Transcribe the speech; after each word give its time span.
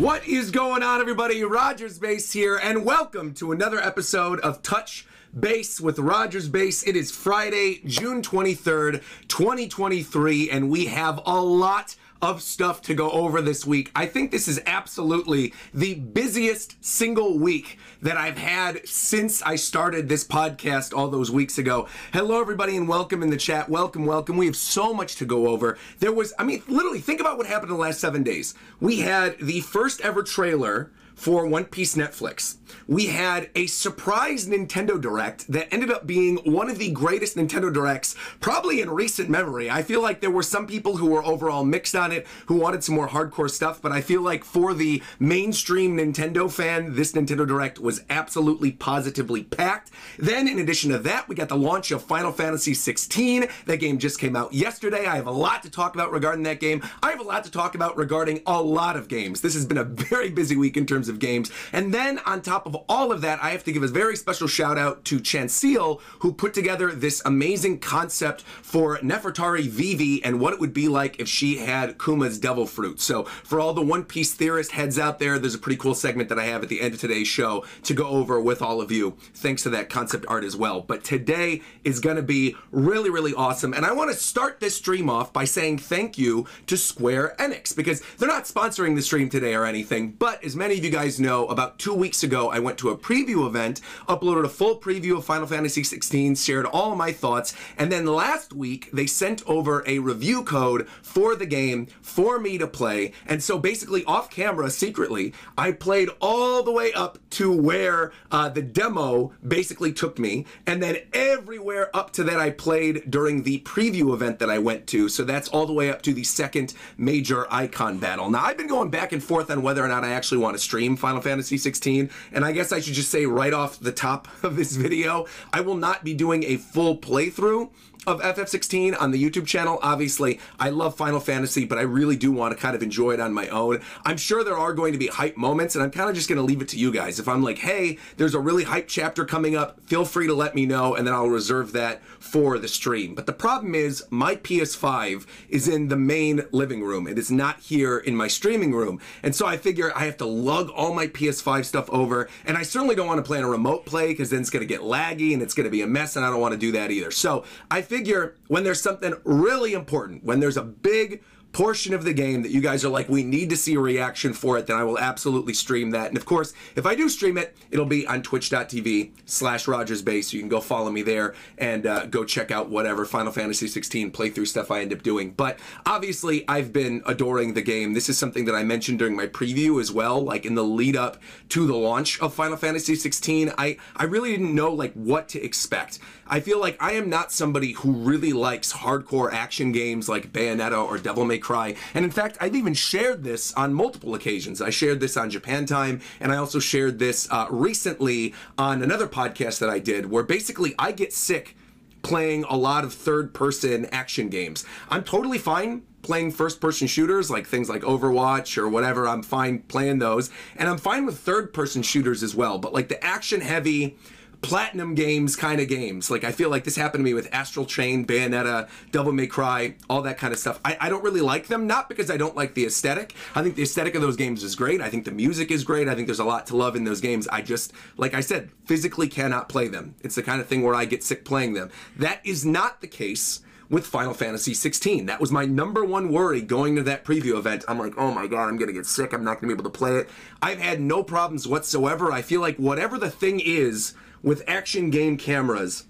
What 0.00 0.26
is 0.26 0.50
going 0.50 0.82
on, 0.82 0.98
everybody? 1.02 1.44
Rogers 1.44 1.98
Base 1.98 2.32
here, 2.32 2.56
and 2.56 2.86
welcome 2.86 3.34
to 3.34 3.52
another 3.52 3.78
episode 3.78 4.40
of 4.40 4.62
Touch 4.62 5.04
Base 5.38 5.78
with 5.78 5.98
Rogers 5.98 6.48
Base. 6.48 6.82
It 6.84 6.96
is 6.96 7.10
Friday, 7.10 7.82
June 7.84 8.22
23rd, 8.22 9.02
2023, 9.28 10.48
and 10.48 10.70
we 10.70 10.86
have 10.86 11.20
a 11.26 11.38
lot 11.42 11.96
of 12.22 12.42
stuff 12.42 12.82
to 12.82 12.94
go 12.94 13.10
over 13.10 13.40
this 13.40 13.66
week. 13.66 13.90
I 13.94 14.06
think 14.06 14.30
this 14.30 14.46
is 14.46 14.60
absolutely 14.66 15.54
the 15.72 15.94
busiest 15.94 16.84
single 16.84 17.38
week 17.38 17.78
that 18.02 18.16
I've 18.16 18.36
had 18.36 18.86
since 18.86 19.42
I 19.42 19.56
started 19.56 20.08
this 20.08 20.26
podcast 20.26 20.96
all 20.96 21.08
those 21.08 21.30
weeks 21.30 21.58
ago. 21.58 21.88
Hello, 22.12 22.40
everybody, 22.40 22.76
and 22.76 22.88
welcome 22.88 23.22
in 23.22 23.30
the 23.30 23.36
chat. 23.36 23.68
Welcome, 23.68 24.04
welcome. 24.04 24.36
We 24.36 24.46
have 24.46 24.56
so 24.56 24.92
much 24.92 25.16
to 25.16 25.24
go 25.24 25.48
over. 25.48 25.78
There 26.00 26.12
was, 26.12 26.34
I 26.38 26.44
mean, 26.44 26.62
literally, 26.68 27.00
think 27.00 27.20
about 27.20 27.38
what 27.38 27.46
happened 27.46 27.70
in 27.70 27.76
the 27.76 27.82
last 27.82 28.00
seven 28.00 28.22
days. 28.22 28.54
We 28.80 29.00
had 29.00 29.38
the 29.38 29.60
first 29.60 30.00
ever 30.02 30.22
trailer 30.22 30.90
for 31.20 31.44
One 31.44 31.66
Piece 31.66 31.96
Netflix. 31.96 32.56
We 32.88 33.06
had 33.06 33.50
a 33.54 33.66
surprise 33.66 34.48
Nintendo 34.48 34.98
Direct 34.98 35.46
that 35.52 35.72
ended 35.72 35.90
up 35.90 36.06
being 36.06 36.38
one 36.38 36.70
of 36.70 36.78
the 36.78 36.90
greatest 36.92 37.36
Nintendo 37.36 37.70
Directs 37.70 38.16
probably 38.40 38.80
in 38.80 38.88
recent 38.88 39.28
memory. 39.28 39.68
I 39.68 39.82
feel 39.82 40.00
like 40.00 40.20
there 40.20 40.30
were 40.30 40.42
some 40.42 40.66
people 40.66 40.96
who 40.96 41.06
were 41.06 41.22
overall 41.22 41.62
mixed 41.62 41.94
on 41.94 42.10
it, 42.10 42.26
who 42.46 42.54
wanted 42.56 42.82
some 42.82 42.94
more 42.94 43.08
hardcore 43.08 43.50
stuff, 43.50 43.82
but 43.82 43.92
I 43.92 44.00
feel 44.00 44.22
like 44.22 44.44
for 44.44 44.72
the 44.72 45.02
mainstream 45.18 45.98
Nintendo 45.98 46.50
fan, 46.50 46.94
this 46.94 47.12
Nintendo 47.12 47.46
Direct 47.46 47.78
was 47.78 48.02
absolutely 48.08 48.72
positively 48.72 49.42
packed. 49.42 49.90
Then, 50.18 50.48
in 50.48 50.58
addition 50.58 50.90
to 50.90 50.98
that, 51.00 51.28
we 51.28 51.34
got 51.34 51.50
the 51.50 51.56
launch 51.56 51.90
of 51.90 52.02
Final 52.02 52.32
Fantasy 52.32 52.72
16. 52.72 53.46
That 53.66 53.76
game 53.76 53.98
just 53.98 54.18
came 54.18 54.36
out 54.36 54.54
yesterday. 54.54 55.04
I 55.06 55.16
have 55.16 55.26
a 55.26 55.32
lot 55.32 55.62
to 55.64 55.70
talk 55.70 55.94
about 55.94 56.12
regarding 56.12 56.44
that 56.44 56.60
game. 56.60 56.82
I 57.02 57.10
have 57.10 57.20
a 57.20 57.24
lot 57.24 57.44
to 57.44 57.50
talk 57.50 57.74
about 57.74 57.98
regarding 57.98 58.40
a 58.46 58.62
lot 58.62 58.96
of 58.96 59.08
games. 59.08 59.42
This 59.42 59.52
has 59.52 59.66
been 59.66 59.76
a 59.76 59.84
very 60.10 60.30
busy 60.30 60.56
week 60.56 60.78
in 60.78 60.86
terms 60.86 61.09
games. 61.18 61.50
And 61.72 61.92
then 61.92 62.18
on 62.20 62.42
top 62.42 62.66
of 62.66 62.76
all 62.88 63.12
of 63.12 63.20
that, 63.22 63.42
I 63.42 63.50
have 63.50 63.64
to 63.64 63.72
give 63.72 63.82
a 63.82 63.88
very 63.88 64.16
special 64.16 64.46
shout 64.46 64.78
out 64.78 65.04
to 65.06 65.18
Chancil, 65.18 66.00
who 66.20 66.32
put 66.32 66.54
together 66.54 66.92
this 66.92 67.22
amazing 67.24 67.80
concept 67.80 68.42
for 68.42 68.98
Nefertari 68.98 69.68
Vivi 69.68 70.22
and 70.24 70.40
what 70.40 70.52
it 70.52 70.60
would 70.60 70.74
be 70.74 70.88
like 70.88 71.18
if 71.18 71.28
she 71.28 71.58
had 71.58 71.98
Kuma's 71.98 72.38
devil 72.38 72.66
fruit. 72.66 73.00
So 73.00 73.24
for 73.24 73.60
all 73.60 73.72
the 73.72 73.82
One 73.82 74.04
Piece 74.04 74.34
theorist 74.34 74.72
heads 74.72 74.98
out 74.98 75.18
there, 75.18 75.38
there's 75.38 75.54
a 75.54 75.58
pretty 75.58 75.78
cool 75.78 75.94
segment 75.94 76.28
that 76.28 76.38
I 76.38 76.44
have 76.44 76.62
at 76.62 76.68
the 76.68 76.80
end 76.80 76.94
of 76.94 77.00
today's 77.00 77.28
show 77.28 77.64
to 77.84 77.94
go 77.94 78.06
over 78.06 78.40
with 78.40 78.62
all 78.62 78.80
of 78.80 78.92
you, 78.92 79.16
thanks 79.34 79.62
to 79.64 79.70
that 79.70 79.88
concept 79.88 80.26
art 80.28 80.44
as 80.44 80.56
well. 80.56 80.80
But 80.80 81.04
today 81.04 81.62
is 81.84 82.00
going 82.00 82.16
to 82.16 82.22
be 82.22 82.56
really, 82.70 83.10
really 83.10 83.34
awesome. 83.34 83.72
And 83.72 83.86
I 83.86 83.92
want 83.92 84.10
to 84.10 84.16
start 84.16 84.60
this 84.60 84.76
stream 84.76 85.08
off 85.08 85.32
by 85.32 85.44
saying 85.44 85.78
thank 85.78 86.18
you 86.18 86.46
to 86.66 86.76
Square 86.76 87.34
Enix 87.38 87.74
because 87.74 88.02
they're 88.18 88.28
not 88.28 88.44
sponsoring 88.44 88.96
the 88.96 89.02
stream 89.02 89.28
today 89.28 89.54
or 89.54 89.64
anything, 89.64 90.12
but 90.12 90.42
as 90.44 90.54
many 90.54 90.76
of 90.78 90.84
you 90.84 90.90
guys 90.90 90.99
guys 91.00 91.18
know, 91.18 91.46
about 91.46 91.78
two 91.78 91.94
weeks 91.94 92.22
ago, 92.22 92.50
I 92.50 92.58
went 92.58 92.76
to 92.80 92.90
a 92.90 92.96
preview 92.96 93.46
event, 93.46 93.80
uploaded 94.06 94.44
a 94.44 94.50
full 94.50 94.78
preview 94.78 95.16
of 95.16 95.24
Final 95.24 95.46
Fantasy 95.46 95.82
16, 95.82 96.34
shared 96.34 96.66
all 96.66 96.94
my 96.94 97.10
thoughts, 97.10 97.54
and 97.78 97.90
then 97.90 98.04
last 98.04 98.52
week 98.52 98.90
they 98.92 99.06
sent 99.06 99.42
over 99.46 99.82
a 99.86 99.98
review 99.98 100.44
code 100.44 100.86
for 101.00 101.34
the 101.34 101.46
game 101.46 101.86
for 102.02 102.38
me 102.38 102.58
to 102.58 102.66
play. 102.66 103.12
And 103.26 103.42
so 103.42 103.58
basically, 103.58 104.04
off 104.04 104.28
camera, 104.28 104.68
secretly, 104.68 105.32
I 105.56 105.72
played 105.72 106.10
all 106.20 106.62
the 106.62 106.70
way 106.70 106.92
up 106.92 107.18
to 107.30 107.50
where 107.50 108.12
uh, 108.30 108.50
the 108.50 108.60
demo 108.60 109.32
basically 109.48 109.94
took 109.94 110.18
me, 110.18 110.44
and 110.66 110.82
then 110.82 110.98
everywhere 111.14 111.88
up 111.96 112.12
to 112.12 112.24
that 112.24 112.38
I 112.38 112.50
played 112.50 113.10
during 113.10 113.44
the 113.44 113.60
preview 113.60 114.12
event 114.12 114.38
that 114.40 114.50
I 114.50 114.58
went 114.58 114.86
to. 114.88 115.08
So 115.08 115.24
that's 115.24 115.48
all 115.48 115.64
the 115.64 115.72
way 115.72 115.88
up 115.88 116.02
to 116.02 116.12
the 116.12 116.24
second 116.24 116.74
major 116.98 117.46
icon 117.50 117.96
battle. 117.96 118.28
Now, 118.28 118.44
I've 118.44 118.58
been 118.58 118.68
going 118.68 118.90
back 118.90 119.12
and 119.12 119.24
forth 119.24 119.50
on 119.50 119.62
whether 119.62 119.82
or 119.82 119.88
not 119.88 120.04
I 120.04 120.10
actually 120.10 120.42
want 120.42 120.56
to 120.56 120.62
stream 120.62 120.89
Final 120.96 121.20
Fantasy 121.20 121.58
16. 121.58 122.10
And 122.32 122.44
I 122.44 122.52
guess 122.52 122.72
I 122.72 122.80
should 122.80 122.94
just 122.94 123.10
say 123.10 123.26
right 123.26 123.52
off 123.52 123.78
the 123.78 123.92
top 123.92 124.28
of 124.42 124.56
this 124.56 124.76
video, 124.76 125.26
I 125.52 125.60
will 125.60 125.76
not 125.76 126.04
be 126.04 126.14
doing 126.14 126.44
a 126.44 126.56
full 126.56 126.96
playthrough 126.96 127.70
of 128.06 128.20
FF16 128.20 129.00
on 129.00 129.10
the 129.10 129.22
YouTube 129.22 129.46
channel. 129.46 129.78
Obviously, 129.82 130.40
I 130.58 130.70
love 130.70 130.96
Final 130.96 131.20
Fantasy, 131.20 131.64
but 131.64 131.78
I 131.78 131.82
really 131.82 132.16
do 132.16 132.32
want 132.32 132.56
to 132.56 132.60
kind 132.60 132.74
of 132.74 132.82
enjoy 132.82 133.12
it 133.12 133.20
on 133.20 133.32
my 133.32 133.48
own. 133.48 133.80
I'm 134.04 134.16
sure 134.16 134.42
there 134.42 134.56
are 134.56 134.72
going 134.72 134.92
to 134.92 134.98
be 134.98 135.08
hype 135.08 135.36
moments, 135.36 135.74
and 135.74 135.84
I'm 135.84 135.90
kind 135.90 136.08
of 136.08 136.16
just 136.16 136.28
going 136.28 136.38
to 136.38 136.42
leave 136.42 136.62
it 136.62 136.68
to 136.68 136.78
you 136.78 136.92
guys. 136.92 137.20
If 137.20 137.28
I'm 137.28 137.42
like, 137.42 137.58
hey, 137.58 137.98
there's 138.16 138.34
a 138.34 138.40
really 138.40 138.64
hype 138.64 138.88
chapter 138.88 139.24
coming 139.24 139.54
up, 139.54 139.80
feel 139.86 140.04
free 140.04 140.26
to 140.26 140.34
let 140.34 140.54
me 140.54 140.64
know, 140.64 140.94
and 140.94 141.06
then 141.06 141.14
I'll 141.14 141.28
reserve 141.28 141.72
that 141.72 142.02
for 142.18 142.58
the 142.58 142.68
stream. 142.68 143.14
But 143.14 143.26
the 143.26 143.32
problem 143.32 143.74
is, 143.74 144.04
my 144.10 144.36
PS5 144.36 145.26
is 145.48 145.68
in 145.68 145.88
the 145.88 145.96
main 145.96 146.42
living 146.52 146.82
room. 146.82 147.06
It 147.06 147.18
is 147.18 147.30
not 147.30 147.60
here 147.60 147.98
in 147.98 148.16
my 148.16 148.28
streaming 148.28 148.72
room. 148.72 149.00
And 149.22 149.34
so 149.34 149.46
I 149.46 149.56
figure 149.56 149.92
I 149.94 150.06
have 150.06 150.16
to 150.18 150.26
lug 150.26 150.70
all 150.70 150.94
my 150.94 151.06
PS5 151.06 151.64
stuff 151.64 151.90
over, 151.90 152.28
and 152.46 152.56
I 152.56 152.62
certainly 152.62 152.94
don't 152.94 153.06
want 153.06 153.18
to 153.18 153.26
play 153.26 153.38
in 153.38 153.44
a 153.44 153.48
remote 153.48 153.84
play 153.84 154.08
because 154.08 154.30
then 154.30 154.40
it's 154.40 154.50
going 154.50 154.66
to 154.66 154.66
get 154.66 154.80
laggy 154.80 155.34
and 155.34 155.42
it's 155.42 155.54
going 155.54 155.64
to 155.64 155.70
be 155.70 155.82
a 155.82 155.86
mess, 155.86 156.16
and 156.16 156.24
I 156.24 156.30
don't 156.30 156.40
want 156.40 156.52
to 156.52 156.58
do 156.58 156.72
that 156.72 156.90
either. 156.90 157.10
So 157.10 157.44
I 157.70 157.82
figure 157.90 158.36
when 158.46 158.62
there's 158.62 158.80
something 158.80 159.14
really 159.24 159.72
important, 159.72 160.22
when 160.22 160.38
there's 160.38 160.56
a 160.56 160.62
big 160.62 161.22
portion 161.52 161.94
of 161.94 162.04
the 162.04 162.12
game 162.12 162.42
that 162.42 162.50
you 162.50 162.60
guys 162.60 162.84
are 162.84 162.88
like, 162.88 163.08
we 163.08 163.22
need 163.22 163.50
to 163.50 163.56
see 163.56 163.74
a 163.74 163.80
reaction 163.80 164.32
for 164.32 164.56
it, 164.58 164.66
then 164.66 164.76
I 164.76 164.84
will 164.84 164.98
absolutely 164.98 165.54
stream 165.54 165.90
that. 165.90 166.08
And 166.08 166.16
of 166.16 166.24
course, 166.24 166.52
if 166.76 166.86
I 166.86 166.94
do 166.94 167.08
stream 167.08 167.36
it, 167.36 167.56
it'll 167.70 167.86
be 167.86 168.06
on 168.06 168.22
twitch.tv 168.22 169.10
slash 169.26 169.66
rogersbase. 169.66 170.24
So 170.24 170.36
you 170.36 170.42
can 170.42 170.48
go 170.48 170.60
follow 170.60 170.90
me 170.90 171.02
there 171.02 171.34
and 171.58 171.86
uh, 171.86 172.06
go 172.06 172.24
check 172.24 172.50
out 172.50 172.70
whatever 172.70 173.04
Final 173.04 173.32
Fantasy 173.32 173.66
16 173.66 174.12
playthrough 174.12 174.46
stuff 174.46 174.70
I 174.70 174.80
end 174.80 174.92
up 174.92 175.02
doing. 175.02 175.32
But 175.32 175.58
obviously, 175.86 176.48
I've 176.48 176.72
been 176.72 177.02
adoring 177.06 177.54
the 177.54 177.62
game. 177.62 177.94
This 177.94 178.08
is 178.08 178.16
something 178.16 178.44
that 178.44 178.54
I 178.54 178.62
mentioned 178.62 178.98
during 178.98 179.16
my 179.16 179.26
preview 179.26 179.80
as 179.80 179.90
well, 179.90 180.20
like 180.22 180.46
in 180.46 180.54
the 180.54 180.64
lead 180.64 180.96
up 180.96 181.18
to 181.50 181.66
the 181.66 181.76
launch 181.76 182.20
of 182.20 182.32
Final 182.32 182.56
Fantasy 182.56 182.94
16. 182.94 183.52
I, 183.58 183.76
I 183.96 184.04
really 184.04 184.30
didn't 184.30 184.54
know 184.54 184.72
like 184.72 184.92
what 184.94 185.28
to 185.30 185.42
expect. 185.42 185.98
I 186.26 186.38
feel 186.38 186.60
like 186.60 186.80
I 186.80 186.92
am 186.92 187.10
not 187.10 187.32
somebody 187.32 187.72
who 187.72 187.90
really 187.90 188.32
likes 188.32 188.72
hardcore 188.72 189.32
action 189.32 189.72
games 189.72 190.08
like 190.08 190.32
Bayonetta 190.32 190.80
or 190.86 190.96
Devil 190.96 191.24
May 191.24 191.39
Cry. 191.40 191.74
And 191.94 192.04
in 192.04 192.10
fact, 192.10 192.38
I've 192.40 192.54
even 192.54 192.74
shared 192.74 193.24
this 193.24 193.52
on 193.54 193.74
multiple 193.74 194.14
occasions. 194.14 194.60
I 194.60 194.70
shared 194.70 195.00
this 195.00 195.16
on 195.16 195.30
Japan 195.30 195.66
Time, 195.66 196.00
and 196.20 196.32
I 196.32 196.36
also 196.36 196.58
shared 196.58 196.98
this 196.98 197.28
uh, 197.30 197.46
recently 197.50 198.34
on 198.56 198.82
another 198.82 199.06
podcast 199.06 199.58
that 199.58 199.70
I 199.70 199.78
did, 199.78 200.10
where 200.10 200.22
basically 200.22 200.74
I 200.78 200.92
get 200.92 201.12
sick 201.12 201.56
playing 202.02 202.44
a 202.44 202.56
lot 202.56 202.84
of 202.84 202.94
third 202.94 203.34
person 203.34 203.86
action 203.86 204.28
games. 204.28 204.64
I'm 204.88 205.04
totally 205.04 205.38
fine 205.38 205.82
playing 206.02 206.32
first 206.32 206.60
person 206.60 206.86
shooters 206.86 207.30
like 207.30 207.46
things 207.46 207.68
like 207.68 207.82
Overwatch 207.82 208.56
or 208.56 208.68
whatever. 208.68 209.06
I'm 209.06 209.22
fine 209.22 209.60
playing 209.60 209.98
those. 209.98 210.30
And 210.56 210.68
I'm 210.68 210.78
fine 210.78 211.04
with 211.06 211.18
third 211.18 211.52
person 211.52 211.82
shooters 211.82 212.22
as 212.22 212.34
well. 212.34 212.58
But 212.58 212.72
like 212.72 212.88
the 212.88 213.02
action 213.04 213.40
heavy, 213.40 213.96
platinum 214.42 214.94
games 214.94 215.36
kind 215.36 215.60
of 215.60 215.68
games. 215.68 216.10
Like 216.10 216.24
I 216.24 216.32
feel 216.32 216.50
like 216.50 216.64
this 216.64 216.76
happened 216.76 217.00
to 217.00 217.04
me 217.04 217.14
with 217.14 217.28
Astral 217.32 217.66
Chain, 217.66 218.06
Bayonetta, 218.06 218.68
Devil 218.90 219.12
May 219.12 219.26
Cry, 219.26 219.74
all 219.88 220.02
that 220.02 220.18
kind 220.18 220.32
of 220.32 220.38
stuff. 220.38 220.60
I, 220.64 220.76
I 220.80 220.88
don't 220.88 221.04
really 221.04 221.20
like 221.20 221.48
them, 221.48 221.66
not 221.66 221.88
because 221.88 222.10
I 222.10 222.16
don't 222.16 222.36
like 222.36 222.54
the 222.54 222.64
aesthetic. 222.66 223.14
I 223.34 223.42
think 223.42 223.56
the 223.56 223.62
aesthetic 223.62 223.94
of 223.94 224.02
those 224.02 224.16
games 224.16 224.42
is 224.42 224.54
great. 224.56 224.80
I 224.80 224.88
think 224.88 225.04
the 225.04 225.10
music 225.10 225.50
is 225.50 225.64
great. 225.64 225.88
I 225.88 225.94
think 225.94 226.06
there's 226.06 226.18
a 226.18 226.24
lot 226.24 226.46
to 226.48 226.56
love 226.56 226.76
in 226.76 226.84
those 226.84 227.00
games. 227.00 227.28
I 227.28 227.42
just, 227.42 227.72
like 227.96 228.14
I 228.14 228.20
said, 228.20 228.50
physically 228.64 229.08
cannot 229.08 229.48
play 229.48 229.68
them. 229.68 229.94
It's 230.00 230.14
the 230.14 230.22
kind 230.22 230.40
of 230.40 230.46
thing 230.46 230.62
where 230.62 230.74
I 230.74 230.84
get 230.84 231.02
sick 231.02 231.24
playing 231.24 231.54
them. 231.54 231.70
That 231.96 232.20
is 232.24 232.44
not 232.44 232.80
the 232.80 232.88
case 232.88 233.40
with 233.68 233.86
Final 233.86 234.12
Fantasy 234.12 234.52
16. 234.52 235.06
That 235.06 235.20
was 235.20 235.30
my 235.30 235.44
number 235.44 235.84
one 235.84 236.12
worry 236.12 236.42
going 236.42 236.74
to 236.76 236.82
that 236.82 237.04
preview 237.04 237.38
event. 237.38 237.64
I'm 237.68 237.78
like, 237.78 237.94
oh 237.96 238.10
my 238.10 238.26
god, 238.26 238.48
I'm 238.48 238.56
gonna 238.56 238.72
get 238.72 238.84
sick. 238.84 239.12
I'm 239.12 239.22
not 239.22 239.40
gonna 239.40 239.46
be 239.46 239.54
able 239.54 239.70
to 239.70 239.78
play 239.78 239.96
it. 239.96 240.10
I've 240.42 240.58
had 240.58 240.80
no 240.80 241.04
problems 241.04 241.46
whatsoever. 241.46 242.10
I 242.10 242.20
feel 242.20 242.40
like 242.40 242.56
whatever 242.56 242.98
the 242.98 243.10
thing 243.10 243.38
is 243.38 243.94
with 244.22 244.42
action 244.46 244.90
game 244.90 245.16
cameras 245.16 245.84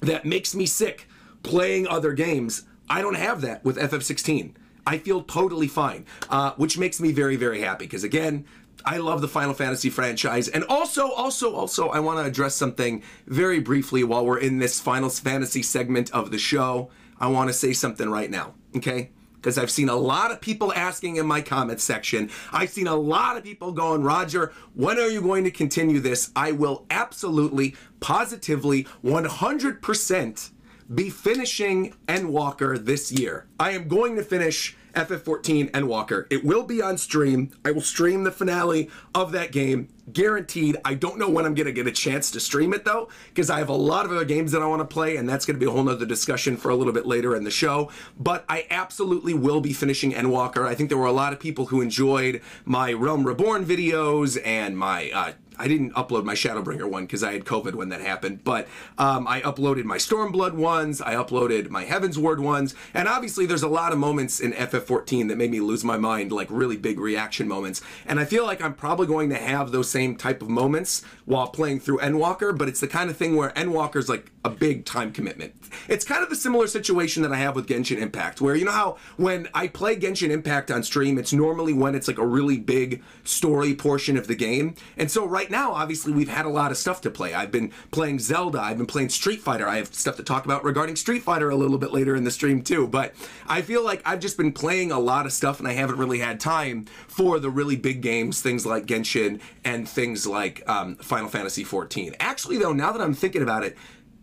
that 0.00 0.24
makes 0.24 0.54
me 0.54 0.66
sick 0.66 1.08
playing 1.42 1.86
other 1.86 2.12
games. 2.12 2.64
I 2.88 3.02
don't 3.02 3.14
have 3.16 3.40
that 3.42 3.64
with 3.64 3.76
FF16. 3.76 4.54
I 4.86 4.98
feel 4.98 5.22
totally 5.22 5.68
fine, 5.68 6.06
uh, 6.28 6.52
which 6.56 6.76
makes 6.76 7.00
me 7.00 7.12
very, 7.12 7.36
very 7.36 7.60
happy 7.60 7.84
because 7.86 8.04
again, 8.04 8.44
I 8.84 8.96
love 8.96 9.20
the 9.20 9.28
Final 9.28 9.54
Fantasy 9.54 9.90
franchise. 9.90 10.48
And 10.48 10.64
also, 10.64 11.10
also, 11.10 11.54
also, 11.54 11.88
I 11.88 12.00
want 12.00 12.18
to 12.18 12.24
address 12.24 12.54
something 12.54 13.02
very 13.26 13.60
briefly 13.60 14.02
while 14.02 14.26
we're 14.26 14.38
in 14.38 14.58
this 14.58 14.80
Final 14.80 15.08
Fantasy 15.08 15.62
segment 15.62 16.10
of 16.10 16.30
the 16.30 16.38
show. 16.38 16.90
I 17.20 17.28
want 17.28 17.48
to 17.48 17.54
say 17.54 17.72
something 17.72 18.10
right 18.10 18.30
now, 18.30 18.54
okay? 18.76 19.10
Because 19.42 19.58
I've 19.58 19.72
seen 19.72 19.88
a 19.88 19.96
lot 19.96 20.30
of 20.30 20.40
people 20.40 20.72
asking 20.72 21.16
in 21.16 21.26
my 21.26 21.40
comments 21.40 21.82
section. 21.82 22.30
I've 22.52 22.70
seen 22.70 22.86
a 22.86 22.94
lot 22.94 23.36
of 23.36 23.42
people 23.42 23.72
going, 23.72 24.04
Roger, 24.04 24.52
when 24.74 24.98
are 24.98 25.08
you 25.08 25.20
going 25.20 25.42
to 25.42 25.50
continue 25.50 25.98
this? 25.98 26.30
I 26.36 26.52
will 26.52 26.86
absolutely, 26.90 27.74
positively, 27.98 28.84
100% 29.04 30.50
be 30.94 31.10
finishing 31.10 31.94
Endwalker 32.06 32.84
this 32.84 33.10
year. 33.10 33.46
I 33.58 33.72
am 33.72 33.88
going 33.88 34.14
to 34.14 34.22
finish 34.22 34.76
FF14 34.92 35.70
Endwalker. 35.70 36.26
It 36.30 36.44
will 36.44 36.64
be 36.64 36.82
on 36.82 36.98
stream. 36.98 37.50
I 37.64 37.70
will 37.70 37.80
stream 37.82 38.24
the 38.24 38.32
finale 38.32 38.90
of 39.14 39.32
that 39.32 39.52
game, 39.52 39.88
guaranteed. 40.12 40.76
I 40.84 40.94
don't 40.94 41.18
know 41.18 41.28
when 41.28 41.44
I'm 41.44 41.54
going 41.54 41.66
to 41.66 41.72
get 41.72 41.86
a 41.86 41.92
chance 41.92 42.30
to 42.32 42.40
stream 42.40 42.72
it 42.72 42.84
though, 42.84 43.08
because 43.28 43.50
I 43.50 43.58
have 43.58 43.68
a 43.68 43.74
lot 43.74 44.04
of 44.04 44.12
other 44.12 44.24
games 44.24 44.52
that 44.52 44.62
I 44.62 44.66
want 44.66 44.80
to 44.80 44.92
play, 44.92 45.16
and 45.16 45.28
that's 45.28 45.46
going 45.46 45.56
to 45.56 45.60
be 45.60 45.70
a 45.70 45.72
whole 45.72 45.84
nother 45.84 46.06
discussion 46.06 46.56
for 46.56 46.70
a 46.70 46.76
little 46.76 46.92
bit 46.92 47.06
later 47.06 47.34
in 47.34 47.44
the 47.44 47.50
show. 47.50 47.90
But 48.18 48.44
I 48.48 48.66
absolutely 48.70 49.34
will 49.34 49.60
be 49.60 49.72
finishing 49.72 50.12
Endwalker. 50.12 50.66
I 50.66 50.74
think 50.74 50.88
there 50.88 50.98
were 50.98 51.06
a 51.06 51.12
lot 51.12 51.32
of 51.32 51.40
people 51.40 51.66
who 51.66 51.80
enjoyed 51.80 52.40
my 52.64 52.92
Realm 52.92 53.26
Reborn 53.26 53.64
videos 53.64 54.40
and 54.44 54.76
my 54.76 55.10
uh, 55.12 55.32
I 55.62 55.68
didn't 55.68 55.92
upload 55.94 56.24
my 56.24 56.34
Shadowbringer 56.34 56.90
one 56.90 57.04
because 57.04 57.22
I 57.22 57.32
had 57.32 57.44
COVID 57.44 57.76
when 57.76 57.88
that 57.90 58.00
happened, 58.00 58.42
but 58.42 58.66
um, 58.98 59.28
I 59.28 59.40
uploaded 59.42 59.84
my 59.84 59.96
Stormblood 59.96 60.54
ones, 60.54 61.00
I 61.00 61.14
uploaded 61.14 61.70
my 61.70 61.84
Heavensward 61.84 62.40
ones, 62.40 62.74
and 62.92 63.06
obviously 63.06 63.46
there's 63.46 63.62
a 63.62 63.68
lot 63.68 63.92
of 63.92 63.98
moments 63.98 64.40
in 64.40 64.52
FF14 64.54 65.28
that 65.28 65.38
made 65.38 65.52
me 65.52 65.60
lose 65.60 65.84
my 65.84 65.96
mind, 65.96 66.32
like 66.32 66.48
really 66.50 66.76
big 66.76 66.98
reaction 66.98 67.46
moments. 67.46 67.80
And 68.06 68.18
I 68.18 68.24
feel 68.24 68.44
like 68.44 68.60
I'm 68.60 68.74
probably 68.74 69.06
going 69.06 69.30
to 69.30 69.36
have 69.36 69.70
those 69.70 69.88
same 69.88 70.16
type 70.16 70.42
of 70.42 70.48
moments 70.48 71.04
while 71.26 71.46
playing 71.46 71.78
through 71.78 71.98
Endwalker, 71.98 72.58
but 72.58 72.66
it's 72.66 72.80
the 72.80 72.88
kind 72.88 73.08
of 73.08 73.16
thing 73.16 73.36
where 73.36 73.50
Endwalker's 73.50 74.08
like 74.08 74.32
a 74.44 74.50
big 74.50 74.84
time 74.84 75.12
commitment. 75.12 75.54
It's 75.88 76.04
kind 76.04 76.24
of 76.24 76.28
the 76.28 76.36
similar 76.36 76.66
situation 76.66 77.22
that 77.22 77.32
I 77.32 77.36
have 77.36 77.54
with 77.54 77.68
Genshin 77.68 77.98
Impact, 77.98 78.40
where 78.40 78.56
you 78.56 78.64
know 78.64 78.72
how 78.72 78.96
when 79.16 79.48
I 79.54 79.68
play 79.68 79.94
Genshin 79.96 80.30
Impact 80.30 80.72
on 80.72 80.82
stream, 80.82 81.18
it's 81.18 81.32
normally 81.32 81.72
when 81.72 81.94
it's 81.94 82.08
like 82.08 82.18
a 82.18 82.26
really 82.26 82.58
big 82.58 83.02
story 83.22 83.74
portion 83.74 84.16
of 84.16 84.26
the 84.26 84.34
game. 84.34 84.74
And 84.96 85.10
so 85.10 85.24
right 85.24 85.50
now, 85.52 85.72
obviously, 85.72 86.12
we've 86.12 86.28
had 86.28 86.46
a 86.46 86.48
lot 86.48 86.72
of 86.72 86.76
stuff 86.76 87.00
to 87.02 87.10
play. 87.10 87.34
I've 87.34 87.52
been 87.52 87.70
playing 87.92 88.18
Zelda, 88.18 88.60
I've 88.60 88.78
been 88.78 88.86
playing 88.86 89.10
Street 89.10 89.40
Fighter. 89.40 89.68
I 89.68 89.76
have 89.76 89.94
stuff 89.94 90.16
to 90.16 90.24
talk 90.24 90.44
about 90.44 90.64
regarding 90.64 90.96
Street 90.96 91.22
Fighter 91.22 91.50
a 91.50 91.54
little 91.54 91.78
bit 91.78 91.92
later 91.92 92.16
in 92.16 92.24
the 92.24 92.30
stream 92.30 92.62
too. 92.62 92.88
But 92.88 93.14
I 93.46 93.62
feel 93.62 93.84
like 93.84 94.02
I've 94.04 94.18
just 94.18 94.36
been 94.36 94.52
playing 94.52 94.90
a 94.90 94.98
lot 94.98 95.26
of 95.26 95.32
stuff 95.32 95.60
and 95.60 95.68
I 95.68 95.72
haven't 95.72 95.98
really 95.98 96.18
had 96.18 96.40
time 96.40 96.86
for 97.06 97.38
the 97.38 97.50
really 97.50 97.76
big 97.76 98.00
games, 98.00 98.42
things 98.42 98.66
like 98.66 98.86
Genshin 98.86 99.40
and 99.64 99.88
things 99.88 100.26
like 100.26 100.68
um, 100.68 100.96
Final 100.96 101.28
Fantasy 101.28 101.64
XIV. 101.64 102.16
Actually, 102.18 102.58
though, 102.58 102.72
now 102.72 102.90
that 102.90 103.00
I'm 103.00 103.14
thinking 103.14 103.42
about 103.42 103.62
it, 103.62 103.76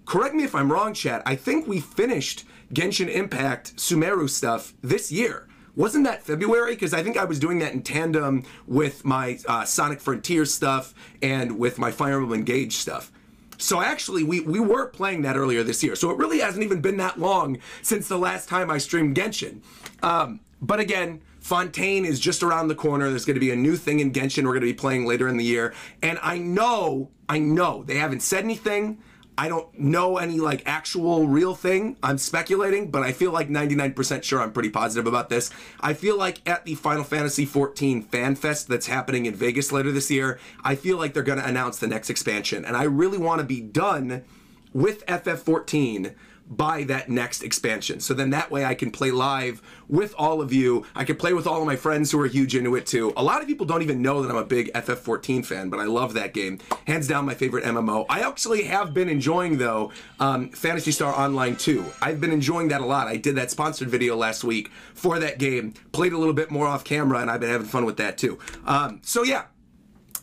correct 0.05 0.35
me 0.35 0.43
if 0.43 0.55
I'm 0.55 0.71
wrong, 0.71 0.93
chat. 0.93 1.21
I 1.25 1.35
think 1.35 1.67
we 1.67 1.79
finished 1.79 2.43
Genshin 2.73 3.07
Impact 3.07 3.75
Sumeru 3.77 4.29
stuff 4.29 4.73
this 4.81 5.11
year. 5.11 5.47
Wasn't 5.79 6.03
that 6.03 6.23
February? 6.23 6.73
Because 6.73 6.93
I 6.93 7.01
think 7.01 7.15
I 7.15 7.23
was 7.23 7.39
doing 7.39 7.59
that 7.59 7.71
in 7.71 7.81
tandem 7.83 8.43
with 8.67 9.05
my 9.05 9.39
uh, 9.47 9.63
Sonic 9.63 10.01
Frontier 10.01 10.43
stuff 10.43 10.93
and 11.21 11.57
with 11.57 11.79
my 11.79 11.89
Fire 11.89 12.15
Emblem 12.15 12.37
Engage 12.37 12.73
stuff. 12.73 13.13
So 13.57 13.79
actually, 13.79 14.25
we, 14.25 14.41
we 14.41 14.59
were 14.59 14.87
playing 14.87 15.21
that 15.21 15.37
earlier 15.37 15.63
this 15.63 15.81
year. 15.81 15.95
So 15.95 16.09
it 16.09 16.17
really 16.17 16.39
hasn't 16.39 16.65
even 16.65 16.81
been 16.81 16.97
that 16.97 17.17
long 17.17 17.59
since 17.81 18.09
the 18.09 18.17
last 18.17 18.49
time 18.49 18.69
I 18.69 18.77
streamed 18.77 19.15
Genshin. 19.15 19.61
Um, 20.03 20.41
but 20.61 20.81
again, 20.81 21.21
Fontaine 21.39 22.03
is 22.03 22.19
just 22.19 22.43
around 22.43 22.67
the 22.67 22.75
corner. 22.75 23.09
There's 23.09 23.23
going 23.23 23.35
to 23.35 23.39
be 23.39 23.51
a 23.51 23.55
new 23.55 23.77
thing 23.77 24.01
in 24.01 24.11
Genshin 24.11 24.43
we're 24.43 24.51
going 24.51 24.61
to 24.61 24.67
be 24.67 24.73
playing 24.73 25.05
later 25.05 25.29
in 25.29 25.37
the 25.37 25.45
year. 25.45 25.73
And 26.01 26.19
I 26.21 26.39
know, 26.39 27.09
I 27.29 27.39
know, 27.39 27.83
they 27.83 27.95
haven't 27.95 28.19
said 28.19 28.43
anything. 28.43 28.97
I 29.39 29.47
don't 29.47 29.79
know 29.79 30.17
any 30.17 30.41
like 30.41 30.63
actual 30.65 31.25
real 31.25 31.55
thing. 31.55 31.95
I'm 32.03 32.17
speculating, 32.17 32.91
but 32.91 33.03
I 33.03 33.13
feel 33.13 33.31
like 33.31 33.47
99% 33.47 34.21
sure 34.21 34.41
I'm 34.41 34.51
pretty 34.51 34.69
positive 34.69 35.07
about 35.07 35.29
this. 35.29 35.49
I 35.79 35.93
feel 35.93 36.17
like 36.17 36.45
at 36.45 36.65
the 36.65 36.75
Final 36.75 37.05
Fantasy 37.05 37.45
XIV 37.45 38.03
Fan 38.03 38.35
Fest 38.35 38.67
that's 38.67 38.87
happening 38.87 39.27
in 39.27 39.33
Vegas 39.33 39.71
later 39.71 39.93
this 39.93 40.11
year, 40.11 40.41
I 40.61 40.75
feel 40.75 40.97
like 40.97 41.13
they're 41.13 41.23
going 41.23 41.39
to 41.39 41.47
announce 41.47 41.79
the 41.79 41.87
next 41.87 42.09
expansion. 42.09 42.65
And 42.65 42.75
I 42.75 42.83
really 42.83 43.17
want 43.17 43.39
to 43.39 43.45
be 43.45 43.61
done 43.61 44.25
with 44.73 45.05
FF14 45.05 46.15
by 46.49 46.83
that 46.83 47.09
next 47.09 47.43
expansion. 47.43 47.99
So 47.99 48.13
then 48.13 48.31
that 48.31 48.49
way 48.49 48.65
I 48.65 48.73
can 48.73 48.89
play 48.89 49.11
live 49.11 49.61
with 49.87 50.15
all 50.17 50.41
of 50.41 50.51
you. 50.51 50.85
I 50.95 51.03
can 51.03 51.15
play 51.15 51.33
with 51.33 51.45
all 51.45 51.61
of 51.61 51.67
my 51.67 51.75
friends 51.75 52.11
who 52.11 52.19
are 52.19 52.27
huge 52.27 52.55
into 52.55 52.75
it 52.75 52.87
too. 52.87 53.13
A 53.15 53.23
lot 53.23 53.41
of 53.41 53.47
people 53.47 53.67
don't 53.67 53.83
even 53.83 54.01
know 54.01 54.23
that 54.23 54.31
I'm 54.31 54.37
a 54.37 54.45
big 54.45 54.73
FF14 54.73 55.45
fan, 55.45 55.69
but 55.69 55.79
I 55.79 55.85
love 55.85 56.15
that 56.15 56.33
game. 56.33 56.59
Hands 56.87 57.07
down 57.07 57.25
my 57.25 57.35
favorite 57.35 57.63
MMO. 57.63 58.05
I 58.09 58.21
actually 58.21 58.63
have 58.63 58.93
been 58.93 59.09
enjoying 59.09 59.59
though 59.59 59.91
um, 60.19 60.49
Phantasy 60.49 60.91
Star 60.91 61.13
Online 61.13 61.55
2. 61.55 61.85
I've 62.01 62.19
been 62.19 62.31
enjoying 62.31 62.69
that 62.69 62.81
a 62.81 62.85
lot. 62.85 63.07
I 63.07 63.17
did 63.17 63.35
that 63.35 63.51
sponsored 63.51 63.89
video 63.89 64.15
last 64.15 64.43
week 64.43 64.71
for 64.95 65.19
that 65.19 65.37
game. 65.37 65.73
Played 65.91 66.13
a 66.13 66.17
little 66.17 66.33
bit 66.33 66.49
more 66.49 66.65
off 66.65 66.83
camera 66.83 67.19
and 67.19 67.29
I've 67.29 67.39
been 67.39 67.51
having 67.51 67.67
fun 67.67 67.85
with 67.85 67.97
that 67.97 68.17
too. 68.17 68.39
Um, 68.65 69.01
so 69.03 69.23
yeah, 69.23 69.45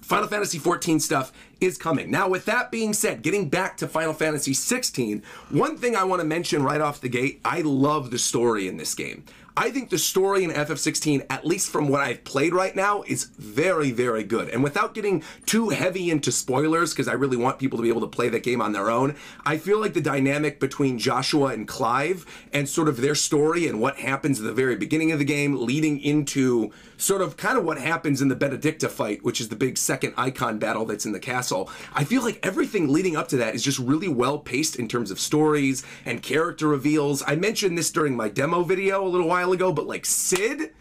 Final 0.06 0.28
Fantasy 0.28 0.58
14 0.58 1.00
stuff 1.00 1.32
is 1.60 1.78
coming. 1.78 2.10
Now, 2.10 2.28
with 2.28 2.44
that 2.46 2.70
being 2.70 2.92
said, 2.92 3.22
getting 3.22 3.48
back 3.48 3.76
to 3.78 3.88
Final 3.88 4.12
Fantasy 4.12 4.54
16, 4.54 5.22
one 5.50 5.76
thing 5.76 5.96
I 5.96 6.04
want 6.04 6.20
to 6.20 6.26
mention 6.26 6.62
right 6.62 6.80
off 6.80 7.00
the 7.00 7.08
gate 7.08 7.40
I 7.44 7.60
love 7.62 8.10
the 8.10 8.18
story 8.18 8.68
in 8.68 8.76
this 8.76 8.94
game. 8.94 9.24
I 9.58 9.70
think 9.70 9.88
the 9.88 9.98
story 9.98 10.44
in 10.44 10.50
FF16, 10.50 11.24
at 11.30 11.46
least 11.46 11.70
from 11.70 11.88
what 11.88 12.02
I've 12.02 12.24
played 12.24 12.52
right 12.52 12.76
now, 12.76 13.02
is 13.06 13.24
very, 13.24 13.90
very 13.90 14.22
good. 14.22 14.50
And 14.50 14.62
without 14.62 14.92
getting 14.92 15.22
too 15.46 15.70
heavy 15.70 16.10
into 16.10 16.30
spoilers, 16.30 16.92
because 16.92 17.08
I 17.08 17.14
really 17.14 17.38
want 17.38 17.58
people 17.58 17.78
to 17.78 17.82
be 17.82 17.88
able 17.88 18.02
to 18.02 18.06
play 18.06 18.28
that 18.28 18.42
game 18.42 18.60
on 18.60 18.72
their 18.72 18.90
own, 18.90 19.16
I 19.46 19.56
feel 19.56 19.80
like 19.80 19.94
the 19.94 20.02
dynamic 20.02 20.60
between 20.60 20.98
Joshua 20.98 21.54
and 21.54 21.66
Clive 21.66 22.26
and 22.52 22.68
sort 22.68 22.86
of 22.86 22.98
their 22.98 23.14
story 23.14 23.66
and 23.66 23.80
what 23.80 23.96
happens 23.96 24.38
at 24.38 24.44
the 24.44 24.52
very 24.52 24.76
beginning 24.76 25.10
of 25.10 25.18
the 25.18 25.24
game, 25.24 25.56
leading 25.64 26.00
into 26.00 26.70
sort 26.96 27.22
of 27.22 27.37
kind 27.37 27.58
of 27.58 27.64
what 27.64 27.78
happens 27.78 28.22
in 28.22 28.28
the 28.28 28.37
Benedicta 28.37 28.88
fight, 28.88 29.25
which 29.25 29.40
is 29.40 29.48
the 29.48 29.56
big 29.56 29.78
second 29.78 30.14
icon 30.16 30.58
battle 30.58 30.84
that's 30.84 31.06
in 31.06 31.12
the 31.12 31.20
castle. 31.20 31.70
I 31.93 32.04
feel 32.04 32.22
like 32.22 32.44
everything 32.44 32.88
leading 32.88 33.16
up 33.16 33.28
to 33.28 33.37
that 33.38 33.54
is 33.54 33.62
just 33.62 33.78
really 33.78 34.08
well 34.08 34.38
paced 34.38 34.76
in 34.76 34.88
terms 34.88 35.10
of 35.10 35.20
stories 35.20 35.84
and 36.04 36.22
character 36.22 36.69
reveals. 36.69 37.22
I 37.26 37.37
mentioned 37.37 37.76
this 37.76 37.90
during 37.90 38.16
my 38.16 38.28
demo 38.28 38.62
video 38.62 39.04
a 39.04 39.08
little 39.08 39.28
while 39.28 39.52
ago, 39.52 39.72
but 39.72 39.87
like 39.87 40.06
Sid 40.06 40.72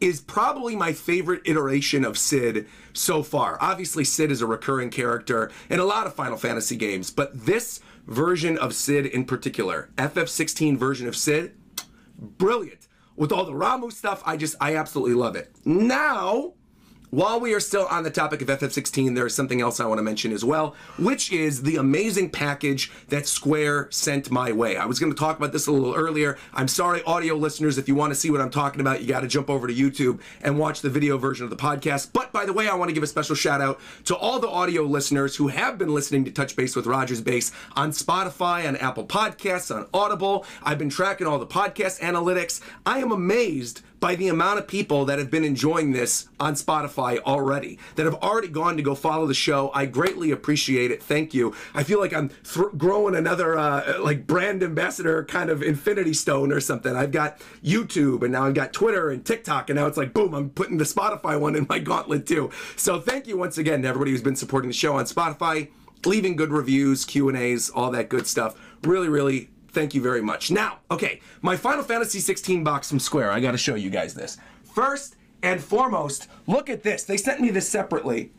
is 0.00 0.20
probably 0.20 0.74
my 0.74 0.92
favorite 0.92 1.42
iteration 1.44 2.04
of 2.04 2.18
Sid 2.18 2.66
so 2.92 3.22
far. 3.22 3.56
Obviously, 3.60 4.04
Sid 4.04 4.32
is 4.32 4.42
a 4.42 4.46
recurring 4.46 4.90
character 4.90 5.50
in 5.70 5.78
a 5.78 5.84
lot 5.84 6.06
of 6.06 6.14
Final 6.14 6.36
Fantasy 6.36 6.76
games, 6.76 7.10
but 7.10 7.46
this 7.46 7.80
version 8.06 8.58
of 8.58 8.74
Sid 8.74 9.06
in 9.06 9.24
particular, 9.24 9.90
FF16 9.96 10.76
version 10.76 11.06
of 11.06 11.16
Sid, 11.16 11.54
brilliant 12.18 12.88
with 13.16 13.32
all 13.32 13.44
the 13.44 13.52
Ramuh 13.52 13.92
stuff, 13.92 14.22
I 14.24 14.36
just, 14.36 14.56
I 14.60 14.76
absolutely 14.76 15.14
love 15.14 15.36
it. 15.36 15.54
Now, 15.64 16.54
while 17.12 17.38
we 17.38 17.52
are 17.52 17.60
still 17.60 17.86
on 17.90 18.04
the 18.04 18.10
topic 18.10 18.40
of 18.40 18.48
FF16, 18.48 19.14
there 19.14 19.26
is 19.26 19.34
something 19.34 19.60
else 19.60 19.80
I 19.80 19.84
want 19.84 19.98
to 19.98 20.02
mention 20.02 20.32
as 20.32 20.46
well, 20.46 20.74
which 20.98 21.30
is 21.30 21.60
the 21.60 21.76
amazing 21.76 22.30
package 22.30 22.90
that 23.08 23.26
Square 23.26 23.88
sent 23.90 24.30
my 24.30 24.50
way. 24.50 24.78
I 24.78 24.86
was 24.86 24.98
going 24.98 25.12
to 25.12 25.18
talk 25.18 25.36
about 25.36 25.52
this 25.52 25.66
a 25.66 25.72
little 25.72 25.94
earlier. 25.94 26.38
I'm 26.54 26.68
sorry, 26.68 27.02
audio 27.02 27.34
listeners, 27.34 27.76
if 27.76 27.86
you 27.86 27.94
want 27.94 28.12
to 28.12 28.14
see 28.14 28.30
what 28.30 28.40
I'm 28.40 28.48
talking 28.48 28.80
about, 28.80 29.02
you 29.02 29.08
got 29.08 29.20
to 29.20 29.28
jump 29.28 29.50
over 29.50 29.66
to 29.66 29.74
YouTube 29.74 30.20
and 30.40 30.58
watch 30.58 30.80
the 30.80 30.88
video 30.88 31.18
version 31.18 31.44
of 31.44 31.50
the 31.50 31.56
podcast. 31.56 32.14
But 32.14 32.32
by 32.32 32.46
the 32.46 32.54
way, 32.54 32.66
I 32.66 32.74
want 32.76 32.88
to 32.88 32.94
give 32.94 33.02
a 33.02 33.06
special 33.06 33.36
shout 33.36 33.60
out 33.60 33.78
to 34.06 34.16
all 34.16 34.38
the 34.38 34.48
audio 34.48 34.84
listeners 34.84 35.36
who 35.36 35.48
have 35.48 35.76
been 35.76 35.92
listening 35.92 36.24
to 36.24 36.30
Touch 36.30 36.56
Base 36.56 36.74
with 36.74 36.86
Rogers 36.86 37.20
Base 37.20 37.52
on 37.76 37.90
Spotify, 37.90 38.66
on 38.66 38.76
Apple 38.76 39.06
Podcasts, 39.06 39.74
on 39.74 39.86
Audible. 39.92 40.46
I've 40.62 40.78
been 40.78 40.88
tracking 40.88 41.26
all 41.26 41.38
the 41.38 41.46
podcast 41.46 42.00
analytics. 42.00 42.62
I 42.86 43.00
am 43.00 43.12
amazed 43.12 43.82
by 44.02 44.16
the 44.16 44.26
amount 44.26 44.58
of 44.58 44.66
people 44.66 45.04
that 45.04 45.20
have 45.20 45.30
been 45.30 45.44
enjoying 45.44 45.92
this 45.92 46.28
on 46.40 46.54
Spotify 46.54 47.20
already, 47.20 47.78
that 47.94 48.04
have 48.04 48.16
already 48.16 48.48
gone 48.48 48.76
to 48.76 48.82
go 48.82 48.96
follow 48.96 49.28
the 49.28 49.32
show. 49.32 49.70
I 49.72 49.86
greatly 49.86 50.32
appreciate 50.32 50.90
it. 50.90 51.00
Thank 51.00 51.32
you. 51.32 51.54
I 51.72 51.84
feel 51.84 52.00
like 52.00 52.12
I'm 52.12 52.30
th- 52.30 52.66
growing 52.76 53.14
another 53.14 53.56
uh, 53.56 54.00
like 54.00 54.26
brand 54.26 54.64
ambassador 54.64 55.24
kind 55.24 55.50
of 55.50 55.62
infinity 55.62 56.14
stone 56.14 56.50
or 56.50 56.58
something. 56.58 56.96
I've 56.96 57.12
got 57.12 57.38
YouTube 57.62 58.24
and 58.24 58.32
now 58.32 58.46
I've 58.46 58.54
got 58.54 58.72
Twitter 58.72 59.08
and 59.08 59.24
TikTok 59.24 59.70
and 59.70 59.78
now 59.78 59.86
it's 59.86 59.96
like 59.96 60.12
boom, 60.12 60.34
I'm 60.34 60.50
putting 60.50 60.78
the 60.78 60.84
Spotify 60.84 61.38
one 61.38 61.54
in 61.54 61.64
my 61.68 61.78
gauntlet 61.78 62.26
too. 62.26 62.50
So 62.74 63.00
thank 63.00 63.28
you 63.28 63.36
once 63.36 63.56
again 63.56 63.82
to 63.82 63.88
everybody 63.88 64.10
who's 64.10 64.20
been 64.20 64.34
supporting 64.34 64.68
the 64.68 64.74
show 64.74 64.96
on 64.96 65.04
Spotify, 65.04 65.70
leaving 66.04 66.34
good 66.34 66.50
reviews, 66.50 67.04
Q&As, 67.04 67.70
all 67.70 67.92
that 67.92 68.08
good 68.08 68.26
stuff. 68.26 68.56
Really, 68.82 69.08
really 69.08 69.51
Thank 69.72 69.94
you 69.94 70.02
very 70.02 70.20
much. 70.20 70.50
Now, 70.50 70.80
okay, 70.90 71.20
my 71.40 71.56
Final 71.56 71.82
Fantasy 71.82 72.20
16 72.20 72.62
box 72.62 72.90
from 72.90 72.98
Square. 72.98 73.30
I 73.32 73.40
got 73.40 73.52
to 73.52 73.58
show 73.58 73.74
you 73.74 73.88
guys 73.88 74.14
this. 74.14 74.36
First 74.62 75.16
and 75.42 75.62
foremost, 75.62 76.28
look 76.46 76.68
at 76.68 76.82
this. 76.82 77.04
They 77.04 77.16
sent 77.16 77.40
me 77.40 77.50
this 77.50 77.68
separately. 77.68 78.32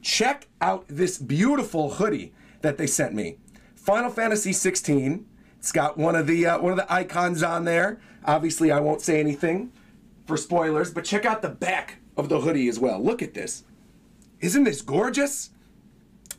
Check 0.00 0.48
out 0.60 0.86
this 0.88 1.18
beautiful 1.18 1.90
hoodie 1.90 2.32
that 2.62 2.78
they 2.78 2.86
sent 2.86 3.14
me. 3.14 3.36
Final 3.76 4.10
Fantasy 4.10 4.52
16. 4.52 5.26
It's 5.58 5.72
got 5.72 5.98
one 5.98 6.16
of 6.16 6.26
the 6.26 6.46
uh, 6.46 6.58
one 6.58 6.72
of 6.72 6.78
the 6.78 6.92
icons 6.92 7.42
on 7.42 7.64
there. 7.64 8.00
Obviously, 8.24 8.72
I 8.72 8.80
won't 8.80 9.00
say 9.00 9.20
anything 9.20 9.72
for 10.26 10.36
spoilers, 10.36 10.90
but 10.90 11.04
check 11.04 11.24
out 11.24 11.42
the 11.42 11.48
back 11.48 11.98
of 12.16 12.28
the 12.28 12.40
hoodie 12.40 12.68
as 12.68 12.80
well. 12.80 13.02
Look 13.02 13.22
at 13.22 13.34
this. 13.34 13.64
Isn't 14.40 14.64
this 14.64 14.82
gorgeous? 14.82 15.50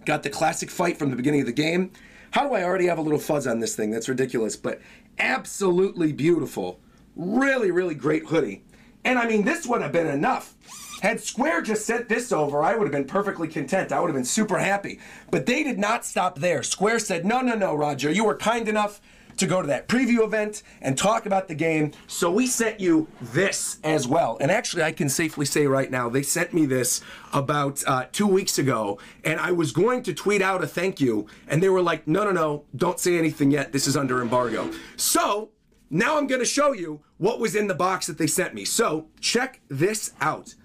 Got 0.05 0.23
the 0.23 0.29
classic 0.29 0.69
fight 0.69 0.97
from 0.97 1.09
the 1.09 1.15
beginning 1.15 1.41
of 1.41 1.45
the 1.45 1.53
game. 1.53 1.91
How 2.33 2.47
do 2.47 2.55
I 2.55 2.63
already 2.63 2.87
have 2.87 2.97
a 2.97 3.01
little 3.01 3.19
fuzz 3.19 3.45
on 3.45 3.59
this 3.59 3.75
thing? 3.75 3.91
That's 3.91 4.09
ridiculous, 4.09 4.55
but 4.55 4.81
absolutely 5.19 6.11
beautiful. 6.11 6.79
Really, 7.15 7.69
really 7.69 7.93
great 7.93 8.25
hoodie. 8.25 8.63
And 9.05 9.19
I 9.19 9.27
mean, 9.27 9.45
this 9.45 9.67
would 9.67 9.83
have 9.83 9.91
been 9.91 10.07
enough. 10.07 10.55
Had 11.03 11.21
Square 11.21 11.61
just 11.61 11.85
sent 11.85 12.09
this 12.09 12.31
over, 12.31 12.63
I 12.63 12.75
would 12.75 12.85
have 12.85 12.91
been 12.91 13.05
perfectly 13.05 13.47
content. 13.47 13.91
I 13.91 13.99
would 13.99 14.07
have 14.07 14.15
been 14.15 14.25
super 14.25 14.57
happy. 14.57 14.99
But 15.29 15.45
they 15.45 15.61
did 15.61 15.77
not 15.77 16.05
stop 16.05 16.39
there. 16.39 16.63
Square 16.63 16.99
said, 16.99 17.23
no, 17.23 17.41
no, 17.41 17.53
no, 17.53 17.75
Roger, 17.75 18.09
you 18.09 18.25
were 18.25 18.35
kind 18.35 18.67
enough 18.67 18.99
to 19.37 19.47
go 19.47 19.61
to 19.61 19.67
that 19.67 19.87
preview 19.87 20.23
event 20.23 20.63
and 20.81 20.97
talk 20.97 21.25
about 21.25 21.47
the 21.47 21.55
game. 21.55 21.91
So 22.07 22.31
we 22.31 22.47
sent 22.47 22.79
you 22.79 23.07
this 23.21 23.79
as 23.83 24.07
well. 24.07 24.37
And 24.39 24.51
actually, 24.51 24.83
I 24.83 24.91
can 24.91 25.09
safely 25.09 25.45
say 25.45 25.67
right 25.67 25.89
now, 25.89 26.09
they 26.09 26.23
sent 26.23 26.53
me 26.53 26.65
this 26.65 27.01
about 27.33 27.83
uh, 27.87 28.05
two 28.11 28.27
weeks 28.27 28.57
ago. 28.59 28.99
And 29.23 29.39
I 29.39 29.51
was 29.51 29.71
going 29.71 30.03
to 30.03 30.13
tweet 30.13 30.41
out 30.41 30.63
a 30.63 30.67
thank 30.67 30.99
you. 30.99 31.27
And 31.47 31.61
they 31.61 31.69
were 31.69 31.81
like, 31.81 32.07
no, 32.07 32.23
no, 32.23 32.31
no, 32.31 32.65
don't 32.75 32.99
say 32.99 33.17
anything 33.17 33.51
yet. 33.51 33.71
This 33.71 33.87
is 33.87 33.97
under 33.97 34.21
embargo. 34.21 34.71
So 34.95 35.49
now 35.89 36.17
I'm 36.17 36.27
going 36.27 36.41
to 36.41 36.45
show 36.45 36.73
you 36.73 37.01
what 37.17 37.39
was 37.39 37.55
in 37.55 37.67
the 37.67 37.75
box 37.75 38.07
that 38.07 38.17
they 38.17 38.27
sent 38.27 38.53
me. 38.53 38.65
So 38.65 39.07
check 39.19 39.61
this 39.69 40.13
out. 40.19 40.55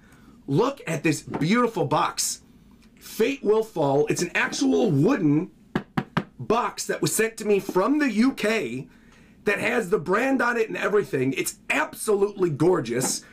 Look 0.47 0.81
at 0.87 1.03
this 1.03 1.23
beautiful 1.23 1.85
box. 1.85 2.43
Fate 2.99 3.43
Will 3.43 3.63
Fall. 3.63 4.07
It's 4.07 4.23
an 4.23 4.31
actual 4.35 4.91
wooden 4.91 5.51
box 6.39 6.87
that 6.87 7.03
was 7.03 7.15
sent 7.15 7.37
to 7.39 7.45
me 7.45 7.61
from 7.61 7.99
the 7.99 8.23
UK 8.23 8.89
that 9.45 9.59
has 9.59 9.91
the 9.91 9.99
brand 9.99 10.43
on 10.43 10.57
it 10.57 10.69
and 10.69 10.77
everything. 10.77 11.33
It's 11.33 11.57
absolutely 11.71 12.51
gorgeous. 12.51 13.25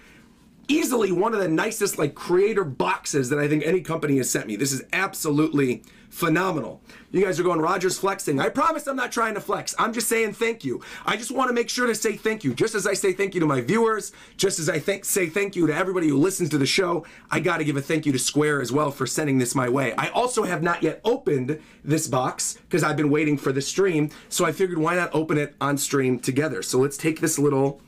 Easily 0.67 1.11
one 1.11 1.33
of 1.33 1.39
the 1.39 1.47
nicest 1.47 1.99
like 1.99 2.15
creator 2.15 2.63
boxes 2.63 3.29
that 3.29 3.39
I 3.39 3.47
think 3.47 3.63
any 3.63 3.81
company 3.81 4.17
has 4.17 4.29
sent 4.29 4.47
me. 4.47 4.55
This 4.55 4.71
is 4.71 4.83
absolutely 4.93 5.83
phenomenal. 6.15 6.81
You 7.11 7.21
guys 7.21 7.41
are 7.41 7.43
going 7.43 7.59
Rogers 7.59 7.99
flexing. 7.99 8.39
I 8.39 8.47
promise 8.47 8.87
I'm 8.87 8.95
not 8.95 9.11
trying 9.11 9.33
to 9.33 9.41
flex. 9.41 9.75
I'm 9.77 9.91
just 9.91 10.07
saying 10.07 10.31
thank 10.31 10.63
you. 10.63 10.81
I 11.05 11.17
just 11.17 11.29
want 11.29 11.49
to 11.49 11.53
make 11.53 11.69
sure 11.69 11.87
to 11.87 11.93
say 11.93 12.15
thank 12.15 12.45
you. 12.45 12.53
Just 12.53 12.73
as 12.73 12.87
I 12.87 12.93
say 12.93 13.11
thank 13.11 13.35
you 13.35 13.41
to 13.41 13.45
my 13.45 13.59
viewers, 13.59 14.13
just 14.37 14.57
as 14.57 14.69
I 14.69 14.79
say 14.79 15.27
thank 15.27 15.57
you 15.57 15.67
to 15.67 15.75
everybody 15.75 16.07
who 16.07 16.17
listens 16.17 16.49
to 16.51 16.57
the 16.57 16.65
show, 16.65 17.05
I 17.29 17.41
got 17.41 17.57
to 17.57 17.65
give 17.65 17.75
a 17.75 17.81
thank 17.81 18.05
you 18.05 18.13
to 18.13 18.19
Square 18.19 18.61
as 18.61 18.71
well 18.71 18.91
for 18.91 19.05
sending 19.05 19.39
this 19.39 19.55
my 19.55 19.67
way. 19.67 19.93
I 19.97 20.07
also 20.07 20.43
have 20.43 20.63
not 20.63 20.81
yet 20.81 21.01
opened 21.03 21.59
this 21.83 22.07
box 22.07 22.59
because 22.63 22.81
I've 22.81 22.97
been 22.97 23.09
waiting 23.09 23.37
for 23.37 23.51
the 23.51 23.61
stream, 23.61 24.09
so 24.29 24.45
I 24.45 24.53
figured 24.53 24.77
why 24.77 24.95
not 24.95 25.13
open 25.13 25.37
it 25.37 25.53
on 25.59 25.77
stream 25.77 26.17
together. 26.17 26.63
So 26.63 26.79
let's 26.79 26.95
take 26.95 27.19
this 27.19 27.37
little 27.37 27.81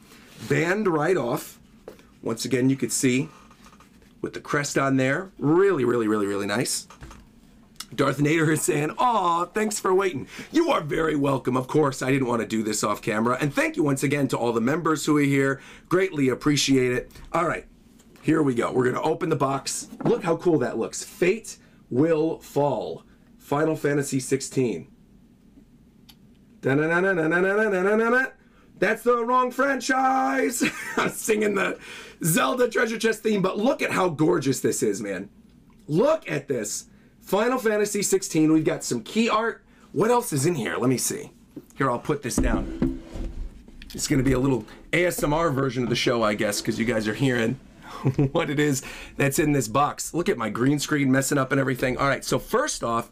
band 0.50 0.90
right 0.90 1.16
off. 1.16 1.60
Once 2.22 2.44
again, 2.44 2.70
you 2.70 2.76
could 2.76 2.92
see 2.92 3.30
with 4.22 4.34
the 4.34 4.42
crest 4.42 4.78
on 4.78 4.98
there. 4.98 5.32
Really, 5.40 5.86
really, 5.86 6.10
really, 6.10 6.28
really 6.28 6.48
nice. 6.48 6.88
Darth 7.96 8.18
Nader 8.18 8.50
is 8.50 8.62
saying, 8.62 8.92
Aw, 8.98 9.46
thanks 9.46 9.80
for 9.80 9.94
waiting. 9.94 10.28
You 10.52 10.70
are 10.72 10.82
very 10.82 11.16
welcome. 11.16 11.56
Of 11.56 11.68
course, 11.68 12.02
I 12.02 12.12
didn't 12.12 12.28
want 12.28 12.42
to 12.42 12.48
do 12.48 12.62
this 12.62 12.84
off 12.84 13.02
camera. 13.02 13.38
And 13.40 13.54
thank 13.54 13.78
you 13.78 13.84
once 13.84 14.04
again 14.04 14.28
to 14.30 14.38
all 14.38 14.52
the 14.52 14.62
members 14.62 15.06
who 15.06 15.18
are 15.18 15.22
here. 15.22 15.62
Greatly 15.88 16.30
appreciate 16.30 16.92
it. 16.92 17.12
All 17.32 17.48
right, 17.48 17.66
here 18.22 18.44
we 18.44 18.56
go. 18.56 18.72
We're 18.72 18.84
going 18.84 18.96
to 18.96 19.02
open 19.02 19.30
the 19.30 19.38
box. 19.38 19.88
Look 20.04 20.24
how 20.24 20.36
cool 20.38 20.60
that 20.60 20.78
looks. 20.78 21.04
Fate 21.04 21.58
Will 21.90 22.40
Fall. 22.40 23.04
Final 23.38 23.78
Fantasy 23.78 24.20
16. 24.20 24.90
That's 28.80 29.04
the 29.04 29.26
wrong 29.26 29.52
franchise. 29.52 30.64
I'm 30.98 31.10
singing 31.10 31.56
the 31.56 31.80
Zelda 32.24 32.70
treasure 32.70 33.00
chest 33.00 33.24
theme, 33.24 33.42
but 33.42 33.58
look 33.58 33.82
at 33.82 33.92
how 33.92 34.10
gorgeous 34.10 34.60
this 34.60 34.84
is, 34.84 35.02
man. 35.02 35.30
Look 35.88 36.30
at 36.30 36.50
this. 36.50 36.88
Final 37.28 37.60
Fantasy 37.60 38.04
16. 38.04 38.54
We've 38.54 38.64
got 38.64 38.86
some 38.86 39.04
key 39.04 39.28
art. 39.28 39.62
What 39.92 40.10
else 40.10 40.32
is 40.32 40.46
in 40.46 40.56
here? 40.56 40.78
Let 40.78 40.88
me 40.88 40.98
see. 40.98 41.32
Here, 41.76 41.92
I'll 41.92 42.00
put 42.00 42.22
this 42.22 42.38
down. 42.38 43.04
It's 43.94 44.08
going 44.08 44.20
to 44.20 44.24
be 44.24 44.32
a 44.32 44.40
little 44.40 44.66
ASMR 44.94 45.54
version 45.54 45.84
of 45.84 45.90
the 45.90 45.96
show, 45.96 46.24
I 46.24 46.36
guess, 46.36 46.62
because 46.62 46.80
you 46.80 46.86
guys 46.86 47.06
are 47.06 47.14
hearing 47.14 47.56
what 48.32 48.50
it 48.50 48.62
is 48.62 48.82
that's 49.18 49.40
in 49.40 49.52
this 49.52 49.68
box. 49.68 50.14
Look 50.14 50.30
at 50.30 50.38
my 50.38 50.50
green 50.50 50.80
screen 50.80 51.12
messing 51.12 51.38
up 51.38 51.52
and 51.52 51.60
everything. 51.60 51.98
All 51.98 52.08
right, 52.08 52.24
so 52.24 52.40
first 52.40 52.82
off, 52.82 53.12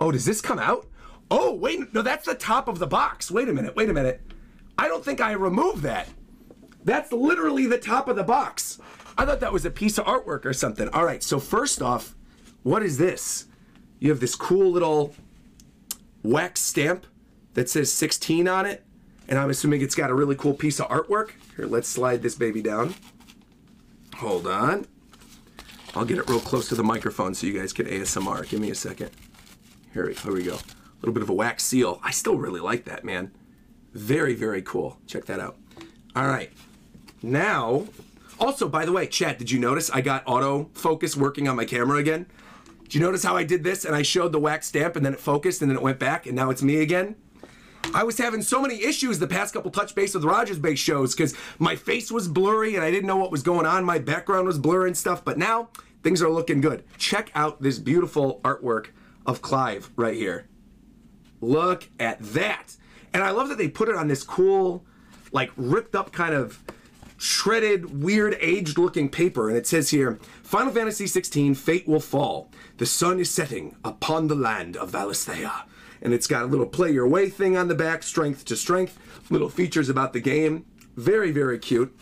oh, 0.00 0.12
does 0.12 0.26
this 0.26 0.40
come 0.40 0.60
out? 0.60 0.86
Oh, 1.28 1.52
wait, 1.52 1.92
no, 1.92 2.02
that's 2.02 2.26
the 2.26 2.36
top 2.36 2.68
of 2.68 2.78
the 2.78 2.86
box. 2.86 3.32
Wait 3.32 3.48
a 3.48 3.52
minute, 3.52 3.74
wait 3.74 3.90
a 3.90 3.92
minute. 3.92 4.20
I 4.78 4.86
don't 4.86 5.04
think 5.04 5.20
I 5.20 5.32
removed 5.32 5.82
that. 5.82 6.06
That's 6.84 7.10
literally 7.10 7.66
the 7.66 7.78
top 7.78 8.06
of 8.06 8.14
the 8.14 8.22
box. 8.22 8.78
I 9.18 9.26
thought 9.26 9.40
that 9.40 9.52
was 9.52 9.64
a 9.64 9.70
piece 9.72 9.98
of 9.98 10.04
artwork 10.04 10.44
or 10.44 10.52
something. 10.52 10.88
All 10.90 11.04
right, 11.04 11.24
so 11.24 11.40
first 11.40 11.82
off, 11.82 12.14
what 12.62 12.82
is 12.82 12.98
this? 12.98 13.46
You 13.98 14.10
have 14.10 14.20
this 14.20 14.34
cool 14.34 14.70
little 14.70 15.14
wax 16.22 16.60
stamp 16.60 17.06
that 17.54 17.68
says 17.68 17.92
16 17.92 18.48
on 18.48 18.66
it, 18.66 18.84
and 19.28 19.38
I'm 19.38 19.50
assuming 19.50 19.82
it's 19.82 19.94
got 19.94 20.10
a 20.10 20.14
really 20.14 20.36
cool 20.36 20.54
piece 20.54 20.80
of 20.80 20.88
artwork. 20.88 21.32
Here, 21.56 21.66
let's 21.66 21.88
slide 21.88 22.22
this 22.22 22.34
baby 22.34 22.62
down. 22.62 22.94
Hold 24.16 24.46
on. 24.46 24.86
I'll 25.94 26.04
get 26.04 26.18
it 26.18 26.28
real 26.28 26.40
close 26.40 26.68
to 26.68 26.74
the 26.74 26.84
microphone 26.84 27.34
so 27.34 27.46
you 27.46 27.58
guys 27.58 27.72
can 27.72 27.86
ASMR. 27.86 28.48
Give 28.48 28.60
me 28.60 28.70
a 28.70 28.74
second. 28.74 29.10
Here, 29.92 30.08
here 30.08 30.32
we 30.32 30.44
go. 30.44 30.54
A 30.54 31.00
little 31.00 31.14
bit 31.14 31.22
of 31.22 31.30
a 31.30 31.34
wax 31.34 31.64
seal. 31.64 32.00
I 32.02 32.10
still 32.10 32.36
really 32.36 32.60
like 32.60 32.84
that, 32.84 33.04
man. 33.04 33.32
Very, 33.92 34.34
very 34.34 34.62
cool. 34.62 34.98
Check 35.06 35.24
that 35.24 35.40
out. 35.40 35.56
All 36.14 36.28
right. 36.28 36.52
Now, 37.22 37.86
also, 38.38 38.68
by 38.68 38.84
the 38.84 38.92
way, 38.92 39.06
Chad, 39.06 39.38
did 39.38 39.50
you 39.50 39.58
notice 39.58 39.90
I 39.90 40.00
got 40.00 40.24
autofocus 40.26 41.16
working 41.16 41.48
on 41.48 41.56
my 41.56 41.64
camera 41.64 41.98
again? 41.98 42.26
Do 42.90 42.98
you 42.98 43.04
notice 43.04 43.22
how 43.22 43.36
I 43.36 43.44
did 43.44 43.62
this 43.62 43.84
and 43.84 43.94
I 43.94 44.02
showed 44.02 44.32
the 44.32 44.40
wax 44.40 44.66
stamp 44.66 44.96
and 44.96 45.06
then 45.06 45.14
it 45.14 45.20
focused 45.20 45.62
and 45.62 45.70
then 45.70 45.78
it 45.78 45.82
went 45.82 46.00
back 46.00 46.26
and 46.26 46.34
now 46.34 46.50
it's 46.50 46.60
me 46.60 46.80
again? 46.80 47.14
I 47.94 48.02
was 48.02 48.18
having 48.18 48.42
so 48.42 48.60
many 48.60 48.82
issues 48.82 49.20
the 49.20 49.28
past 49.28 49.54
couple 49.54 49.70
touch 49.70 49.94
base 49.94 50.12
with 50.12 50.24
Rogers 50.24 50.58
base 50.58 50.80
shows 50.80 51.14
because 51.14 51.36
my 51.60 51.76
face 51.76 52.10
was 52.10 52.26
blurry 52.26 52.74
and 52.74 52.82
I 52.82 52.90
didn't 52.90 53.06
know 53.06 53.16
what 53.16 53.30
was 53.30 53.44
going 53.44 53.64
on. 53.64 53.84
My 53.84 54.00
background 54.00 54.48
was 54.48 54.58
blurry 54.58 54.88
and 54.88 54.96
stuff, 54.96 55.24
but 55.24 55.38
now 55.38 55.68
things 56.02 56.20
are 56.20 56.28
looking 56.28 56.60
good. 56.60 56.82
Check 56.98 57.30
out 57.32 57.62
this 57.62 57.78
beautiful 57.78 58.40
artwork 58.42 58.88
of 59.24 59.40
Clive 59.40 59.90
right 59.94 60.16
here. 60.16 60.48
Look 61.40 61.88
at 62.00 62.18
that. 62.20 62.76
And 63.14 63.22
I 63.22 63.30
love 63.30 63.50
that 63.50 63.58
they 63.58 63.68
put 63.68 63.88
it 63.88 63.94
on 63.94 64.08
this 64.08 64.24
cool, 64.24 64.84
like 65.30 65.52
ripped 65.56 65.94
up 65.94 66.10
kind 66.10 66.34
of 66.34 66.60
shredded, 67.20 68.02
weird, 68.02 68.34
aged 68.40 68.78
looking 68.78 69.10
paper. 69.10 69.48
And 69.48 69.58
it 69.58 69.66
says 69.66 69.90
here 69.90 70.18
Final 70.42 70.72
Fantasy 70.72 71.04
XVI 71.04 71.54
Fate 71.54 71.86
Will 71.86 72.00
Fall. 72.00 72.50
The 72.78 72.86
sun 72.86 73.20
is 73.20 73.30
setting 73.30 73.76
upon 73.84 74.26
the 74.26 74.34
land 74.34 74.76
of 74.76 74.92
Valisthea. 74.92 75.64
And 76.00 76.14
it's 76.14 76.26
got 76.26 76.44
a 76.44 76.46
little 76.46 76.66
play 76.66 76.90
your 76.90 77.06
way 77.06 77.28
thing 77.28 77.58
on 77.58 77.68
the 77.68 77.74
back, 77.74 78.02
strength 78.02 78.46
to 78.46 78.56
strength, 78.56 78.98
little 79.28 79.50
features 79.50 79.90
about 79.90 80.14
the 80.14 80.20
game. 80.20 80.64
Very, 80.96 81.30
very 81.30 81.58
cute. 81.58 81.94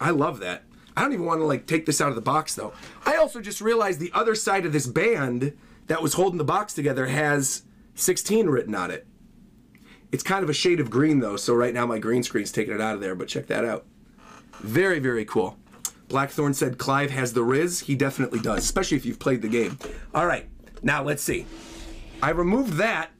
I 0.00 0.10
love 0.10 0.40
that. 0.40 0.64
I 0.96 1.02
don't 1.02 1.12
even 1.12 1.24
want 1.24 1.40
to 1.40 1.46
like 1.46 1.66
take 1.66 1.86
this 1.86 2.00
out 2.00 2.08
of 2.08 2.16
the 2.16 2.20
box 2.20 2.56
though. 2.56 2.72
I 3.06 3.16
also 3.16 3.40
just 3.40 3.60
realized 3.60 4.00
the 4.00 4.10
other 4.12 4.34
side 4.34 4.66
of 4.66 4.72
this 4.72 4.88
band 4.88 5.56
that 5.86 6.02
was 6.02 6.14
holding 6.14 6.38
the 6.38 6.44
box 6.44 6.74
together 6.74 7.06
has 7.06 7.62
16 7.94 8.48
written 8.48 8.74
on 8.74 8.90
it. 8.90 9.06
It's 10.10 10.24
kind 10.24 10.42
of 10.42 10.50
a 10.50 10.54
shade 10.54 10.80
of 10.80 10.90
green 10.90 11.20
though, 11.20 11.36
so 11.36 11.54
right 11.54 11.72
now 11.72 11.86
my 11.86 12.00
green 12.00 12.24
screen's 12.24 12.50
taking 12.50 12.74
it 12.74 12.80
out 12.80 12.96
of 12.96 13.00
there, 13.00 13.14
but 13.14 13.28
check 13.28 13.46
that 13.46 13.64
out. 13.64 13.86
Very, 14.60 14.98
very 14.98 15.24
cool. 15.24 15.58
Blackthorn 16.08 16.52
said 16.52 16.78
Clive 16.78 17.10
has 17.10 17.32
the 17.32 17.42
Riz. 17.42 17.80
He 17.80 17.94
definitely 17.94 18.38
does, 18.38 18.58
especially 18.58 18.96
if 18.98 19.06
you've 19.06 19.18
played 19.18 19.42
the 19.42 19.48
game. 19.48 19.78
All 20.14 20.26
right, 20.26 20.48
now 20.82 21.02
let's 21.02 21.22
see. 21.22 21.46
I 22.22 22.30
removed 22.30 22.74
that, 22.74 23.10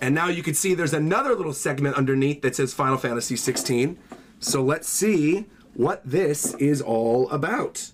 and 0.00 0.14
now 0.14 0.28
you 0.28 0.42
can 0.42 0.54
see 0.54 0.74
there's 0.74 0.94
another 0.94 1.34
little 1.34 1.52
segment 1.52 1.96
underneath 1.96 2.42
that 2.42 2.56
says 2.56 2.72
Final 2.72 2.96
Fantasy 2.96 3.36
16. 3.36 3.98
So 4.40 4.62
let's 4.62 4.88
see 4.88 5.46
what 5.74 6.02
this 6.04 6.54
is 6.54 6.80
all 6.80 7.28
about. 7.30 7.90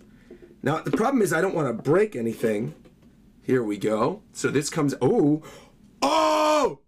Now, 0.63 0.79
the 0.81 0.93
problem 0.93 1.23
is 1.23 1.33
I 1.33 1.41
don't 1.41 1.55
want 1.55 1.69
to 1.69 1.83
break 1.83 2.15
anything. 2.15 2.75
Here 3.43 3.63
we 3.63 3.77
go. 3.77 4.23
So 4.33 4.49
this 4.49 4.71
comes, 4.71 4.95
oh, 5.03 5.43
oh, 6.01 6.79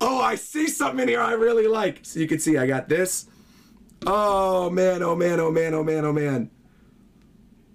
oh, 0.00 0.20
I 0.20 0.34
see 0.34 0.66
something 0.66 1.00
in 1.00 1.08
here 1.08 1.22
I 1.22 1.32
really 1.32 1.66
like. 1.66 2.00
So 2.02 2.20
you 2.20 2.28
can 2.28 2.38
see 2.38 2.58
I 2.58 2.66
got 2.66 2.90
this. 2.90 3.26
Oh 4.06 4.70
man, 4.70 5.02
oh 5.02 5.16
man, 5.16 5.40
oh 5.40 5.50
man, 5.50 5.74
oh 5.74 5.84
man, 5.84 6.04
oh 6.04 6.12
man. 6.12 6.50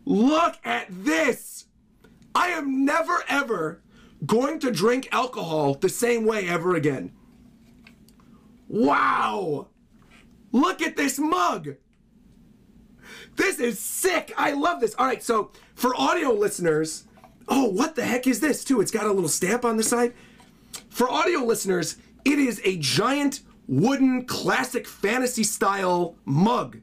Look 0.05 0.57
at 0.63 0.87
this! 0.89 1.65
I 2.35 2.49
am 2.49 2.85
never 2.85 3.23
ever 3.27 3.81
going 4.25 4.59
to 4.59 4.71
drink 4.71 5.07
alcohol 5.11 5.73
the 5.75 5.89
same 5.89 6.25
way 6.25 6.47
ever 6.47 6.75
again. 6.75 7.11
Wow! 8.67 9.67
Look 10.51 10.81
at 10.81 10.95
this 10.95 11.19
mug! 11.19 11.75
This 13.35 13.59
is 13.59 13.79
sick! 13.79 14.33
I 14.37 14.51
love 14.53 14.81
this. 14.81 14.95
All 14.95 15.05
right, 15.05 15.23
so 15.23 15.51
for 15.73 15.95
audio 15.95 16.31
listeners, 16.31 17.05
oh, 17.47 17.65
what 17.65 17.95
the 17.95 18.05
heck 18.05 18.27
is 18.27 18.39
this, 18.39 18.63
too? 18.63 18.81
It's 18.81 18.91
got 18.91 19.05
a 19.05 19.11
little 19.13 19.29
stamp 19.29 19.65
on 19.65 19.77
the 19.77 19.83
side. 19.83 20.13
For 20.89 21.09
audio 21.09 21.39
listeners, 21.39 21.97
it 22.25 22.37
is 22.37 22.61
a 22.63 22.77
giant 22.77 23.41
wooden 23.69 24.25
classic 24.25 24.87
fantasy 24.87 25.43
style 25.43 26.15
mug. 26.25 26.81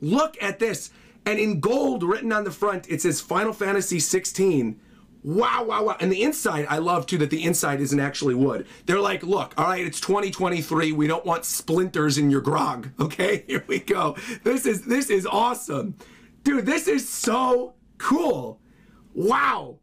Look 0.00 0.36
at 0.40 0.58
this. 0.58 0.90
And 1.24 1.38
in 1.40 1.58
gold 1.60 2.04
written 2.04 2.30
on 2.30 2.44
the 2.44 2.50
front, 2.50 2.88
it 2.88 3.00
says 3.00 3.20
Final 3.20 3.52
Fantasy 3.52 3.98
16. 3.98 4.78
Wow, 5.24 5.64
wow, 5.64 5.82
wow. 5.82 5.96
And 5.98 6.12
the 6.12 6.22
inside, 6.22 6.66
I 6.68 6.78
love 6.78 7.06
too 7.06 7.18
that 7.18 7.30
the 7.30 7.42
inside 7.42 7.80
isn't 7.80 7.98
actually 7.98 8.34
wood. 8.34 8.68
They're 8.84 9.00
like, 9.00 9.24
look, 9.24 9.54
all 9.58 9.66
right, 9.66 9.84
it's 9.84 9.98
2023. 9.98 10.92
We 10.92 11.08
don't 11.08 11.24
want 11.24 11.44
splinters 11.44 12.18
in 12.18 12.30
your 12.30 12.42
grog. 12.42 12.90
Okay, 13.00 13.44
here 13.46 13.64
we 13.66 13.78
go. 13.80 14.16
This 14.44 14.66
is 14.66 14.84
this 14.84 15.10
is 15.10 15.26
awesome. 15.26 15.96
Dude, 16.44 16.66
this 16.66 16.86
is 16.86 17.08
so 17.08 17.74
cool. 17.98 18.60
Wow. 19.14 19.78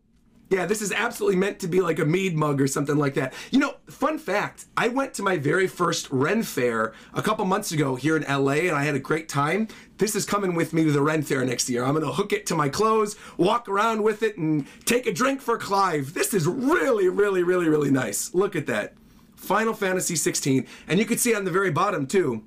Yeah, 0.54 0.68
this 0.68 0.84
is 0.84 0.92
absolutely 0.92 1.40
meant 1.40 1.58
to 1.62 1.68
be 1.68 1.82
like 1.82 1.98
a 1.98 2.06
mead 2.06 2.38
mug 2.38 2.62
or 2.62 2.68
something 2.68 2.96
like 2.96 3.16
that. 3.16 3.34
You 3.50 3.58
know, 3.58 3.74
fun 3.88 4.20
fact 4.20 4.66
I 4.78 4.88
went 4.88 5.16
to 5.16 5.24
my 5.24 5.36
very 5.36 5.66
first 5.66 6.08
Ren 6.12 6.44
Fair 6.44 6.94
a 7.16 7.24
couple 7.24 7.44
months 7.46 7.72
ago 7.72 7.96
here 7.96 8.16
in 8.16 8.22
LA 8.22 8.68
and 8.68 8.76
I 8.76 8.84
had 8.84 8.94
a 8.94 9.00
great 9.00 9.28
time. 9.28 9.68
This 9.98 10.16
is 10.16 10.26
coming 10.26 10.54
with 10.54 10.72
me 10.72 10.84
to 10.84 10.92
the 10.92 11.02
Ren 11.02 11.24
Fair 11.24 11.44
next 11.44 11.72
year. 11.72 11.84
I'm 11.84 11.96
going 11.96 12.06
to 12.06 12.12
hook 12.12 12.34
it 12.34 12.46
to 12.48 12.56
my 12.56 12.70
clothes, 12.70 13.16
walk 13.36 13.68
around 13.68 14.04
with 14.04 14.22
it, 14.22 14.38
and 14.38 14.68
take 14.86 15.08
a 15.08 15.12
drink 15.12 15.42
for 15.42 15.58
Clive. 15.58 16.14
This 16.14 16.36
is 16.36 16.46
really, 16.46 17.10
really, 17.10 17.42
really, 17.42 17.68
really 17.68 17.90
nice. 17.90 18.32
Look 18.36 18.56
at 18.56 18.68
that. 18.68 18.94
Final 19.36 19.74
Fantasy 19.74 20.16
16. 20.16 20.68
And 20.88 21.00
you 21.00 21.06
can 21.06 21.18
see 21.18 21.34
on 21.34 21.46
the 21.46 21.52
very 21.52 21.72
bottom, 21.72 22.06
too, 22.06 22.44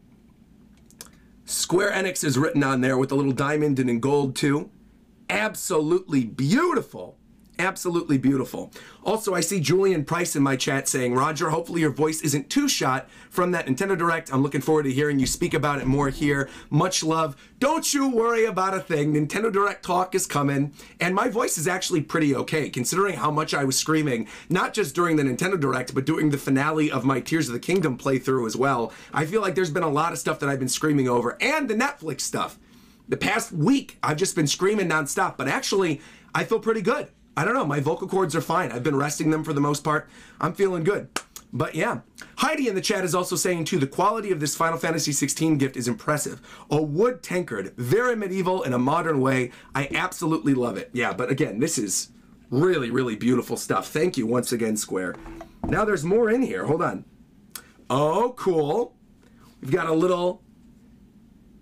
Square 1.44 1.90
Enix 1.90 2.22
is 2.22 2.38
written 2.38 2.62
on 2.62 2.82
there 2.82 2.96
with 2.96 3.10
a 3.10 3.16
little 3.16 3.32
diamond 3.32 3.80
and 3.80 3.90
in 3.90 3.98
gold, 3.98 4.36
too. 4.36 4.70
Absolutely 5.28 6.24
beautiful 6.24 7.15
absolutely 7.58 8.18
beautiful. 8.18 8.72
Also, 9.04 9.34
I 9.34 9.40
see 9.40 9.60
Julian 9.60 10.04
Price 10.04 10.36
in 10.36 10.42
my 10.42 10.56
chat 10.56 10.88
saying, 10.88 11.14
Roger, 11.14 11.50
hopefully 11.50 11.80
your 11.80 11.90
voice 11.90 12.20
isn't 12.20 12.50
too 12.50 12.68
shot 12.68 13.08
from 13.30 13.52
that 13.52 13.66
Nintendo 13.66 13.96
Direct. 13.96 14.32
I'm 14.32 14.42
looking 14.42 14.60
forward 14.60 14.84
to 14.84 14.92
hearing 14.92 15.18
you 15.18 15.26
speak 15.26 15.54
about 15.54 15.80
it 15.80 15.86
more 15.86 16.10
here. 16.10 16.48
Much 16.70 17.02
love. 17.02 17.36
Don't 17.58 17.94
you 17.94 18.10
worry 18.10 18.44
about 18.44 18.74
a 18.74 18.80
thing. 18.80 19.14
Nintendo 19.14 19.52
Direct 19.52 19.84
talk 19.84 20.14
is 20.14 20.26
coming, 20.26 20.72
and 21.00 21.14
my 21.14 21.28
voice 21.28 21.56
is 21.56 21.66
actually 21.68 22.02
pretty 22.02 22.34
okay, 22.34 22.68
considering 22.68 23.16
how 23.16 23.30
much 23.30 23.54
I 23.54 23.64
was 23.64 23.78
screaming, 23.78 24.28
not 24.48 24.74
just 24.74 24.94
during 24.94 25.16
the 25.16 25.22
Nintendo 25.22 25.58
Direct, 25.58 25.94
but 25.94 26.04
during 26.04 26.30
the 26.30 26.38
finale 26.38 26.90
of 26.90 27.04
my 27.04 27.20
Tears 27.20 27.48
of 27.48 27.54
the 27.54 27.60
Kingdom 27.60 27.96
playthrough 27.96 28.46
as 28.46 28.56
well. 28.56 28.92
I 29.12 29.24
feel 29.24 29.40
like 29.40 29.54
there's 29.54 29.70
been 29.70 29.82
a 29.82 29.88
lot 29.88 30.12
of 30.12 30.18
stuff 30.18 30.38
that 30.40 30.48
I've 30.48 30.58
been 30.58 30.68
screaming 30.68 31.08
over, 31.08 31.38
and 31.40 31.68
the 31.68 31.74
Netflix 31.74 32.22
stuff. 32.22 32.58
The 33.08 33.16
past 33.16 33.52
week, 33.52 33.98
I've 34.02 34.16
just 34.16 34.34
been 34.34 34.48
screaming 34.48 34.88
nonstop, 34.88 35.36
but 35.36 35.46
actually, 35.46 36.00
I 36.34 36.44
feel 36.44 36.58
pretty 36.58 36.82
good. 36.82 37.08
I 37.36 37.44
don't 37.44 37.54
know. 37.54 37.66
My 37.66 37.80
vocal 37.80 38.08
cords 38.08 38.34
are 38.34 38.40
fine. 38.40 38.72
I've 38.72 38.82
been 38.82 38.96
resting 38.96 39.30
them 39.30 39.44
for 39.44 39.52
the 39.52 39.60
most 39.60 39.84
part. 39.84 40.08
I'm 40.40 40.54
feeling 40.54 40.84
good. 40.84 41.08
But 41.52 41.74
yeah, 41.74 42.00
Heidi 42.38 42.68
in 42.68 42.74
the 42.74 42.80
chat 42.80 43.04
is 43.04 43.14
also 43.14 43.36
saying 43.36 43.64
too 43.64 43.78
the 43.78 43.86
quality 43.86 44.30
of 44.30 44.40
this 44.40 44.56
Final 44.56 44.78
Fantasy 44.78 45.12
16 45.12 45.58
gift 45.58 45.76
is 45.76 45.88
impressive. 45.88 46.40
A 46.70 46.82
wood 46.82 47.22
tankard, 47.22 47.74
very 47.76 48.16
medieval 48.16 48.62
in 48.62 48.72
a 48.72 48.78
modern 48.78 49.20
way. 49.20 49.52
I 49.74 49.88
absolutely 49.94 50.54
love 50.54 50.76
it. 50.76 50.90
Yeah, 50.92 51.12
but 51.12 51.30
again, 51.30 51.60
this 51.60 51.78
is 51.78 52.10
really, 52.50 52.90
really 52.90 53.16
beautiful 53.16 53.56
stuff. 53.56 53.88
Thank 53.88 54.16
you 54.16 54.26
once 54.26 54.52
again, 54.52 54.76
Square. 54.76 55.16
Now 55.64 55.84
there's 55.84 56.04
more 56.04 56.30
in 56.30 56.42
here. 56.42 56.66
Hold 56.66 56.82
on. 56.82 57.04
Oh, 57.88 58.34
cool. 58.36 58.94
We've 59.60 59.70
got 59.70 59.86
a 59.86 59.94
little 59.94 60.42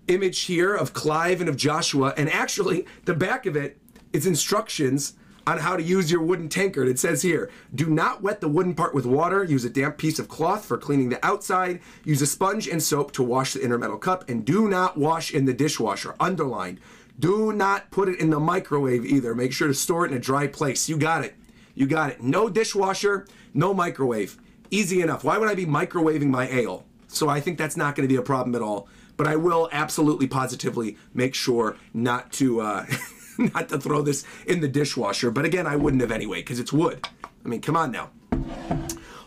image 0.07 0.41
here 0.41 0.75
of 0.75 0.93
Clive 0.93 1.39
and 1.39 1.49
of 1.49 1.57
Joshua, 1.57 2.13
and 2.17 2.29
actually, 2.29 2.85
the 3.05 3.13
back 3.13 3.45
of 3.45 3.55
it 3.55 3.79
is 4.13 4.25
instructions 4.25 5.13
on 5.47 5.59
how 5.59 5.77
to 5.77 5.83
use 5.83 6.11
your 6.11 6.21
wooden 6.21 6.49
tankard. 6.49 6.87
It 6.87 6.99
says 6.99 7.21
here, 7.21 7.51
do 7.73 7.87
not 7.87 8.21
wet 8.21 8.41
the 8.41 8.47
wooden 8.47 8.73
part 8.73 8.93
with 8.93 9.05
water. 9.05 9.43
Use 9.43 9.65
a 9.65 9.69
damp 9.69 9.97
piece 9.97 10.19
of 10.19 10.27
cloth 10.27 10.65
for 10.65 10.77
cleaning 10.77 11.09
the 11.09 11.23
outside. 11.25 11.81
Use 12.03 12.21
a 12.21 12.27
sponge 12.27 12.67
and 12.67 12.81
soap 12.81 13.11
to 13.13 13.23
wash 13.23 13.53
the 13.53 13.63
inner 13.63 13.77
metal 13.77 13.97
cup. 13.97 14.27
And 14.29 14.43
do 14.45 14.67
not 14.67 14.97
wash 14.97 15.33
in 15.33 15.45
the 15.45 15.53
dishwasher. 15.53 16.15
Underlined. 16.19 16.79
Do 17.19 17.53
not 17.53 17.91
put 17.91 18.09
it 18.09 18.19
in 18.19 18.29
the 18.29 18.39
microwave 18.39 19.05
either. 19.05 19.33
Make 19.35 19.53
sure 19.53 19.67
to 19.67 19.73
store 19.73 20.05
it 20.05 20.11
in 20.11 20.17
a 20.17 20.21
dry 20.21 20.47
place. 20.47 20.89
You 20.89 20.97
got 20.97 21.23
it. 21.23 21.35
You 21.73 21.85
got 21.85 22.09
it. 22.09 22.23
No 22.23 22.49
dishwasher, 22.49 23.27
no 23.53 23.73
microwave. 23.73 24.37
Easy 24.71 25.01
enough. 25.01 25.23
Why 25.23 25.37
would 25.37 25.49
I 25.49 25.55
be 25.55 25.65
microwaving 25.65 26.27
my 26.27 26.47
ale? 26.47 26.85
So 27.07 27.29
I 27.29 27.39
think 27.39 27.57
that's 27.57 27.77
not 27.77 27.95
going 27.95 28.07
to 28.07 28.13
be 28.13 28.17
a 28.17 28.23
problem 28.23 28.55
at 28.55 28.61
all. 28.61 28.87
But 29.17 29.27
I 29.27 29.37
will 29.37 29.69
absolutely 29.71 30.27
positively 30.27 30.97
make 31.13 31.35
sure 31.35 31.77
not 31.93 32.33
to 32.33 32.59
uh, 32.59 32.85
not 33.53 33.69
to 33.69 33.79
throw 33.79 34.01
this 34.01 34.25
in 34.47 34.61
the 34.61 34.67
dishwasher. 34.67 35.31
But 35.31 35.45
again, 35.45 35.67
I 35.67 35.75
wouldn't 35.75 36.01
have 36.01 36.11
anyway 36.11 36.41
because 36.41 36.59
it's 36.59 36.73
wood. 36.73 37.07
I 37.23 37.47
mean, 37.47 37.61
come 37.61 37.77
on 37.77 37.91
now. 37.91 38.11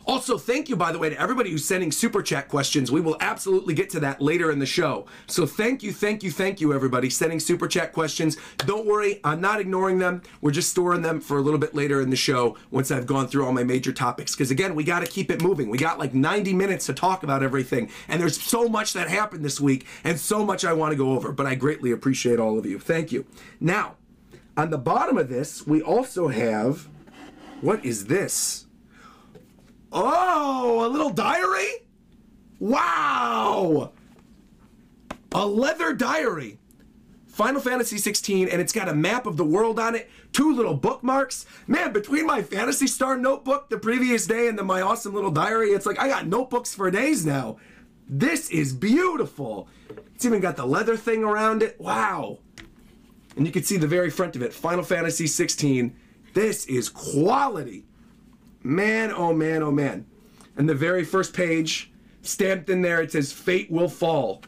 Also, 0.08 0.38
thank 0.38 0.70
you, 0.70 0.76
by 0.76 0.90
the 0.90 0.98
way, 0.98 1.10
to 1.10 1.20
everybody 1.20 1.50
who's 1.50 1.66
sending 1.66 1.92
super 1.92 2.22
chat 2.22 2.48
questions. 2.48 2.90
We 2.90 3.02
will 3.02 3.18
absolutely 3.20 3.74
get 3.74 3.90
to 3.90 4.00
that 4.00 4.22
later 4.22 4.50
in 4.50 4.58
the 4.58 4.64
show. 4.64 5.04
So, 5.26 5.44
thank 5.44 5.82
you, 5.82 5.92
thank 5.92 6.22
you, 6.22 6.30
thank 6.30 6.62
you, 6.62 6.72
everybody, 6.72 7.10
sending 7.10 7.38
super 7.38 7.68
chat 7.68 7.92
questions. 7.92 8.38
Don't 8.56 8.86
worry, 8.86 9.20
I'm 9.22 9.42
not 9.42 9.60
ignoring 9.60 9.98
them. 9.98 10.22
We're 10.40 10.52
just 10.52 10.70
storing 10.70 11.02
them 11.02 11.20
for 11.20 11.36
a 11.36 11.42
little 11.42 11.60
bit 11.60 11.74
later 11.74 12.00
in 12.00 12.08
the 12.08 12.16
show 12.16 12.56
once 12.70 12.90
I've 12.90 13.06
gone 13.06 13.28
through 13.28 13.44
all 13.44 13.52
my 13.52 13.64
major 13.64 13.92
topics. 13.92 14.34
Because, 14.34 14.50
again, 14.50 14.74
we 14.74 14.82
got 14.82 15.00
to 15.00 15.06
keep 15.06 15.30
it 15.30 15.42
moving. 15.42 15.68
We 15.68 15.76
got 15.76 15.98
like 15.98 16.14
90 16.14 16.54
minutes 16.54 16.86
to 16.86 16.94
talk 16.94 17.22
about 17.22 17.42
everything. 17.42 17.90
And 18.08 18.18
there's 18.18 18.40
so 18.40 18.66
much 18.66 18.94
that 18.94 19.10
happened 19.10 19.44
this 19.44 19.60
week 19.60 19.86
and 20.04 20.18
so 20.18 20.42
much 20.42 20.64
I 20.64 20.72
want 20.72 20.92
to 20.92 20.96
go 20.96 21.12
over. 21.12 21.32
But 21.32 21.44
I 21.44 21.54
greatly 21.54 21.92
appreciate 21.92 22.38
all 22.38 22.58
of 22.58 22.64
you. 22.64 22.78
Thank 22.78 23.12
you. 23.12 23.26
Now, 23.60 23.96
on 24.58 24.70
the 24.70 24.76
bottom 24.76 25.16
of 25.16 25.28
this, 25.28 25.64
we 25.66 25.80
also 25.80 26.28
have 26.28 26.88
what 27.60 27.84
is 27.84 28.06
this? 28.06 28.66
Oh, 29.92 30.84
a 30.84 30.88
little 30.88 31.10
diary? 31.10 31.86
Wow! 32.58 33.92
A 35.32 35.46
leather 35.46 35.94
diary. 35.94 36.58
Final 37.26 37.60
Fantasy 37.60 37.98
16, 37.98 38.48
and 38.48 38.60
it's 38.60 38.72
got 38.72 38.88
a 38.88 38.94
map 38.94 39.26
of 39.26 39.36
the 39.36 39.44
world 39.44 39.78
on 39.78 39.94
it, 39.94 40.10
two 40.32 40.52
little 40.52 40.74
bookmarks. 40.74 41.46
Man, 41.68 41.92
between 41.92 42.26
my 42.26 42.42
Phantasy 42.42 42.88
Star 42.88 43.16
notebook 43.16 43.70
the 43.70 43.78
previous 43.78 44.26
day 44.26 44.48
and 44.48 44.58
then 44.58 44.66
my 44.66 44.80
awesome 44.80 45.14
little 45.14 45.30
diary, 45.30 45.70
it's 45.70 45.86
like 45.86 46.00
I 46.00 46.08
got 46.08 46.26
notebooks 46.26 46.74
for 46.74 46.90
days 46.90 47.24
now. 47.24 47.58
This 48.08 48.50
is 48.50 48.72
beautiful. 48.72 49.68
It's 50.16 50.24
even 50.24 50.40
got 50.40 50.56
the 50.56 50.66
leather 50.66 50.96
thing 50.96 51.22
around 51.22 51.62
it. 51.62 51.80
Wow. 51.80 52.38
And 53.38 53.46
you 53.46 53.52
can 53.52 53.62
see 53.62 53.76
the 53.76 53.86
very 53.86 54.10
front 54.10 54.34
of 54.34 54.42
it 54.42 54.52
Final 54.52 54.82
Fantasy 54.82 55.28
16. 55.28 55.96
This 56.34 56.66
is 56.66 56.88
quality. 56.88 57.86
Man, 58.64 59.12
oh 59.12 59.32
man, 59.32 59.62
oh 59.62 59.70
man. 59.70 60.06
And 60.56 60.68
the 60.68 60.74
very 60.74 61.04
first 61.04 61.32
page, 61.32 61.92
stamped 62.20 62.68
in 62.68 62.82
there, 62.82 63.00
it 63.00 63.12
says 63.12 63.32
Fate 63.32 63.70
will 63.70 63.88
fall. 63.88 64.42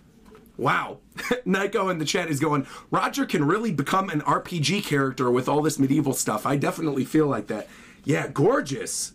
Wow. 0.57 0.98
Nico 1.44 1.88
in 1.88 1.98
the 1.98 2.05
chat 2.05 2.29
is 2.29 2.40
going, 2.40 2.66
Roger 2.90 3.24
can 3.26 3.44
really 3.44 3.72
become 3.72 4.11
an 4.11 4.22
RPG 4.22 4.85
character 4.85 5.31
with 5.31 5.48
all 5.48 5.62
this 5.62 5.79
medieval 5.79 6.12
stuff. 6.12 6.44
I 6.44 6.57
definitely 6.57 7.05
feel 7.05 7.29
like 7.29 7.46
that. 7.46 7.68
Yeah, 8.03 8.26
gorgeous. 8.26 9.12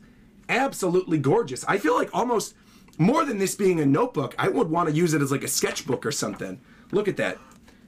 Absolutely 0.47 1.17
gorgeous. 1.17 1.65
I 1.65 1.79
feel 1.79 1.95
like 1.95 2.09
almost 2.13 2.55
more 2.97 3.25
than 3.25 3.39
this 3.39 3.55
being 3.55 3.81
a 3.81 3.85
notebook, 3.85 4.35
I 4.39 4.47
would 4.47 4.69
want 4.69 4.88
to 4.88 4.95
use 4.95 5.13
it 5.13 5.21
as 5.21 5.33
like 5.33 5.43
a 5.43 5.49
sketchbook 5.49 6.05
or 6.05 6.13
something. 6.13 6.61
Look 6.91 7.09
at 7.09 7.17
that. 7.17 7.39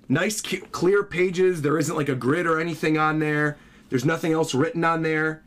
Nice 0.09 0.41
clear 0.41 1.03
pages. 1.03 1.61
There 1.61 1.77
isn't 1.77 1.95
like 1.95 2.09
a 2.09 2.15
grid 2.15 2.45
or 2.45 2.59
anything 2.59 2.97
on 2.97 3.19
there. 3.19 3.57
There's 3.89 4.05
nothing 4.05 4.33
else 4.33 4.53
written 4.53 4.83
on 4.83 5.01
there. 5.01 5.43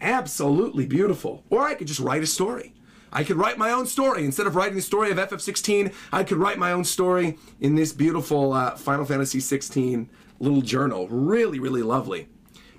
Absolutely 0.00 0.86
beautiful. 0.86 1.44
Or 1.50 1.62
I 1.62 1.74
could 1.74 1.86
just 1.86 2.00
write 2.00 2.22
a 2.22 2.26
story. 2.26 2.74
I 3.12 3.24
could 3.24 3.36
write 3.36 3.58
my 3.58 3.70
own 3.70 3.86
story. 3.86 4.24
Instead 4.24 4.46
of 4.46 4.56
writing 4.56 4.76
the 4.76 4.82
story 4.82 5.10
of 5.10 5.16
FF16, 5.16 5.92
I 6.12 6.22
could 6.22 6.38
write 6.38 6.58
my 6.58 6.72
own 6.72 6.84
story 6.84 7.38
in 7.60 7.74
this 7.74 7.92
beautiful 7.92 8.52
uh, 8.52 8.76
Final 8.76 9.04
Fantasy 9.04 9.40
16 9.40 10.08
little 10.38 10.60
journal. 10.60 11.08
Really, 11.08 11.58
really 11.58 11.82
lovely. 11.82 12.28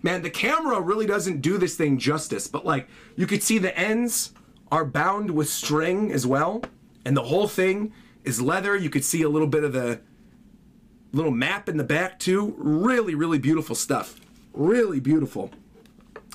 Man, 0.04 0.22
the 0.22 0.30
camera 0.30 0.80
really 0.80 1.08
doesn't 1.08 1.42
do 1.42 1.58
this 1.58 1.76
thing 1.76 1.98
justice, 1.98 2.48
but 2.48 2.66
like 2.66 2.88
you 3.16 3.26
could 3.26 3.42
see 3.42 3.58
the 3.58 3.78
ends 3.78 4.32
are 4.72 4.86
bound 4.86 5.32
with 5.32 5.50
string 5.50 6.12
as 6.12 6.28
well, 6.28 6.62
and 7.04 7.18
the 7.18 7.24
whole 7.24 7.48
thing 7.48 7.94
is 8.24 8.42
leather. 8.42 8.76
You 8.76 8.90
could 8.90 9.04
see 9.04 9.24
a 9.24 9.30
little 9.30 9.48
bit 9.48 9.64
of 9.64 9.74
the 9.74 10.02
little 11.14 11.32
map 11.32 11.70
in 11.70 11.78
the 11.78 11.84
back 11.84 12.20
too. 12.20 12.56
Really, 12.58 13.16
really 13.16 13.40
beautiful 13.40 13.76
stuff. 13.76 14.20
Really 14.54 15.00
beautiful. 15.00 15.52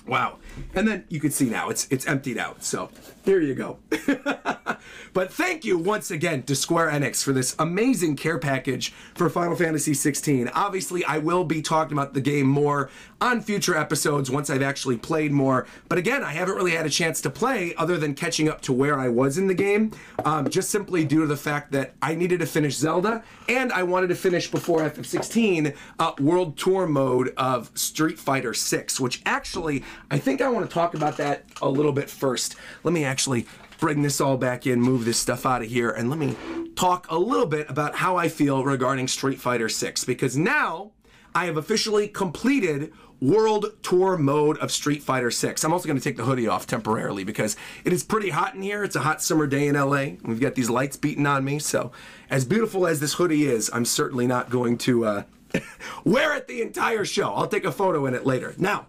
Wow. 0.07 0.39
And 0.75 0.87
then 0.87 1.05
you 1.09 1.21
can 1.21 1.31
see 1.31 1.49
now 1.49 1.69
it's 1.69 1.87
it's 1.91 2.07
emptied 2.07 2.39
out. 2.39 2.65
So 2.65 2.91
here 3.25 3.41
you 3.41 3.55
go. 3.55 3.79
but 5.13 5.33
thank 5.33 5.65
you 5.65 5.79
once 5.79 6.11
again 6.11 6.43
to 6.45 6.57
Square 6.57 6.91
Enix 6.91 7.23
for 7.23 7.33
this 7.33 7.55
amazing 7.59 8.17
care 8.17 8.39
package 8.39 8.93
for 9.15 9.31
Final 9.31 9.57
Fantasy 9.57 9.95
16. 9.95 10.49
Obviously, 10.49 11.05
I 11.05 11.19
will 11.19 11.45
be 11.45 11.63
talking 11.63 11.97
about 11.97 12.15
the 12.15 12.21
game 12.21 12.47
more 12.47 12.91
on 13.21 13.41
future 13.41 13.77
episodes 13.77 14.31
once 14.31 14.51
I've 14.51 14.63
actually 14.63 14.97
played 14.97 15.31
more. 15.31 15.67
But 15.89 15.99
again, 15.99 16.25
I 16.25 16.33
haven't 16.33 16.57
really 16.57 16.73
had 16.73 16.87
a 16.87 16.91
chance 16.91 17.21
to 17.21 17.31
play 17.31 17.75
other 17.77 17.97
than 17.97 18.15
catching 18.15 18.49
up 18.49 18.61
to 18.63 18.73
where 18.73 18.99
I 18.99 19.09
was 19.09 19.39
in 19.39 19.47
the 19.47 19.55
game, 19.55 19.93
um, 20.25 20.51
just 20.51 20.71
simply 20.71 21.05
due 21.05 21.21
to 21.21 21.27
the 21.27 21.37
fact 21.37 21.71
that 21.73 21.95
I 22.03 22.17
needed 22.17 22.41
to 22.41 22.47
finish 22.47 22.77
Zelda 22.77 23.23
and 23.49 23.73
I 23.73 23.85
wanted 23.85 24.09
to 24.09 24.17
finish 24.17 24.51
before 24.51 24.81
FF16 24.81 25.77
uh, 26.01 26.13
World 26.19 26.57
Tour 26.57 26.89
mode 26.89 27.33
of 27.37 27.71
Street 27.79 28.19
Fighter 28.19 28.55
6, 28.55 28.99
which 28.99 29.23
actually 29.25 29.85
I 30.11 30.19
think 30.19 30.41
I 30.43 30.49
want 30.49 30.69
to 30.69 30.73
talk 30.73 30.95
about 30.95 31.17
that 31.19 31.45
a 31.61 31.69
little 31.69 31.93
bit 31.93 32.11
first. 32.11 32.57
Let 32.83 32.93
me 32.93 33.05
actually 33.05 33.47
bring 33.79 34.03
this 34.03 34.21
all 34.21 34.37
back 34.37 34.67
in, 34.67 34.81
move 34.81 35.05
this 35.05 35.19
stuff 35.19 35.47
out 35.47 35.63
of 35.63 35.69
here, 35.69 35.91
and 35.91 36.11
let 36.11 36.19
me 36.19 36.37
talk 36.77 37.07
a 37.11 37.19
little 37.19 37.47
bit 37.47 37.69
about 37.71 37.97
how 37.97 38.17
I 38.17 38.29
feel 38.29 38.65
regarding 38.65 39.09
Street 39.09 39.41
Fighter 39.41 39.69
6 39.69 40.05
because 40.05 40.37
now 40.37 40.93
I 41.35 41.47
have 41.47 41.57
officially 41.57 42.09
completed 42.09 42.93
World 43.21 43.67
Tour 43.83 44.19
mode 44.19 44.59
of 44.59 44.73
Street 44.73 45.03
Fighter 45.03 45.31
6. 45.31 45.63
I'm 45.63 45.73
also 45.73 45.87
going 45.87 45.99
to 45.99 46.03
take 46.03 46.17
the 46.17 46.25
hoodie 46.25 46.49
off 46.49 46.67
temporarily 46.67 47.23
because 47.23 47.57
it 47.85 47.93
is 47.93 48.03
pretty 48.03 48.31
hot 48.31 48.55
in 48.55 48.63
here. 48.63 48.83
It's 48.83 48.97
a 48.97 49.01
hot 49.01 49.23
summer 49.23 49.47
day 49.47 49.69
in 49.69 49.77
LA. 49.77 50.17
We've 50.25 50.41
got 50.41 50.57
these 50.57 50.69
lights 50.69 50.97
beating 50.97 51.27
on 51.27 51.45
me, 51.45 51.59
so 51.61 51.93
as 52.31 52.45
beautiful 52.45 52.87
as 52.87 53.01
this 53.01 53.15
hoodie 53.15 53.47
is, 53.47 53.71
I'm 53.73 53.85
certainly 53.85 54.27
not 54.27 54.51
going 54.51 54.77
to 54.79 55.05
uh, 55.05 55.23
wear 56.05 56.35
it 56.37 56.49
the 56.49 56.63
entire 56.63 57.05
show. 57.05 57.33
I'll 57.33 57.47
take 57.47 57.65
a 57.65 57.73
photo 57.73 58.07
in 58.07 58.15
it 58.15 58.27
later. 58.27 58.55
Now, 58.59 58.87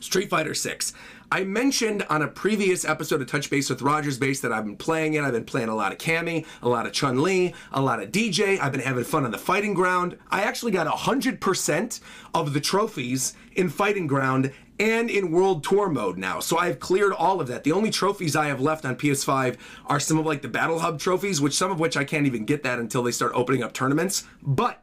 Street 0.00 0.30
Fighter 0.30 0.54
6. 0.54 0.92
I 1.32 1.44
mentioned 1.44 2.04
on 2.10 2.22
a 2.22 2.28
previous 2.28 2.84
episode 2.84 3.20
of 3.20 3.28
Touch 3.28 3.50
Base 3.50 3.70
with 3.70 3.82
Rogers 3.82 4.18
Base 4.18 4.40
that 4.40 4.52
I've 4.52 4.64
been 4.64 4.76
playing 4.76 5.14
it. 5.14 5.22
I've 5.22 5.32
been 5.32 5.44
playing 5.44 5.68
a 5.68 5.74
lot 5.76 5.92
of 5.92 5.98
Cammy, 5.98 6.44
a 6.60 6.68
lot 6.68 6.86
of 6.86 6.92
Chun 6.92 7.22
Li, 7.22 7.54
a 7.70 7.80
lot 7.80 8.02
of 8.02 8.10
Dee 8.10 8.30
Jay. 8.30 8.58
I've 8.58 8.72
been 8.72 8.80
having 8.80 9.04
fun 9.04 9.24
on 9.24 9.30
the 9.30 9.38
fighting 9.38 9.72
ground. 9.72 10.18
I 10.30 10.42
actually 10.42 10.72
got 10.72 10.88
100% 10.88 12.00
of 12.34 12.52
the 12.52 12.60
trophies 12.60 13.34
in 13.54 13.68
fighting 13.68 14.08
ground 14.08 14.52
and 14.80 15.10
in 15.10 15.30
World 15.30 15.62
Tour 15.62 15.90
mode 15.90 16.16
now. 16.18 16.40
So 16.40 16.56
I've 16.56 16.80
cleared 16.80 17.12
all 17.12 17.40
of 17.40 17.46
that. 17.48 17.62
The 17.64 17.72
only 17.72 17.90
trophies 17.90 18.34
I 18.34 18.46
have 18.46 18.60
left 18.60 18.84
on 18.84 18.96
PS5 18.96 19.56
are 19.86 20.00
some 20.00 20.18
of 20.18 20.26
like 20.26 20.42
the 20.42 20.48
Battle 20.48 20.78
Hub 20.78 20.98
trophies, 20.98 21.40
which 21.40 21.52
some 21.52 21.70
of 21.70 21.78
which 21.78 21.96
I 21.96 22.04
can't 22.04 22.26
even 22.26 22.44
get 22.46 22.62
that 22.62 22.78
until 22.78 23.02
they 23.02 23.12
start 23.12 23.32
opening 23.34 23.62
up 23.62 23.74
tournaments. 23.74 24.24
But 24.42 24.82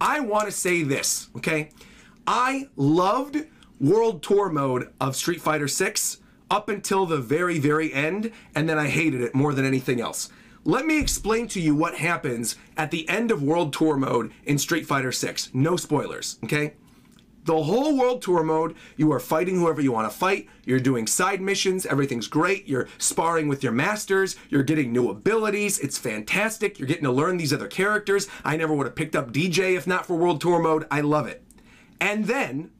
I 0.00 0.20
want 0.20 0.44
to 0.44 0.52
say 0.52 0.82
this, 0.82 1.28
okay? 1.36 1.70
I 2.26 2.68
loved 2.76 3.46
World 3.82 4.22
Tour 4.22 4.48
mode 4.48 4.92
of 5.00 5.16
Street 5.16 5.40
Fighter 5.40 5.66
6 5.66 6.18
up 6.48 6.68
until 6.68 7.04
the 7.04 7.16
very, 7.16 7.58
very 7.58 7.92
end, 7.92 8.30
and 8.54 8.68
then 8.68 8.78
I 8.78 8.86
hated 8.86 9.22
it 9.22 9.34
more 9.34 9.52
than 9.52 9.64
anything 9.64 10.00
else. 10.00 10.28
Let 10.64 10.86
me 10.86 11.00
explain 11.00 11.48
to 11.48 11.60
you 11.60 11.74
what 11.74 11.96
happens 11.96 12.54
at 12.76 12.92
the 12.92 13.08
end 13.08 13.32
of 13.32 13.42
World 13.42 13.72
Tour 13.72 13.96
mode 13.96 14.30
in 14.44 14.56
Street 14.56 14.86
Fighter 14.86 15.10
6. 15.10 15.50
No 15.52 15.76
spoilers, 15.76 16.38
okay? 16.44 16.74
The 17.42 17.60
whole 17.60 17.98
World 17.98 18.22
Tour 18.22 18.44
mode, 18.44 18.76
you 18.96 19.10
are 19.10 19.18
fighting 19.18 19.56
whoever 19.56 19.80
you 19.80 19.90
want 19.90 20.08
to 20.08 20.16
fight. 20.16 20.48
You're 20.64 20.78
doing 20.78 21.08
side 21.08 21.40
missions. 21.40 21.84
Everything's 21.84 22.28
great. 22.28 22.68
You're 22.68 22.86
sparring 22.98 23.48
with 23.48 23.64
your 23.64 23.72
masters. 23.72 24.36
You're 24.48 24.62
getting 24.62 24.92
new 24.92 25.10
abilities. 25.10 25.80
It's 25.80 25.98
fantastic. 25.98 26.78
You're 26.78 26.86
getting 26.86 27.02
to 27.02 27.10
learn 27.10 27.36
these 27.36 27.52
other 27.52 27.66
characters. 27.66 28.28
I 28.44 28.56
never 28.56 28.74
would 28.74 28.86
have 28.86 28.94
picked 28.94 29.16
up 29.16 29.32
Dee 29.32 29.48
Jay 29.48 29.74
if 29.74 29.88
not 29.88 30.06
for 30.06 30.14
World 30.14 30.40
Tour 30.40 30.60
mode. 30.60 30.86
I 30.88 31.00
love 31.00 31.26
it. 31.26 31.42
And 32.00 32.26
then 32.26 32.70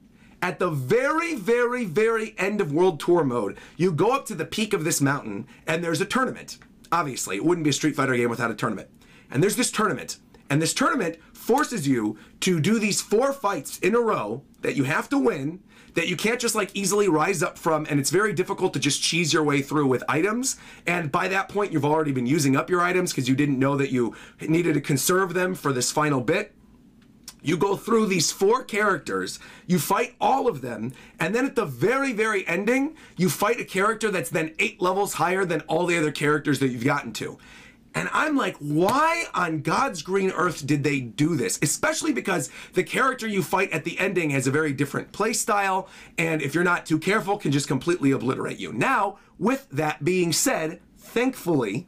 at 0.43 0.59
the 0.59 0.69
very, 0.69 1.37
very, 1.37 1.85
very 1.85 2.35
end 2.37 2.61
of 2.61 2.73
World 2.73 2.99
Tour 2.99 3.23
mode, 3.23 3.57
you 3.77 3.93
go 3.93 4.11
up 4.11 4.27
to 4.27 4.35
the 4.35 4.45
peak 4.45 4.75
of 4.75 4.85
this 4.85 5.01
mountain 5.01 5.47
and 5.67 5.83
there's 5.83 6.01
a 6.01 6.05
tournament. 6.05 6.59
Obviously, 6.91 7.37
it 7.37 7.45
wouldn't 7.45 7.65
be 7.65 7.71
a 7.71 7.73
Street 7.73 7.95
Fighter 7.95 8.17
game 8.17 8.29
without 8.29 8.51
a 8.51 8.55
tournament. 8.55 8.91
And 9.31 9.43
there's 9.43 9.57
this 9.57 9.71
tournament. 9.71 10.19
And 10.51 10.61
this 10.61 10.75
tournament 10.75 11.17
forces 11.33 11.89
you 11.89 12.19
to 12.41 12.61
do 12.61 12.79
these 12.79 13.01
four 13.01 13.33
fights 13.33 13.79
in 13.79 13.95
a 13.95 14.01
row 14.01 14.43
that 14.61 14.77
you 14.77 14.85
have 14.85 15.09
to 15.09 15.19
win, 15.19 15.61
that 15.95 16.09
you 16.09 16.17
can't 16.17 16.41
just 16.41 16.55
like 16.55 16.71
easily 16.75 17.09
rise 17.09 17.43
up 17.43 17.57
from. 17.57 17.87
And 17.89 17.99
it's 17.99 18.11
very 18.11 18.33
difficult 18.35 18.75
to 18.75 18.81
just 18.81 19.03
cheese 19.03 19.33
your 19.33 19.45
way 19.45 19.63
through 19.63 19.87
with 19.87 20.05
items. 20.09 20.57
And 20.87 21.11
by 21.11 21.29
that 21.29 21.49
point, 21.49 21.73
you've 21.73 21.85
already 21.85 22.13
been 22.13 22.27
using 22.27 22.57
up 22.57 22.69
your 22.69 22.83
items 22.83 23.13
because 23.13 23.29
you 23.29 23.37
didn't 23.37 23.59
know 23.59 23.77
that 23.77 23.93
you 23.93 24.15
needed 24.41 24.75
to 24.75 24.81
conserve 24.81 25.33
them 25.33 25.55
for 25.55 25.73
this 25.73 25.91
final 25.91 26.21
bit. 26.21 26.55
You 27.43 27.57
go 27.57 27.77
through 27.77 28.07
these 28.07 28.31
four 28.31 28.63
characters, 28.63 29.39
you 29.67 29.79
fight 29.79 30.15
all 30.21 30.47
of 30.49 30.61
them, 30.61 30.93
and 31.19 31.35
then 31.35 31.45
at 31.45 31.57
the 31.57 31.65
very, 31.65 32.13
very 32.13 32.47
ending, 32.47 32.97
you 33.17 33.29
fight 33.29 33.61
a 33.61 33.65
character 33.65 34.11
that's 34.11 34.31
then 34.31 34.55
eight 34.59 34.81
levels 34.81 35.15
higher 35.15 35.45
than 35.45 35.61
all 35.63 35.87
the 35.87 35.99
other 35.99 36.13
characters 36.13 36.61
that 36.61 36.69
you've 36.69 36.85
gotten 36.85 37.13
to. 37.15 37.39
And 37.95 38.09
I'm 38.13 38.37
like, 38.37 38.57
why 38.57 39.25
on 39.35 39.61
God's 39.61 40.03
green 40.03 40.31
earth 40.31 40.67
did 40.67 40.83
they 40.83 41.01
do 41.01 41.37
this? 41.37 41.59
Especially 41.61 42.13
because 42.13 42.49
the 42.73 42.83
character 42.83 43.27
you 43.27 43.43
fight 43.43 43.71
at 43.71 43.85
the 43.85 43.99
ending 43.99 44.31
has 44.31 44.47
a 44.47 44.51
very 44.51 44.73
different 44.73 45.13
play 45.13 45.33
style, 45.33 45.89
and 46.17 46.41
if 46.41 46.55
you're 46.55 46.65
not 46.65 46.87
too 46.87 46.99
careful, 46.99 47.37
can 47.37 47.53
just 47.53 47.69
completely 47.69 48.13
obliterate 48.13 48.59
you. 48.59 48.73
Now, 48.73 49.19
with 49.39 49.69
that 49.71 50.05
being 50.05 50.33
said, 50.33 50.81
thankfully, 50.97 51.87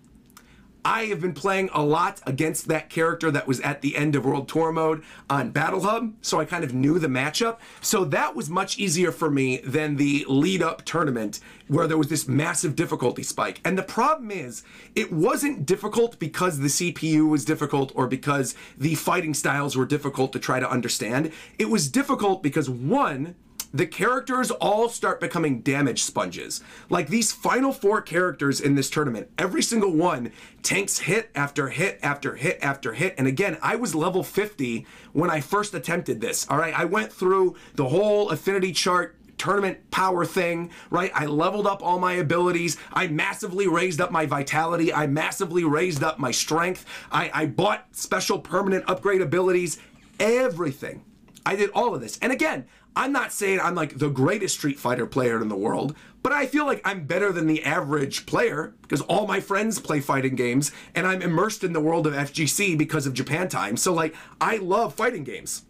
I 0.84 1.06
have 1.06 1.20
been 1.20 1.32
playing 1.32 1.70
a 1.72 1.82
lot 1.82 2.20
against 2.26 2.68
that 2.68 2.90
character 2.90 3.30
that 3.30 3.46
was 3.46 3.58
at 3.60 3.80
the 3.80 3.96
end 3.96 4.14
of 4.14 4.26
World 4.26 4.48
Tour 4.48 4.70
mode 4.70 5.02
on 5.30 5.50
Battle 5.50 5.80
Hub, 5.80 6.12
so 6.20 6.38
I 6.38 6.44
kind 6.44 6.62
of 6.62 6.74
knew 6.74 6.98
the 6.98 7.08
matchup. 7.08 7.56
So 7.80 8.04
that 8.04 8.36
was 8.36 8.50
much 8.50 8.78
easier 8.78 9.10
for 9.10 9.30
me 9.30 9.58
than 9.64 9.96
the 9.96 10.26
lead 10.28 10.62
up 10.62 10.84
tournament 10.84 11.40
where 11.68 11.86
there 11.86 11.96
was 11.96 12.08
this 12.08 12.28
massive 12.28 12.76
difficulty 12.76 13.22
spike. 13.22 13.62
And 13.64 13.78
the 13.78 13.82
problem 13.82 14.30
is, 14.30 14.62
it 14.94 15.10
wasn't 15.10 15.64
difficult 15.64 16.18
because 16.18 16.58
the 16.58 16.68
CPU 16.68 17.30
was 17.30 17.46
difficult 17.46 17.90
or 17.94 18.06
because 18.06 18.54
the 18.76 18.94
fighting 18.94 19.32
styles 19.32 19.76
were 19.76 19.86
difficult 19.86 20.34
to 20.34 20.38
try 20.38 20.60
to 20.60 20.70
understand. 20.70 21.32
It 21.58 21.70
was 21.70 21.88
difficult 21.88 22.42
because 22.42 22.68
one, 22.68 23.36
the 23.74 23.86
characters 23.86 24.52
all 24.52 24.88
start 24.88 25.20
becoming 25.20 25.60
damage 25.60 26.04
sponges. 26.04 26.62
Like 26.88 27.08
these 27.08 27.32
final 27.32 27.72
four 27.72 28.00
characters 28.00 28.60
in 28.60 28.76
this 28.76 28.88
tournament, 28.88 29.28
every 29.36 29.62
single 29.62 29.92
one 29.92 30.30
tanks 30.62 31.00
hit 31.00 31.28
after 31.34 31.68
hit 31.70 31.98
after 32.00 32.36
hit 32.36 32.60
after 32.62 32.92
hit. 32.92 33.16
And 33.18 33.26
again, 33.26 33.58
I 33.60 33.74
was 33.74 33.92
level 33.92 34.22
50 34.22 34.86
when 35.12 35.28
I 35.28 35.40
first 35.40 35.74
attempted 35.74 36.20
this. 36.20 36.46
All 36.48 36.56
right, 36.56 36.78
I 36.78 36.84
went 36.84 37.12
through 37.12 37.56
the 37.74 37.88
whole 37.88 38.30
affinity 38.30 38.70
chart 38.70 39.16
tournament 39.38 39.90
power 39.90 40.24
thing, 40.24 40.70
right? 40.90 41.10
I 41.12 41.26
leveled 41.26 41.66
up 41.66 41.82
all 41.82 41.98
my 41.98 42.12
abilities. 42.12 42.76
I 42.92 43.08
massively 43.08 43.66
raised 43.66 44.00
up 44.00 44.12
my 44.12 44.24
vitality. 44.24 44.92
I 44.92 45.08
massively 45.08 45.64
raised 45.64 46.04
up 46.04 46.20
my 46.20 46.30
strength. 46.30 46.86
I, 47.10 47.28
I 47.34 47.46
bought 47.46 47.88
special 47.90 48.38
permanent 48.38 48.84
upgrade 48.86 49.20
abilities. 49.20 49.80
Everything. 50.20 51.02
I 51.44 51.56
did 51.56 51.70
all 51.70 51.94
of 51.94 52.00
this. 52.00 52.18
And 52.22 52.32
again, 52.32 52.66
I'm 52.96 53.12
not 53.12 53.32
saying 53.32 53.60
I'm 53.60 53.74
like 53.74 53.98
the 53.98 54.08
greatest 54.08 54.56
Street 54.56 54.78
Fighter 54.78 55.06
player 55.06 55.42
in 55.42 55.48
the 55.48 55.56
world, 55.56 55.96
but 56.22 56.32
I 56.32 56.46
feel 56.46 56.64
like 56.64 56.80
I'm 56.84 57.06
better 57.06 57.32
than 57.32 57.46
the 57.46 57.64
average 57.64 58.24
player 58.26 58.74
because 58.82 59.00
all 59.02 59.26
my 59.26 59.40
friends 59.40 59.78
play 59.80 60.00
fighting 60.00 60.36
games 60.36 60.70
and 60.94 61.06
I'm 61.06 61.20
immersed 61.20 61.64
in 61.64 61.72
the 61.72 61.80
world 61.80 62.06
of 62.06 62.14
FGC 62.14 62.78
because 62.78 63.06
of 63.06 63.14
Japan 63.14 63.48
time. 63.48 63.76
So 63.76 63.92
like 63.92 64.14
I 64.40 64.58
love 64.58 64.94
fighting 64.94 65.24
games. 65.24 65.64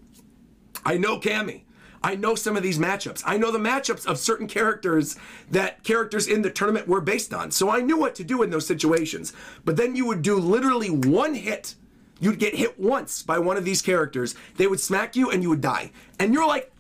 I 0.85 0.99
know 0.99 1.19
Cammy. 1.19 1.63
I 2.03 2.17
know 2.17 2.35
some 2.35 2.55
of 2.55 2.63
these 2.63 2.79
matchups. 2.79 3.23
I 3.25 3.39
know 3.39 3.51
the 3.51 3.59
matchups 3.59 4.05
of 4.05 4.19
certain 4.19 4.47
characters 4.47 5.17
that 5.51 5.83
characters 5.85 6.29
in 6.29 6.43
the 6.43 6.51
tournament 6.51 6.87
were 6.87 7.01
based 7.01 7.33
on. 7.33 7.51
So 7.51 7.71
I 7.71 7.81
knew 7.81 7.97
what 7.97 8.15
to 8.17 8.25
do 8.25 8.43
in 8.43 8.51
those 8.51 8.67
situations. 8.67 9.33
But 9.65 9.79
then 9.79 9.97
you 9.97 10.05
would 10.05 10.21
do 10.21 10.37
literally 10.37 10.91
one 10.91 11.33
hit. 11.33 11.77
You'd 12.21 12.39
get 12.39 12.55
hit 12.55 12.79
once 12.79 13.23
by 13.23 13.39
one 13.39 13.57
of 13.57 13.65
these 13.65 13.81
characters. 13.81 14.35
They 14.59 14.67
would 14.67 14.81
smack 14.81 15.17
you 15.17 15.31
and 15.31 15.43
you 15.43 15.49
would 15.49 15.63
die. 15.63 15.93
And 16.21 16.35
you're 16.35 16.47
like, 16.47 16.71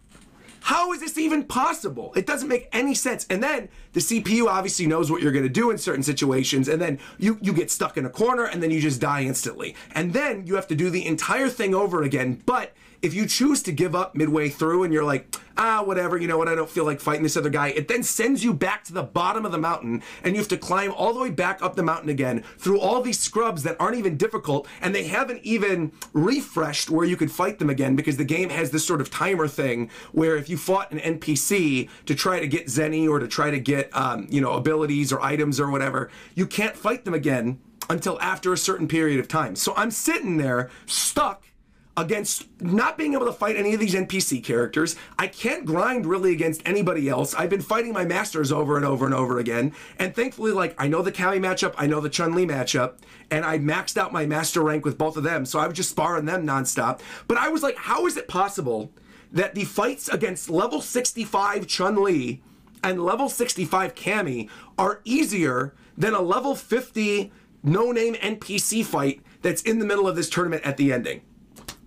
how 0.64 0.92
is 0.92 1.00
this 1.00 1.18
even 1.18 1.44
possible? 1.44 2.10
It 2.16 2.24
doesn't 2.24 2.48
make 2.48 2.70
any 2.72 2.94
sense. 2.94 3.26
And 3.28 3.42
then 3.42 3.68
the 3.92 4.00
CPU 4.00 4.46
obviously 4.46 4.86
knows 4.86 5.10
what 5.10 5.20
you're 5.20 5.30
going 5.30 5.44
to 5.44 5.50
do 5.50 5.70
in 5.70 5.76
certain 5.76 6.02
situations, 6.02 6.68
and 6.68 6.80
then 6.80 6.98
you, 7.18 7.38
you 7.42 7.52
get 7.52 7.70
stuck 7.70 7.98
in 7.98 8.06
a 8.06 8.10
corner 8.10 8.44
and 8.44 8.62
then 8.62 8.70
you 8.70 8.80
just 8.80 8.98
die 8.98 9.24
instantly. 9.24 9.74
And 9.94 10.14
then 10.14 10.46
you 10.46 10.54
have 10.54 10.66
to 10.68 10.74
do 10.74 10.88
the 10.88 11.04
entire 11.04 11.50
thing 11.50 11.74
over 11.74 12.02
again, 12.02 12.42
but 12.46 12.72
if 13.04 13.12
you 13.12 13.26
choose 13.26 13.62
to 13.62 13.70
give 13.70 13.94
up 13.94 14.14
midway 14.14 14.48
through 14.48 14.82
and 14.82 14.92
you're 14.92 15.04
like, 15.04 15.36
ah, 15.58 15.82
whatever, 15.84 16.16
you 16.16 16.26
know 16.26 16.38
what, 16.38 16.48
I 16.48 16.54
don't 16.54 16.70
feel 16.70 16.86
like 16.86 17.00
fighting 17.00 17.22
this 17.22 17.36
other 17.36 17.50
guy, 17.50 17.68
it 17.68 17.86
then 17.86 18.02
sends 18.02 18.42
you 18.42 18.54
back 18.54 18.82
to 18.84 18.94
the 18.94 19.02
bottom 19.02 19.44
of 19.44 19.52
the 19.52 19.58
mountain 19.58 20.02
and 20.22 20.34
you 20.34 20.40
have 20.40 20.48
to 20.48 20.56
climb 20.56 20.90
all 20.90 21.12
the 21.12 21.20
way 21.20 21.28
back 21.28 21.62
up 21.62 21.76
the 21.76 21.82
mountain 21.82 22.08
again 22.08 22.42
through 22.56 22.80
all 22.80 23.02
these 23.02 23.20
scrubs 23.20 23.62
that 23.62 23.76
aren't 23.78 23.98
even 23.98 24.16
difficult 24.16 24.66
and 24.80 24.94
they 24.94 25.04
haven't 25.04 25.40
even 25.42 25.92
refreshed 26.14 26.88
where 26.88 27.04
you 27.04 27.14
could 27.14 27.30
fight 27.30 27.58
them 27.58 27.68
again 27.68 27.94
because 27.94 28.16
the 28.16 28.24
game 28.24 28.48
has 28.48 28.70
this 28.70 28.86
sort 28.86 29.02
of 29.02 29.10
timer 29.10 29.46
thing 29.46 29.90
where 30.12 30.36
if 30.38 30.48
you 30.48 30.56
fought 30.56 30.90
an 30.90 30.98
NPC 30.98 31.90
to 32.06 32.14
try 32.14 32.40
to 32.40 32.48
get 32.48 32.68
Zenny 32.68 33.06
or 33.06 33.18
to 33.18 33.28
try 33.28 33.50
to 33.50 33.60
get, 33.60 33.94
um, 33.94 34.26
you 34.30 34.40
know, 34.40 34.54
abilities 34.54 35.12
or 35.12 35.20
items 35.20 35.60
or 35.60 35.70
whatever, 35.70 36.10
you 36.34 36.46
can't 36.46 36.74
fight 36.74 37.04
them 37.04 37.12
again 37.12 37.60
until 37.90 38.18
after 38.22 38.50
a 38.54 38.56
certain 38.56 38.88
period 38.88 39.20
of 39.20 39.28
time. 39.28 39.54
So 39.54 39.74
I'm 39.76 39.90
sitting 39.90 40.38
there 40.38 40.70
stuck 40.86 41.44
against 41.96 42.48
not 42.60 42.98
being 42.98 43.14
able 43.14 43.26
to 43.26 43.32
fight 43.32 43.56
any 43.56 43.74
of 43.74 43.80
these 43.80 43.94
NPC 43.94 44.42
characters. 44.42 44.96
I 45.18 45.28
can't 45.28 45.64
grind 45.64 46.06
really 46.06 46.32
against 46.32 46.62
anybody 46.66 47.08
else. 47.08 47.34
I've 47.34 47.50
been 47.50 47.60
fighting 47.60 47.92
my 47.92 48.04
masters 48.04 48.50
over 48.50 48.76
and 48.76 48.84
over 48.84 49.04
and 49.04 49.14
over 49.14 49.38
again. 49.38 49.72
And 49.98 50.14
thankfully, 50.14 50.50
like, 50.50 50.74
I 50.76 50.88
know 50.88 51.02
the 51.02 51.12
Cammy 51.12 51.38
matchup, 51.38 51.74
I 51.76 51.86
know 51.86 52.00
the 52.00 52.08
Chun 52.08 52.34
Li 52.34 52.46
matchup, 52.46 52.94
and 53.30 53.44
I 53.44 53.58
maxed 53.58 53.96
out 53.96 54.12
my 54.12 54.26
master 54.26 54.62
rank 54.62 54.84
with 54.84 54.98
both 54.98 55.16
of 55.16 55.22
them. 55.22 55.46
So 55.46 55.58
I 55.58 55.66
was 55.66 55.76
just 55.76 55.90
sparring 55.90 56.24
them 56.24 56.46
nonstop. 56.46 57.00
But 57.28 57.38
I 57.38 57.48
was 57.48 57.62
like, 57.62 57.76
how 57.76 58.06
is 58.06 58.16
it 58.16 58.28
possible 58.28 58.92
that 59.30 59.54
the 59.54 59.64
fights 59.64 60.08
against 60.08 60.50
level 60.50 60.80
65 60.80 61.66
Chun 61.66 62.02
Li 62.02 62.42
and 62.82 63.02
level 63.02 63.28
65 63.28 63.94
Cammy 63.94 64.48
are 64.78 65.00
easier 65.04 65.74
than 65.96 66.14
a 66.14 66.20
level 66.20 66.54
50 66.54 67.32
no 67.62 67.92
name 67.92 68.14
NPC 68.14 68.84
fight 68.84 69.22
that's 69.42 69.62
in 69.62 69.78
the 69.78 69.86
middle 69.86 70.08
of 70.08 70.16
this 70.16 70.28
tournament 70.28 70.64
at 70.64 70.76
the 70.76 70.92
ending? 70.92 71.22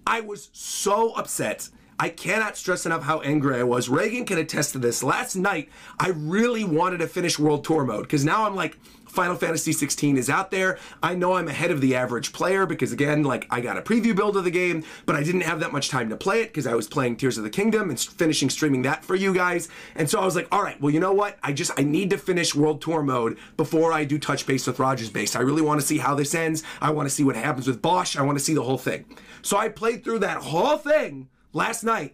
I 0.08 0.22
was 0.22 0.50
so 0.54 1.12
upset. 1.16 1.68
I 2.00 2.08
cannot 2.08 2.56
stress 2.56 2.86
enough 2.86 3.04
how 3.04 3.20
angry 3.22 3.58
I 3.58 3.64
was. 3.64 3.90
Reagan 3.90 4.24
can 4.26 4.38
attest 4.38 4.72
to 4.72 4.80
this. 4.80 5.04
Last 5.04 5.36
night, 5.36 5.70
I 6.00 6.10
really 6.10 6.64
wanted 6.64 7.00
to 7.00 7.08
finish 7.08 7.38
World 7.38 7.66
Tour 7.66 7.84
mode 7.84 8.04
because 8.04 8.24
now 8.24 8.46
I'm 8.46 8.56
like, 8.56 8.78
Final 9.18 9.36
Fantasy 9.36 9.74
16 9.74 10.16
is 10.16 10.30
out 10.30 10.52
there. 10.52 10.78
I 11.02 11.16
know 11.16 11.34
I'm 11.34 11.48
ahead 11.48 11.72
of 11.72 11.82
the 11.82 11.96
average 11.96 12.34
player 12.34 12.68
because 12.68 12.92
again, 12.92 13.24
like 13.24 13.48
I 13.50 13.62
got 13.62 13.76
a 13.76 13.82
preview 13.82 14.16
build 14.16 14.38
of 14.38 14.44
the 14.44 14.52
game, 14.52 14.84
but 15.08 15.16
I 15.16 15.24
didn't 15.24 15.42
have 15.42 15.60
that 15.62 15.72
much 15.72 15.90
time 15.90 16.10
to 16.10 16.16
play 16.16 16.42
it 16.44 16.50
because 16.50 16.68
I 16.68 16.76
was 16.76 16.88
playing 16.88 17.16
Tears 17.16 17.36
of 17.40 17.44
the 17.44 17.50
Kingdom 17.50 17.90
and 17.90 18.00
finishing 18.00 18.48
streaming 18.52 18.84
that 18.84 19.04
for 19.04 19.16
you 19.16 19.34
guys. 19.34 19.70
And 19.96 20.08
so 20.08 20.20
I 20.20 20.26
was 20.26 20.36
like, 20.36 20.48
all 20.52 20.62
right, 20.62 20.80
well, 20.80 20.94
you 20.94 21.00
know 21.00 21.14
what? 21.14 21.40
I 21.42 21.52
just 21.52 21.72
I 21.80 21.82
need 21.82 22.12
to 22.12 22.18
finish 22.20 22.54
World 22.54 22.80
Tour 22.80 23.02
mode 23.02 23.40
before 23.58 23.92
I 23.92 24.04
do 24.04 24.20
touch 24.20 24.46
base 24.46 24.68
with 24.68 24.78
Rogers 24.78 25.10
base. 25.10 25.36
I 25.36 25.40
really 25.40 25.64
want 25.64 25.82
to 25.82 25.88
see 25.88 25.98
how 25.98 26.14
this 26.14 26.36
ends. 26.36 26.62
I 26.80 26.92
want 26.92 27.10
to 27.10 27.16
see 27.16 27.24
what 27.24 27.36
happens 27.36 27.66
with 27.66 27.82
Bosch. 27.82 28.18
I 28.18 28.22
want 28.22 28.38
to 28.38 28.44
see 28.44 28.54
the 28.54 28.62
whole 28.62 28.78
thing. 28.78 29.06
So 29.42 29.58
I 29.58 29.70
played 29.70 30.04
through 30.04 30.20
that 30.20 30.38
whole 30.38 30.78
thing 30.78 31.30
last 31.54 31.84
night 31.84 32.14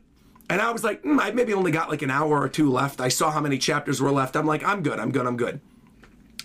And 0.49 0.61
I 0.61 0.71
was 0.71 0.85
like, 0.85 1.03
mm, 1.03 1.19
I 1.19 1.31
maybe 1.31 1.53
only 1.53 1.71
got 1.71 1.89
like 1.89 2.01
an 2.01 2.11
hour 2.11 2.39
or 2.41 2.47
two 2.47 2.71
left. 2.71 3.01
I 3.01 3.09
saw 3.09 3.29
how 3.29 3.41
many 3.41 3.57
chapters 3.57 4.01
were 4.01 4.11
left. 4.11 4.37
I'm 4.37 4.45
like, 4.45 4.63
I'm 4.63 4.83
good, 4.83 4.99
I'm 4.99 5.11
good, 5.11 5.27
I'm 5.27 5.35
good. 5.35 5.59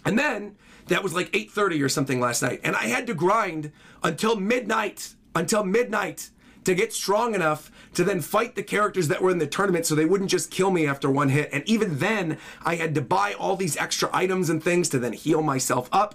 And 0.09 0.19
then 0.19 0.57
that 0.87 1.03
was 1.03 1.15
like 1.15 1.31
8:30 1.33 1.83
or 1.83 1.89
something 1.91 2.19
last 2.19 2.41
night, 2.41 2.61
and 2.65 2.75
I 2.75 2.85
had 2.85 3.07
to 3.09 3.15
grind 3.15 3.73
until 4.03 4.37
midnight, 4.37 5.13
until 5.35 5.65
midnight 5.65 6.31
to 6.65 6.75
get 6.75 6.95
strong 6.95 7.35
enough 7.35 7.71
to 7.93 8.05
then 8.05 8.23
fight 8.23 8.55
the 8.55 8.63
characters 8.63 9.09
that 9.09 9.21
were 9.21 9.29
in 9.29 9.37
the 9.37 9.47
tournament 9.47 9.85
so 9.85 9.95
they 9.95 10.07
wouldn't 10.07 10.31
just 10.31 10.51
kill 10.51 10.71
me 10.71 10.87
after 10.87 11.11
one 11.11 11.29
hit. 11.29 11.51
And 11.53 11.63
even 11.69 11.99
then, 11.99 12.39
I 12.65 12.77
had 12.77 12.95
to 12.95 13.03
buy 13.03 13.35
all 13.35 13.55
these 13.55 13.77
extra 13.77 14.09
items 14.15 14.49
and 14.49 14.65
things 14.65 14.89
to 14.89 14.99
then 14.99 15.13
heal 15.13 15.43
myself 15.43 15.91
up. 15.93 16.15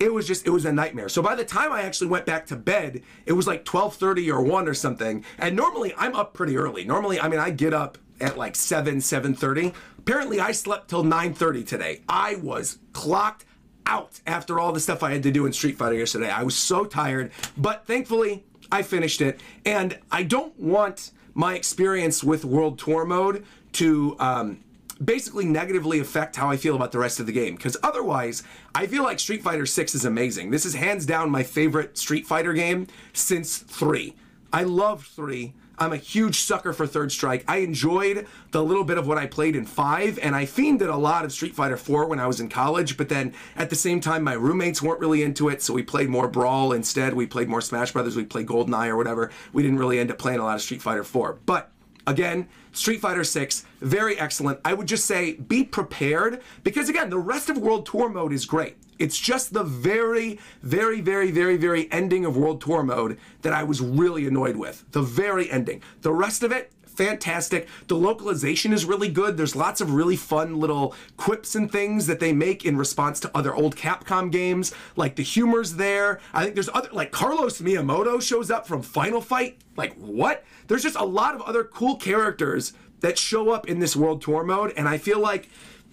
It 0.00 0.12
was 0.12 0.26
just 0.26 0.44
it 0.44 0.50
was 0.50 0.64
a 0.64 0.72
nightmare. 0.72 1.08
So 1.08 1.22
by 1.22 1.36
the 1.36 1.44
time 1.44 1.70
I 1.70 1.82
actually 1.82 2.08
went 2.08 2.26
back 2.26 2.44
to 2.46 2.56
bed, 2.56 3.02
it 3.24 3.34
was 3.34 3.46
like 3.46 3.64
12:30 3.64 4.32
or 4.32 4.42
1 4.42 4.66
or 4.66 4.74
something. 4.74 5.24
And 5.38 5.54
normally 5.54 5.94
I'm 5.96 6.16
up 6.16 6.34
pretty 6.34 6.56
early. 6.56 6.82
Normally, 6.82 7.20
I 7.20 7.28
mean, 7.28 7.38
I 7.38 7.50
get 7.50 7.72
up 7.72 7.98
at 8.20 8.36
like 8.36 8.56
7, 8.56 8.98
7:30. 8.98 9.72
Apparently, 9.98 10.40
I 10.40 10.52
slept 10.52 10.88
till 10.88 11.04
9:30 11.04 11.66
today. 11.66 12.02
I 12.08 12.36
was 12.36 12.78
clocked 12.92 13.44
out 13.86 14.20
after 14.26 14.60
all 14.60 14.72
the 14.72 14.80
stuff 14.80 15.02
I 15.02 15.12
had 15.12 15.22
to 15.22 15.30
do 15.30 15.46
in 15.46 15.52
Street 15.52 15.78
Fighter 15.78 15.94
yesterday. 15.94 16.30
I 16.30 16.42
was 16.42 16.56
so 16.56 16.84
tired, 16.84 17.32
but 17.56 17.86
thankfully 17.86 18.44
I 18.70 18.82
finished 18.82 19.20
it. 19.20 19.40
And 19.64 19.98
I 20.10 20.22
don't 20.22 20.58
want 20.58 21.12
my 21.34 21.54
experience 21.54 22.22
with 22.22 22.44
World 22.44 22.78
Tour 22.78 23.04
mode 23.04 23.44
to 23.72 24.16
um, 24.18 24.58
basically 25.02 25.44
negatively 25.44 26.00
affect 26.00 26.36
how 26.36 26.50
I 26.50 26.56
feel 26.56 26.74
about 26.74 26.92
the 26.92 26.98
rest 26.98 27.20
of 27.20 27.26
the 27.26 27.32
game. 27.32 27.56
Because 27.56 27.76
otherwise, 27.82 28.42
I 28.74 28.86
feel 28.86 29.02
like 29.02 29.20
Street 29.20 29.42
Fighter 29.42 29.66
6 29.66 29.94
is 29.94 30.04
amazing. 30.04 30.50
This 30.50 30.66
is 30.66 30.74
hands 30.74 31.06
down 31.06 31.30
my 31.30 31.42
favorite 31.42 31.96
Street 31.96 32.26
Fighter 32.26 32.52
game 32.52 32.86
since 33.12 33.58
3. 33.58 34.14
I 34.52 34.64
loved 34.64 35.06
3. 35.06 35.54
I'm 35.78 35.92
a 35.92 35.96
huge 35.96 36.40
sucker 36.40 36.72
for 36.72 36.86
Third 36.86 37.12
Strike. 37.12 37.44
I 37.46 37.58
enjoyed 37.58 38.26
the 38.50 38.62
little 38.64 38.84
bit 38.84 38.98
of 38.98 39.06
what 39.06 39.18
I 39.18 39.26
played 39.26 39.54
in 39.54 39.64
5, 39.64 40.18
and 40.20 40.34
I 40.34 40.44
fiended 40.44 40.92
a 40.92 40.96
lot 40.96 41.24
of 41.24 41.32
Street 41.32 41.54
Fighter 41.54 41.76
4 41.76 42.06
when 42.06 42.18
I 42.18 42.26
was 42.26 42.40
in 42.40 42.48
college, 42.48 42.96
but 42.96 43.08
then 43.08 43.34
at 43.56 43.70
the 43.70 43.76
same 43.76 44.00
time, 44.00 44.24
my 44.24 44.32
roommates 44.32 44.82
weren't 44.82 45.00
really 45.00 45.22
into 45.22 45.48
it, 45.48 45.62
so 45.62 45.72
we 45.72 45.82
played 45.82 46.08
more 46.08 46.28
Brawl 46.28 46.72
instead. 46.72 47.14
We 47.14 47.26
played 47.26 47.48
more 47.48 47.60
Smash 47.60 47.92
Brothers, 47.92 48.16
we 48.16 48.24
played 48.24 48.46
GoldenEye 48.46 48.88
or 48.88 48.96
whatever. 48.96 49.30
We 49.52 49.62
didn't 49.62 49.78
really 49.78 49.98
end 49.98 50.10
up 50.10 50.18
playing 50.18 50.40
a 50.40 50.44
lot 50.44 50.56
of 50.56 50.62
Street 50.62 50.82
Fighter 50.82 51.04
4. 51.04 51.38
But 51.46 51.70
Again, 52.06 52.48
Street 52.72 53.02
Fighter 53.02 53.22
6, 53.22 53.66
very 53.82 54.18
excellent. 54.18 54.60
I 54.64 54.72
would 54.72 54.88
just 54.88 55.04
say 55.04 55.34
be 55.34 55.62
prepared 55.62 56.40
because, 56.64 56.88
again, 56.88 57.10
the 57.10 57.18
rest 57.18 57.50
of 57.50 57.58
World 57.58 57.84
Tour 57.84 58.08
mode 58.08 58.32
is 58.32 58.46
great. 58.46 58.78
It's 58.98 59.18
just 59.18 59.52
the 59.52 59.64
very, 59.64 60.38
very, 60.62 61.00
very, 61.00 61.30
very, 61.30 61.56
very 61.56 61.90
ending 61.92 62.24
of 62.24 62.36
World 62.36 62.60
Tour 62.60 62.82
mode 62.82 63.18
that 63.42 63.52
I 63.52 63.62
was 63.62 63.80
really 63.80 64.26
annoyed 64.26 64.56
with. 64.56 64.84
The 64.92 65.02
very 65.02 65.50
ending. 65.50 65.82
The 66.02 66.12
rest 66.12 66.42
of 66.42 66.52
it, 66.52 66.72
fantastic. 66.84 67.68
The 67.86 67.94
localization 67.94 68.72
is 68.72 68.84
really 68.84 69.08
good. 69.08 69.36
There's 69.36 69.54
lots 69.54 69.80
of 69.80 69.94
really 69.94 70.16
fun 70.16 70.58
little 70.58 70.96
quips 71.16 71.54
and 71.54 71.70
things 71.70 72.06
that 72.08 72.18
they 72.18 72.32
make 72.32 72.64
in 72.64 72.76
response 72.76 73.20
to 73.20 73.30
other 73.36 73.54
old 73.54 73.76
Capcom 73.76 74.32
games. 74.32 74.74
Like 74.96 75.14
the 75.14 75.22
humor's 75.22 75.74
there. 75.74 76.18
I 76.34 76.42
think 76.42 76.54
there's 76.54 76.68
other, 76.74 76.88
like 76.92 77.12
Carlos 77.12 77.60
Miyamoto 77.60 78.20
shows 78.20 78.50
up 78.50 78.66
from 78.66 78.82
Final 78.82 79.20
Fight. 79.20 79.58
Like, 79.76 79.94
what? 79.94 80.44
There's 80.66 80.82
just 80.82 80.96
a 80.96 81.04
lot 81.04 81.36
of 81.36 81.42
other 81.42 81.62
cool 81.62 81.94
characters 81.94 82.72
that 83.00 83.16
show 83.16 83.50
up 83.50 83.68
in 83.68 83.78
this 83.78 83.94
World 83.94 84.20
Tour 84.20 84.42
mode, 84.42 84.72
and 84.76 84.88
I 84.88 84.98
feel 84.98 85.20
like 85.20 85.48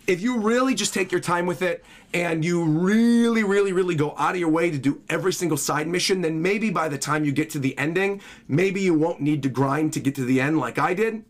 if 0.07 0.21
you 0.21 0.39
really 0.39 0.75
just 0.75 0.93
take 0.93 1.11
your 1.11 1.21
time 1.21 1.45
with 1.45 1.61
it 1.61 1.83
and 2.13 2.45
you 2.45 2.63
really, 2.63 3.43
really, 3.43 3.73
really 3.73 3.95
go 3.95 4.13
out 4.17 4.35
of 4.35 4.39
your 4.39 4.49
way 4.49 4.69
to 4.69 4.77
do 4.77 5.01
every 5.09 5.33
single 5.33 5.57
side 5.57 5.87
mission, 5.87 6.21
then 6.21 6.41
maybe 6.41 6.69
by 6.69 6.87
the 6.87 6.97
time 6.97 7.25
you 7.25 7.31
get 7.31 7.49
to 7.51 7.59
the 7.59 7.77
ending, 7.77 8.21
maybe 8.47 8.81
you 8.81 8.93
won't 8.93 9.19
need 9.19 9.41
to 9.43 9.49
grind 9.49 9.93
to 9.93 9.99
get 9.99 10.15
to 10.15 10.25
the 10.25 10.39
end 10.39 10.59
like 10.59 10.77
I 10.77 10.93
did. 10.93 11.23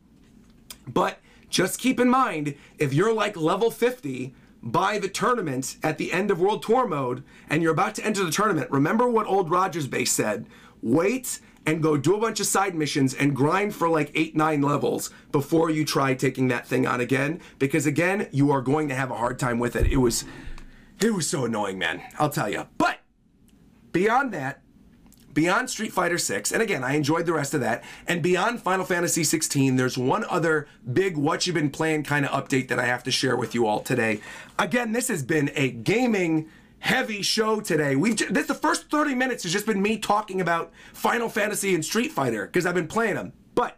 But 0.88 1.20
just 1.50 1.80
keep 1.80 2.00
in 2.00 2.10
mind, 2.10 2.56
if 2.78 2.94
you're 2.94 3.14
like 3.14 3.38
level 3.38 3.72
50 3.72 4.34
by 4.62 5.00
the 5.00 5.08
tournament 5.08 5.78
at 5.84 5.98
the 5.98 6.12
end 6.12 6.32
of 6.32 6.40
World 6.40 6.64
Tour 6.64 6.88
mode 6.88 7.24
and 7.50 7.64
you're 7.64 7.72
about 7.72 7.96
to 7.96 8.06
enter 8.06 8.24
the 8.24 8.32
tournament, 8.32 8.70
remember 8.72 9.08
what 9.08 9.28
old 9.28 9.50
Rogers 9.50 9.88
Base 9.88 10.12
said 10.12 10.48
wait 10.82 11.40
and 11.65 11.82
go 11.82 11.97
do 11.97 12.15
a 12.15 12.19
bunch 12.19 12.39
of 12.39 12.45
side 12.45 12.75
missions 12.75 13.13
and 13.13 13.36
grind 13.36 13.73
for 13.73 13.89
like 13.89 14.12
eight, 14.13 14.36
nine 14.36 14.62
levels 14.62 15.10
before 15.32 15.69
you 15.69 15.84
try 15.84 16.13
taking 16.13 16.47
that 16.49 16.67
thing 16.67 16.86
on 16.86 17.01
again. 17.01 17.41
Because 17.60 17.86
again, 17.86 18.28
you 18.32 18.51
are 18.51 18.62
going 18.62 18.88
to 18.89 18.95
have 18.95 19.12
a 19.12 19.15
hard 19.15 19.39
time 19.39 19.60
with 19.60 19.75
it. 19.75 19.88
It 19.88 19.97
was, 19.97 20.25
it 21.01 21.13
was 21.13 21.30
so 21.30 21.45
annoying, 21.45 21.80
man. 21.80 22.01
I'll 22.19 22.30
tell 22.30 22.49
you. 22.49 22.67
But 22.78 22.99
beyond 23.91 24.34
that, 24.34 24.62
beyond 25.34 25.69
Street 25.69 25.91
Fighter 25.91 26.17
6, 26.17 26.51
and 26.51 26.62
again, 26.62 26.84
I 26.84 26.93
enjoyed 26.93 27.25
the 27.25 27.34
rest 27.34 27.54
of 27.54 27.60
that, 27.60 27.84
and 28.08 28.23
beyond 28.23 28.62
Final 28.62 28.86
Fantasy 28.86 29.23
16, 29.23 29.75
there's 29.75 29.97
one 29.97 30.23
other 30.30 30.67
big 30.91 31.17
what 31.17 31.45
you've 31.45 31.54
been 31.54 31.69
playing 31.69 32.04
kind 32.04 32.25
of 32.25 32.32
update 32.32 32.69
that 32.69 32.80
I 32.80 32.86
have 32.86 33.04
to 33.04 33.12
share 33.12 33.36
with 33.36 33.54
you 33.54 33.67
all 33.67 33.82
today. 33.82 34.21
Again, 34.58 34.93
this 34.93 35.10
has 35.10 35.23
been 35.23 35.51
a 35.56 35.69
gaming 35.69 36.49
heavy 36.80 37.22
show 37.22 37.60
today. 37.60 37.96
We've 37.96 38.16
just, 38.16 38.34
this 38.34 38.48
the 38.48 38.54
first 38.54 38.90
30 38.90 39.16
minutes 39.16 39.44
has 39.44 39.52
just 39.52 39.66
been 39.66 39.82
me 39.82 39.98
talking 39.98 40.42
about 40.42 40.72
Final 40.94 41.30
Fantasy 41.30 41.74
and 41.74 41.84
Street 41.84 42.12
Fighter 42.12 42.46
because 42.46 42.66
I've 42.66 42.76
been 42.76 42.88
playing 42.88 43.16
them. 43.16 43.34
But 43.54 43.78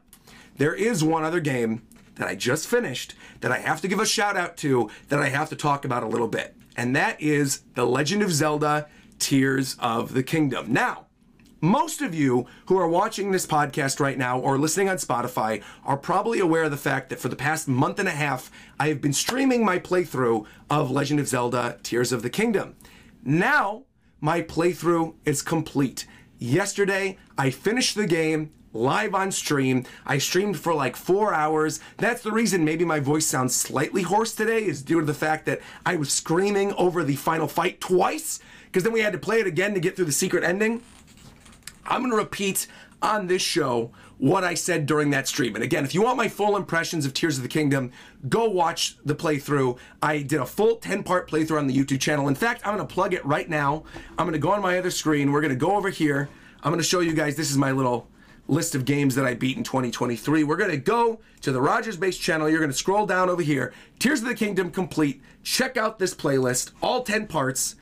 there 0.58 0.74
is 0.74 1.04
one 1.04 1.24
other 1.24 1.40
game 1.40 1.84
that 2.16 2.28
I 2.28 2.36
just 2.36 2.68
finished 2.68 3.14
that 3.42 3.52
I 3.52 3.60
have 3.60 3.82
to 3.82 3.88
give 3.88 4.00
a 4.00 4.06
shout 4.06 4.38
out 4.38 4.58
to 4.58 4.90
that 5.10 5.20
I 5.20 5.30
have 5.30 5.50
to 5.50 5.56
talk 5.56 5.86
about 5.86 6.04
a 6.04 6.08
little 6.08 6.28
bit. 6.28 6.56
And 6.76 6.96
that 6.96 7.20
is 7.22 7.62
The 7.76 7.86
Legend 7.86 8.22
of 8.22 8.32
Zelda 8.32 8.88
Tears 9.20 9.76
of 9.80 10.14
the 10.14 10.24
Kingdom. 10.24 10.72
Now, 10.72 11.07
most 11.62 12.02
of 12.02 12.14
you 12.14 12.46
who 12.68 12.78
are 12.78 12.88
watching 12.88 13.32
this 13.32 13.48
podcast 13.48 14.00
right 14.00 14.18
now 14.18 14.40
or 14.40 14.58
listening 14.58 14.90
on 14.90 14.98
Spotify 14.98 15.64
are 15.84 15.98
probably 15.98 16.40
aware 16.40 16.64
of 16.64 16.72
the 16.72 16.78
fact 16.78 17.10
that 17.10 17.20
for 17.20 17.30
the 17.30 17.36
past 17.36 17.68
month 17.68 18.00
and 18.00 18.08
a 18.08 18.12
half, 18.12 18.52
I 18.80 18.90
have 18.90 19.02
been 19.02 19.14
streaming 19.14 19.66
my 19.66 19.80
playthrough 19.80 20.46
of 20.70 20.92
Legend 20.92 21.20
of 21.20 21.28
Zelda 21.28 21.80
Tears 21.82 22.12
of 22.12 22.22
the 22.22 22.30
Kingdom. 22.30 22.76
Now, 23.24 23.84
my 24.22 24.42
playthrough 24.42 25.16
is 25.26 25.42
complete. 25.42 26.06
Yesterday, 26.38 27.18
I 27.38 27.50
finished 27.50 27.96
the 27.96 28.08
game 28.08 28.52
live 28.74 29.16
on 29.16 29.32
stream. 29.32 29.86
I 30.06 30.20
streamed 30.20 30.60
for 30.60 30.76
like 30.76 30.96
four 30.96 31.34
hours. 31.34 31.80
That's 31.98 32.22
the 32.22 32.32
reason 32.32 32.64
maybe 32.64 32.86
my 32.86 33.00
voice 33.00 33.26
sounds 33.26 33.56
slightly 33.56 34.04
hoarse 34.04 34.36
today, 34.36 34.64
is 34.64 34.84
due 34.84 35.00
to 35.00 35.06
the 35.06 35.14
fact 35.16 35.48
that 35.48 35.62
I 35.86 35.96
was 35.96 36.14
screaming 36.14 36.74
over 36.74 37.04
the 37.04 37.16
final 37.16 37.48
fight 37.48 37.82
twice, 37.82 38.40
because 38.66 38.84
then 38.84 38.94
we 38.94 39.02
had 39.02 39.14
to 39.14 39.20
play 39.20 39.40
it 39.40 39.48
again 39.48 39.74
to 39.74 39.80
get 39.80 39.96
through 39.96 40.06
the 40.06 40.12
secret 40.12 40.44
ending. 40.44 40.84
I'm 41.88 42.02
going 42.02 42.12
to 42.12 42.18
repeat 42.18 42.68
on 43.02 43.28
this 43.28 43.42
show 43.42 43.92
what 44.18 44.44
I 44.44 44.56
said 44.56 44.86
during 44.86 45.12
that 45.12 45.28
stream. 45.28 45.56
And 45.56 45.64
again, 45.64 45.86
if 45.86 45.94
you 45.94 46.02
want 46.02 46.18
my 46.18 46.28
full 46.28 46.58
impressions 46.58 47.06
of 47.06 47.14
Tears 47.14 47.38
of 47.38 47.44
the 47.44 47.50
Kingdom, 47.50 47.92
go 48.28 48.50
watch 48.50 48.98
the 49.06 49.16
playthrough. 49.16 49.78
I 50.02 50.24
did 50.24 50.42
a 50.42 50.46
full 50.46 50.78
10 50.78 51.04
part 51.04 51.30
playthrough 51.30 51.60
on 51.60 51.68
the 51.68 51.76
YouTube 51.76 52.02
channel. 52.02 52.28
In 52.28 52.36
fact, 52.36 52.66
I'm 52.66 52.76
going 52.76 52.88
to 52.88 52.94
plug 52.94 53.14
it 53.14 53.24
right 53.26 53.48
now. 53.48 53.84
I'm 54.18 54.26
going 54.26 54.34
to 54.34 54.40
go 54.40 54.52
on 54.52 54.62
my 54.62 54.78
other 54.78 54.92
screen. 54.92 55.32
We're 55.32 55.42
going 55.42 55.54
to 55.54 55.56
go 55.56 55.76
over 55.76 55.90
here. 55.90 56.30
I'm 56.64 56.72
going 56.72 56.82
to 56.82 56.88
show 56.88 57.00
you 57.00 57.14
guys 57.14 57.36
this 57.36 57.52
is 57.52 57.58
my 57.58 57.72
little 57.72 58.08
list 58.48 58.76
of 58.76 58.86
games 58.86 59.14
that 59.16 59.26
I 59.26 59.34
beat 59.34 59.58
in 59.58 59.64
2023. 59.64 60.44
We're 60.44 60.56
going 60.56 60.72
to 60.72 60.78
go 60.78 61.20
to 61.42 61.52
the 61.52 61.62
Rogers 61.62 61.98
Base 61.98 62.18
channel. 62.18 62.50
You're 62.50 62.60
going 62.60 62.72
to 62.72 62.78
scroll 62.78 63.06
down 63.06 63.30
over 63.30 63.42
here. 63.42 63.74
Tears 64.00 64.22
of 64.22 64.28
the 64.28 64.36
Kingdom 64.36 64.72
complete. 64.72 65.22
Check 65.44 65.78
out 65.78 66.00
this 66.00 66.16
playlist, 66.16 66.72
all 66.82 67.04
10 67.04 67.28
parts 67.28 67.76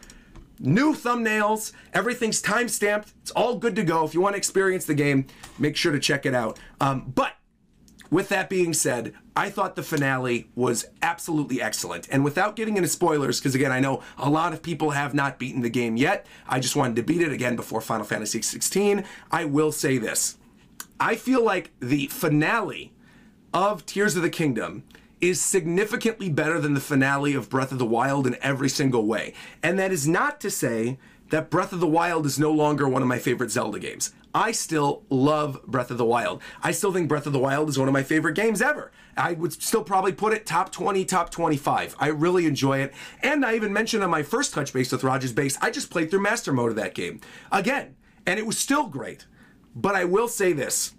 new 0.59 0.93
thumbnails, 0.93 1.71
everything's 1.93 2.41
time 2.41 2.67
stamped. 2.67 3.13
It's 3.21 3.31
all 3.31 3.57
good 3.57 3.75
to 3.75 3.83
go. 3.83 4.05
If 4.05 4.13
you 4.13 4.21
want 4.21 4.33
to 4.33 4.37
experience 4.37 4.85
the 4.85 4.93
game, 4.93 5.27
make 5.59 5.75
sure 5.75 5.91
to 5.91 5.99
check 5.99 6.25
it 6.25 6.33
out. 6.33 6.59
Um, 6.79 7.11
but 7.13 7.33
with 8.11 8.29
that 8.29 8.49
being 8.49 8.73
said, 8.73 9.13
I 9.35 9.49
thought 9.49 9.75
the 9.75 9.83
finale 9.83 10.49
was 10.55 10.85
absolutely 11.01 11.61
excellent. 11.61 12.07
And 12.09 12.23
without 12.23 12.55
getting 12.55 12.77
into 12.77 12.87
spoilers, 12.87 13.39
because 13.39 13.55
again, 13.55 13.71
I 13.71 13.79
know 13.79 14.01
a 14.17 14.29
lot 14.29 14.53
of 14.53 14.61
people 14.61 14.91
have 14.91 15.13
not 15.13 15.39
beaten 15.39 15.61
the 15.61 15.69
game 15.69 15.97
yet, 15.97 16.25
I 16.47 16.59
just 16.59 16.75
wanted 16.75 16.95
to 16.97 17.03
beat 17.03 17.21
it 17.21 17.33
again 17.33 17.55
before 17.55 17.81
Final 17.81 18.05
Fantasy 18.05 18.39
XVI. 18.39 19.05
I 19.31 19.45
will 19.45 19.71
say 19.71 19.97
this 19.97 20.37
I 20.99 21.15
feel 21.15 21.43
like 21.43 21.71
the 21.79 22.07
finale 22.07 22.93
of 23.53 23.85
Tears 23.85 24.15
of 24.15 24.21
the 24.21 24.29
Kingdom 24.29 24.83
is 25.21 25.41
significantly 25.41 26.29
better 26.29 26.59
than 26.59 26.73
the 26.73 26.79
finale 26.79 27.33
of 27.33 27.49
Breath 27.49 27.71
of 27.71 27.79
the 27.79 27.85
Wild 27.85 28.27
in 28.27 28.37
every 28.41 28.69
single 28.69 29.05
way. 29.05 29.33
And 29.63 29.79
that 29.79 29.91
is 29.91 30.07
not 30.07 30.39
to 30.41 30.51
say 30.51 30.97
that 31.29 31.49
Breath 31.49 31.73
of 31.73 31.79
the 31.79 31.87
Wild 31.87 32.25
is 32.25 32.37
no 32.37 32.51
longer 32.51 32.87
one 32.87 33.01
of 33.01 33.07
my 33.07 33.19
favorite 33.19 33.51
Zelda 33.51 33.79
games. 33.79 34.13
I 34.33 34.51
still 34.51 35.03
love 35.09 35.65
Breath 35.65 35.91
of 35.91 35.97
the 35.97 36.05
Wild. 36.05 36.41
I 36.61 36.71
still 36.71 36.91
think 36.91 37.07
Breath 37.07 37.25
of 37.25 37.33
the 37.33 37.39
Wild 37.39 37.69
is 37.69 37.79
one 37.79 37.87
of 37.87 37.93
my 37.93 38.03
favorite 38.03 38.35
games 38.35 38.61
ever. 38.61 38.91
I 39.15 39.31
would 39.33 39.53
still 39.53 39.83
probably 39.83 40.11
put 40.11 40.33
it 40.33 40.45
top 40.45 40.71
20, 40.73 41.05
top 41.05 41.31
25. 41.31 41.95
I 41.99 42.07
really 42.07 42.45
enjoy 42.45 42.79
it. 42.79 42.93
And 43.23 43.45
I 43.45 43.55
even 43.55 43.71
mentioned 43.71 44.03
on 44.03 44.09
my 44.09 44.23
first 44.23 44.53
touch 44.53 44.73
base 44.73 44.91
with 44.91 45.05
Rogers 45.05 45.31
Base, 45.31 45.57
I 45.61 45.71
just 45.71 45.89
played 45.89 46.11
through 46.11 46.21
Master 46.21 46.51
Mode 46.51 46.71
of 46.71 46.75
that 46.75 46.93
game. 46.93 47.21
Again, 47.51 47.95
and 48.25 48.37
it 48.37 48.45
was 48.45 48.57
still 48.57 48.87
great. 48.87 49.25
But 49.73 49.95
I 49.95 50.03
will 50.03 50.27
say 50.27 50.51
this 50.51 50.93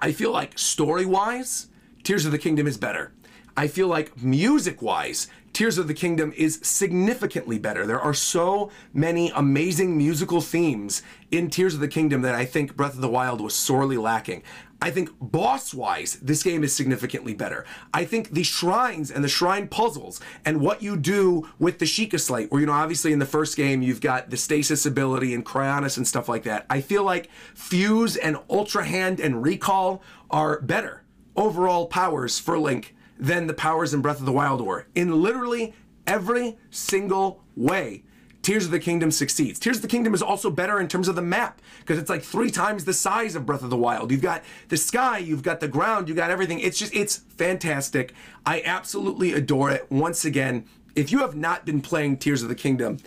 I 0.00 0.12
feel 0.12 0.32
like 0.32 0.58
story 0.58 1.06
wise, 1.06 1.68
Tears 2.04 2.26
of 2.26 2.32
the 2.32 2.38
Kingdom 2.38 2.66
is 2.66 2.76
better. 2.76 3.12
I 3.56 3.66
feel 3.66 3.88
like 3.88 4.22
music 4.22 4.82
wise, 4.82 5.28
Tears 5.54 5.78
of 5.78 5.88
the 5.88 5.94
Kingdom 5.94 6.34
is 6.36 6.60
significantly 6.62 7.58
better. 7.58 7.86
There 7.86 8.00
are 8.00 8.12
so 8.12 8.70
many 8.92 9.30
amazing 9.34 9.96
musical 9.96 10.42
themes 10.42 11.02
in 11.30 11.48
Tears 11.48 11.72
of 11.72 11.80
the 11.80 11.88
Kingdom 11.88 12.20
that 12.20 12.34
I 12.34 12.44
think 12.44 12.76
Breath 12.76 12.94
of 12.94 13.00
the 13.00 13.08
Wild 13.08 13.40
was 13.40 13.54
sorely 13.54 13.96
lacking. 13.96 14.42
I 14.82 14.90
think 14.90 15.12
boss 15.18 15.72
wise, 15.72 16.16
this 16.16 16.42
game 16.42 16.62
is 16.62 16.74
significantly 16.74 17.32
better. 17.32 17.64
I 17.94 18.04
think 18.04 18.32
the 18.32 18.42
shrines 18.42 19.10
and 19.10 19.24
the 19.24 19.28
shrine 19.28 19.68
puzzles 19.68 20.20
and 20.44 20.60
what 20.60 20.82
you 20.82 20.98
do 20.98 21.48
with 21.58 21.78
the 21.78 21.86
Sheikah 21.86 22.20
Slate, 22.20 22.50
where, 22.50 22.60
you 22.60 22.66
know, 22.66 22.72
obviously 22.72 23.14
in 23.14 23.18
the 23.18 23.24
first 23.24 23.56
game, 23.56 23.80
you've 23.80 24.02
got 24.02 24.28
the 24.28 24.36
stasis 24.36 24.84
ability 24.84 25.32
and 25.32 25.42
Cryonis 25.42 25.96
and 25.96 26.06
stuff 26.06 26.28
like 26.28 26.42
that. 26.42 26.66
I 26.68 26.82
feel 26.82 27.02
like 27.02 27.30
Fuse 27.54 28.16
and 28.16 28.36
Ultra 28.50 28.84
Hand 28.84 29.20
and 29.20 29.42
Recall 29.42 30.02
are 30.30 30.60
better 30.60 31.03
overall 31.36 31.86
powers 31.86 32.38
for 32.38 32.58
Link 32.58 32.94
than 33.18 33.46
the 33.46 33.54
powers 33.54 33.94
in 33.94 34.02
Breath 34.02 34.20
of 34.20 34.26
the 34.26 34.32
Wild 34.32 34.60
were. 34.60 34.86
In 34.94 35.22
literally 35.22 35.74
every 36.06 36.56
single 36.70 37.42
way. 37.56 38.02
Tears 38.42 38.66
of 38.66 38.70
the 38.70 38.78
Kingdom 38.78 39.10
succeeds. 39.10 39.58
Tears 39.58 39.76
of 39.76 39.82
the 39.82 39.88
Kingdom 39.88 40.12
is 40.12 40.20
also 40.20 40.50
better 40.50 40.78
in 40.78 40.86
terms 40.86 41.08
of 41.08 41.16
the 41.16 41.22
map 41.22 41.62
because 41.80 41.98
it's 41.98 42.10
like 42.10 42.22
three 42.22 42.50
times 42.50 42.84
the 42.84 42.92
size 42.92 43.34
of 43.34 43.46
Breath 43.46 43.62
of 43.62 43.70
the 43.70 43.76
Wild. 43.76 44.10
You've 44.10 44.20
got 44.20 44.44
the 44.68 44.76
sky, 44.76 45.16
you've 45.16 45.42
got 45.42 45.60
the 45.60 45.68
ground, 45.68 46.08
you've 46.08 46.18
got 46.18 46.30
everything. 46.30 46.60
It's 46.60 46.78
just, 46.78 46.94
it's 46.94 47.16
fantastic. 47.16 48.12
I 48.44 48.60
absolutely 48.66 49.32
adore 49.32 49.70
it. 49.70 49.90
Once 49.90 50.26
again, 50.26 50.66
if 50.94 51.10
you 51.10 51.20
have 51.20 51.34
not 51.34 51.64
been 51.64 51.80
playing 51.80 52.18
Tears 52.18 52.42
of 52.42 52.50
the 52.50 52.54
Kingdom, 52.54 52.98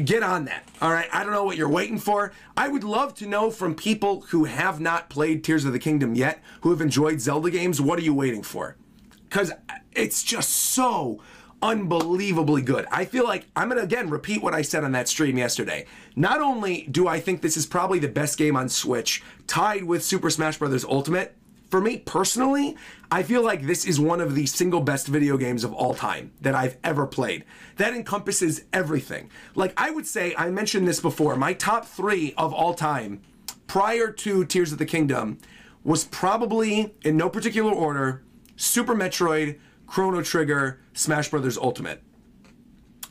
get 0.00 0.22
on 0.22 0.44
that. 0.46 0.68
All 0.80 0.92
right. 0.92 1.08
I 1.12 1.22
don't 1.22 1.32
know 1.32 1.44
what 1.44 1.56
you're 1.56 1.68
waiting 1.68 1.98
for. 1.98 2.32
I 2.56 2.68
would 2.68 2.84
love 2.84 3.14
to 3.16 3.26
know 3.26 3.50
from 3.50 3.74
people 3.74 4.22
who 4.28 4.44
have 4.44 4.80
not 4.80 5.10
played 5.10 5.44
Tears 5.44 5.64
of 5.64 5.72
the 5.72 5.78
Kingdom 5.78 6.14
yet, 6.14 6.42
who 6.62 6.70
have 6.70 6.80
enjoyed 6.80 7.20
Zelda 7.20 7.50
games, 7.50 7.80
what 7.80 7.98
are 7.98 8.02
you 8.02 8.14
waiting 8.14 8.42
for? 8.42 8.76
Because 9.28 9.52
it's 9.92 10.22
just 10.22 10.50
so 10.50 11.20
unbelievably 11.60 12.62
good. 12.62 12.86
I 12.90 13.04
feel 13.04 13.24
like 13.24 13.46
I'm 13.56 13.68
going 13.68 13.78
to 13.78 13.84
again 13.84 14.10
repeat 14.10 14.42
what 14.42 14.54
I 14.54 14.62
said 14.62 14.84
on 14.84 14.92
that 14.92 15.08
stream 15.08 15.36
yesterday. 15.36 15.86
Not 16.14 16.40
only 16.40 16.82
do 16.90 17.08
I 17.08 17.20
think 17.20 17.42
this 17.42 17.56
is 17.56 17.66
probably 17.66 17.98
the 17.98 18.08
best 18.08 18.38
game 18.38 18.56
on 18.56 18.68
Switch, 18.68 19.22
tied 19.46 19.84
with 19.84 20.04
Super 20.04 20.30
Smash 20.30 20.58
Bros. 20.58 20.84
Ultimate, 20.84 21.36
for 21.70 21.80
me 21.80 21.98
personally, 21.98 22.76
I 23.10 23.22
feel 23.22 23.42
like 23.42 23.62
this 23.62 23.84
is 23.84 24.00
one 24.00 24.20
of 24.20 24.34
the 24.34 24.46
single 24.46 24.80
best 24.80 25.06
video 25.06 25.36
games 25.36 25.64
of 25.64 25.72
all 25.72 25.94
time 25.94 26.32
that 26.40 26.54
I've 26.54 26.76
ever 26.82 27.06
played. 27.06 27.44
That 27.76 27.94
encompasses 27.94 28.62
everything. 28.72 29.30
Like 29.54 29.74
I 29.76 29.90
would 29.90 30.06
say, 30.06 30.34
I 30.36 30.50
mentioned 30.50 30.88
this 30.88 31.00
before, 31.00 31.36
my 31.36 31.52
top 31.52 31.84
three 31.84 32.34
of 32.36 32.52
all 32.54 32.74
time 32.74 33.20
prior 33.66 34.10
to 34.10 34.44
Tears 34.44 34.72
of 34.72 34.78
the 34.78 34.86
Kingdom 34.86 35.38
was 35.84 36.04
probably, 36.04 36.94
in 37.02 37.16
no 37.16 37.28
particular 37.28 37.72
order, 37.72 38.22
Super 38.56 38.94
Metroid, 38.94 39.58
Chrono 39.86 40.22
Trigger, 40.22 40.80
Smash 40.92 41.30
Brothers 41.30 41.56
Ultimate. 41.56 42.02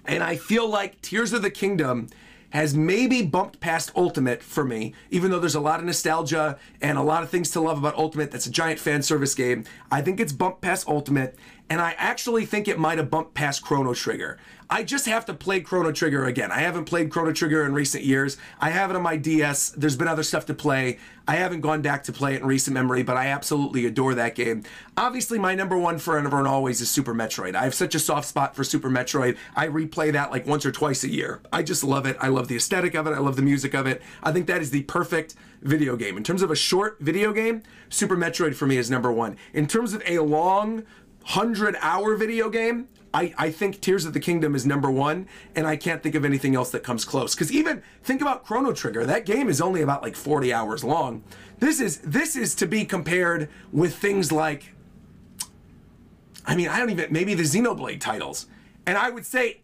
And 0.06 0.24
I 0.24 0.36
feel 0.36 0.70
like 0.70 1.02
Tears 1.02 1.34
of 1.34 1.41
the 1.41 1.52
Kingdom 1.52 2.08
has 2.51 2.73
maybe 2.73 3.21
bumped 3.21 3.60
past 3.60 3.91
Ultimate 3.95 4.41
for 4.41 4.63
me, 4.63 4.93
even 5.10 5.31
though 5.31 5.39
there's 5.39 5.55
a 5.55 5.60
lot 5.60 5.79
of 5.79 5.86
nostalgia 5.86 6.57
and 6.81 6.97
a 6.97 7.03
lot 7.03 7.23
of 7.23 7.29
things 7.29 7.51
to 7.51 7.60
love 7.60 7.77
about 7.77 7.95
Ultimate. 7.95 8.31
That's 8.31 8.45
a 8.45 8.51
giant 8.51 8.79
fan 8.79 9.01
service 9.01 9.36
game. 9.36 9.65
I 9.91 10.01
think 10.01 10.19
it's 10.19 10.33
bumped 10.33 10.62
past 10.62 10.88
Ultimate, 10.88 11.38
and 11.69 11.81
I 11.81 11.95
actually 11.97 12.45
think 12.45 12.67
it 12.67 12.79
might 12.79 12.97
have 12.97 13.10
bumped 13.10 13.33
past 13.33 13.62
Chrono 13.63 13.93
Trigger. 13.93 14.38
I 14.69 14.84
just 14.84 15.06
have 15.06 15.25
to 15.27 15.34
play 15.34 15.62
Chrono 15.62 15.93
Trigger 15.93 16.25
again. 16.25 16.51
I 16.51 16.60
haven't 16.60 16.86
played 16.86 17.10
Chrono 17.10 17.32
Trigger 17.32 17.65
in 17.65 17.73
recent 17.73 18.03
years. 18.03 18.36
I 18.60 18.69
have 18.69 18.89
it 18.89 18.97
on 18.97 19.01
my 19.01 19.15
DS. 19.15 19.69
There's 19.69 19.95
been 19.95 20.10
other 20.10 20.23
stuff 20.23 20.45
to 20.47 20.53
play. 20.53 20.99
I 21.25 21.36
haven't 21.36 21.62
gone 21.62 21.82
back 21.82 22.03
to 22.03 22.12
play 22.12 22.36
it 22.36 22.41
in 22.41 22.47
recent 22.47 22.73
memory, 22.73 23.01
but 23.01 23.15
I 23.15 23.27
absolutely 23.27 23.86
adore 23.86 24.13
that 24.15 24.36
game. 24.36 24.63
Obviously, 24.97 25.39
my 25.39 25.56
number 25.56 25.77
one 25.77 25.99
forever 25.99 26.38
and 26.38 26.47
always 26.47 26.82
is 26.82 26.89
Super 26.89 27.13
Metroid. 27.13 27.56
I 27.56 27.63
have 27.63 27.73
such 27.73 27.95
a 27.95 27.99
soft 27.99 28.27
spot 28.27 28.56
for 28.56 28.65
Super 28.65 28.89
Metroid. 28.89 29.38
I 29.56 29.67
replay 29.67 30.12
that 30.12 30.32
like 30.32 30.45
once 30.45 30.65
or 30.65 30.71
twice 30.71 31.03
a 31.06 31.10
year. 31.10 31.41
I 31.53 31.63
just 31.63 31.84
love 31.84 32.06
it. 32.06 32.17
I 32.19 32.27
love 32.27 32.49
the 32.49 32.58
aesthetic 32.58 32.93
of 32.93 33.08
it. 33.08 33.12
I 33.12 33.19
love 33.19 33.38
the 33.38 33.41
music 33.41 33.73
of 33.73 33.88
it. 33.88 34.01
I 34.21 34.34
think 34.34 34.47
that 34.47 34.62
is 34.62 34.71
the 34.71 34.84
perfect 34.84 35.36
video 35.62 35.95
game. 35.95 36.17
In 36.17 36.23
terms 36.23 36.41
of 36.41 36.51
a 36.51 36.56
short 36.56 36.97
video 36.99 37.32
game, 37.32 37.63
Super 37.89 38.17
Metroid 38.17 38.56
for 38.56 38.67
me 38.67 38.77
is 38.77 38.91
number 38.91 39.13
one. 39.13 39.38
In 39.53 39.65
terms 39.65 39.93
of 39.93 40.03
a 40.06 40.19
long, 40.19 40.84
100 41.21 41.77
hour 41.82 42.15
video 42.15 42.49
game, 42.49 42.88
I, 43.13 43.34
I 43.38 43.52
think 43.52 43.82
Tears 43.82 44.06
of 44.06 44.13
the 44.13 44.20
Kingdom 44.20 44.54
is 44.54 44.65
number 44.65 44.91
one, 44.91 45.28
and 45.56 45.65
I 45.65 45.76
can't 45.76 46.04
think 46.04 46.15
of 46.15 46.26
anything 46.26 46.56
else 46.56 46.72
that 46.72 46.84
comes 46.84 47.06
close. 47.06 47.34
Because 47.34 47.52
even 47.52 47.82
think 48.04 48.22
about 48.22 48.46
Chrono 48.46 48.74
Trigger. 48.74 49.06
That 49.06 49.26
game 49.26 49.50
is 49.50 49.62
only 49.62 49.82
about 49.82 50.02
like 50.04 50.15
40 50.15 50.54
hours 50.54 50.84
long. 50.84 51.24
This 51.60 51.80
is 51.80 51.98
this 52.00 52.36
is 52.36 52.54
to 52.56 52.67
be 52.67 52.86
compared 52.86 53.50
with 53.72 53.96
things 53.96 54.32
like 54.32 54.74
I 56.46 56.56
mean, 56.56 56.70
I 56.70 56.80
don't 56.80 56.89
even 56.89 57.12
maybe 57.12 57.34
the 57.34 57.43
Xenoblade 57.43 58.00
titles. 58.00 58.48
And 58.86 58.98
I 58.98 59.10
would 59.10 59.26
say, 59.26 59.62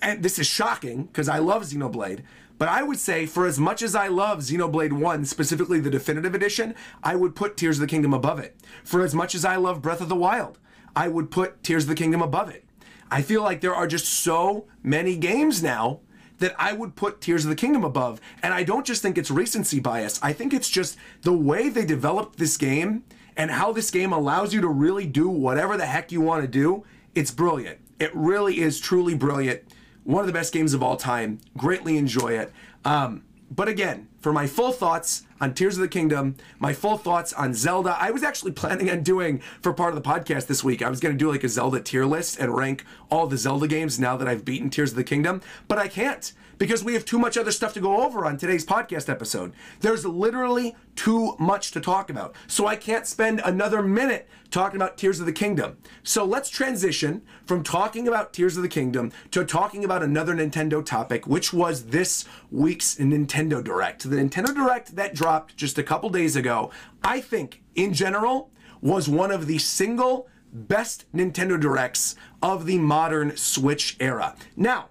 and 0.00 0.22
this 0.22 0.38
is 0.38 0.46
shocking 0.46 1.04
because 1.04 1.28
I 1.28 1.38
love 1.38 1.62
Xenoblade, 1.62 2.22
but 2.56 2.68
I 2.68 2.82
would 2.82 2.98
say 2.98 3.26
for 3.26 3.46
as 3.46 3.58
much 3.58 3.82
as 3.82 3.94
I 3.94 4.06
love 4.08 4.40
Xenoblade 4.40 4.92
1, 4.92 5.24
specifically 5.24 5.80
the 5.80 5.90
definitive 5.90 6.34
edition, 6.34 6.74
I 7.02 7.16
would 7.16 7.34
put 7.34 7.56
Tears 7.56 7.78
of 7.78 7.80
the 7.80 7.86
Kingdom 7.86 8.14
above 8.14 8.38
it. 8.38 8.56
For 8.84 9.02
as 9.02 9.14
much 9.14 9.34
as 9.34 9.44
I 9.44 9.56
love 9.56 9.82
Breath 9.82 10.00
of 10.00 10.08
the 10.08 10.14
Wild, 10.14 10.58
I 10.94 11.08
would 11.08 11.30
put 11.30 11.62
Tears 11.64 11.84
of 11.84 11.88
the 11.88 11.94
Kingdom 11.94 12.22
above 12.22 12.48
it. 12.48 12.64
I 13.10 13.22
feel 13.22 13.42
like 13.42 13.60
there 13.60 13.74
are 13.74 13.86
just 13.86 14.06
so 14.06 14.66
many 14.82 15.16
games 15.16 15.62
now 15.62 16.00
that 16.38 16.54
I 16.58 16.72
would 16.72 16.96
put 16.96 17.20
Tears 17.20 17.44
of 17.44 17.50
the 17.50 17.56
Kingdom 17.56 17.84
above. 17.84 18.20
And 18.42 18.54
I 18.54 18.62
don't 18.62 18.86
just 18.86 19.02
think 19.02 19.18
it's 19.18 19.30
recency 19.30 19.80
bias, 19.80 20.18
I 20.22 20.32
think 20.32 20.52
it's 20.52 20.70
just 20.70 20.96
the 21.22 21.32
way 21.32 21.68
they 21.68 21.84
developed 21.84 22.38
this 22.38 22.56
game 22.56 23.04
and 23.36 23.50
how 23.50 23.72
this 23.72 23.90
game 23.90 24.12
allows 24.12 24.52
you 24.52 24.60
to 24.60 24.68
really 24.68 25.06
do 25.06 25.28
whatever 25.28 25.76
the 25.76 25.86
heck 25.86 26.12
you 26.12 26.20
want 26.20 26.42
to 26.42 26.48
do. 26.48 26.84
It's 27.14 27.30
brilliant. 27.30 27.78
It 27.98 28.14
really 28.14 28.60
is 28.60 28.80
truly 28.80 29.14
brilliant. 29.14 29.62
One 30.04 30.20
of 30.20 30.26
the 30.26 30.32
best 30.32 30.52
games 30.52 30.74
of 30.74 30.82
all 30.82 30.96
time. 30.96 31.38
Greatly 31.56 31.96
enjoy 31.96 32.38
it. 32.38 32.52
Um, 32.84 33.24
but 33.50 33.68
again, 33.68 34.08
for 34.20 34.32
my 34.32 34.46
full 34.46 34.72
thoughts 34.72 35.24
on 35.40 35.54
Tears 35.54 35.76
of 35.76 35.80
the 35.80 35.88
Kingdom, 35.88 36.36
my 36.58 36.72
full 36.72 36.98
thoughts 36.98 37.32
on 37.32 37.54
Zelda, 37.54 37.96
I 37.98 38.10
was 38.10 38.22
actually 38.22 38.52
planning 38.60 38.90
on 38.90 39.02
doing 39.02 39.40
for 39.62 39.72
part 39.72 39.94
of 39.94 40.02
the 40.02 40.08
podcast 40.08 40.46
this 40.46 40.62
week. 40.62 40.82
I 40.82 40.90
was 40.90 41.00
going 41.00 41.14
to 41.14 41.18
do 41.18 41.30
like 41.30 41.44
a 41.44 41.48
Zelda 41.48 41.80
tier 41.80 42.04
list 42.04 42.38
and 42.38 42.54
rank 42.54 42.84
all 43.10 43.26
the 43.26 43.38
Zelda 43.38 43.66
games 43.66 43.98
now 43.98 44.16
that 44.16 44.28
I've 44.28 44.44
beaten 44.44 44.70
Tears 44.70 44.90
of 44.90 44.96
the 44.96 45.04
Kingdom, 45.04 45.40
but 45.68 45.78
I 45.78 45.88
can't 45.88 46.32
because 46.60 46.84
we 46.84 46.92
have 46.92 47.06
too 47.06 47.18
much 47.18 47.38
other 47.38 47.50
stuff 47.50 47.72
to 47.72 47.80
go 47.80 48.04
over 48.04 48.26
on 48.26 48.36
today's 48.36 48.66
podcast 48.66 49.08
episode. 49.08 49.54
There's 49.80 50.04
literally 50.04 50.76
too 50.94 51.34
much 51.38 51.70
to 51.70 51.80
talk 51.80 52.10
about. 52.10 52.36
So 52.46 52.66
I 52.66 52.76
can't 52.76 53.06
spend 53.06 53.40
another 53.42 53.82
minute 53.82 54.28
talking 54.50 54.76
about 54.76 54.98
Tears 54.98 55.20
of 55.20 55.26
the 55.26 55.32
Kingdom. 55.32 55.78
So 56.02 56.22
let's 56.22 56.50
transition 56.50 57.22
from 57.46 57.62
talking 57.62 58.06
about 58.06 58.34
Tears 58.34 58.58
of 58.58 58.62
the 58.62 58.68
Kingdom 58.68 59.10
to 59.30 59.42
talking 59.42 59.86
about 59.86 60.02
another 60.02 60.34
Nintendo 60.34 60.84
topic, 60.84 61.26
which 61.26 61.50
was 61.50 61.86
this 61.86 62.26
week's 62.50 62.96
Nintendo 62.96 63.64
Direct. 63.64 64.08
The 64.08 64.16
Nintendo 64.16 64.54
Direct 64.54 64.96
that 64.96 65.14
dropped 65.14 65.56
just 65.56 65.78
a 65.78 65.82
couple 65.82 66.10
days 66.10 66.36
ago, 66.36 66.70
I 67.02 67.22
think, 67.22 67.62
in 67.74 67.94
general, 67.94 68.50
was 68.82 69.08
one 69.08 69.30
of 69.30 69.46
the 69.46 69.56
single 69.56 70.28
best 70.52 71.06
Nintendo 71.14 71.58
Directs 71.58 72.16
of 72.42 72.66
the 72.66 72.76
modern 72.76 73.34
Switch 73.38 73.96
era. 73.98 74.36
Now, 74.56 74.90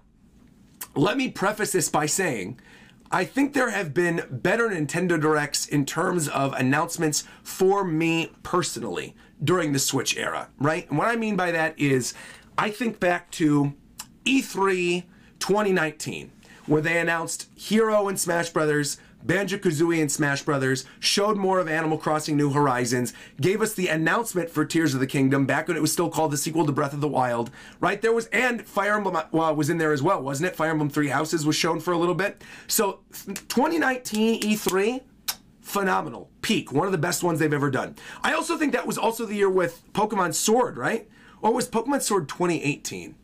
let 1.00 1.16
me 1.16 1.30
preface 1.30 1.72
this 1.72 1.88
by 1.88 2.04
saying 2.06 2.60
I 3.10 3.24
think 3.24 3.54
there 3.54 3.70
have 3.70 3.92
been 3.92 4.22
better 4.30 4.68
Nintendo 4.68 5.20
Directs 5.20 5.66
in 5.66 5.84
terms 5.84 6.28
of 6.28 6.52
announcements 6.52 7.24
for 7.42 7.84
me 7.84 8.30
personally 8.42 9.16
during 9.42 9.72
the 9.72 9.78
Switch 9.78 10.16
era, 10.16 10.48
right? 10.58 10.88
And 10.88 10.98
what 10.98 11.08
I 11.08 11.16
mean 11.16 11.34
by 11.36 11.50
that 11.50 11.76
is 11.78 12.14
I 12.56 12.70
think 12.70 13.00
back 13.00 13.30
to 13.32 13.74
E3 14.26 15.04
2019, 15.40 16.30
where 16.66 16.82
they 16.82 16.98
announced 16.98 17.48
Hero 17.54 18.06
and 18.06 18.20
Smash 18.20 18.50
Brothers, 18.50 18.98
Banjo 19.22 19.58
Kazooie 19.58 20.00
and 20.00 20.10
Smash 20.10 20.42
Brothers, 20.42 20.84
showed 20.98 21.36
more 21.36 21.58
of 21.58 21.68
Animal 21.68 21.98
Crossing 21.98 22.36
New 22.36 22.50
Horizons, 22.50 23.12
gave 23.40 23.60
us 23.62 23.74
the 23.74 23.88
announcement 23.88 24.50
for 24.50 24.64
Tears 24.64 24.94
of 24.94 25.00
the 25.00 25.06
Kingdom 25.06 25.46
back 25.46 25.68
when 25.68 25.76
it 25.76 25.80
was 25.80 25.92
still 25.92 26.10
called 26.10 26.30
the 26.30 26.36
sequel 26.36 26.66
to 26.66 26.72
Breath 26.72 26.92
of 26.92 27.00
the 27.00 27.08
Wild, 27.08 27.50
right? 27.80 28.00
There 28.00 28.12
was, 28.12 28.26
and 28.26 28.66
Fire 28.66 28.94
Emblem 28.94 29.16
uh, 29.16 29.52
was 29.52 29.70
in 29.70 29.78
there 29.78 29.92
as 29.92 30.02
well, 30.02 30.22
wasn't 30.22 30.48
it? 30.48 30.56
Fire 30.56 30.70
Emblem 30.70 30.90
Three 30.90 31.08
Houses 31.08 31.44
was 31.44 31.56
shown 31.56 31.80
for 31.80 31.92
a 31.92 31.98
little 31.98 32.14
bit. 32.14 32.42
So 32.66 33.00
2019 33.26 34.40
E3, 34.42 35.02
phenomenal, 35.60 36.30
peak, 36.42 36.72
one 36.72 36.86
of 36.86 36.92
the 36.92 36.98
best 36.98 37.22
ones 37.22 37.38
they've 37.38 37.52
ever 37.52 37.70
done. 37.70 37.96
I 38.22 38.32
also 38.34 38.56
think 38.56 38.72
that 38.72 38.86
was 38.86 38.98
also 38.98 39.26
the 39.26 39.36
year 39.36 39.50
with 39.50 39.82
Pokemon 39.92 40.34
Sword, 40.34 40.76
right? 40.76 41.08
Or 41.42 41.52
was 41.52 41.68
Pokemon 41.68 42.02
Sword 42.02 42.28
2018? 42.28 43.14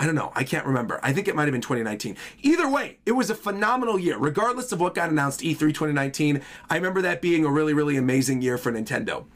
I 0.00 0.06
don't 0.06 0.14
know. 0.14 0.32
I 0.34 0.44
can't 0.44 0.64
remember. 0.64 0.98
I 1.02 1.12
think 1.12 1.28
it 1.28 1.36
might 1.36 1.42
have 1.42 1.52
been 1.52 1.60
2019. 1.60 2.16
Either 2.40 2.66
way, 2.66 2.96
it 3.04 3.12
was 3.12 3.28
a 3.28 3.34
phenomenal 3.34 3.98
year. 3.98 4.16
Regardless 4.16 4.72
of 4.72 4.80
what 4.80 4.94
got 4.94 5.10
announced 5.10 5.40
E3 5.40 5.58
2019, 5.58 6.40
I 6.70 6.76
remember 6.76 7.02
that 7.02 7.20
being 7.20 7.44
a 7.44 7.50
really, 7.50 7.74
really 7.74 7.98
amazing 7.98 8.40
year 8.40 8.56
for 8.56 8.72
Nintendo. 8.72 9.26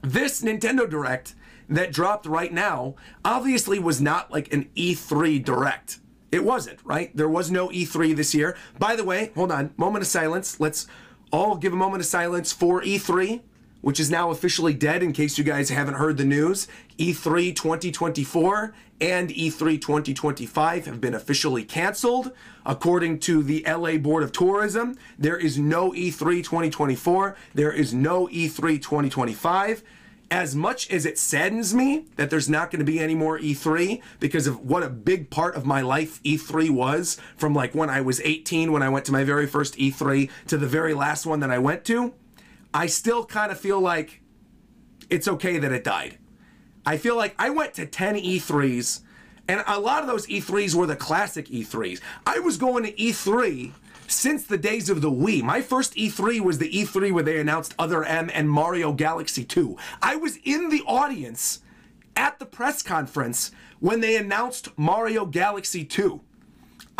This 0.00 0.40
Nintendo 0.40 0.88
Direct 0.88 1.34
that 1.68 1.92
dropped 1.92 2.26
right 2.26 2.52
now 2.52 2.94
obviously 3.24 3.80
was 3.80 4.00
not 4.00 4.30
like 4.30 4.52
an 4.52 4.70
E3 4.76 5.44
Direct. 5.44 5.98
It 6.30 6.44
wasn't, 6.44 6.78
right? 6.84 7.14
There 7.16 7.28
was 7.28 7.50
no 7.50 7.68
E3 7.68 8.14
this 8.14 8.36
year. 8.36 8.56
By 8.78 8.94
the 8.94 9.02
way, 9.02 9.32
hold 9.34 9.50
on, 9.50 9.74
moment 9.76 10.02
of 10.04 10.08
silence. 10.08 10.60
Let's 10.60 10.86
all 11.32 11.56
give 11.56 11.72
a 11.72 11.76
moment 11.76 12.02
of 12.02 12.06
silence 12.06 12.52
for 12.52 12.82
E3 12.82 13.40
which 13.82 14.00
is 14.00 14.10
now 14.10 14.30
officially 14.30 14.72
dead 14.72 15.02
in 15.02 15.12
case 15.12 15.36
you 15.36 15.44
guys 15.44 15.68
haven't 15.68 15.94
heard 15.94 16.16
the 16.16 16.24
news. 16.24 16.66
E3 16.98 17.54
2024 17.54 18.74
and 19.00 19.28
E3 19.28 19.80
2025 19.80 20.86
have 20.86 21.00
been 21.00 21.14
officially 21.14 21.64
canceled. 21.64 22.32
According 22.64 23.18
to 23.20 23.42
the 23.42 23.64
LA 23.68 23.98
Board 23.98 24.22
of 24.22 24.32
Tourism, 24.32 24.96
there 25.18 25.36
is 25.36 25.58
no 25.58 25.90
E3 25.92 26.42
2024, 26.42 27.36
there 27.54 27.72
is 27.72 27.92
no 27.92 28.28
E3 28.28 28.80
2025 28.80 29.82
as 30.32 30.56
much 30.56 30.90
as 30.90 31.04
it 31.04 31.18
saddens 31.18 31.74
me 31.74 32.06
that 32.16 32.30
there's 32.30 32.48
not 32.48 32.70
going 32.70 32.78
to 32.78 32.90
be 32.90 32.98
any 32.98 33.14
more 33.14 33.38
E3 33.38 34.00
because 34.18 34.46
of 34.46 34.58
what 34.60 34.82
a 34.82 34.88
big 34.88 35.28
part 35.28 35.54
of 35.54 35.66
my 35.66 35.82
life 35.82 36.22
E3 36.22 36.70
was 36.70 37.18
from 37.36 37.52
like 37.52 37.74
when 37.74 37.90
I 37.90 38.00
was 38.00 38.18
18 38.22 38.72
when 38.72 38.82
I 38.82 38.88
went 38.88 39.04
to 39.06 39.12
my 39.12 39.24
very 39.24 39.46
first 39.46 39.76
E3 39.76 40.30
to 40.46 40.56
the 40.56 40.66
very 40.66 40.94
last 40.94 41.26
one 41.26 41.40
that 41.40 41.50
I 41.50 41.58
went 41.58 41.84
to, 41.84 42.14
I 42.74 42.86
still 42.86 43.24
kind 43.24 43.52
of 43.52 43.60
feel 43.60 43.80
like 43.80 44.22
it's 45.10 45.28
okay 45.28 45.58
that 45.58 45.72
it 45.72 45.84
died. 45.84 46.18
I 46.84 46.96
feel 46.96 47.16
like 47.16 47.34
I 47.38 47.50
went 47.50 47.74
to 47.74 47.86
10 47.86 48.16
E3s 48.16 49.02
and 49.48 49.62
a 49.66 49.78
lot 49.78 50.02
of 50.02 50.08
those 50.08 50.26
E3s 50.26 50.74
were 50.74 50.86
the 50.86 50.96
classic 50.96 51.46
E3s. 51.48 52.00
I 52.26 52.38
was 52.38 52.56
going 52.56 52.84
to 52.84 52.92
E3 52.92 53.72
since 54.06 54.44
the 54.44 54.58
days 54.58 54.88
of 54.88 55.00
the 55.00 55.10
Wii. 55.10 55.42
My 55.42 55.60
first 55.60 55.94
E3 55.94 56.40
was 56.40 56.58
the 56.58 56.70
E3 56.70 57.12
where 57.12 57.22
they 57.22 57.40
announced 57.40 57.74
Other 57.78 58.04
M 58.04 58.30
and 58.32 58.50
Mario 58.50 58.92
Galaxy 58.92 59.44
2. 59.44 59.76
I 60.00 60.16
was 60.16 60.38
in 60.44 60.70
the 60.70 60.82
audience 60.86 61.60
at 62.16 62.38
the 62.38 62.46
press 62.46 62.82
conference 62.82 63.50
when 63.80 64.00
they 64.00 64.16
announced 64.16 64.68
Mario 64.78 65.26
Galaxy 65.26 65.84
2. 65.84 66.20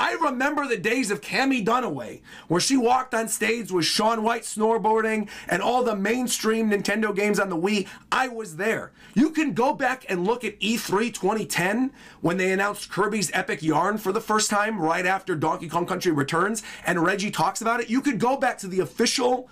I 0.03 0.15
remember 0.15 0.67
the 0.67 0.77
days 0.77 1.13
of 1.13 1.21
Cammie 1.21 1.65
Dunaway, 1.65 2.23
where 2.49 2.61
she 2.61 2.77
walked 2.77 3.15
on 3.15 3.29
stage 3.29 3.71
with 3.71 3.85
Shaun 3.85 4.25
White 4.25 4.43
snowboarding 4.43 5.29
and 5.49 5.63
all 5.63 5.85
the 5.85 5.95
mainstream 5.95 6.69
Nintendo 6.69 7.15
games 7.15 7.39
on 7.39 7.51
the 7.51 7.57
Wii. 7.57 7.87
I 8.11 8.27
was 8.27 8.57
there. 8.57 8.91
You 9.15 9.31
can 9.31 9.55
go 9.55 9.73
back 9.73 10.05
and 10.09 10.25
look 10.25 10.43
at 10.43 10.59
E3 10.59 11.15
2010 11.15 11.93
when 12.21 12.37
they 12.37 12.51
announced 12.51 12.91
Kirby's 12.91 13.31
Epic 13.33 13.63
Yarn 13.63 13.97
for 13.97 14.11
the 14.11 14.21
first 14.21 14.51
time 14.51 14.81
right 14.81 15.07
after 15.07 15.37
Donkey 15.37 15.69
Kong 15.69 15.87
Country 15.87 16.11
returns, 16.11 16.65
and 16.85 17.05
Reggie 17.05 17.31
talks 17.31 17.61
about 17.61 17.79
it. 17.79 17.89
You 17.89 18.01
could 18.01 18.19
go 18.19 18.37
back 18.37 18.59
to 18.59 18.67
the 18.67 18.81
official 18.81 19.49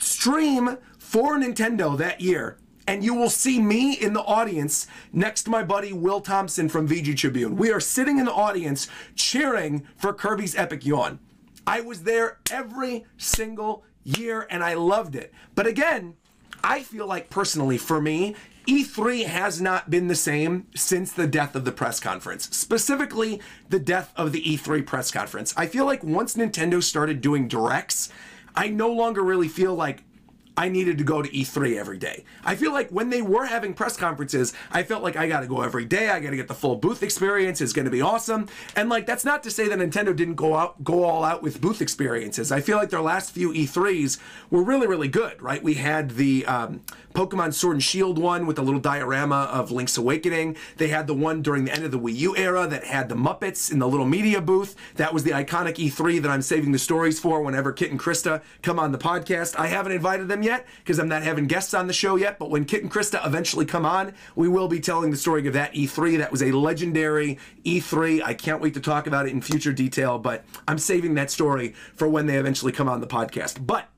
stream 0.00 0.76
for 0.98 1.38
Nintendo 1.38 1.96
that 1.98 2.20
year 2.20 2.58
and 2.86 3.02
you 3.02 3.14
will 3.14 3.30
see 3.30 3.60
me 3.60 3.94
in 3.94 4.12
the 4.12 4.22
audience 4.22 4.86
next 5.12 5.44
to 5.44 5.50
my 5.50 5.62
buddy 5.62 5.92
Will 5.92 6.20
Thompson 6.20 6.68
from 6.68 6.88
VG 6.88 7.16
Tribune. 7.16 7.56
We 7.56 7.70
are 7.72 7.80
sitting 7.80 8.18
in 8.18 8.26
the 8.26 8.32
audience 8.32 8.88
cheering 9.14 9.86
for 9.96 10.12
Kirby's 10.12 10.54
Epic 10.54 10.84
Yawn. 10.84 11.18
I 11.66 11.80
was 11.80 12.02
there 12.02 12.38
every 12.50 13.04
single 13.16 13.84
year 14.02 14.46
and 14.50 14.62
I 14.62 14.74
loved 14.74 15.16
it. 15.16 15.32
But 15.54 15.66
again, 15.66 16.14
I 16.62 16.82
feel 16.82 17.06
like 17.06 17.30
personally 17.30 17.78
for 17.78 18.00
me, 18.00 18.36
E3 18.66 19.26
has 19.26 19.60
not 19.60 19.90
been 19.90 20.08
the 20.08 20.14
same 20.14 20.66
since 20.74 21.12
the 21.12 21.26
death 21.26 21.54
of 21.54 21.66
the 21.66 21.72
press 21.72 22.00
conference, 22.00 22.48
specifically 22.56 23.40
the 23.68 23.78
death 23.78 24.12
of 24.16 24.32
the 24.32 24.42
E3 24.42 24.86
press 24.86 25.10
conference. 25.10 25.52
I 25.56 25.66
feel 25.66 25.84
like 25.84 26.02
once 26.02 26.34
Nintendo 26.34 26.82
started 26.82 27.20
doing 27.20 27.46
directs, 27.46 28.08
I 28.54 28.68
no 28.68 28.90
longer 28.90 29.22
really 29.22 29.48
feel 29.48 29.74
like 29.74 30.04
I 30.56 30.68
needed 30.68 30.98
to 30.98 31.04
go 31.04 31.20
to 31.20 31.28
E3 31.28 31.76
every 31.76 31.98
day. 31.98 32.24
I 32.44 32.54
feel 32.54 32.72
like 32.72 32.90
when 32.90 33.10
they 33.10 33.22
were 33.22 33.46
having 33.46 33.74
press 33.74 33.96
conferences, 33.96 34.52
I 34.70 34.84
felt 34.84 35.02
like 35.02 35.16
I 35.16 35.26
got 35.26 35.40
to 35.40 35.46
go 35.46 35.62
every 35.62 35.84
day. 35.84 36.10
I 36.10 36.20
got 36.20 36.30
to 36.30 36.36
get 36.36 36.48
the 36.48 36.54
full 36.54 36.76
booth 36.76 37.02
experience. 37.02 37.60
It's 37.60 37.72
going 37.72 37.86
to 37.86 37.90
be 37.90 38.00
awesome. 38.00 38.48
And 38.76 38.88
like 38.88 39.06
that's 39.06 39.24
not 39.24 39.42
to 39.44 39.50
say 39.50 39.68
that 39.68 39.78
Nintendo 39.78 40.14
didn't 40.14 40.36
go 40.36 40.54
out 40.54 40.84
go 40.84 41.04
all 41.04 41.24
out 41.24 41.42
with 41.42 41.60
booth 41.60 41.82
experiences. 41.82 42.52
I 42.52 42.60
feel 42.60 42.76
like 42.76 42.90
their 42.90 43.00
last 43.00 43.32
few 43.32 43.52
E3s 43.52 44.18
were 44.50 44.62
really 44.62 44.86
really 44.86 45.08
good, 45.08 45.40
right? 45.42 45.62
We 45.62 45.74
had 45.74 46.10
the 46.12 46.46
um, 46.46 46.82
Pokemon 47.14 47.54
Sword 47.54 47.76
and 47.76 47.82
Shield 47.82 48.18
one 48.18 48.46
with 48.46 48.58
a 48.58 48.62
little 48.62 48.80
diorama 48.80 49.48
of 49.52 49.70
Link's 49.70 49.96
Awakening. 49.96 50.56
They 50.76 50.88
had 50.88 51.06
the 51.06 51.14
one 51.14 51.42
during 51.42 51.64
the 51.64 51.72
end 51.72 51.84
of 51.84 51.90
the 51.90 51.98
Wii 51.98 52.16
U 52.16 52.36
era 52.36 52.66
that 52.66 52.84
had 52.84 53.08
the 53.08 53.14
Muppets 53.14 53.72
in 53.72 53.78
the 53.78 53.88
little 53.88 54.06
media 54.06 54.40
booth. 54.40 54.74
That 54.96 55.14
was 55.14 55.24
the 55.24 55.30
iconic 55.30 55.76
E3 55.76 56.20
that 56.22 56.30
I'm 56.30 56.42
saving 56.42 56.72
the 56.72 56.78
stories 56.78 57.18
for 57.18 57.42
whenever 57.42 57.72
Kit 57.72 57.90
and 57.90 58.00
Krista 58.00 58.42
come 58.62 58.78
on 58.78 58.92
the 58.92 58.98
podcast. 58.98 59.56
I 59.56 59.68
haven't 59.68 59.92
invited 59.92 60.28
them 60.28 60.43
yet 60.44 60.66
because 60.78 60.98
I'm 60.98 61.08
not 61.08 61.22
having 61.22 61.46
guests 61.46 61.74
on 61.74 61.88
the 61.88 61.92
show 61.92 62.16
yet, 62.16 62.38
but 62.38 62.50
when 62.50 62.64
Kit 62.64 62.82
and 62.82 62.92
Krista 62.92 63.24
eventually 63.26 63.66
come 63.66 63.84
on, 63.84 64.14
we 64.36 64.48
will 64.48 64.68
be 64.68 64.78
telling 64.78 65.10
the 65.10 65.16
story 65.16 65.46
of 65.48 65.54
that 65.54 65.74
E3. 65.74 66.18
That 66.18 66.30
was 66.30 66.42
a 66.42 66.52
legendary 66.52 67.38
E3. 67.64 68.22
I 68.22 68.34
can't 68.34 68.60
wait 68.60 68.74
to 68.74 68.80
talk 68.80 69.06
about 69.06 69.26
it 69.26 69.32
in 69.32 69.40
future 69.40 69.72
detail, 69.72 70.18
but 70.18 70.44
I'm 70.68 70.78
saving 70.78 71.14
that 71.14 71.30
story 71.30 71.74
for 71.96 72.06
when 72.06 72.26
they 72.26 72.36
eventually 72.36 72.70
come 72.70 72.88
on 72.88 73.00
the 73.00 73.06
podcast. 73.06 73.66
But 73.66 73.88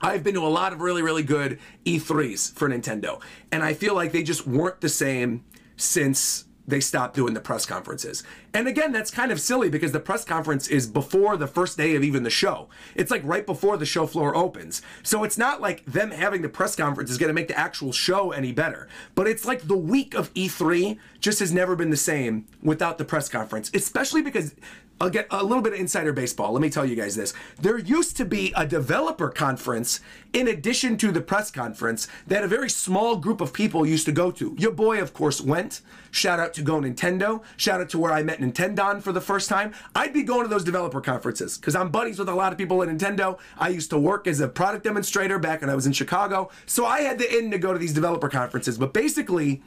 I've 0.00 0.22
been 0.22 0.34
to 0.34 0.46
a 0.46 0.48
lot 0.48 0.72
of 0.72 0.80
really, 0.80 1.02
really 1.02 1.22
good 1.22 1.58
E3s 1.84 2.54
for 2.54 2.68
Nintendo, 2.68 3.20
and 3.52 3.62
I 3.62 3.74
feel 3.74 3.94
like 3.94 4.12
they 4.12 4.22
just 4.22 4.46
weren't 4.46 4.80
the 4.80 4.88
same 4.88 5.44
since 5.76 6.45
they 6.66 6.80
stopped 6.80 7.14
doing 7.14 7.34
the 7.34 7.40
press 7.40 7.64
conferences. 7.64 8.22
And 8.52 8.66
again, 8.66 8.92
that's 8.92 9.10
kind 9.10 9.30
of 9.30 9.40
silly 9.40 9.70
because 9.70 9.92
the 9.92 10.00
press 10.00 10.24
conference 10.24 10.68
is 10.68 10.86
before 10.86 11.36
the 11.36 11.46
first 11.46 11.76
day 11.76 11.94
of 11.94 12.02
even 12.02 12.22
the 12.22 12.30
show. 12.30 12.68
It's 12.94 13.10
like 13.10 13.22
right 13.24 13.46
before 13.46 13.76
the 13.76 13.86
show 13.86 14.06
floor 14.06 14.36
opens. 14.36 14.82
So 15.02 15.24
it's 15.24 15.38
not 15.38 15.60
like 15.60 15.84
them 15.84 16.10
having 16.10 16.42
the 16.42 16.48
press 16.48 16.74
conference 16.74 17.10
is 17.10 17.18
going 17.18 17.28
to 17.28 17.34
make 17.34 17.48
the 17.48 17.58
actual 17.58 17.92
show 17.92 18.32
any 18.32 18.52
better. 18.52 18.88
But 19.14 19.28
it's 19.28 19.44
like 19.44 19.62
the 19.68 19.76
week 19.76 20.14
of 20.14 20.32
E3 20.34 20.98
just 21.20 21.38
has 21.38 21.52
never 21.52 21.76
been 21.76 21.90
the 21.90 21.96
same 21.96 22.46
without 22.62 22.98
the 22.98 23.04
press 23.04 23.28
conference, 23.28 23.70
especially 23.72 24.22
because 24.22 24.54
I'll 24.98 25.10
get 25.10 25.26
a 25.30 25.44
little 25.44 25.62
bit 25.62 25.74
of 25.74 25.78
insider 25.78 26.12
baseball. 26.12 26.52
Let 26.52 26.62
me 26.62 26.70
tell 26.70 26.86
you 26.86 26.96
guys 26.96 27.16
this. 27.16 27.34
There 27.60 27.76
used 27.76 28.16
to 28.16 28.24
be 28.24 28.52
a 28.56 28.66
developer 28.66 29.28
conference 29.28 30.00
in 30.32 30.48
addition 30.48 30.96
to 30.98 31.12
the 31.12 31.20
press 31.20 31.50
conference 31.50 32.08
that 32.26 32.42
a 32.42 32.48
very 32.48 32.70
small 32.70 33.16
group 33.16 33.42
of 33.42 33.52
people 33.52 33.86
used 33.86 34.06
to 34.06 34.12
go 34.12 34.30
to. 34.30 34.54
Your 34.58 34.72
boy, 34.72 35.00
of 35.02 35.12
course, 35.12 35.40
went. 35.40 35.82
Shout 36.10 36.40
out 36.40 36.54
to 36.54 36.62
Go 36.62 36.80
Nintendo. 36.80 37.42
Shout 37.58 37.82
out 37.82 37.90
to 37.90 37.98
where 37.98 38.10
I 38.10 38.22
met 38.22 38.40
Nintendon 38.40 39.02
for 39.02 39.12
the 39.12 39.20
first 39.20 39.50
time. 39.50 39.74
I'd 39.94 40.14
be 40.14 40.22
going 40.22 40.44
to 40.44 40.48
those 40.48 40.64
developer 40.64 41.02
conferences 41.02 41.58
because 41.58 41.74
I'm 41.74 41.90
buddies 41.90 42.18
with 42.18 42.30
a 42.30 42.34
lot 42.34 42.52
of 42.52 42.58
people 42.58 42.82
at 42.82 42.88
Nintendo. 42.88 43.38
I 43.58 43.68
used 43.68 43.90
to 43.90 43.98
work 43.98 44.26
as 44.26 44.40
a 44.40 44.48
product 44.48 44.84
demonstrator 44.84 45.38
back 45.38 45.60
when 45.60 45.68
I 45.68 45.74
was 45.74 45.86
in 45.86 45.92
Chicago. 45.92 46.50
So 46.64 46.86
I 46.86 47.00
had 47.00 47.18
the 47.18 47.38
in 47.38 47.50
to 47.50 47.58
go 47.58 47.74
to 47.74 47.78
these 47.78 47.92
developer 47.92 48.30
conferences. 48.30 48.78
But 48.78 48.94
basically, 48.94 49.62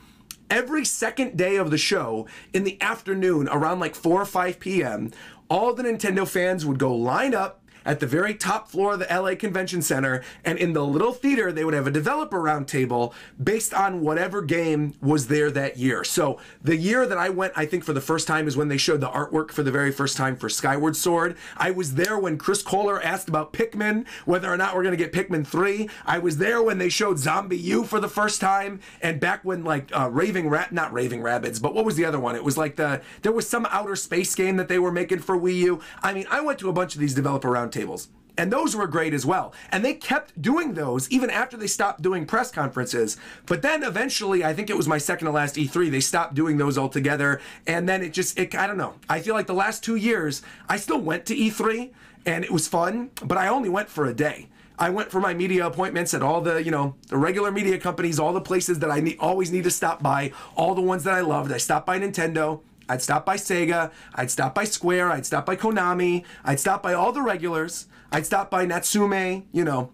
every 0.50 0.86
second 0.86 1.38
day 1.38 1.56
of 1.56 1.72
the 1.72 1.78
show 1.78 2.28
in 2.54 2.64
the 2.64 2.82
afternoon 2.82 3.48
around 3.50 3.80
like 3.80 3.96
4 3.96 4.22
or 4.22 4.26
5 4.26 4.60
p.m., 4.60 5.12
all 5.50 5.74
the 5.74 5.84
Nintendo 5.84 6.28
fans 6.28 6.66
would 6.66 6.80
go 6.80 6.96
line 6.96 7.34
up 7.34 7.59
at 7.86 8.00
the 8.00 8.08
very 8.08 8.34
top 8.34 8.70
floor 8.70 8.94
of 8.94 9.00
the 9.00 9.08
LA 9.10 9.36
Convention 9.36 9.82
Center, 9.82 10.24
and 10.44 10.58
in 10.58 10.74
the 10.74 10.86
little 10.86 11.14
theater, 11.14 11.52
they 11.52 11.64
would 11.64 11.74
have 11.74 11.88
a 11.88 11.92
developer 11.92 12.40
roundtable 12.40 13.14
based 13.42 13.74
on 13.74 14.02
whatever 14.02 14.42
game 14.42 14.94
was 15.02 15.28
there 15.28 15.52
that 15.52 15.78
year. 15.78 16.04
So 16.04 16.40
the 16.62 16.76
year 16.76 17.06
that 17.06 17.18
I 17.18 17.30
went, 17.30 17.54
I 17.56 17.66
think 17.66 17.84
for 17.84 17.94
the 17.94 18.02
first 18.02 18.28
time, 18.28 18.48
is 18.48 18.58
when 18.58 18.68
they 18.68 18.78
showed 18.78 19.02
the 19.02 19.10
artwork 19.10 19.52
for 19.52 19.64
the 19.64 19.72
very 19.72 19.92
first 19.92 20.18
time 20.18 20.36
for 20.36 20.50
Skyward 20.50 20.96
Sword. 20.96 21.38
I 21.58 21.72
was 21.72 21.96
there 21.96 22.18
when 22.18 22.38
Chris 22.38 22.62
Kohler 22.62 23.02
asked 23.02 23.30
about 23.30 23.54
Pikmin, 23.54 24.08
whether 24.26 24.52
or 24.52 24.58
not 24.58 24.76
we're 24.76 24.84
going 24.84 24.98
to 24.98 25.04
get 25.04 25.14
Pikmin 25.14 25.46
3. 25.46 25.90
I 26.06 26.20
was 26.20 26.38
there 26.38 26.62
when 26.62 26.78
they 26.78 26.90
showed 26.90 27.18
ZombiU 27.18 27.86
for 27.86 28.00
the 28.00 28.10
first 28.10 28.42
time, 28.42 28.80
and 29.02 29.20
back 29.20 29.44
when 29.44 29.64
like 29.64 29.90
uh, 29.98 30.10
Raving 30.12 30.50
Rat, 30.50 30.72
not 30.72 30.94
Raving 30.94 31.22
Rabbids, 31.22 31.62
but 31.62 31.74
what 31.74 31.86
was 31.86 31.96
the 31.96 32.06
other 32.06 32.20
one? 32.20 32.36
It 32.36 32.44
was 32.44 32.58
like 32.58 32.76
the 32.76 33.02
there 33.22 33.32
was 33.32 33.48
some 33.48 33.68
outer 33.70 33.96
space 33.96 34.36
game 34.36 34.58
that 34.58 34.68
they 34.68 34.80
were 34.80 34.92
making 34.92 35.20
for 35.20 35.38
Wii 35.38 35.56
U. 35.56 35.82
I 36.04 36.14
mean, 36.14 36.26
I 36.30 36.42
went 36.42 36.60
to 36.60 36.70
a 36.70 36.74
bunch 36.74 36.96
of 36.96 37.02
these 37.02 37.14
developer 37.14 37.50
roundtables 37.50 37.69
roundtables. 37.70 38.08
And 38.38 38.54
those 38.54 38.74
were 38.74 38.88
great 38.88 39.14
as 39.14 39.26
well. 39.26 39.54
And 39.70 39.84
they 39.84 39.94
kept 39.94 40.42
doing 40.42 40.74
those 40.74 41.10
even 41.12 41.30
after 41.30 41.58
they 41.58 41.68
stopped 41.68 42.02
doing 42.02 42.26
press 42.26 42.52
conferences. 42.52 43.18
But 43.46 43.62
then 43.62 43.84
eventually, 43.84 44.46
I 44.46 44.54
think 44.54 44.70
it 44.70 44.78
was 44.78 44.88
my 44.88 44.98
second 44.98 45.26
to 45.26 45.32
last 45.34 45.56
E3, 45.56 45.92
they 45.92 46.00
stopped 46.00 46.36
doing 46.36 46.58
those 46.58 46.78
altogether. 46.78 47.42
And 47.68 47.90
then 47.90 48.02
it 48.02 48.14
just, 48.14 48.40
it, 48.40 48.56
I 48.56 48.66
don't 48.66 48.78
know. 48.78 48.96
I 49.10 49.20
feel 49.20 49.36
like 49.36 49.48
the 49.48 49.54
last 49.54 49.84
two 49.84 49.98
years, 49.98 50.42
I 50.70 50.78
still 50.78 51.02
went 51.02 51.26
to 51.26 51.36
E3 51.36 51.92
and 52.26 52.46
it 52.46 52.52
was 52.52 52.68
fun, 52.68 53.10
but 53.26 53.38
I 53.38 53.50
only 53.50 53.68
went 53.68 53.90
for 53.90 54.06
a 54.06 54.14
day. 54.14 54.48
I 54.78 54.90
went 54.90 55.12
for 55.12 55.20
my 55.20 55.34
media 55.34 55.68
appointments 55.68 56.14
at 56.14 56.22
all 56.22 56.40
the, 56.40 56.64
you 56.64 56.72
know, 56.72 56.96
the 57.08 57.18
regular 57.18 57.52
media 57.52 57.78
companies, 57.78 58.18
all 58.18 58.32
the 58.32 58.40
places 58.40 58.80
that 58.80 58.90
I 58.90 59.18
always 59.20 59.52
need 59.52 59.66
to 59.66 59.72
stop 59.72 60.02
by, 60.02 60.32
all 60.56 60.74
the 60.74 60.82
ones 60.82 61.04
that 61.04 61.14
I 61.14 61.20
loved. 61.20 61.52
I 61.52 61.58
stopped 61.58 61.86
by 61.86 62.00
Nintendo. 62.00 62.62
I'd 62.90 63.02
stop 63.02 63.26
by 63.26 63.38
Sega, 63.38 63.92
I'd 64.16 64.32
stop 64.32 64.56
by 64.56 64.66
Square, 64.66 65.12
I'd 65.12 65.26
stop 65.26 65.46
by 65.46 65.56
Konami, 65.56 66.26
I'd 66.44 66.60
stop 66.60 66.82
by 66.82 66.94
all 66.94 67.12
the 67.12 67.22
regulars, 67.22 67.88
I'd 68.12 68.26
stop 68.26 68.50
by 68.50 68.66
Natsume, 68.66 69.46
you 69.54 69.64
know, 69.64 69.92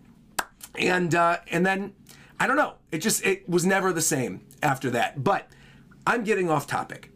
and 0.80 1.14
uh, 1.14 1.38
and 1.52 1.66
then 1.66 1.94
I 2.40 2.48
don't 2.48 2.58
know, 2.58 2.76
it 2.92 3.00
just 3.00 3.26
it 3.26 3.48
was 3.48 3.66
never 3.66 3.94
the 3.94 4.02
same 4.02 4.42
after 4.64 4.90
that. 4.92 5.24
But 5.24 5.50
I'm 6.08 6.24
getting 6.24 6.50
off 6.50 6.66
topic 6.66 7.12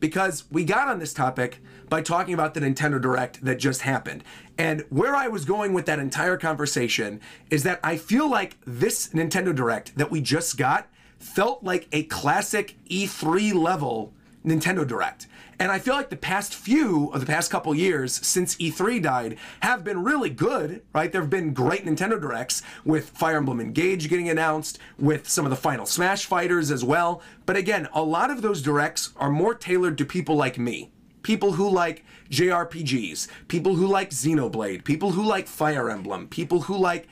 because 0.00 0.44
we 0.50 0.64
got 0.64 0.88
on 0.88 0.98
this 0.98 1.14
topic 1.14 1.62
by 1.88 2.02
talking 2.02 2.34
about 2.34 2.54
the 2.54 2.60
Nintendo 2.60 3.00
Direct 3.00 3.44
that 3.44 3.58
just 3.58 3.82
happened. 3.82 4.24
And 4.58 4.84
where 4.90 5.14
I 5.14 5.28
was 5.28 5.44
going 5.44 5.72
with 5.72 5.86
that 5.86 5.98
entire 5.98 6.36
conversation 6.36 7.20
is 7.50 7.62
that 7.64 7.80
I 7.84 7.96
feel 7.96 8.28
like 8.28 8.56
this 8.64 9.08
Nintendo 9.08 9.54
Direct 9.54 9.96
that 9.96 10.10
we 10.10 10.20
just 10.20 10.56
got 10.56 10.88
felt 11.18 11.62
like 11.62 11.86
a 11.92 12.04
classic 12.04 12.76
E3 12.88 13.54
level 13.54 14.14
Nintendo 14.44 14.86
Direct. 14.86 15.26
And 15.58 15.70
I 15.70 15.78
feel 15.78 15.94
like 15.94 16.08
the 16.08 16.16
past 16.16 16.54
few 16.54 17.10
of 17.12 17.20
the 17.20 17.26
past 17.26 17.50
couple 17.50 17.74
years 17.74 18.14
since 18.26 18.56
E3 18.56 19.02
died 19.02 19.36
have 19.60 19.84
been 19.84 20.02
really 20.02 20.30
good, 20.30 20.82
right? 20.94 21.12
There 21.12 21.20
have 21.20 21.28
been 21.28 21.52
great 21.52 21.84
Nintendo 21.84 22.18
Directs 22.18 22.62
with 22.82 23.10
Fire 23.10 23.36
Emblem 23.36 23.60
Engage 23.60 24.08
getting 24.08 24.30
announced, 24.30 24.78
with 24.98 25.28
some 25.28 25.44
of 25.44 25.50
the 25.50 25.56
final 25.56 25.84
Smash 25.84 26.24
fighters 26.24 26.70
as 26.70 26.82
well. 26.82 27.20
But 27.44 27.56
again, 27.56 27.88
a 27.92 28.02
lot 28.02 28.30
of 28.30 28.40
those 28.40 28.62
Directs 28.62 29.10
are 29.16 29.30
more 29.30 29.54
tailored 29.54 29.98
to 29.98 30.06
people 30.06 30.34
like 30.34 30.58
me. 30.58 30.92
People 31.22 31.52
who 31.52 31.68
like 31.68 32.02
JRPGs, 32.30 33.28
people 33.48 33.74
who 33.74 33.86
like 33.86 34.10
Xenoblade, 34.10 34.84
people 34.84 35.10
who 35.10 35.22
like 35.22 35.46
Fire 35.46 35.90
Emblem, 35.90 36.26
people 36.28 36.62
who 36.62 36.78
like 36.78 37.06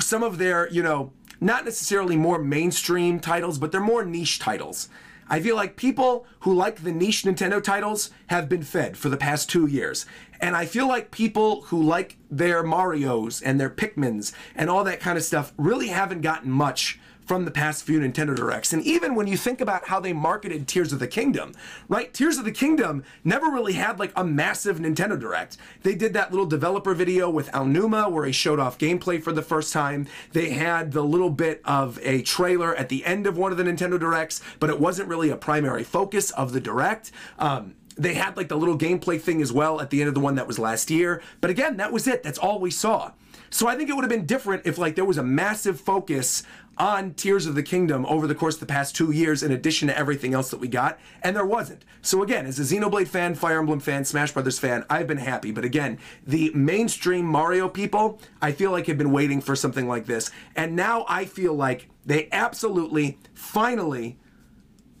some 0.00 0.22
of 0.22 0.36
their, 0.36 0.68
you 0.70 0.82
know, 0.82 1.12
not 1.40 1.64
necessarily 1.64 2.16
more 2.16 2.38
mainstream 2.38 3.18
titles, 3.18 3.58
but 3.58 3.72
they're 3.72 3.80
more 3.80 4.04
niche 4.04 4.38
titles. 4.38 4.90
I 5.28 5.40
feel 5.40 5.56
like 5.56 5.76
people 5.76 6.26
who 6.40 6.54
like 6.54 6.82
the 6.82 6.92
niche 6.92 7.22
Nintendo 7.22 7.62
titles 7.62 8.10
have 8.28 8.48
been 8.48 8.62
fed 8.62 8.96
for 8.96 9.08
the 9.08 9.16
past 9.16 9.48
two 9.48 9.66
years. 9.66 10.06
And 10.40 10.56
I 10.56 10.66
feel 10.66 10.86
like 10.86 11.10
people 11.10 11.62
who 11.62 11.82
like 11.82 12.16
their 12.30 12.62
Marios 12.62 13.42
and 13.44 13.58
their 13.58 13.70
Pikmins 13.70 14.32
and 14.54 14.68
all 14.68 14.84
that 14.84 15.00
kind 15.00 15.16
of 15.16 15.24
stuff 15.24 15.52
really 15.56 15.88
haven't 15.88 16.20
gotten 16.20 16.50
much 16.50 16.98
from 17.24 17.44
the 17.44 17.50
past 17.50 17.84
few 17.84 18.00
Nintendo 18.00 18.34
Directs. 18.34 18.72
And 18.72 18.82
even 18.82 19.14
when 19.14 19.26
you 19.26 19.36
think 19.36 19.60
about 19.60 19.88
how 19.88 20.00
they 20.00 20.12
marketed 20.12 20.68
Tears 20.68 20.92
of 20.92 20.98
the 20.98 21.06
Kingdom, 21.06 21.52
right? 21.88 22.12
Tears 22.12 22.38
of 22.38 22.44
the 22.44 22.52
Kingdom 22.52 23.04
never 23.22 23.46
really 23.46 23.74
had 23.74 23.98
like 23.98 24.12
a 24.16 24.24
massive 24.24 24.78
Nintendo 24.78 25.18
Direct. 25.18 25.56
They 25.82 25.94
did 25.94 26.12
that 26.14 26.30
little 26.30 26.46
developer 26.46 26.94
video 26.94 27.30
with 27.30 27.50
Aonuma 27.52 28.10
where 28.10 28.24
he 28.26 28.32
showed 28.32 28.58
off 28.58 28.78
gameplay 28.78 29.22
for 29.22 29.32
the 29.32 29.42
first 29.42 29.72
time. 29.72 30.06
They 30.32 30.50
had 30.50 30.92
the 30.92 31.02
little 31.02 31.30
bit 31.30 31.60
of 31.64 31.98
a 32.02 32.22
trailer 32.22 32.74
at 32.74 32.88
the 32.88 33.04
end 33.04 33.26
of 33.26 33.36
one 33.36 33.52
of 33.52 33.58
the 33.58 33.64
Nintendo 33.64 33.98
Directs, 33.98 34.40
but 34.60 34.70
it 34.70 34.80
wasn't 34.80 35.08
really 35.08 35.30
a 35.30 35.36
primary 35.36 35.84
focus 35.84 36.30
of 36.32 36.52
the 36.52 36.60
Direct. 36.60 37.10
Um, 37.38 37.74
they 37.96 38.14
had 38.14 38.36
like 38.36 38.48
the 38.48 38.56
little 38.56 38.76
gameplay 38.78 39.20
thing 39.20 39.40
as 39.40 39.52
well 39.52 39.80
at 39.80 39.90
the 39.90 40.00
end 40.00 40.08
of 40.08 40.14
the 40.14 40.20
one 40.20 40.34
that 40.34 40.46
was 40.46 40.58
last 40.58 40.90
year. 40.90 41.22
But 41.40 41.50
again, 41.50 41.76
that 41.76 41.92
was 41.92 42.06
it. 42.06 42.22
That's 42.22 42.38
all 42.38 42.58
we 42.58 42.70
saw. 42.70 43.12
So 43.54 43.68
I 43.68 43.76
think 43.76 43.88
it 43.88 43.94
would 43.94 44.02
have 44.02 44.10
been 44.10 44.26
different 44.26 44.66
if 44.66 44.78
like 44.78 44.96
there 44.96 45.04
was 45.04 45.16
a 45.16 45.22
massive 45.22 45.80
focus 45.80 46.42
on 46.76 47.14
Tears 47.14 47.46
of 47.46 47.54
the 47.54 47.62
Kingdom 47.62 48.04
over 48.06 48.26
the 48.26 48.34
course 48.34 48.54
of 48.54 48.60
the 48.60 48.66
past 48.66 48.96
two 48.96 49.12
years, 49.12 49.44
in 49.44 49.52
addition 49.52 49.86
to 49.86 49.96
everything 49.96 50.34
else 50.34 50.50
that 50.50 50.58
we 50.58 50.66
got, 50.66 50.98
and 51.22 51.36
there 51.36 51.46
wasn't. 51.46 51.84
So 52.02 52.24
again, 52.24 52.46
as 52.46 52.58
a 52.58 52.62
Xenoblade 52.62 53.06
fan, 53.06 53.36
Fire 53.36 53.60
Emblem 53.60 53.78
fan, 53.78 54.04
Smash 54.04 54.32
Brothers 54.32 54.58
fan, 54.58 54.84
I've 54.90 55.06
been 55.06 55.18
happy. 55.18 55.52
But 55.52 55.64
again, 55.64 56.00
the 56.26 56.50
mainstream 56.52 57.26
Mario 57.26 57.68
people, 57.68 58.20
I 58.42 58.50
feel 58.50 58.72
like 58.72 58.88
have 58.88 58.98
been 58.98 59.12
waiting 59.12 59.40
for 59.40 59.54
something 59.54 59.86
like 59.86 60.06
this, 60.06 60.32
and 60.56 60.74
now 60.74 61.06
I 61.08 61.24
feel 61.24 61.54
like 61.54 61.88
they 62.04 62.28
absolutely, 62.32 63.18
finally. 63.34 64.18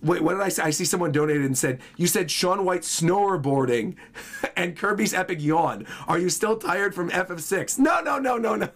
Wait, 0.04 0.22
what 0.22 0.34
did 0.34 0.42
I 0.42 0.50
say? 0.50 0.62
I 0.62 0.70
see 0.70 0.84
someone 0.84 1.12
donated 1.12 1.44
and 1.44 1.56
said, 1.56 1.80
You 1.96 2.06
said 2.06 2.30
Shaun 2.30 2.64
White 2.64 2.82
snowboarding 2.82 3.96
and 4.56 4.76
Kirby's 4.76 5.14
epic 5.14 5.42
yawn. 5.42 5.86
Are 6.06 6.18
you 6.18 6.28
still 6.28 6.56
tired 6.56 6.94
from 6.94 7.10
FF6? 7.10 7.78
No, 7.78 8.00
no, 8.00 8.18
no, 8.18 8.36
no, 8.36 8.54
no. 8.56 8.68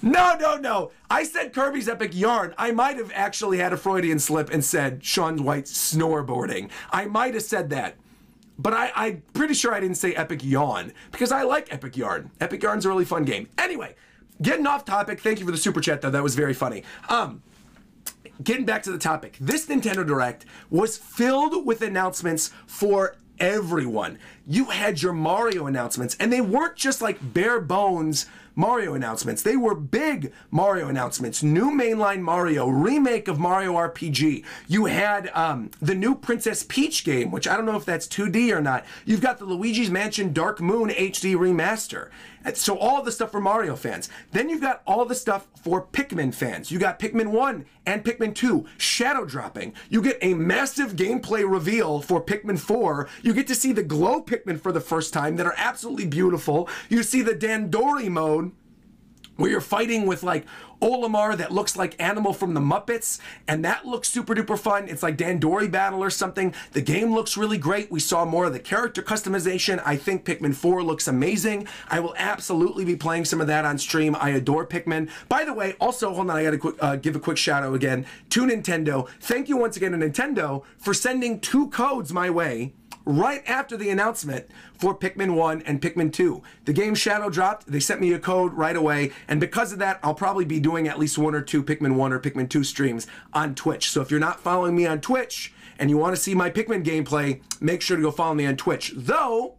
No, 0.02 0.36
no, 0.40 0.56
no. 0.56 0.92
I 1.10 1.24
said 1.24 1.54
Kirby's 1.54 1.90
Epic 1.90 2.12
Yarn. 2.14 2.56
I 2.58 2.72
might 2.72 2.96
have 2.98 3.12
actually 3.14 3.58
had 3.58 3.74
a 3.74 3.78
Freudian 3.78 4.18
slip 4.18 4.50
and 4.50 4.64
said 4.64 5.04
Sean 5.04 5.44
White 5.44 5.66
snowboarding. 5.66 6.70
I 6.90 7.06
might 7.06 7.34
have 7.34 7.44
said 7.44 7.70
that. 7.72 7.98
But 8.58 8.74
I, 8.74 8.92
I'm 8.96 9.24
pretty 9.34 9.54
sure 9.54 9.74
I 9.74 9.80
didn't 9.80 9.98
say 9.98 10.14
Epic 10.16 10.44
Yawn 10.44 10.94
because 11.12 11.32
I 11.32 11.44
like 11.44 11.72
Epic 11.74 11.98
Yarn. 11.98 12.32
Epic 12.40 12.64
Yarn's 12.64 12.86
a 12.86 12.90
really 12.90 13.06
fun 13.06 13.26
game. 13.26 13.50
Anyway, 13.58 13.96
getting 14.42 14.66
off 14.68 14.86
topic. 14.86 15.20
Thank 15.20 15.40
you 15.40 15.46
for 15.46 15.52
the 15.52 15.58
super 15.58 15.82
chat, 15.82 16.02
though. 16.02 16.12
That 16.12 16.24
was 16.24 16.36
very 16.36 16.54
funny. 16.54 16.84
Um, 17.10 17.44
getting 18.44 18.66
back 18.66 18.84
to 18.84 18.92
the 18.92 18.98
topic, 18.98 19.38
this 19.40 19.66
Nintendo 19.66 20.06
Direct 20.06 20.46
was 20.70 20.98
filled 20.98 21.66
with 21.66 21.82
announcements 21.82 22.52
for 22.66 23.16
everyone. 23.40 24.20
You 24.48 24.66
had 24.66 25.02
your 25.02 25.14
Mario 25.14 25.66
announcements, 25.68 26.16
and 26.20 26.32
they 26.32 26.42
weren't 26.42 26.76
just 26.76 27.02
like 27.02 27.34
bare 27.34 27.60
bones 27.60 28.28
Mario 28.56 28.94
announcements. 28.94 29.42
They 29.42 29.56
were 29.56 29.76
big 29.76 30.34
Mario 30.50 30.90
announcements. 30.90 31.42
New 31.42 31.72
mainline 31.72 32.22
Mario, 32.22 32.68
remake 32.68 33.28
of 33.28 33.40
Mario 33.40 33.74
RPG. 33.74 34.44
You 34.68 34.86
had 34.86 35.32
um, 35.34 35.72
the 35.82 35.96
new 35.96 36.16
Princess 36.16 36.64
Peach 36.68 37.04
game, 37.04 37.32
which 37.32 37.48
I 37.48 37.56
don't 37.56 37.66
know 37.66 37.78
if 37.78 37.86
that's 37.86 38.08
2D 38.08 38.52
or 38.52 38.62
not. 38.62 38.86
You've 39.06 39.22
got 39.22 39.40
the 39.40 39.46
Luigi's 39.46 39.90
Mansion 39.90 40.34
Dark 40.34 40.60
Moon 40.60 40.90
HD 40.90 41.36
remaster. 41.36 42.10
So 42.54 42.78
all 42.78 43.02
the 43.02 43.12
stuff 43.12 43.32
for 43.32 43.42
Mario 43.42 43.76
fans. 43.76 44.10
Then 44.32 44.50
you've 44.50 44.62
got 44.62 44.82
all 44.86 45.06
the 45.06 45.16
stuff 45.16 45.48
for 45.62 45.86
Pikmin 45.86 46.34
fans. 46.34 46.72
You 46.72 46.80
got 46.80 47.00
Pikmin 47.00 47.28
1 47.28 47.66
and 47.86 48.04
Pikmin 48.04 48.36
2 48.36 48.66
shadow 48.78 49.26
dropping. 49.26 49.74
You 49.90 50.02
get 50.02 50.18
a 50.22 50.34
massive 50.34 50.96
gameplay 50.96 51.50
reveal 51.50 52.02
for 52.02 52.22
Pikmin 52.22 52.60
4. 52.60 53.10
You 53.22 53.34
get 53.34 53.48
to 53.48 53.56
see 53.56 53.72
the 53.72 53.84
glow 53.84 54.22
Pikmin 54.22 54.60
for 54.60 54.72
the 54.72 54.82
first 54.82 55.14
time 55.14 55.36
that 55.38 55.46
are 55.46 55.56
absolutely 55.58 56.08
beautiful. 56.08 56.68
You 56.90 57.04
see 57.04 57.22
the 57.22 57.36
Dandori 57.36 58.10
mode 58.10 58.52
where 59.42 59.52
you're 59.52 59.62
fighting 59.62 60.06
with 60.06 60.24
like 60.24 60.46
Olimar 60.82 61.38
that 61.38 61.52
looks 61.52 61.78
like 61.78 62.02
Animal 62.02 62.34
from 62.34 62.54
the 62.54 62.60
Muppets, 62.60 63.20
and 63.48 63.64
that 63.64 63.86
looks 63.86 64.10
super 64.10 64.34
duper 64.34 64.58
fun. 64.58 64.88
It's 64.90 65.04
like 65.04 65.18
Dandori 65.18 65.70
Battle 65.70 66.04
or 66.04 66.10
something. 66.10 66.54
The 66.72 66.82
game 66.82 67.14
looks 67.14 67.38
really 67.38 67.60
great. 67.60 67.92
We 67.92 68.00
saw 68.00 68.26
more 68.26 68.46
of 68.46 68.54
the 68.54 68.60
character 68.60 69.04
customization. 69.04 69.82
I 69.86 69.96
think 69.96 70.26
Pikmin 70.26 70.56
4 70.56 70.84
looks 70.84 71.08
amazing. 71.08 71.68
I 71.90 72.00
will 72.00 72.16
absolutely 72.18 72.84
be 72.84 72.96
playing 72.96 73.26
some 73.26 73.42
of 73.42 73.48
that 73.48 73.64
on 73.64 73.78
stream. 73.78 74.16
I 74.20 74.32
adore 74.32 74.66
Pikmin. 74.66 75.10
By 75.30 75.46
the 75.46 75.54
way, 75.54 75.76
also, 75.80 76.14
hold 76.14 76.30
on, 76.30 76.38
I 76.38 76.44
gotta 76.44 76.76
uh, 76.84 76.96
give 76.96 77.16
a 77.16 77.20
quick 77.20 77.38
shout 77.38 77.64
out 77.64 77.76
again 77.76 78.06
to 78.30 78.42
Nintendo. 78.42 79.08
Thank 79.20 79.50
you 79.50 79.58
once 79.58 79.78
again 79.78 79.92
to 79.92 79.98
Nintendo 79.98 80.64
for 80.78 80.94
sending 80.94 81.40
two 81.40 81.70
codes 81.70 82.12
my 82.12 82.30
way 82.30 82.74
right 83.06 83.44
after 83.48 83.78
the 83.78 83.90
announcement 83.90 84.48
for 84.74 84.98
Pikmin 84.98 85.36
1 85.36 85.62
and 85.64 85.82
Pikmin 85.82 86.12
2. 86.12 86.42
The 86.66 86.74
game 86.74 86.96
shadow 86.96 87.30
dropped, 87.30 87.68
they 87.68 87.80
sent 87.80 88.02
me 88.02 88.14
a 88.14 88.20
code 88.20 88.54
right 88.54 88.76
away, 88.76 89.12
and 89.28 89.40
because 89.40 89.72
of 89.72 89.80
that, 89.80 90.00
I'll 90.04 90.14
probably 90.14 90.46
be 90.46 90.60
doing 90.60 90.88
at 90.88 91.00
least 91.00 91.18
one 91.18 91.36
or 91.36 91.42
two 91.42 91.64
Pikmin 91.64 91.96
1 91.96 92.14
or 92.14 92.20
Pikmin 92.20 92.50
2 92.50 92.64
streams 92.64 93.08
on 93.34 93.56
Twitch. 93.56 93.90
So 93.90 94.02
if 94.02 94.12
you're 94.12 94.20
not 94.20 94.40
following 94.40 94.76
me 94.76 94.86
on 94.86 95.02
Twitch 95.02 95.54
and 95.80 95.90
you 95.90 95.98
want 95.98 96.16
to 96.16 96.22
see 96.22 96.36
my 96.36 96.50
Pikmin 96.50 96.84
gameplay, 96.84 97.42
make 97.60 97.82
sure 97.82 97.98
to 97.98 98.04
go 98.04 98.12
follow 98.12 98.36
me 98.36 98.46
on 98.46 98.58
Twitch. 98.58 98.94
Though, 98.96 99.56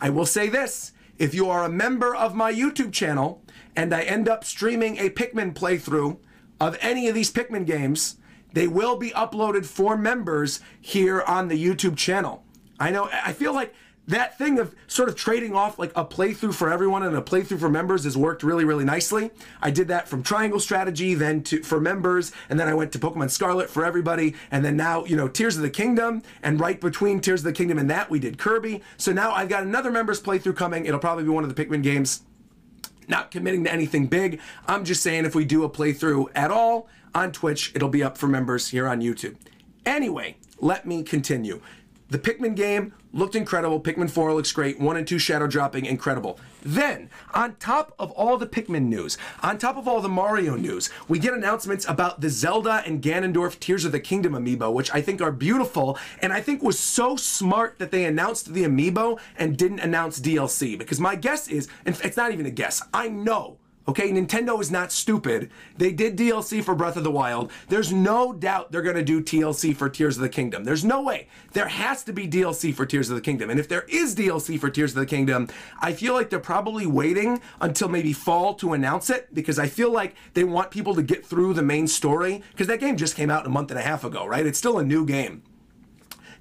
I 0.00 0.10
will 0.10 0.26
say 0.26 0.48
this 0.48 0.92
if 1.18 1.34
you 1.34 1.48
are 1.48 1.64
a 1.64 1.68
member 1.68 2.14
of 2.14 2.34
my 2.34 2.52
YouTube 2.52 2.92
channel 2.92 3.42
and 3.76 3.94
I 3.94 4.02
end 4.02 4.28
up 4.28 4.44
streaming 4.44 4.98
a 4.98 5.10
Pikmin 5.10 5.54
playthrough 5.54 6.18
of 6.60 6.76
any 6.80 7.08
of 7.08 7.14
these 7.14 7.32
Pikmin 7.32 7.66
games, 7.66 8.16
they 8.52 8.68
will 8.68 8.96
be 8.96 9.10
uploaded 9.10 9.66
for 9.66 9.96
members 9.96 10.60
here 10.80 11.22
on 11.22 11.48
the 11.48 11.62
YouTube 11.62 11.96
channel. 11.96 12.43
I 12.84 12.90
know. 12.90 13.08
I 13.10 13.32
feel 13.32 13.54
like 13.54 13.72
that 14.08 14.36
thing 14.36 14.58
of 14.58 14.74
sort 14.88 15.08
of 15.08 15.16
trading 15.16 15.54
off 15.54 15.78
like 15.78 15.90
a 15.96 16.04
playthrough 16.04 16.52
for 16.52 16.70
everyone 16.70 17.02
and 17.02 17.16
a 17.16 17.22
playthrough 17.22 17.58
for 17.58 17.70
members 17.70 18.04
has 18.04 18.14
worked 18.14 18.42
really 18.42 18.66
really 18.66 18.84
nicely. 18.84 19.30
I 19.62 19.70
did 19.70 19.88
that 19.88 20.06
from 20.06 20.22
triangle 20.22 20.60
strategy 20.60 21.14
then 21.14 21.42
to 21.44 21.62
for 21.62 21.80
members 21.80 22.30
and 22.50 22.60
then 22.60 22.68
i 22.68 22.74
went 22.74 22.92
to 22.92 22.98
pokemon 22.98 23.30
scarlet 23.30 23.70
for 23.70 23.86
everybody 23.86 24.34
and 24.50 24.62
then 24.62 24.76
now 24.76 25.06
you 25.06 25.16
know 25.16 25.28
tears 25.28 25.56
of 25.56 25.62
the 25.62 25.70
kingdom 25.70 26.22
and 26.42 26.60
right 26.60 26.78
between 26.78 27.20
tears 27.20 27.40
of 27.40 27.44
the 27.44 27.54
kingdom 27.54 27.78
and 27.78 27.88
that 27.88 28.10
we 28.10 28.18
did 28.18 28.36
kirby. 28.36 28.82
So 28.98 29.14
now 29.14 29.32
i've 29.32 29.48
got 29.48 29.62
another 29.62 29.90
members 29.90 30.22
playthrough 30.22 30.56
coming. 30.56 30.84
It'll 30.84 31.00
probably 31.00 31.24
be 31.24 31.30
one 31.30 31.44
of 31.44 31.54
the 31.54 31.64
pikmin 31.64 31.82
games. 31.82 32.20
Not 33.08 33.30
committing 33.30 33.64
to 33.64 33.72
anything 33.72 34.08
big. 34.08 34.40
I'm 34.68 34.84
just 34.84 35.02
saying 35.02 35.24
if 35.24 35.34
we 35.34 35.46
do 35.46 35.64
a 35.64 35.70
playthrough 35.70 36.26
at 36.34 36.50
all 36.50 36.86
on 37.14 37.32
twitch 37.32 37.72
it'll 37.74 37.88
be 37.88 38.02
up 38.02 38.18
for 38.18 38.26
members 38.26 38.68
here 38.68 38.86
on 38.86 39.00
youtube. 39.00 39.36
Anyway 39.86 40.36
let 40.60 40.86
me 40.86 41.02
continue 41.02 41.62
the 42.14 42.20
Pikmin 42.20 42.54
game 42.54 42.94
looked 43.12 43.34
incredible. 43.34 43.80
Pikmin 43.80 44.08
4 44.08 44.34
looks 44.34 44.52
great. 44.52 44.78
1 44.78 44.96
and 44.96 45.04
2 45.04 45.18
shadow 45.18 45.48
dropping, 45.48 45.84
incredible. 45.84 46.38
Then, 46.62 47.10
on 47.32 47.56
top 47.56 47.92
of 47.98 48.12
all 48.12 48.38
the 48.38 48.46
Pikmin 48.46 48.84
news, 48.84 49.18
on 49.42 49.58
top 49.58 49.76
of 49.76 49.88
all 49.88 50.00
the 50.00 50.08
Mario 50.08 50.54
news, 50.54 50.90
we 51.08 51.18
get 51.18 51.34
announcements 51.34 51.84
about 51.88 52.20
the 52.20 52.30
Zelda 52.30 52.84
and 52.86 53.02
Ganondorf 53.02 53.58
Tears 53.58 53.84
of 53.84 53.90
the 53.90 53.98
Kingdom 53.98 54.34
amiibo, 54.34 54.72
which 54.72 54.94
I 54.94 55.00
think 55.00 55.20
are 55.20 55.32
beautiful, 55.32 55.98
and 56.22 56.32
I 56.32 56.40
think 56.40 56.62
was 56.62 56.78
so 56.78 57.16
smart 57.16 57.80
that 57.80 57.90
they 57.90 58.04
announced 58.04 58.54
the 58.54 58.62
amiibo 58.62 59.18
and 59.36 59.56
didn't 59.56 59.80
announce 59.80 60.20
DLC. 60.20 60.78
Because 60.78 61.00
my 61.00 61.16
guess 61.16 61.48
is, 61.48 61.66
and 61.84 61.98
it's 62.04 62.16
not 62.16 62.30
even 62.30 62.46
a 62.46 62.50
guess, 62.50 62.80
I 62.94 63.08
know 63.08 63.58
Okay, 63.86 64.10
Nintendo 64.10 64.58
is 64.60 64.70
not 64.70 64.90
stupid. 64.92 65.50
They 65.76 65.92
did 65.92 66.16
DLC 66.16 66.64
for 66.64 66.74
Breath 66.74 66.96
of 66.96 67.04
the 67.04 67.10
Wild. 67.10 67.52
There's 67.68 67.92
no 67.92 68.32
doubt 68.32 68.72
they're 68.72 68.80
going 68.80 68.96
to 68.96 69.04
do 69.04 69.22
TLC 69.22 69.76
for 69.76 69.90
Tears 69.90 70.16
of 70.16 70.22
the 70.22 70.30
Kingdom. 70.30 70.64
There's 70.64 70.86
no 70.86 71.02
way. 71.02 71.28
There 71.52 71.68
has 71.68 72.02
to 72.04 72.12
be 72.14 72.26
DLC 72.26 72.74
for 72.74 72.86
Tears 72.86 73.10
of 73.10 73.16
the 73.16 73.20
Kingdom. 73.20 73.50
And 73.50 73.60
if 73.60 73.68
there 73.68 73.84
is 73.88 74.14
DLC 74.14 74.58
for 74.58 74.70
Tears 74.70 74.92
of 74.92 75.00
the 75.00 75.06
Kingdom, 75.06 75.48
I 75.80 75.92
feel 75.92 76.14
like 76.14 76.30
they're 76.30 76.40
probably 76.40 76.86
waiting 76.86 77.42
until 77.60 77.88
maybe 77.88 78.14
fall 78.14 78.54
to 78.54 78.72
announce 78.72 79.10
it 79.10 79.34
because 79.34 79.58
I 79.58 79.66
feel 79.68 79.90
like 79.90 80.14
they 80.32 80.44
want 80.44 80.70
people 80.70 80.94
to 80.94 81.02
get 81.02 81.26
through 81.26 81.52
the 81.52 81.62
main 81.62 81.86
story 81.86 82.42
because 82.52 82.68
that 82.68 82.80
game 82.80 82.96
just 82.96 83.16
came 83.16 83.28
out 83.28 83.44
a 83.44 83.50
month 83.50 83.70
and 83.70 83.78
a 83.78 83.82
half 83.82 84.02
ago, 84.02 84.24
right? 84.24 84.46
It's 84.46 84.58
still 84.58 84.78
a 84.78 84.84
new 84.84 85.04
game. 85.04 85.42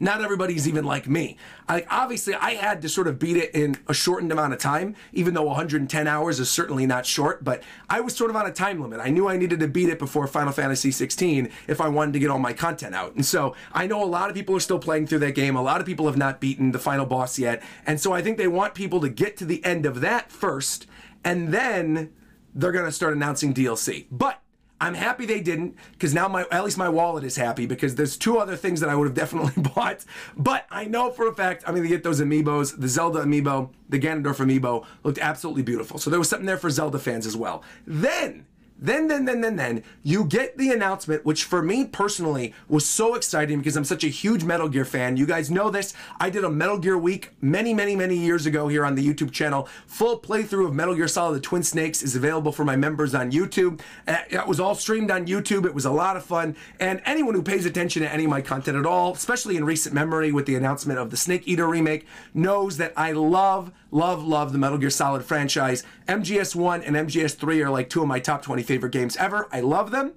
Not 0.04 0.22
everybody's 0.22 0.68
even 0.68 0.84
like 0.84 1.08
me. 1.08 1.38
Like 1.70 1.88
obviously, 1.90 2.36
I 2.36 2.52
had 2.52 2.82
to 2.82 2.90
sort 2.90 3.08
of 3.08 3.18
beat 3.18 3.38
it 3.38 3.56
in 3.56 3.78
a 3.88 3.94
shortened 3.94 4.32
amount 4.34 4.52
of 4.52 4.60
time, 4.60 4.96
even 5.14 5.34
though 5.34 5.44
110 5.44 6.08
hours 6.08 6.42
is 6.42 6.52
certainly 6.52 6.86
not 6.86 7.06
short. 7.06 7.44
But 7.44 7.64
I 7.90 8.02
was 8.02 8.14
sort 8.16 8.30
of 8.30 8.36
on 8.36 8.46
a 8.46 8.52
time 8.52 8.82
limit. 8.82 9.00
I 9.00 9.10
knew 9.10 9.30
I 9.30 9.38
needed 9.38 9.62
to 9.62 9.68
beat 9.68 9.88
it 9.88 10.00
before 10.00 10.28
Final 10.28 10.52
Fantasy 10.52 10.92
16 10.92 11.50
if 11.68 11.80
I 11.80 11.88
wanted 11.88 12.12
to 12.14 12.20
get 12.20 12.30
all 12.30 12.38
my 12.38 12.52
content 12.52 12.94
out. 12.94 13.16
And 13.16 13.26
so 13.26 13.56
I 13.72 13.88
know 13.88 14.04
a 14.04 14.06
lot 14.06 14.30
of 14.30 14.36
people 14.36 14.56
are 14.56 14.60
still 14.60 14.80
playing 14.80 15.08
through 15.08 15.20
that 15.20 15.36
game. 15.36 15.56
A 15.56 15.64
lot 15.64 15.80
of 15.80 15.88
people 15.88 16.06
have 16.08 16.18
not 16.18 16.42
beaten 16.42 16.74
the 16.74 16.80
final 16.80 17.06
boss 17.06 17.40
yet, 17.40 17.64
and 17.86 18.00
so 18.00 18.12
I 18.12 18.22
think 18.22 18.38
they 18.38 18.48
want 18.48 18.76
people 18.76 19.00
to 19.00 19.10
get 19.10 19.38
to 19.38 19.46
the 19.46 19.64
end 19.64 19.86
of 19.86 20.02
that 20.02 20.32
first, 20.32 20.86
and 21.24 21.54
then 21.54 22.12
they're 22.54 22.74
gonna 22.74 22.92
start 22.92 23.14
announcing 23.14 23.54
DLC. 23.54 24.08
But 24.12 24.43
I'm 24.84 24.96
happy 24.96 25.26
they 25.26 25.40
didn't 25.40 25.78
because 25.94 26.14
now 26.14 26.28
my 26.28 26.46
at 26.52 26.66
least 26.66 26.78
my 26.78 26.90
wallet 26.90 27.24
is 27.24 27.38
happy 27.38 27.66
because 27.66 27.96
there's 27.96 28.18
two 28.18 28.38
other 28.38 28.58
things 28.58 28.82
that 28.82 28.90
I 28.90 28.96
would 28.96 29.08
have 29.08 29.14
definitely 29.24 29.64
bought. 29.64 30.04
But 30.36 30.66
I 30.70 30.84
know 30.86 31.10
for 31.10 31.26
a 31.28 31.34
fact 31.34 31.64
I'm 31.66 31.74
gonna 31.74 31.88
get 31.88 32.04
those 32.04 32.20
amiibos. 32.20 32.78
The 32.78 32.90
Zelda 32.90 33.20
amiibo, 33.20 33.70
the 33.88 33.98
Ganondorf 33.98 34.46
amiibo 34.46 34.86
looked 35.04 35.20
absolutely 35.20 35.64
beautiful. 35.64 36.00
So 36.00 36.10
there 36.10 36.20
was 36.20 36.28
something 36.28 36.46
there 36.46 36.58
for 36.58 36.70
Zelda 36.70 37.00
fans 37.00 37.26
as 37.26 37.38
well. 37.38 37.64
Then 37.88 38.46
then, 38.84 39.08
then, 39.08 39.24
then, 39.24 39.40
then, 39.40 39.56
then, 39.56 39.84
you 40.04 40.26
get 40.26 40.58
the 40.58 40.70
announcement, 40.72 41.24
which 41.24 41.46
for 41.46 41.62
me 41.62 41.86
personally 41.86 42.54
was 42.68 42.86
so 42.86 43.16
exciting 43.16 43.60
because 43.60 43.78
I'm 43.78 43.86
such 43.86 44.04
a 44.04 44.10
huge 44.10 44.44
Metal 44.44 44.68
Gear 44.68 44.84
fan. 44.84 45.16
You 45.16 45.26
guys 45.26 45.50
know 45.50 45.70
this. 45.70 45.94
I 46.20 46.30
did 46.30 46.44
a 46.44 46.50
Metal 46.50 46.78
Gear 46.78 46.98
week 46.98 47.32
many, 47.40 47.74
many, 47.74 47.96
many 47.96 48.18
years 48.18 48.46
ago 48.46 48.68
here 48.68 48.86
on 48.86 48.96
the 48.96 49.08
YouTube 49.08 49.32
channel. 49.32 49.70
Full 49.88 50.20
playthrough 50.20 50.68
of 50.68 50.74
Metal 50.74 50.96
Gear 50.96 51.08
Solid 51.08 51.38
The 51.38 51.40
Twin 51.40 51.64
Snakes 51.64 52.04
is 52.04 52.18
available 52.18 52.52
for 52.52 52.66
my 52.66 52.76
members 52.76 53.16
on 53.16 53.32
YouTube. 53.32 53.80
Uh, 54.06 54.18
it 54.30 54.46
was 54.46 54.60
all 54.60 54.76
streamed 54.76 55.12
on 55.12 55.28
YouTube. 55.28 55.66
It 55.66 55.74
was 55.74 55.86
a 55.86 55.92
lot 55.92 56.18
of 56.18 56.26
fun. 56.26 56.58
And 56.78 57.02
anyone 57.06 57.36
who 57.36 57.42
pays 57.42 57.66
attention 57.66 58.02
to 58.02 58.12
any 58.12 58.26
of 58.26 58.30
my 58.30 58.42
content 58.42 58.78
at 58.78 58.86
all, 58.86 59.14
especially 59.14 59.56
in 59.56 59.64
recent 59.64 59.96
memory 59.96 60.34
with 60.34 60.46
the 60.46 60.56
announcement 60.56 61.00
of 61.00 61.10
the 61.10 61.16
Snake 61.16 61.48
Eater 61.48 61.70
remake, 61.70 62.06
knows 62.34 62.76
that 62.78 62.92
I 62.98 63.14
love, 63.14 63.72
love, 63.94 64.26
love 64.26 64.52
the 64.52 64.58
Metal 64.58 64.78
Gear 64.78 64.90
Solid 64.90 65.24
franchise. 65.24 65.84
MGS1 66.08 66.86
and 66.86 66.96
MGS3 66.96 67.66
are 67.66 67.70
like 67.70 67.90
two 67.90 68.02
of 68.02 68.08
my 68.08 68.20
top 68.20 68.42
20 68.42 68.64
favorite 68.64 68.92
games 68.92 69.16
ever. 69.18 69.48
I 69.52 69.62
love 69.62 69.92
them. 69.92 70.14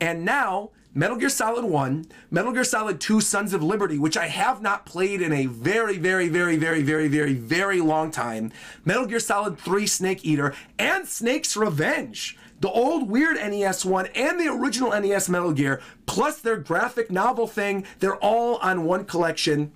And 0.00 0.24
now, 0.24 0.70
Metal 0.94 1.16
Gear 1.16 1.28
Solid 1.28 1.64
1, 1.64 2.06
Metal 2.30 2.52
Gear 2.52 2.64
Solid 2.64 3.00
2 3.00 3.20
Sons 3.20 3.52
of 3.52 3.62
Liberty, 3.62 3.98
which 3.98 4.16
I 4.16 4.28
have 4.28 4.62
not 4.62 4.86
played 4.86 5.20
in 5.20 5.32
a 5.32 5.46
very, 5.46 5.98
very, 5.98 6.28
very, 6.28 6.56
very, 6.56 6.82
very, 6.82 7.08
very, 7.08 7.34
very 7.34 7.80
long 7.80 8.10
time, 8.10 8.52
Metal 8.84 9.06
Gear 9.06 9.20
Solid 9.20 9.58
3 9.58 9.86
Snake 9.86 10.24
Eater, 10.24 10.54
and 10.78 11.06
Snake's 11.06 11.56
Revenge. 11.56 12.38
The 12.60 12.70
old 12.70 13.08
weird 13.08 13.36
NES 13.36 13.84
one 13.84 14.06
and 14.06 14.40
the 14.40 14.48
original 14.48 14.90
NES 14.90 15.28
Metal 15.28 15.52
Gear, 15.52 15.80
plus 16.06 16.40
their 16.40 16.56
graphic 16.56 17.10
novel 17.10 17.46
thing, 17.46 17.84
they're 18.00 18.16
all 18.16 18.56
on 18.56 18.84
one 18.84 19.04
collection. 19.04 19.72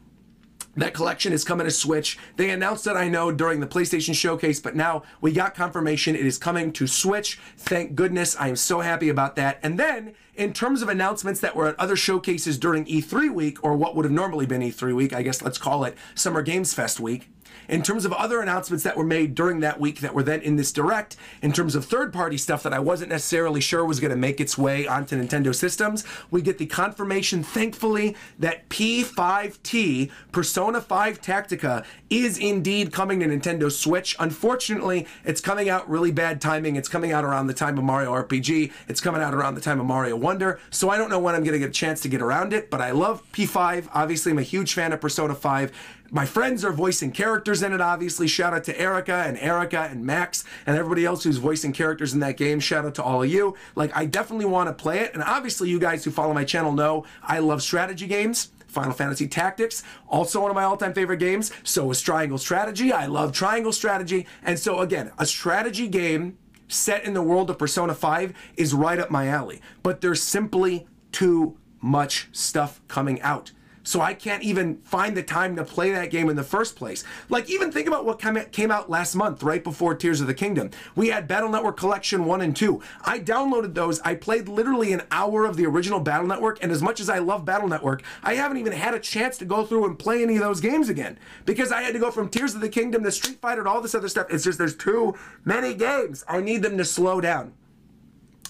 That 0.76 0.94
collection 0.94 1.34
is 1.34 1.44
coming 1.44 1.66
to 1.66 1.70
Switch. 1.70 2.18
They 2.36 2.48
announced 2.48 2.86
it, 2.86 2.96
I 2.96 3.08
know, 3.08 3.30
during 3.30 3.60
the 3.60 3.66
PlayStation 3.66 4.14
Showcase, 4.14 4.58
but 4.58 4.74
now 4.74 5.02
we 5.20 5.32
got 5.32 5.54
confirmation 5.54 6.14
it 6.14 6.24
is 6.24 6.38
coming 6.38 6.72
to 6.72 6.86
Switch. 6.86 7.38
Thank 7.58 7.94
goodness. 7.94 8.34
I 8.38 8.48
am 8.48 8.56
so 8.56 8.80
happy 8.80 9.10
about 9.10 9.36
that. 9.36 9.58
And 9.62 9.78
then, 9.78 10.14
in 10.34 10.54
terms 10.54 10.80
of 10.80 10.88
announcements 10.88 11.40
that 11.40 11.54
were 11.54 11.68
at 11.68 11.78
other 11.78 11.96
showcases 11.96 12.56
during 12.56 12.86
E3 12.86 13.34
week, 13.34 13.62
or 13.62 13.76
what 13.76 13.94
would 13.94 14.06
have 14.06 14.12
normally 14.12 14.46
been 14.46 14.62
E3 14.62 14.94
week, 14.94 15.12
I 15.12 15.20
guess 15.20 15.42
let's 15.42 15.58
call 15.58 15.84
it 15.84 15.94
Summer 16.14 16.40
Games 16.40 16.72
Fest 16.72 16.98
week, 16.98 17.28
in 17.68 17.82
terms 17.82 18.04
of 18.04 18.12
other 18.12 18.40
announcements 18.40 18.84
that 18.84 18.96
were 18.96 19.04
made 19.04 19.34
during 19.34 19.60
that 19.60 19.80
week 19.80 20.00
that 20.00 20.14
were 20.14 20.22
then 20.22 20.40
in 20.40 20.56
this 20.56 20.72
direct, 20.72 21.16
in 21.42 21.52
terms 21.52 21.74
of 21.74 21.84
third 21.84 22.12
party 22.12 22.36
stuff 22.36 22.62
that 22.62 22.72
I 22.72 22.78
wasn't 22.78 23.10
necessarily 23.10 23.60
sure 23.60 23.84
was 23.84 24.00
going 24.00 24.10
to 24.10 24.16
make 24.16 24.40
its 24.40 24.56
way 24.58 24.86
onto 24.86 25.16
Nintendo 25.16 25.54
systems, 25.54 26.04
we 26.30 26.42
get 26.42 26.58
the 26.58 26.66
confirmation, 26.66 27.42
thankfully, 27.42 28.16
that 28.38 28.68
P5T, 28.68 30.10
Persona 30.32 30.80
5 30.80 31.20
Tactica, 31.20 31.84
is 32.10 32.38
indeed 32.38 32.92
coming 32.92 33.20
to 33.20 33.26
Nintendo 33.26 33.70
Switch. 33.70 34.16
Unfortunately, 34.18 35.06
it's 35.24 35.40
coming 35.40 35.68
out 35.68 35.88
really 35.88 36.12
bad 36.12 36.40
timing. 36.40 36.76
It's 36.76 36.88
coming 36.88 37.12
out 37.12 37.24
around 37.24 37.46
the 37.46 37.54
time 37.54 37.78
of 37.78 37.84
Mario 37.84 38.12
RPG, 38.12 38.72
it's 38.88 39.00
coming 39.00 39.22
out 39.22 39.34
around 39.34 39.54
the 39.54 39.60
time 39.60 39.80
of 39.80 39.86
Mario 39.86 40.16
Wonder, 40.16 40.60
so 40.70 40.90
I 40.90 40.96
don't 40.96 41.10
know 41.10 41.18
when 41.18 41.34
I'm 41.34 41.42
going 41.42 41.52
to 41.52 41.58
get 41.58 41.68
a 41.68 41.72
chance 41.72 42.00
to 42.02 42.08
get 42.08 42.22
around 42.22 42.52
it, 42.52 42.70
but 42.70 42.80
I 42.80 42.90
love 42.90 43.22
P5. 43.32 43.88
Obviously, 43.94 44.32
I'm 44.32 44.38
a 44.38 44.42
huge 44.42 44.74
fan 44.74 44.92
of 44.92 45.00
Persona 45.00 45.34
5 45.34 45.72
my 46.14 46.26
friends 46.26 46.62
are 46.62 46.72
voicing 46.72 47.10
characters 47.10 47.62
in 47.62 47.72
it, 47.72 47.80
obviously. 47.80 48.28
Shout 48.28 48.52
out 48.52 48.64
to 48.64 48.78
Erica 48.78 49.24
and 49.26 49.38
Erica 49.38 49.88
and 49.90 50.04
Max 50.04 50.44
and 50.66 50.76
everybody 50.76 51.06
else 51.06 51.24
who's 51.24 51.38
voicing 51.38 51.72
characters 51.72 52.12
in 52.12 52.20
that 52.20 52.36
game. 52.36 52.60
Shout 52.60 52.84
out 52.84 52.94
to 52.96 53.02
all 53.02 53.22
of 53.22 53.30
you. 53.30 53.56
Like, 53.74 53.96
I 53.96 54.04
definitely 54.04 54.44
want 54.44 54.68
to 54.68 54.74
play 54.74 55.00
it. 55.00 55.14
And 55.14 55.22
obviously, 55.22 55.70
you 55.70 55.80
guys 55.80 56.04
who 56.04 56.10
follow 56.10 56.34
my 56.34 56.44
channel 56.44 56.72
know 56.72 57.06
I 57.22 57.38
love 57.38 57.62
strategy 57.62 58.06
games. 58.06 58.50
Final 58.66 58.92
Fantasy 58.92 59.28
Tactics, 59.28 59.82
also 60.08 60.40
one 60.40 60.50
of 60.50 60.54
my 60.54 60.64
all 60.64 60.78
time 60.78 60.94
favorite 60.94 61.18
games. 61.18 61.50
So 61.62 61.90
is 61.90 62.00
Triangle 62.00 62.38
Strategy. 62.38 62.90
I 62.90 63.04
love 63.04 63.32
Triangle 63.32 63.72
Strategy. 63.72 64.26
And 64.42 64.58
so, 64.58 64.80
again, 64.80 65.12
a 65.18 65.26
strategy 65.26 65.88
game 65.88 66.38
set 66.68 67.04
in 67.04 67.14
the 67.14 67.22
world 67.22 67.50
of 67.50 67.58
Persona 67.58 67.94
5 67.94 68.34
is 68.56 68.72
right 68.72 68.98
up 68.98 69.10
my 69.10 69.28
alley. 69.28 69.60
But 69.82 70.00
there's 70.00 70.22
simply 70.22 70.86
too 71.10 71.58
much 71.80 72.28
stuff 72.32 72.80
coming 72.88 73.20
out 73.20 73.52
so 73.82 74.00
I 74.00 74.14
can't 74.14 74.42
even 74.42 74.76
find 74.82 75.16
the 75.16 75.22
time 75.22 75.56
to 75.56 75.64
play 75.64 75.92
that 75.92 76.10
game 76.10 76.28
in 76.28 76.36
the 76.36 76.42
first 76.42 76.76
place. 76.76 77.04
Like, 77.28 77.50
even 77.50 77.72
think 77.72 77.88
about 77.88 78.04
what 78.04 78.20
came 78.52 78.70
out 78.70 78.90
last 78.90 79.14
month, 79.14 79.42
right 79.42 79.62
before 79.62 79.94
Tears 79.94 80.20
of 80.20 80.26
the 80.26 80.34
Kingdom. 80.34 80.70
We 80.94 81.08
had 81.08 81.26
Battle 81.26 81.48
Network 81.48 81.76
Collection 81.76 82.24
1 82.24 82.40
and 82.40 82.54
2. 82.54 82.80
I 83.04 83.18
downloaded 83.18 83.74
those. 83.74 84.00
I 84.00 84.14
played 84.14 84.48
literally 84.48 84.92
an 84.92 85.02
hour 85.10 85.44
of 85.44 85.56
the 85.56 85.66
original 85.66 86.00
Battle 86.00 86.26
Network, 86.26 86.62
and 86.62 86.70
as 86.70 86.82
much 86.82 87.00
as 87.00 87.08
I 87.08 87.18
love 87.18 87.44
Battle 87.44 87.68
Network, 87.68 88.02
I 88.22 88.34
haven't 88.34 88.58
even 88.58 88.72
had 88.72 88.94
a 88.94 89.00
chance 89.00 89.38
to 89.38 89.44
go 89.44 89.64
through 89.64 89.86
and 89.86 89.98
play 89.98 90.22
any 90.22 90.36
of 90.36 90.42
those 90.42 90.60
games 90.60 90.88
again 90.88 91.18
because 91.44 91.72
I 91.72 91.82
had 91.82 91.94
to 91.94 91.98
go 91.98 92.10
from 92.10 92.28
Tears 92.28 92.54
of 92.54 92.60
the 92.60 92.68
Kingdom 92.68 93.02
to 93.04 93.10
Street 93.10 93.40
Fighter 93.40 93.64
to 93.64 93.70
all 93.70 93.80
this 93.80 93.94
other 93.94 94.08
stuff. 94.08 94.28
It's 94.30 94.44
just 94.44 94.58
there's 94.58 94.76
too 94.76 95.14
many 95.44 95.74
games. 95.74 96.24
I 96.28 96.40
need 96.40 96.62
them 96.62 96.78
to 96.78 96.84
slow 96.84 97.20
down. 97.20 97.52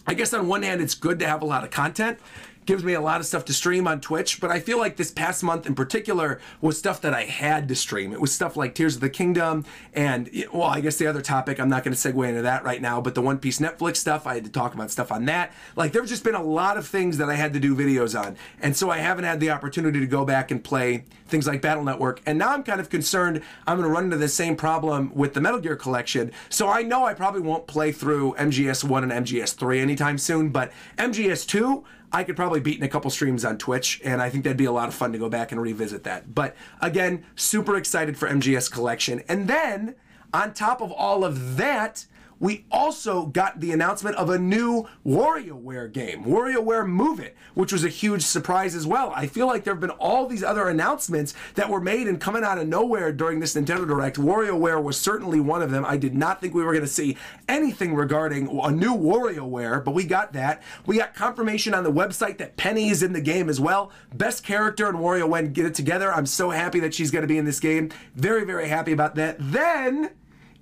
I 0.06 0.14
guess 0.14 0.34
on 0.34 0.48
one 0.48 0.62
hand, 0.62 0.80
it's 0.80 0.94
good 0.94 1.18
to 1.20 1.26
have 1.26 1.42
a 1.42 1.46
lot 1.46 1.62
of 1.64 1.70
content 1.70 2.18
gives 2.66 2.84
me 2.84 2.92
a 2.92 3.00
lot 3.00 3.20
of 3.20 3.26
stuff 3.26 3.44
to 3.46 3.52
stream 3.52 3.86
on 3.88 4.00
Twitch, 4.00 4.40
but 4.40 4.50
I 4.50 4.60
feel 4.60 4.78
like 4.78 4.96
this 4.96 5.10
past 5.10 5.42
month 5.42 5.66
in 5.66 5.74
particular 5.74 6.40
was 6.60 6.78
stuff 6.78 7.00
that 7.00 7.14
I 7.14 7.24
had 7.24 7.68
to 7.68 7.74
stream. 7.74 8.12
It 8.12 8.20
was 8.20 8.32
stuff 8.32 8.56
like 8.56 8.74
Tears 8.74 8.96
of 8.96 9.00
the 9.00 9.10
Kingdom 9.10 9.64
and, 9.92 10.30
well, 10.52 10.68
I 10.68 10.80
guess 10.80 10.96
the 10.96 11.06
other 11.06 11.22
topic, 11.22 11.58
I'm 11.58 11.68
not 11.68 11.84
going 11.84 11.94
to 11.94 12.12
segue 12.12 12.28
into 12.28 12.42
that 12.42 12.64
right 12.64 12.80
now, 12.80 13.00
but 13.00 13.14
the 13.14 13.22
One 13.22 13.38
Piece 13.38 13.58
Netflix 13.58 13.96
stuff, 13.96 14.26
I 14.26 14.34
had 14.34 14.44
to 14.44 14.50
talk 14.50 14.74
about 14.74 14.90
stuff 14.90 15.12
on 15.12 15.24
that. 15.26 15.52
Like, 15.76 15.92
there's 15.92 16.08
just 16.08 16.24
been 16.24 16.34
a 16.34 16.42
lot 16.42 16.76
of 16.76 16.86
things 16.86 17.18
that 17.18 17.28
I 17.28 17.34
had 17.34 17.52
to 17.54 17.60
do 17.60 17.74
videos 17.74 18.18
on. 18.18 18.36
And 18.60 18.76
so 18.76 18.90
I 18.90 18.98
haven't 18.98 19.24
had 19.24 19.40
the 19.40 19.50
opportunity 19.50 20.00
to 20.00 20.06
go 20.06 20.24
back 20.24 20.50
and 20.50 20.62
play 20.62 21.04
things 21.26 21.46
like 21.46 21.62
Battle 21.62 21.84
Network. 21.84 22.20
And 22.26 22.38
now 22.38 22.52
I'm 22.52 22.62
kind 22.62 22.80
of 22.80 22.90
concerned 22.90 23.42
I'm 23.66 23.78
going 23.78 23.88
to 23.88 23.92
run 23.92 24.04
into 24.04 24.16
the 24.16 24.28
same 24.28 24.56
problem 24.56 25.12
with 25.14 25.34
the 25.34 25.40
Metal 25.40 25.60
Gear 25.60 25.76
collection. 25.76 26.32
So 26.48 26.68
I 26.68 26.82
know 26.82 27.04
I 27.04 27.14
probably 27.14 27.40
won't 27.40 27.66
play 27.66 27.92
through 27.92 28.34
MGS 28.34 28.84
1 28.84 29.10
and 29.10 29.26
MGS 29.26 29.54
3 29.54 29.80
anytime 29.80 30.18
soon, 30.18 30.50
but 30.50 30.72
MGS 30.98 31.46
2, 31.46 31.84
I 32.12 32.24
could 32.24 32.36
probably 32.36 32.60
beat 32.60 32.76
in 32.76 32.84
a 32.84 32.88
couple 32.88 33.10
streams 33.10 33.44
on 33.44 33.56
Twitch, 33.56 34.00
and 34.04 34.20
I 34.20 34.28
think 34.28 34.44
that'd 34.44 34.56
be 34.56 34.66
a 34.66 34.72
lot 34.72 34.88
of 34.88 34.94
fun 34.94 35.12
to 35.12 35.18
go 35.18 35.28
back 35.28 35.50
and 35.50 35.60
revisit 35.60 36.04
that. 36.04 36.34
But 36.34 36.54
again, 36.80 37.24
super 37.34 37.76
excited 37.76 38.18
for 38.18 38.28
MGS 38.28 38.70
Collection. 38.70 39.22
And 39.28 39.48
then, 39.48 39.94
on 40.34 40.52
top 40.52 40.82
of 40.82 40.92
all 40.92 41.24
of 41.24 41.56
that, 41.56 42.06
we 42.42 42.66
also 42.72 43.26
got 43.26 43.60
the 43.60 43.70
announcement 43.70 44.16
of 44.16 44.28
a 44.28 44.36
new 44.36 44.88
WarioWare 45.06 45.92
game, 45.92 46.24
WarioWare 46.24 46.88
Move 46.88 47.20
It, 47.20 47.36
which 47.54 47.72
was 47.72 47.84
a 47.84 47.88
huge 47.88 48.22
surprise 48.22 48.74
as 48.74 48.84
well. 48.84 49.12
I 49.14 49.28
feel 49.28 49.46
like 49.46 49.62
there 49.62 49.74
have 49.74 49.80
been 49.80 49.90
all 49.90 50.26
these 50.26 50.42
other 50.42 50.68
announcements 50.68 51.34
that 51.54 51.70
were 51.70 51.80
made 51.80 52.08
and 52.08 52.20
coming 52.20 52.42
out 52.42 52.58
of 52.58 52.66
nowhere 52.66 53.12
during 53.12 53.38
this 53.38 53.54
Nintendo 53.54 53.86
Direct. 53.86 54.16
WarioWare 54.16 54.82
was 54.82 54.98
certainly 55.00 55.38
one 55.38 55.62
of 55.62 55.70
them. 55.70 55.84
I 55.84 55.96
did 55.96 56.16
not 56.16 56.40
think 56.40 56.52
we 56.52 56.64
were 56.64 56.72
going 56.72 56.84
to 56.84 56.88
see 56.88 57.16
anything 57.48 57.94
regarding 57.94 58.48
a 58.48 58.72
new 58.72 58.96
WarioWare, 58.96 59.84
but 59.84 59.94
we 59.94 60.02
got 60.02 60.32
that. 60.32 60.64
We 60.84 60.98
got 60.98 61.14
confirmation 61.14 61.74
on 61.74 61.84
the 61.84 61.92
website 61.92 62.38
that 62.38 62.56
Penny 62.56 62.88
is 62.88 63.04
in 63.04 63.12
the 63.12 63.20
game 63.20 63.48
as 63.48 63.60
well. 63.60 63.92
Best 64.12 64.42
character 64.42 64.88
in 64.88 64.96
WarioWare 64.96 65.52
Get 65.52 65.66
It 65.66 65.74
Together. 65.74 66.12
I'm 66.12 66.26
so 66.26 66.50
happy 66.50 66.80
that 66.80 66.92
she's 66.92 67.12
going 67.12 67.22
to 67.22 67.28
be 67.28 67.38
in 67.38 67.44
this 67.44 67.60
game. 67.60 67.90
Very, 68.16 68.44
very 68.44 68.66
happy 68.66 68.90
about 68.90 69.14
that. 69.14 69.36
Then 69.38 70.10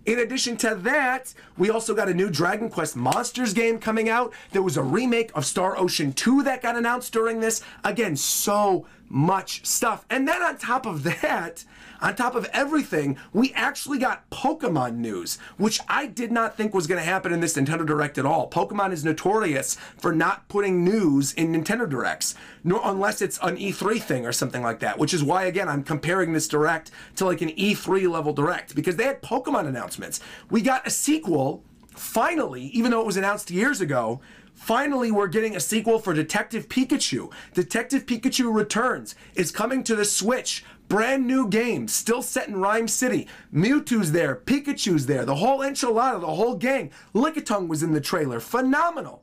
in 0.06 0.18
addition 0.18 0.56
to 0.58 0.74
that, 0.76 1.34
we 1.58 1.70
also 1.70 1.94
got 1.94 2.08
a 2.08 2.14
new 2.14 2.30
Dragon 2.30 2.70
Quest 2.70 2.96
Monsters 2.96 3.52
game 3.52 3.78
coming 3.78 4.08
out. 4.08 4.32
There 4.52 4.62
was 4.62 4.76
a 4.76 4.82
remake 4.82 5.30
of 5.34 5.44
Star 5.44 5.78
Ocean 5.78 6.12
2 6.12 6.42
that 6.44 6.62
got 6.62 6.76
announced 6.76 7.12
during 7.12 7.40
this. 7.40 7.62
Again, 7.84 8.16
so 8.16 8.86
much 9.08 9.66
stuff. 9.66 10.06
And 10.08 10.26
then 10.26 10.40
on 10.42 10.56
top 10.56 10.86
of 10.86 11.02
that, 11.02 11.64
on 12.00 12.16
top 12.16 12.34
of 12.34 12.46
everything, 12.52 13.18
we 13.32 13.52
actually 13.52 13.98
got 13.98 14.28
Pokemon 14.30 14.96
news, 14.96 15.38
which 15.56 15.80
I 15.88 16.06
did 16.06 16.32
not 16.32 16.56
think 16.56 16.74
was 16.74 16.86
going 16.86 17.00
to 17.00 17.04
happen 17.04 17.32
in 17.32 17.40
this 17.40 17.56
Nintendo 17.56 17.86
Direct 17.86 18.18
at 18.18 18.26
all. 18.26 18.48
Pokemon 18.50 18.92
is 18.92 19.04
notorious 19.04 19.76
for 19.98 20.12
not 20.12 20.48
putting 20.48 20.84
news 20.84 21.32
in 21.32 21.52
Nintendo 21.52 21.88
Directs, 21.88 22.34
nor 22.64 22.80
unless 22.84 23.22
it's 23.22 23.38
an 23.42 23.56
E3 23.56 24.00
thing 24.00 24.26
or 24.26 24.32
something 24.32 24.62
like 24.62 24.80
that, 24.80 24.98
which 24.98 25.14
is 25.14 25.22
why 25.22 25.44
again 25.44 25.68
I'm 25.68 25.82
comparing 25.82 26.32
this 26.32 26.48
Direct 26.48 26.90
to 27.16 27.24
like 27.24 27.42
an 27.42 27.50
E3 27.50 28.10
level 28.10 28.32
Direct 28.32 28.74
because 28.74 28.96
they 28.96 29.04
had 29.04 29.22
Pokemon 29.22 29.66
announcements. 29.66 30.20
We 30.50 30.62
got 30.62 30.86
a 30.86 30.90
sequel 30.90 31.62
finally, 31.94 32.64
even 32.66 32.90
though 32.90 33.00
it 33.00 33.06
was 33.06 33.16
announced 33.16 33.50
years 33.50 33.80
ago, 33.80 34.20
finally 34.54 35.10
we're 35.10 35.28
getting 35.28 35.56
a 35.56 35.60
sequel 35.60 35.98
for 35.98 36.14
Detective 36.14 36.68
Pikachu. 36.68 37.30
Detective 37.54 38.06
Pikachu 38.06 38.52
Returns 38.52 39.14
is 39.34 39.50
coming 39.50 39.82
to 39.84 39.94
the 39.94 40.04
Switch. 40.04 40.64
Brand 40.90 41.24
new 41.24 41.46
game, 41.46 41.86
still 41.86 42.20
set 42.20 42.48
in 42.48 42.60
Rhyme 42.60 42.88
City. 42.88 43.28
Mewtwo's 43.54 44.10
there, 44.10 44.34
Pikachu's 44.34 45.06
there, 45.06 45.24
the 45.24 45.36
whole 45.36 45.60
enchilada, 45.60 46.20
the 46.20 46.26
whole 46.26 46.56
gang. 46.56 46.90
Lickitung 47.14 47.68
was 47.68 47.84
in 47.84 47.92
the 47.92 48.00
trailer. 48.00 48.40
Phenomenal 48.40 49.22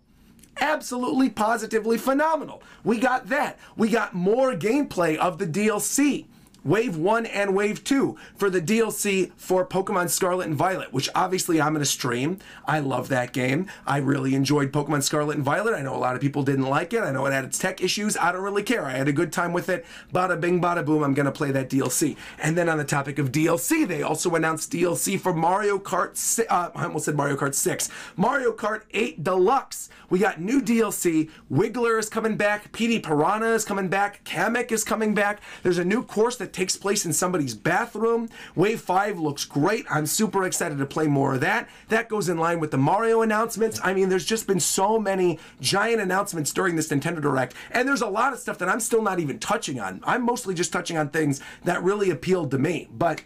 absolutely 0.59 1.29
positively 1.29 1.99
phenomenal. 1.99 2.63
We 2.83 2.97
got 2.97 3.27
that. 3.27 3.59
We 3.75 3.89
got 3.89 4.15
more 4.15 4.53
gameplay 4.53 5.15
of 5.17 5.37
the 5.37 5.45
DLC. 5.45 6.25
Wave 6.67 6.97
1 6.97 7.25
and 7.27 7.55
Wave 7.55 7.81
2 7.85 8.17
for 8.35 8.49
the 8.49 8.59
DLC 8.61 9.31
for 9.37 9.65
Pokemon 9.65 10.09
Scarlet 10.09 10.47
and 10.47 10.55
Violet, 10.55 10.91
which 10.91 11.09
obviously 11.15 11.61
I'm 11.61 11.71
going 11.71 11.81
to 11.81 11.89
stream. 11.89 12.39
I 12.65 12.79
love 12.79 13.07
that 13.07 13.31
game. 13.31 13.67
I 13.85 13.99
really 13.99 14.35
enjoyed 14.35 14.73
Pokemon 14.73 15.03
Scarlet 15.03 15.37
and 15.37 15.45
Violet. 15.45 15.73
I 15.73 15.81
know 15.81 15.95
a 15.95 15.97
lot 15.97 16.15
of 16.15 16.21
people 16.21 16.43
didn't 16.43 16.65
like 16.65 16.91
it. 16.91 17.03
I 17.03 17.11
know 17.11 17.25
it 17.25 17.31
had 17.31 17.45
its 17.45 17.57
tech 17.57 17.79
issues. 17.79 18.17
I 18.17 18.33
don't 18.33 18.43
really 18.43 18.63
care. 18.63 18.85
I 18.85 18.91
had 18.91 19.07
a 19.07 19.13
good 19.13 19.31
time 19.31 19.53
with 19.53 19.69
it. 19.69 19.85
Bada 20.13 20.39
bing, 20.41 20.61
bada 20.61 20.85
boom. 20.85 21.03
I'm 21.03 21.13
going 21.13 21.25
to 21.25 21.31
play 21.31 21.51
that 21.51 21.69
DLC. 21.69 22.17
And 22.37 22.57
then 22.57 22.67
on 22.67 22.77
the 22.77 22.83
topic 22.83 23.17
of 23.17 23.31
DLC, 23.31 23.87
they 23.87 24.01
also 24.01 24.35
announced 24.35 24.69
DLC 24.73 25.17
for 25.17 25.33
Mario 25.33 25.79
Kart. 25.79 26.17
Uh, 26.49 26.71
I 26.75 26.83
almost 26.83 27.05
said 27.05 27.15
Mario 27.15 27.37
Kart 27.37 27.55
6. 27.55 27.89
Mario 28.17 28.51
Kart 28.51 28.81
8 28.91 29.23
Deluxe. 29.23 29.89
We 30.09 30.19
got 30.19 30.39
new 30.39 30.61
DLC. 30.61 31.29
Wiggler 31.51 31.99
is 31.99 32.09
coming 32.09 32.37
back. 32.37 32.71
Petey 32.71 32.99
Piranha 32.99 33.53
is 33.53 33.65
coming 33.65 33.89
back. 33.89 34.23
Kamek 34.23 34.71
is 34.71 34.83
coming 34.83 35.13
back. 35.13 35.41
There's 35.63 35.77
a 35.77 35.85
new 35.85 36.03
course 36.03 36.37
that 36.37 36.53
takes 36.53 36.77
place 36.77 37.05
in 37.05 37.13
somebody's 37.13 37.53
bathroom. 37.53 38.29
Wave 38.55 38.81
5 38.81 39.19
looks 39.19 39.43
great. 39.45 39.85
I'm 39.89 40.05
super 40.05 40.45
excited 40.45 40.77
to 40.77 40.85
play 40.85 41.07
more 41.07 41.35
of 41.35 41.41
that. 41.41 41.69
That 41.89 42.09
goes 42.09 42.29
in 42.29 42.37
line 42.37 42.59
with 42.59 42.71
the 42.71 42.77
Mario 42.77 43.21
announcements. 43.21 43.79
I 43.83 43.93
mean, 43.93 44.09
there's 44.09 44.25
just 44.25 44.47
been 44.47 44.59
so 44.59 44.99
many 44.99 45.39
giant 45.59 46.01
announcements 46.01 46.53
during 46.53 46.75
this 46.75 46.87
Nintendo 46.87 47.21
Direct, 47.21 47.53
and 47.71 47.87
there's 47.87 48.01
a 48.01 48.07
lot 48.07 48.33
of 48.33 48.39
stuff 48.39 48.57
that 48.59 48.69
I'm 48.69 48.79
still 48.79 49.01
not 49.01 49.19
even 49.19 49.39
touching 49.39 49.79
on. 49.79 50.01
I'm 50.03 50.23
mostly 50.23 50.53
just 50.55 50.71
touching 50.71 50.97
on 50.97 51.09
things 51.09 51.41
that 51.63 51.83
really 51.83 52.09
appealed 52.09 52.51
to 52.51 52.57
me. 52.57 52.87
But 52.91 53.23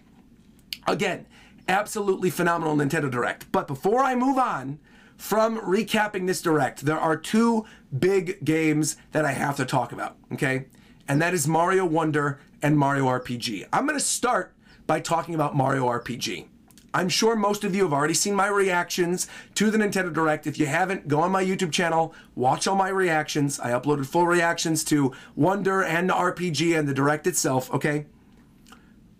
again, 0.88 1.27
absolutely 1.67 2.29
phenomenal 2.29 2.75
Nintendo 2.75 3.09
Direct. 3.09 3.51
But 3.51 3.67
before 3.67 4.03
I 4.03 4.15
move 4.15 4.38
on, 4.38 4.79
from 5.22 5.59
recapping 5.59 6.26
this 6.26 6.41
direct, 6.41 6.84
there 6.84 6.99
are 6.99 7.15
two 7.15 7.63
big 7.97 8.43
games 8.43 8.97
that 9.11 9.24
I 9.24 9.34
have 9.34 9.55
to 9.57 9.65
talk 9.65 9.91
about, 9.91 10.17
okay? 10.34 10.65
And 11.07 11.22
that 11.22 11.36
is 11.36 11.47
Mario 11.47 11.86
Wonder 11.86 12.39
and 12.63 12.76
Mario 12.76 13.05
RPG. 13.05 13.67
I'm 13.72 13.88
to 13.88 13.99
start 13.99 14.55
by 14.88 14.99
talking 14.99 15.36
about 15.36 15.55
Mario 15.55 15.86
RPG. 15.86 16.47
I'm 16.91 17.07
sure 17.07 17.36
most 17.36 17.63
of 17.63 17.76
you 17.76 17.84
have 17.84 17.93
already 17.93 18.15
seen 18.15 18.34
my 18.34 18.47
reactions 18.47 19.28
to 19.53 19.69
the 19.69 19.78
Nintendo 19.78 20.11
Direct. 20.11 20.47
If 20.47 20.57
you 20.57 20.65
haven't, 20.65 21.07
go 21.07 21.22
on 21.22 21.32
my 21.32 21.45
YouTube 21.45 21.72
channel, 21.72 22.15
watch 22.34 22.65
all 22.65 22.76
my 22.76 22.89
reactions. 22.89 23.59
I 23.59 23.72
uploaded 23.72 24.07
full 24.07 24.26
reactions 24.26 24.84
to 24.86 25.13
Wonder 25.36 25.84
and 25.84 26.09
the 26.09 26.15
RPG 26.15 26.78
and 26.78 26.89
the 26.89 26.95
Direct 26.95 27.28
itself, 27.28 27.72
okay? 27.72 28.07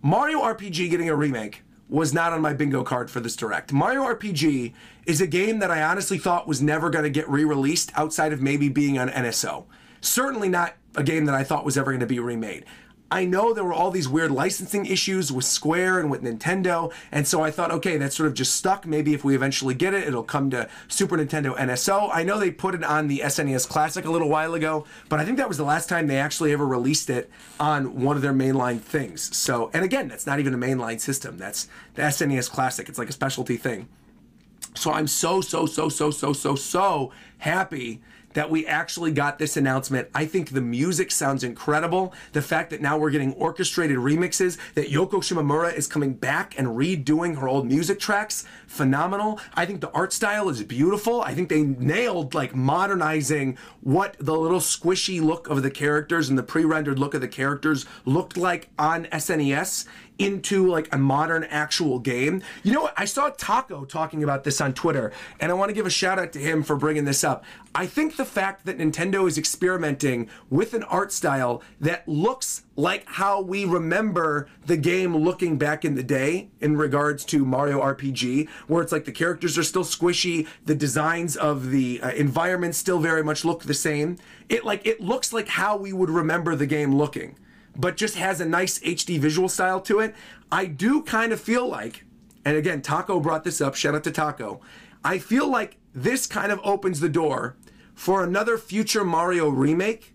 Mario 0.02 0.40
RPG 0.40 0.90
getting 0.90 1.08
a 1.08 1.14
remake 1.14 1.62
was 1.92 2.14
not 2.14 2.32
on 2.32 2.40
my 2.40 2.54
bingo 2.54 2.82
card 2.82 3.10
for 3.10 3.20
this 3.20 3.36
Direct. 3.36 3.70
Mario 3.70 4.02
RPG 4.02 4.72
is 5.06 5.20
a 5.20 5.26
game 5.26 5.58
that 5.58 5.70
I 5.70 5.82
honestly 5.82 6.16
thought 6.16 6.48
was 6.48 6.62
never 6.62 6.88
going 6.88 7.04
to 7.04 7.10
get 7.10 7.28
re 7.28 7.44
released 7.44 7.92
outside 7.94 8.32
of 8.32 8.40
maybe 8.40 8.70
being 8.70 8.98
on 8.98 9.10
NSO. 9.10 9.66
Certainly 10.00 10.48
not 10.48 10.74
a 10.96 11.02
game 11.02 11.26
that 11.26 11.34
I 11.34 11.44
thought 11.44 11.66
was 11.66 11.76
ever 11.76 11.90
going 11.90 12.00
to 12.00 12.06
be 12.06 12.18
remade. 12.18 12.64
I 13.12 13.26
know 13.26 13.52
there 13.52 13.62
were 13.62 13.74
all 13.74 13.90
these 13.90 14.08
weird 14.08 14.30
licensing 14.30 14.86
issues 14.86 15.30
with 15.30 15.44
Square 15.44 16.00
and 16.00 16.10
with 16.10 16.22
Nintendo, 16.22 16.90
and 17.12 17.28
so 17.28 17.42
I 17.42 17.50
thought, 17.50 17.70
okay, 17.70 17.98
that's 17.98 18.16
sort 18.16 18.26
of 18.26 18.32
just 18.32 18.56
stuck. 18.56 18.86
Maybe 18.86 19.12
if 19.12 19.22
we 19.22 19.34
eventually 19.34 19.74
get 19.74 19.92
it, 19.92 20.08
it'll 20.08 20.22
come 20.22 20.48
to 20.48 20.66
Super 20.88 21.18
Nintendo 21.18 21.54
NSO. 21.54 22.08
I 22.10 22.22
know 22.22 22.40
they 22.40 22.50
put 22.50 22.74
it 22.74 22.82
on 22.82 23.08
the 23.08 23.18
SNES 23.18 23.68
Classic 23.68 24.06
a 24.06 24.10
little 24.10 24.30
while 24.30 24.54
ago, 24.54 24.86
but 25.10 25.20
I 25.20 25.26
think 25.26 25.36
that 25.36 25.46
was 25.46 25.58
the 25.58 25.62
last 25.62 25.90
time 25.90 26.06
they 26.06 26.18
actually 26.18 26.54
ever 26.54 26.66
released 26.66 27.10
it 27.10 27.30
on 27.60 28.00
one 28.00 28.16
of 28.16 28.22
their 28.22 28.32
mainline 28.32 28.80
things. 28.80 29.36
So, 29.36 29.70
and 29.74 29.84
again, 29.84 30.08
that's 30.08 30.26
not 30.26 30.40
even 30.40 30.54
a 30.54 30.58
mainline 30.58 30.98
system. 30.98 31.36
That's 31.36 31.68
the 31.96 32.02
SNES 32.02 32.50
Classic. 32.50 32.88
It's 32.88 32.98
like 32.98 33.10
a 33.10 33.12
specialty 33.12 33.58
thing. 33.58 33.90
So 34.74 34.90
I'm 34.90 35.06
so, 35.06 35.42
so, 35.42 35.66
so, 35.66 35.90
so, 35.90 36.10
so, 36.10 36.32
so, 36.32 36.54
so 36.54 37.12
happy 37.36 38.00
that 38.34 38.50
we 38.50 38.66
actually 38.66 39.12
got 39.12 39.38
this 39.38 39.56
announcement. 39.56 40.08
I 40.14 40.26
think 40.26 40.50
the 40.50 40.60
music 40.60 41.10
sounds 41.10 41.44
incredible. 41.44 42.12
The 42.32 42.42
fact 42.42 42.70
that 42.70 42.80
now 42.80 42.98
we're 42.98 43.10
getting 43.10 43.32
orchestrated 43.34 43.98
remixes, 43.98 44.58
that 44.74 44.88
Yoko 44.88 45.20
Shimomura 45.22 45.74
is 45.74 45.86
coming 45.86 46.14
back 46.14 46.58
and 46.58 46.68
redoing 46.68 47.38
her 47.38 47.48
old 47.48 47.66
music 47.66 48.00
tracks, 48.00 48.44
phenomenal. 48.72 49.38
I 49.54 49.66
think 49.66 49.82
the 49.82 49.90
art 49.90 50.12
style 50.12 50.48
is 50.48 50.62
beautiful. 50.62 51.20
I 51.20 51.34
think 51.34 51.50
they 51.50 51.62
nailed 51.62 52.34
like 52.34 52.54
modernizing 52.54 53.58
what 53.82 54.16
the 54.18 54.34
little 54.34 54.60
squishy 54.60 55.20
look 55.20 55.46
of 55.48 55.62
the 55.62 55.70
characters 55.70 56.30
and 56.30 56.38
the 56.38 56.42
pre-rendered 56.42 56.98
look 56.98 57.12
of 57.12 57.20
the 57.20 57.28
characters 57.28 57.84
looked 58.06 58.36
like 58.36 58.70
on 58.78 59.04
SNES 59.06 59.86
into 60.18 60.66
like 60.68 60.92
a 60.94 60.98
modern 60.98 61.44
actual 61.44 61.98
game. 61.98 62.42
You 62.62 62.72
know 62.72 62.82
what? 62.82 62.94
I 62.96 63.04
saw 63.04 63.30
Taco 63.30 63.84
talking 63.84 64.22
about 64.22 64.44
this 64.44 64.60
on 64.60 64.72
Twitter, 64.72 65.12
and 65.40 65.50
I 65.50 65.54
want 65.54 65.68
to 65.70 65.74
give 65.74 65.86
a 65.86 65.90
shout 65.90 66.18
out 66.18 66.32
to 66.32 66.38
him 66.38 66.62
for 66.62 66.76
bringing 66.76 67.04
this 67.04 67.24
up. 67.24 67.44
I 67.74 67.86
think 67.86 68.16
the 68.16 68.24
fact 68.24 68.64
that 68.66 68.78
Nintendo 68.78 69.26
is 69.26 69.36
experimenting 69.36 70.28
with 70.48 70.74
an 70.74 70.82
art 70.84 71.12
style 71.12 71.62
that 71.80 72.08
looks 72.08 72.62
like 72.74 73.06
how 73.06 73.40
we 73.40 73.64
remember 73.64 74.48
the 74.64 74.76
game 74.76 75.16
looking 75.16 75.58
back 75.58 75.84
in 75.84 75.94
the 75.94 76.02
day 76.02 76.48
in 76.60 76.76
regards 76.76 77.24
to 77.26 77.44
Mario 77.44 77.80
RPG, 77.80 78.48
where 78.66 78.82
it's 78.82 78.92
like 78.92 79.04
the 79.04 79.12
characters 79.12 79.58
are 79.58 79.62
still 79.62 79.84
squishy, 79.84 80.46
the 80.64 80.74
designs 80.74 81.36
of 81.36 81.70
the 81.70 82.00
uh, 82.02 82.10
environments 82.12 82.78
still 82.78 82.98
very 82.98 83.22
much 83.22 83.44
look 83.44 83.64
the 83.64 83.74
same. 83.74 84.16
It 84.48 84.64
like 84.64 84.86
it 84.86 85.00
looks 85.00 85.32
like 85.32 85.48
how 85.48 85.76
we 85.76 85.92
would 85.92 86.10
remember 86.10 86.54
the 86.54 86.66
game 86.66 86.94
looking 86.94 87.36
but 87.76 87.96
just 87.96 88.16
has 88.16 88.40
a 88.40 88.44
nice 88.44 88.78
HD 88.80 89.18
visual 89.18 89.48
style 89.48 89.80
to 89.82 90.00
it. 90.00 90.14
I 90.50 90.66
do 90.66 91.02
kind 91.02 91.32
of 91.32 91.40
feel 91.40 91.66
like, 91.66 92.04
and 92.44 92.56
again, 92.56 92.82
Taco 92.82 93.20
brought 93.20 93.44
this 93.44 93.60
up, 93.60 93.74
shout 93.74 93.94
out 93.94 94.04
to 94.04 94.10
Taco. 94.10 94.60
I 95.04 95.18
feel 95.18 95.48
like 95.48 95.78
this 95.94 96.26
kind 96.26 96.52
of 96.52 96.60
opens 96.64 97.00
the 97.00 97.08
door 97.08 97.56
for 97.94 98.22
another 98.22 98.58
future 98.58 99.04
Mario 99.04 99.48
remake 99.48 100.11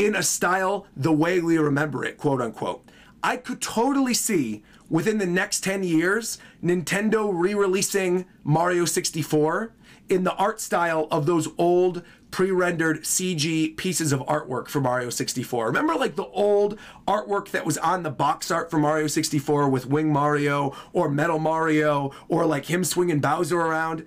in 0.00 0.16
a 0.16 0.22
style 0.22 0.86
the 0.96 1.12
way 1.12 1.40
we 1.40 1.58
remember 1.58 2.04
it, 2.06 2.16
quote 2.16 2.40
unquote. 2.40 2.88
I 3.22 3.36
could 3.36 3.60
totally 3.60 4.14
see 4.14 4.62
within 4.88 5.18
the 5.18 5.26
next 5.26 5.62
10 5.62 5.84
years 5.84 6.38
Nintendo 6.64 7.30
re 7.32 7.52
releasing 7.52 8.24
Mario 8.42 8.86
64 8.86 9.74
in 10.08 10.24
the 10.24 10.34
art 10.36 10.58
style 10.58 11.06
of 11.10 11.26
those 11.26 11.48
old 11.58 12.02
pre-rendered 12.30 13.02
CG 13.02 13.76
pieces 13.76 14.10
of 14.10 14.20
artwork 14.20 14.68
for 14.68 14.80
Mario 14.80 15.10
64. 15.10 15.66
Remember 15.66 15.94
like 15.94 16.16
the 16.16 16.26
old 16.26 16.78
artwork 17.06 17.50
that 17.50 17.66
was 17.66 17.76
on 17.76 18.02
the 18.02 18.10
box 18.10 18.50
art 18.50 18.70
for 18.70 18.78
Mario 18.78 19.06
64 19.06 19.68
with 19.68 19.84
Wing 19.84 20.10
Mario 20.10 20.74
or 20.94 21.10
Metal 21.10 21.38
Mario 21.38 22.10
or 22.28 22.46
like 22.46 22.66
him 22.66 22.84
swinging 22.84 23.20
Bowser 23.20 23.60
around? 23.60 24.06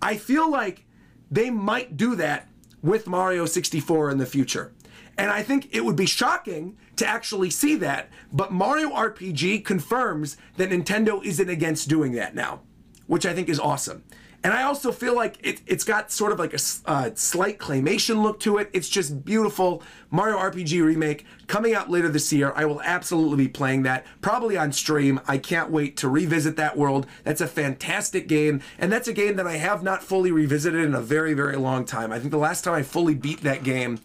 I 0.00 0.18
feel 0.18 0.48
like 0.48 0.84
they 1.30 1.50
might 1.50 1.96
do 1.96 2.14
that 2.14 2.48
with 2.80 3.08
Mario 3.08 3.44
64 3.44 4.10
in 4.10 4.18
the 4.18 4.26
future. 4.26 4.72
And 5.18 5.30
I 5.30 5.42
think 5.42 5.68
it 5.72 5.84
would 5.84 5.96
be 5.96 6.06
shocking 6.06 6.76
to 6.96 7.06
actually 7.06 7.50
see 7.50 7.76
that, 7.76 8.08
but 8.32 8.52
Mario 8.52 8.90
RPG 8.90 9.64
confirms 9.64 10.36
that 10.56 10.70
Nintendo 10.70 11.24
isn't 11.24 11.48
against 11.48 11.88
doing 11.88 12.12
that 12.12 12.34
now, 12.34 12.60
which 13.06 13.26
I 13.26 13.34
think 13.34 13.48
is 13.48 13.60
awesome. 13.60 14.04
And 14.44 14.52
I 14.52 14.64
also 14.64 14.90
feel 14.90 15.14
like 15.14 15.38
it, 15.42 15.60
it's 15.66 15.84
got 15.84 16.10
sort 16.10 16.32
of 16.32 16.38
like 16.40 16.52
a 16.52 16.58
uh, 16.86 17.10
slight 17.14 17.58
claymation 17.58 18.22
look 18.22 18.40
to 18.40 18.58
it. 18.58 18.70
It's 18.72 18.88
just 18.88 19.24
beautiful. 19.24 19.82
Mario 20.10 20.36
RPG 20.36 20.84
Remake 20.84 21.24
coming 21.46 21.74
out 21.74 21.90
later 21.90 22.08
this 22.08 22.32
year. 22.32 22.52
I 22.56 22.64
will 22.64 22.82
absolutely 22.82 23.36
be 23.44 23.48
playing 23.48 23.84
that, 23.84 24.04
probably 24.20 24.56
on 24.56 24.72
stream. 24.72 25.20
I 25.28 25.38
can't 25.38 25.70
wait 25.70 25.96
to 25.98 26.08
revisit 26.08 26.56
that 26.56 26.76
world. 26.76 27.06
That's 27.22 27.40
a 27.40 27.46
fantastic 27.46 28.26
game. 28.26 28.62
And 28.78 28.90
that's 28.90 29.06
a 29.06 29.12
game 29.12 29.36
that 29.36 29.46
I 29.46 29.58
have 29.58 29.84
not 29.84 30.02
fully 30.02 30.32
revisited 30.32 30.84
in 30.84 30.94
a 30.94 31.00
very, 31.00 31.34
very 31.34 31.56
long 31.56 31.84
time. 31.84 32.10
I 32.10 32.18
think 32.18 32.32
the 32.32 32.38
last 32.38 32.64
time 32.64 32.74
I 32.74 32.82
fully 32.82 33.14
beat 33.14 33.42
that 33.42 33.62
game, 33.62 34.00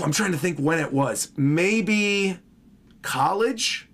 I'm 0.00 0.12
trying 0.12 0.32
to 0.32 0.38
think 0.38 0.58
when 0.58 0.78
it 0.78 0.92
was. 0.92 1.32
Maybe 1.36 2.38
college 3.02 3.88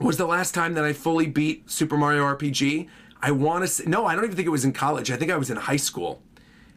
was 0.00 0.16
the 0.16 0.26
last 0.26 0.54
time 0.54 0.74
that 0.74 0.84
I 0.84 0.92
fully 0.92 1.26
beat 1.26 1.70
Super 1.70 1.96
Mario 1.96 2.22
RPG. 2.24 2.88
I 3.20 3.30
want 3.30 3.62
to 3.62 3.68
say, 3.68 3.84
no, 3.86 4.06
I 4.06 4.14
don't 4.14 4.24
even 4.24 4.36
think 4.36 4.46
it 4.46 4.50
was 4.50 4.64
in 4.64 4.72
college. 4.72 5.10
I 5.10 5.16
think 5.16 5.30
I 5.30 5.36
was 5.36 5.50
in 5.50 5.56
high 5.56 5.76
school. 5.76 6.22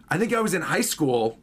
I 0.10 0.18
think 0.18 0.34
I 0.34 0.42
was 0.42 0.54
in 0.54 0.62
high 0.62 0.82
school, 0.82 1.40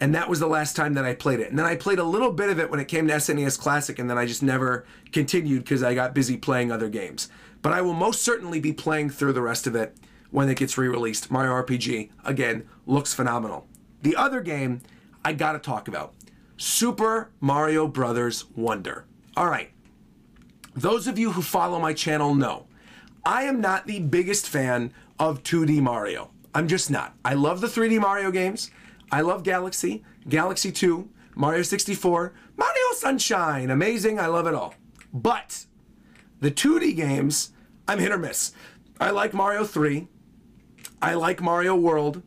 and 0.00 0.14
that 0.14 0.28
was 0.28 0.40
the 0.40 0.46
last 0.46 0.76
time 0.76 0.94
that 0.94 1.06
I 1.06 1.14
played 1.14 1.40
it. 1.40 1.48
And 1.48 1.58
then 1.58 1.64
I 1.64 1.76
played 1.76 1.98
a 1.98 2.04
little 2.04 2.30
bit 2.30 2.50
of 2.50 2.58
it 2.58 2.70
when 2.70 2.80
it 2.80 2.88
came 2.88 3.06
to 3.08 3.14
SNES 3.14 3.58
Classic, 3.58 3.98
and 3.98 4.10
then 4.10 4.18
I 4.18 4.26
just 4.26 4.42
never 4.42 4.84
continued 5.12 5.64
because 5.64 5.82
I 5.82 5.94
got 5.94 6.14
busy 6.14 6.36
playing 6.36 6.70
other 6.70 6.90
games. 6.90 7.30
But 7.62 7.72
I 7.72 7.80
will 7.80 7.94
most 7.94 8.22
certainly 8.22 8.60
be 8.60 8.72
playing 8.72 9.10
through 9.10 9.32
the 9.32 9.42
rest 9.42 9.66
of 9.66 9.74
it 9.74 9.96
when 10.30 10.48
it 10.50 10.58
gets 10.58 10.76
re 10.76 10.88
released. 10.88 11.30
Mario 11.30 11.52
RPG, 11.52 12.10
again, 12.24 12.68
looks 12.84 13.14
phenomenal. 13.14 13.66
The 14.02 14.16
other 14.16 14.42
game 14.42 14.82
I 15.26 15.32
gotta 15.32 15.58
talk 15.58 15.88
about 15.88 16.14
Super 16.56 17.32
Mario 17.40 17.88
Brothers 17.88 18.44
Wonder. 18.54 19.06
All 19.36 19.48
right. 19.48 19.72
Those 20.76 21.08
of 21.08 21.18
you 21.18 21.32
who 21.32 21.42
follow 21.42 21.80
my 21.80 21.92
channel 21.94 22.32
know 22.32 22.68
I 23.24 23.42
am 23.42 23.60
not 23.60 23.88
the 23.88 23.98
biggest 23.98 24.48
fan 24.48 24.92
of 25.18 25.42
2D 25.42 25.82
Mario. 25.82 26.30
I'm 26.54 26.68
just 26.68 26.92
not. 26.92 27.16
I 27.24 27.34
love 27.34 27.60
the 27.60 27.66
3D 27.66 28.00
Mario 28.00 28.30
games. 28.30 28.70
I 29.10 29.22
love 29.22 29.42
Galaxy, 29.42 30.04
Galaxy 30.28 30.70
2, 30.70 31.10
Mario 31.34 31.62
64, 31.62 32.32
Mario 32.56 32.92
Sunshine. 32.92 33.68
Amazing. 33.68 34.20
I 34.20 34.28
love 34.28 34.46
it 34.46 34.54
all. 34.54 34.76
But 35.12 35.66
the 36.38 36.52
2D 36.52 36.94
games, 36.94 37.50
I'm 37.88 37.98
hit 37.98 38.12
or 38.12 38.18
miss. 38.18 38.52
I 39.00 39.10
like 39.10 39.34
Mario 39.34 39.64
3. 39.64 40.06
I 41.02 41.14
like 41.14 41.42
Mario 41.42 41.74
World. 41.74 42.22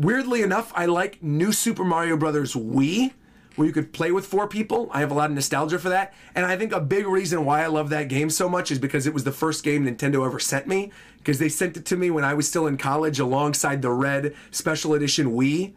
Weirdly 0.00 0.40
enough, 0.40 0.72
I 0.74 0.86
like 0.86 1.22
New 1.22 1.52
Super 1.52 1.84
Mario 1.84 2.16
Brothers 2.16 2.54
Wii, 2.54 3.12
where 3.56 3.68
you 3.68 3.74
could 3.74 3.92
play 3.92 4.10
with 4.10 4.24
four 4.24 4.48
people. 4.48 4.88
I 4.94 5.00
have 5.00 5.10
a 5.10 5.14
lot 5.14 5.28
of 5.28 5.34
nostalgia 5.34 5.78
for 5.78 5.90
that. 5.90 6.14
And 6.34 6.46
I 6.46 6.56
think 6.56 6.72
a 6.72 6.80
big 6.80 7.06
reason 7.06 7.44
why 7.44 7.62
I 7.62 7.66
love 7.66 7.90
that 7.90 8.08
game 8.08 8.30
so 8.30 8.48
much 8.48 8.70
is 8.70 8.78
because 8.78 9.06
it 9.06 9.12
was 9.12 9.24
the 9.24 9.30
first 9.30 9.62
game 9.62 9.84
Nintendo 9.84 10.24
ever 10.24 10.38
sent 10.38 10.66
me, 10.66 10.90
because 11.18 11.38
they 11.38 11.50
sent 11.50 11.76
it 11.76 11.84
to 11.84 11.98
me 11.98 12.10
when 12.10 12.24
I 12.24 12.32
was 12.32 12.48
still 12.48 12.66
in 12.66 12.78
college 12.78 13.20
alongside 13.20 13.82
the 13.82 13.90
red 13.90 14.34
special 14.50 14.94
edition 14.94 15.32
Wii. 15.32 15.74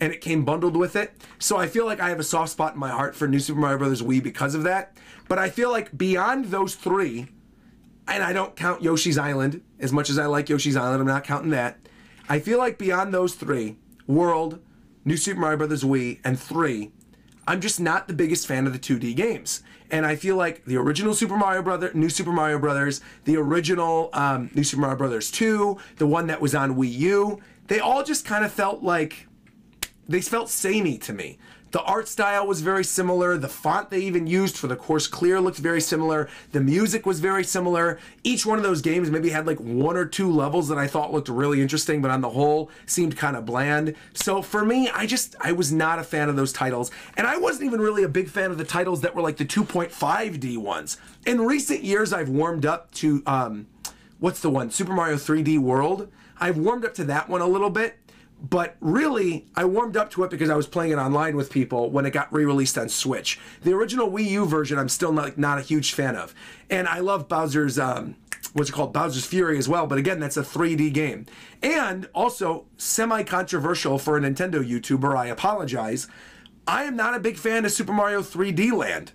And 0.00 0.10
it 0.10 0.22
came 0.22 0.46
bundled 0.46 0.74
with 0.74 0.96
it. 0.96 1.12
So 1.38 1.58
I 1.58 1.66
feel 1.66 1.84
like 1.84 2.00
I 2.00 2.08
have 2.08 2.18
a 2.18 2.24
soft 2.24 2.52
spot 2.52 2.72
in 2.72 2.80
my 2.80 2.88
heart 2.90 3.14
for 3.14 3.28
New 3.28 3.40
Super 3.40 3.60
Mario 3.60 3.76
Brothers 3.76 4.00
Wii 4.00 4.22
because 4.22 4.54
of 4.54 4.62
that. 4.62 4.96
But 5.28 5.38
I 5.38 5.50
feel 5.50 5.70
like 5.70 5.98
beyond 5.98 6.46
those 6.46 6.76
three, 6.76 7.26
and 8.08 8.22
I 8.22 8.32
don't 8.32 8.56
count 8.56 8.82
Yoshi's 8.82 9.18
Island 9.18 9.60
as 9.78 9.92
much 9.92 10.08
as 10.08 10.18
I 10.18 10.24
like 10.24 10.48
Yoshi's 10.48 10.76
Island, 10.76 11.02
I'm 11.02 11.06
not 11.06 11.24
counting 11.24 11.50
that. 11.50 11.78
I 12.28 12.40
feel 12.40 12.58
like 12.58 12.78
beyond 12.78 13.14
those 13.14 13.34
three, 13.34 13.76
World, 14.06 14.60
New 15.04 15.16
Super 15.16 15.40
Mario 15.40 15.58
Brothers 15.58 15.84
Wii, 15.84 16.18
and 16.24 16.38
3, 16.38 16.90
I'm 17.46 17.60
just 17.60 17.78
not 17.78 18.08
the 18.08 18.14
biggest 18.14 18.46
fan 18.46 18.66
of 18.66 18.72
the 18.72 18.78
2D 18.78 19.14
games. 19.14 19.62
And 19.90 20.04
I 20.04 20.16
feel 20.16 20.34
like 20.34 20.64
the 20.64 20.76
original 20.76 21.14
Super 21.14 21.36
Mario 21.36 21.62
Brother, 21.62 21.92
New 21.94 22.08
Super 22.08 22.32
Mario 22.32 22.58
Brothers, 22.58 23.00
the 23.24 23.36
original 23.36 24.10
um, 24.12 24.50
New 24.54 24.64
Super 24.64 24.80
Mario 24.80 24.96
Brothers 24.96 25.30
2, 25.30 25.78
the 25.98 26.06
one 26.06 26.26
that 26.26 26.40
was 26.40 26.56
on 26.56 26.74
Wii 26.74 26.92
U, 26.92 27.40
they 27.68 27.78
all 27.78 28.02
just 28.02 28.24
kind 28.24 28.44
of 28.44 28.52
felt 28.52 28.82
like 28.82 29.28
they 30.08 30.20
felt 30.20 30.50
samey 30.50 30.98
to 30.98 31.12
me. 31.12 31.38
The 31.76 31.82
art 31.82 32.08
style 32.08 32.46
was 32.46 32.62
very 32.62 32.84
similar. 32.84 33.36
The 33.36 33.50
font 33.50 33.90
they 33.90 33.98
even 33.98 34.26
used 34.26 34.56
for 34.56 34.66
the 34.66 34.76
course 34.76 35.06
clear 35.06 35.42
looked 35.42 35.58
very 35.58 35.82
similar. 35.82 36.26
The 36.52 36.62
music 36.62 37.04
was 37.04 37.20
very 37.20 37.44
similar. 37.44 37.98
Each 38.24 38.46
one 38.46 38.56
of 38.56 38.64
those 38.64 38.80
games 38.80 39.10
maybe 39.10 39.28
had 39.28 39.46
like 39.46 39.58
one 39.58 39.94
or 39.94 40.06
two 40.06 40.30
levels 40.30 40.68
that 40.68 40.78
I 40.78 40.86
thought 40.86 41.12
looked 41.12 41.28
really 41.28 41.60
interesting, 41.60 42.00
but 42.00 42.10
on 42.10 42.22
the 42.22 42.30
whole 42.30 42.70
seemed 42.86 43.18
kind 43.18 43.36
of 43.36 43.44
bland. 43.44 43.94
So 44.14 44.40
for 44.40 44.64
me, 44.64 44.88
I 44.88 45.04
just, 45.04 45.36
I 45.38 45.52
was 45.52 45.70
not 45.70 45.98
a 45.98 46.02
fan 46.02 46.30
of 46.30 46.36
those 46.36 46.50
titles. 46.50 46.90
And 47.14 47.26
I 47.26 47.36
wasn't 47.36 47.66
even 47.66 47.82
really 47.82 48.04
a 48.04 48.08
big 48.08 48.30
fan 48.30 48.50
of 48.50 48.56
the 48.56 48.64
titles 48.64 49.02
that 49.02 49.14
were 49.14 49.20
like 49.20 49.36
the 49.36 49.44
2.5D 49.44 50.56
ones. 50.56 50.96
In 51.26 51.42
recent 51.42 51.84
years, 51.84 52.10
I've 52.10 52.30
warmed 52.30 52.64
up 52.64 52.90
to, 52.92 53.22
um, 53.26 53.66
what's 54.18 54.40
the 54.40 54.48
one? 54.48 54.70
Super 54.70 54.94
Mario 54.94 55.16
3D 55.16 55.58
World. 55.58 56.10
I've 56.40 56.56
warmed 56.56 56.86
up 56.86 56.94
to 56.94 57.04
that 57.04 57.28
one 57.28 57.42
a 57.42 57.46
little 57.46 57.68
bit 57.68 57.98
but 58.40 58.76
really, 58.80 59.46
I 59.54 59.64
warmed 59.64 59.96
up 59.96 60.10
to 60.12 60.24
it 60.24 60.30
because 60.30 60.50
I 60.50 60.56
was 60.56 60.66
playing 60.66 60.92
it 60.92 60.96
online 60.96 61.36
with 61.36 61.50
people 61.50 61.90
when 61.90 62.04
it 62.04 62.10
got 62.10 62.32
re-released 62.32 62.76
on 62.76 62.88
Switch. 62.88 63.40
The 63.62 63.72
original 63.72 64.10
Wii 64.10 64.28
U 64.30 64.46
version, 64.46 64.78
I'm 64.78 64.88
still 64.88 65.12
not 65.12 65.38
not 65.38 65.58
a 65.58 65.62
huge 65.62 65.94
fan 65.94 66.16
of, 66.16 66.34
and 66.68 66.86
I 66.86 66.98
love 66.98 67.28
Bowser's 67.28 67.78
um, 67.78 68.16
what's 68.52 68.70
it 68.70 68.74
called, 68.74 68.92
Bowser's 68.92 69.26
Fury 69.26 69.58
as 69.58 69.68
well. 69.68 69.86
But 69.86 69.98
again, 69.98 70.20
that's 70.20 70.36
a 70.36 70.42
3D 70.42 70.92
game, 70.92 71.26
and 71.62 72.08
also 72.14 72.66
semi-controversial 72.76 73.98
for 73.98 74.18
a 74.18 74.20
Nintendo 74.20 74.66
YouTuber. 74.66 75.16
I 75.16 75.26
apologize. 75.26 76.06
I 76.66 76.84
am 76.84 76.96
not 76.96 77.14
a 77.14 77.20
big 77.20 77.38
fan 77.38 77.64
of 77.64 77.72
Super 77.72 77.92
Mario 77.92 78.20
3D 78.22 78.72
Land. 78.72 79.12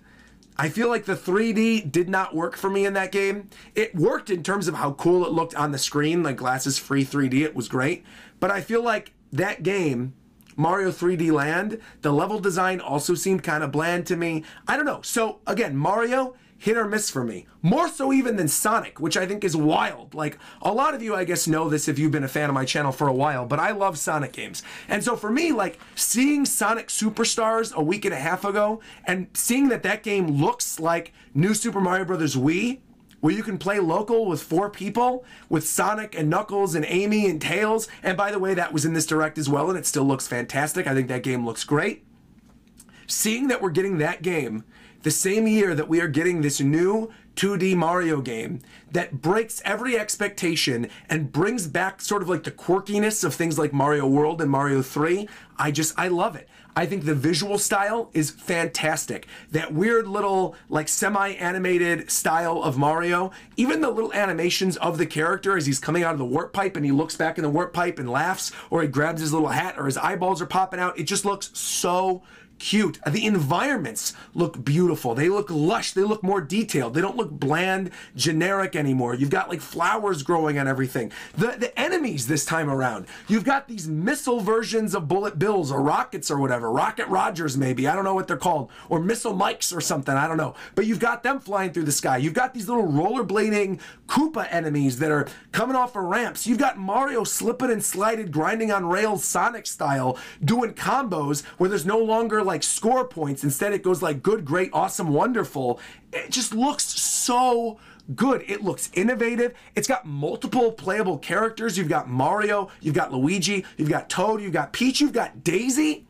I 0.56 0.68
feel 0.68 0.88
like 0.88 1.06
the 1.06 1.16
3D 1.16 1.90
did 1.90 2.08
not 2.08 2.34
work 2.34 2.56
for 2.56 2.68
me 2.68 2.84
in 2.84 2.92
that 2.92 3.10
game. 3.10 3.48
It 3.74 3.94
worked 3.94 4.30
in 4.30 4.42
terms 4.42 4.68
of 4.68 4.74
how 4.74 4.92
cool 4.92 5.24
it 5.24 5.32
looked 5.32 5.54
on 5.54 5.72
the 5.72 5.78
screen, 5.78 6.22
like 6.22 6.36
glasses 6.36 6.78
free 6.78 7.04
3D, 7.04 7.42
it 7.42 7.54
was 7.54 7.68
great. 7.68 8.04
But 8.38 8.50
I 8.50 8.60
feel 8.60 8.82
like 8.82 9.12
that 9.32 9.62
game, 9.62 10.14
Mario 10.56 10.90
3D 10.90 11.32
Land, 11.32 11.80
the 12.02 12.12
level 12.12 12.38
design 12.38 12.80
also 12.80 13.14
seemed 13.14 13.42
kind 13.42 13.64
of 13.64 13.72
bland 13.72 14.06
to 14.08 14.16
me. 14.16 14.44
I 14.68 14.76
don't 14.76 14.86
know. 14.86 15.00
So 15.02 15.40
again, 15.46 15.76
Mario, 15.76 16.34
hit 16.62 16.76
or 16.76 16.86
miss 16.86 17.10
for 17.10 17.24
me. 17.24 17.44
More 17.60 17.88
so 17.88 18.12
even 18.12 18.36
than 18.36 18.46
Sonic, 18.46 19.00
which 19.00 19.16
I 19.16 19.26
think 19.26 19.42
is 19.42 19.56
wild. 19.56 20.14
Like, 20.14 20.38
a 20.60 20.72
lot 20.72 20.94
of 20.94 21.02
you, 21.02 21.12
I 21.12 21.24
guess, 21.24 21.48
know 21.48 21.68
this 21.68 21.88
if 21.88 21.98
you've 21.98 22.12
been 22.12 22.22
a 22.22 22.28
fan 22.28 22.48
of 22.48 22.54
my 22.54 22.64
channel 22.64 22.92
for 22.92 23.08
a 23.08 23.12
while, 23.12 23.46
but 23.46 23.58
I 23.58 23.72
love 23.72 23.98
Sonic 23.98 24.30
games. 24.30 24.62
And 24.86 25.02
so 25.02 25.16
for 25.16 25.28
me, 25.28 25.50
like, 25.50 25.80
seeing 25.96 26.44
Sonic 26.44 26.86
Superstars 26.86 27.74
a 27.74 27.82
week 27.82 28.04
and 28.04 28.14
a 28.14 28.16
half 28.16 28.44
ago 28.44 28.80
and 29.08 29.26
seeing 29.34 29.70
that 29.70 29.82
that 29.82 30.04
game 30.04 30.28
looks 30.28 30.78
like 30.78 31.12
New 31.34 31.52
Super 31.52 31.80
Mario 31.80 32.04
Bros. 32.04 32.36
Wii, 32.36 32.78
where 33.18 33.34
you 33.34 33.42
can 33.42 33.58
play 33.58 33.80
local 33.80 34.26
with 34.26 34.40
four 34.40 34.70
people 34.70 35.24
with 35.48 35.66
Sonic 35.66 36.16
and 36.16 36.30
Knuckles 36.30 36.76
and 36.76 36.84
Amy 36.86 37.28
and 37.28 37.42
Tails. 37.42 37.88
And 38.04 38.16
by 38.16 38.30
the 38.30 38.38
way, 38.38 38.54
that 38.54 38.72
was 38.72 38.84
in 38.84 38.92
this 38.92 39.06
direct 39.06 39.36
as 39.36 39.48
well, 39.48 39.68
and 39.68 39.76
it 39.76 39.84
still 39.84 40.04
looks 40.04 40.28
fantastic. 40.28 40.86
I 40.86 40.94
think 40.94 41.08
that 41.08 41.24
game 41.24 41.44
looks 41.44 41.64
great. 41.64 42.04
Seeing 43.08 43.48
that 43.48 43.60
we're 43.60 43.70
getting 43.70 43.98
that 43.98 44.22
game 44.22 44.62
the 45.02 45.10
same 45.10 45.46
year 45.46 45.74
that 45.74 45.88
we 45.88 46.00
are 46.00 46.08
getting 46.08 46.42
this 46.42 46.60
new 46.60 47.10
2D 47.36 47.74
Mario 47.74 48.20
game 48.20 48.60
that 48.90 49.22
breaks 49.22 49.62
every 49.64 49.98
expectation 49.98 50.88
and 51.08 51.32
brings 51.32 51.66
back 51.66 52.00
sort 52.00 52.22
of 52.22 52.28
like 52.28 52.44
the 52.44 52.50
quirkiness 52.50 53.24
of 53.24 53.34
things 53.34 53.58
like 53.58 53.72
Mario 53.72 54.06
World 54.06 54.40
and 54.42 54.50
Mario 54.50 54.82
3. 54.82 55.28
I 55.58 55.70
just, 55.70 55.98
I 55.98 56.08
love 56.08 56.36
it. 56.36 56.48
I 56.74 56.86
think 56.86 57.04
the 57.04 57.14
visual 57.14 57.58
style 57.58 58.10
is 58.14 58.30
fantastic. 58.30 59.26
That 59.50 59.74
weird 59.74 60.08
little, 60.08 60.54
like, 60.70 60.88
semi 60.88 61.30
animated 61.32 62.10
style 62.10 62.62
of 62.62 62.78
Mario, 62.78 63.30
even 63.56 63.82
the 63.82 63.90
little 63.90 64.12
animations 64.14 64.78
of 64.78 64.96
the 64.96 65.04
character 65.04 65.56
as 65.56 65.66
he's 65.66 65.78
coming 65.78 66.02
out 66.02 66.14
of 66.14 66.18
the 66.18 66.24
warp 66.24 66.52
pipe 66.54 66.76
and 66.76 66.84
he 66.84 66.92
looks 66.92 67.14
back 67.14 67.36
in 67.36 67.42
the 67.42 67.50
warp 67.50 67.74
pipe 67.74 67.98
and 67.98 68.10
laughs, 68.10 68.52
or 68.70 68.80
he 68.80 68.88
grabs 68.88 69.20
his 69.20 69.34
little 69.34 69.48
hat, 69.48 69.74
or 69.78 69.84
his 69.84 69.98
eyeballs 69.98 70.40
are 70.40 70.46
popping 70.46 70.80
out. 70.80 70.98
It 70.98 71.04
just 71.04 71.26
looks 71.26 71.50
so 71.52 72.22
cute. 72.62 73.00
The 73.04 73.26
environments 73.26 74.14
look 74.34 74.64
beautiful. 74.64 75.16
They 75.16 75.28
look 75.28 75.50
lush. 75.50 75.92
They 75.92 76.04
look 76.04 76.22
more 76.22 76.40
detailed. 76.40 76.94
They 76.94 77.00
don't 77.00 77.16
look 77.16 77.30
bland, 77.30 77.90
generic 78.14 78.76
anymore. 78.76 79.14
You've 79.14 79.30
got 79.30 79.48
like 79.48 79.60
flowers 79.60 80.22
growing 80.22 80.58
on 80.60 80.68
everything. 80.68 81.10
The 81.36 81.56
the 81.58 81.78
enemies 81.78 82.28
this 82.28 82.44
time 82.44 82.70
around. 82.70 83.06
You've 83.26 83.44
got 83.44 83.66
these 83.66 83.88
missile 83.88 84.40
versions 84.40 84.94
of 84.94 85.08
bullet 85.08 85.40
bills 85.40 85.72
or 85.72 85.82
rockets 85.82 86.30
or 86.30 86.38
whatever. 86.38 86.70
Rocket 86.70 87.08
Rogers 87.08 87.56
maybe. 87.56 87.88
I 87.88 87.96
don't 87.96 88.04
know 88.04 88.14
what 88.14 88.28
they're 88.28 88.36
called. 88.36 88.70
Or 88.88 89.00
missile 89.00 89.34
Mikes 89.34 89.72
or 89.72 89.80
something. 89.80 90.14
I 90.14 90.28
don't 90.28 90.36
know. 90.36 90.54
But 90.76 90.86
you've 90.86 91.00
got 91.00 91.24
them 91.24 91.40
flying 91.40 91.72
through 91.72 91.84
the 91.84 91.92
sky. 91.92 92.16
You've 92.18 92.32
got 92.32 92.54
these 92.54 92.68
little 92.68 92.86
rollerblading 92.86 93.80
Koopa 94.06 94.46
enemies 94.50 95.00
that 95.00 95.10
are 95.10 95.26
coming 95.50 95.74
off 95.74 95.96
of 95.96 96.04
ramps. 96.04 96.46
You've 96.46 96.58
got 96.58 96.78
Mario 96.78 97.24
slipping 97.24 97.72
and 97.72 97.82
sliding, 97.82 98.30
grinding 98.30 98.70
on 98.70 98.86
rails 98.86 99.24
Sonic 99.24 99.66
style, 99.66 100.16
doing 100.44 100.74
combos 100.74 101.44
where 101.58 101.68
there's 101.68 101.86
no 101.86 101.98
longer 101.98 102.42
like 102.42 102.51
like 102.52 102.62
score 102.62 103.06
points. 103.06 103.44
Instead, 103.44 103.72
it 103.72 103.82
goes 103.82 104.02
like 104.02 104.22
good, 104.22 104.44
great, 104.44 104.68
awesome, 104.74 105.08
wonderful. 105.08 105.80
It 106.12 106.30
just 106.30 106.54
looks 106.54 106.84
so 106.84 107.78
good. 108.14 108.44
It 108.46 108.62
looks 108.62 108.90
innovative. 108.92 109.54
It's 109.74 109.88
got 109.88 110.04
multiple 110.04 110.70
playable 110.70 111.16
characters. 111.16 111.78
You've 111.78 111.88
got 111.88 112.10
Mario, 112.10 112.68
you've 112.82 112.94
got 112.94 113.10
Luigi, 113.10 113.64
you've 113.78 113.88
got 113.88 114.10
Toad, 114.10 114.42
you've 114.42 114.52
got 114.52 114.74
Peach, 114.74 115.00
you've 115.00 115.14
got 115.14 115.42
Daisy. 115.42 116.06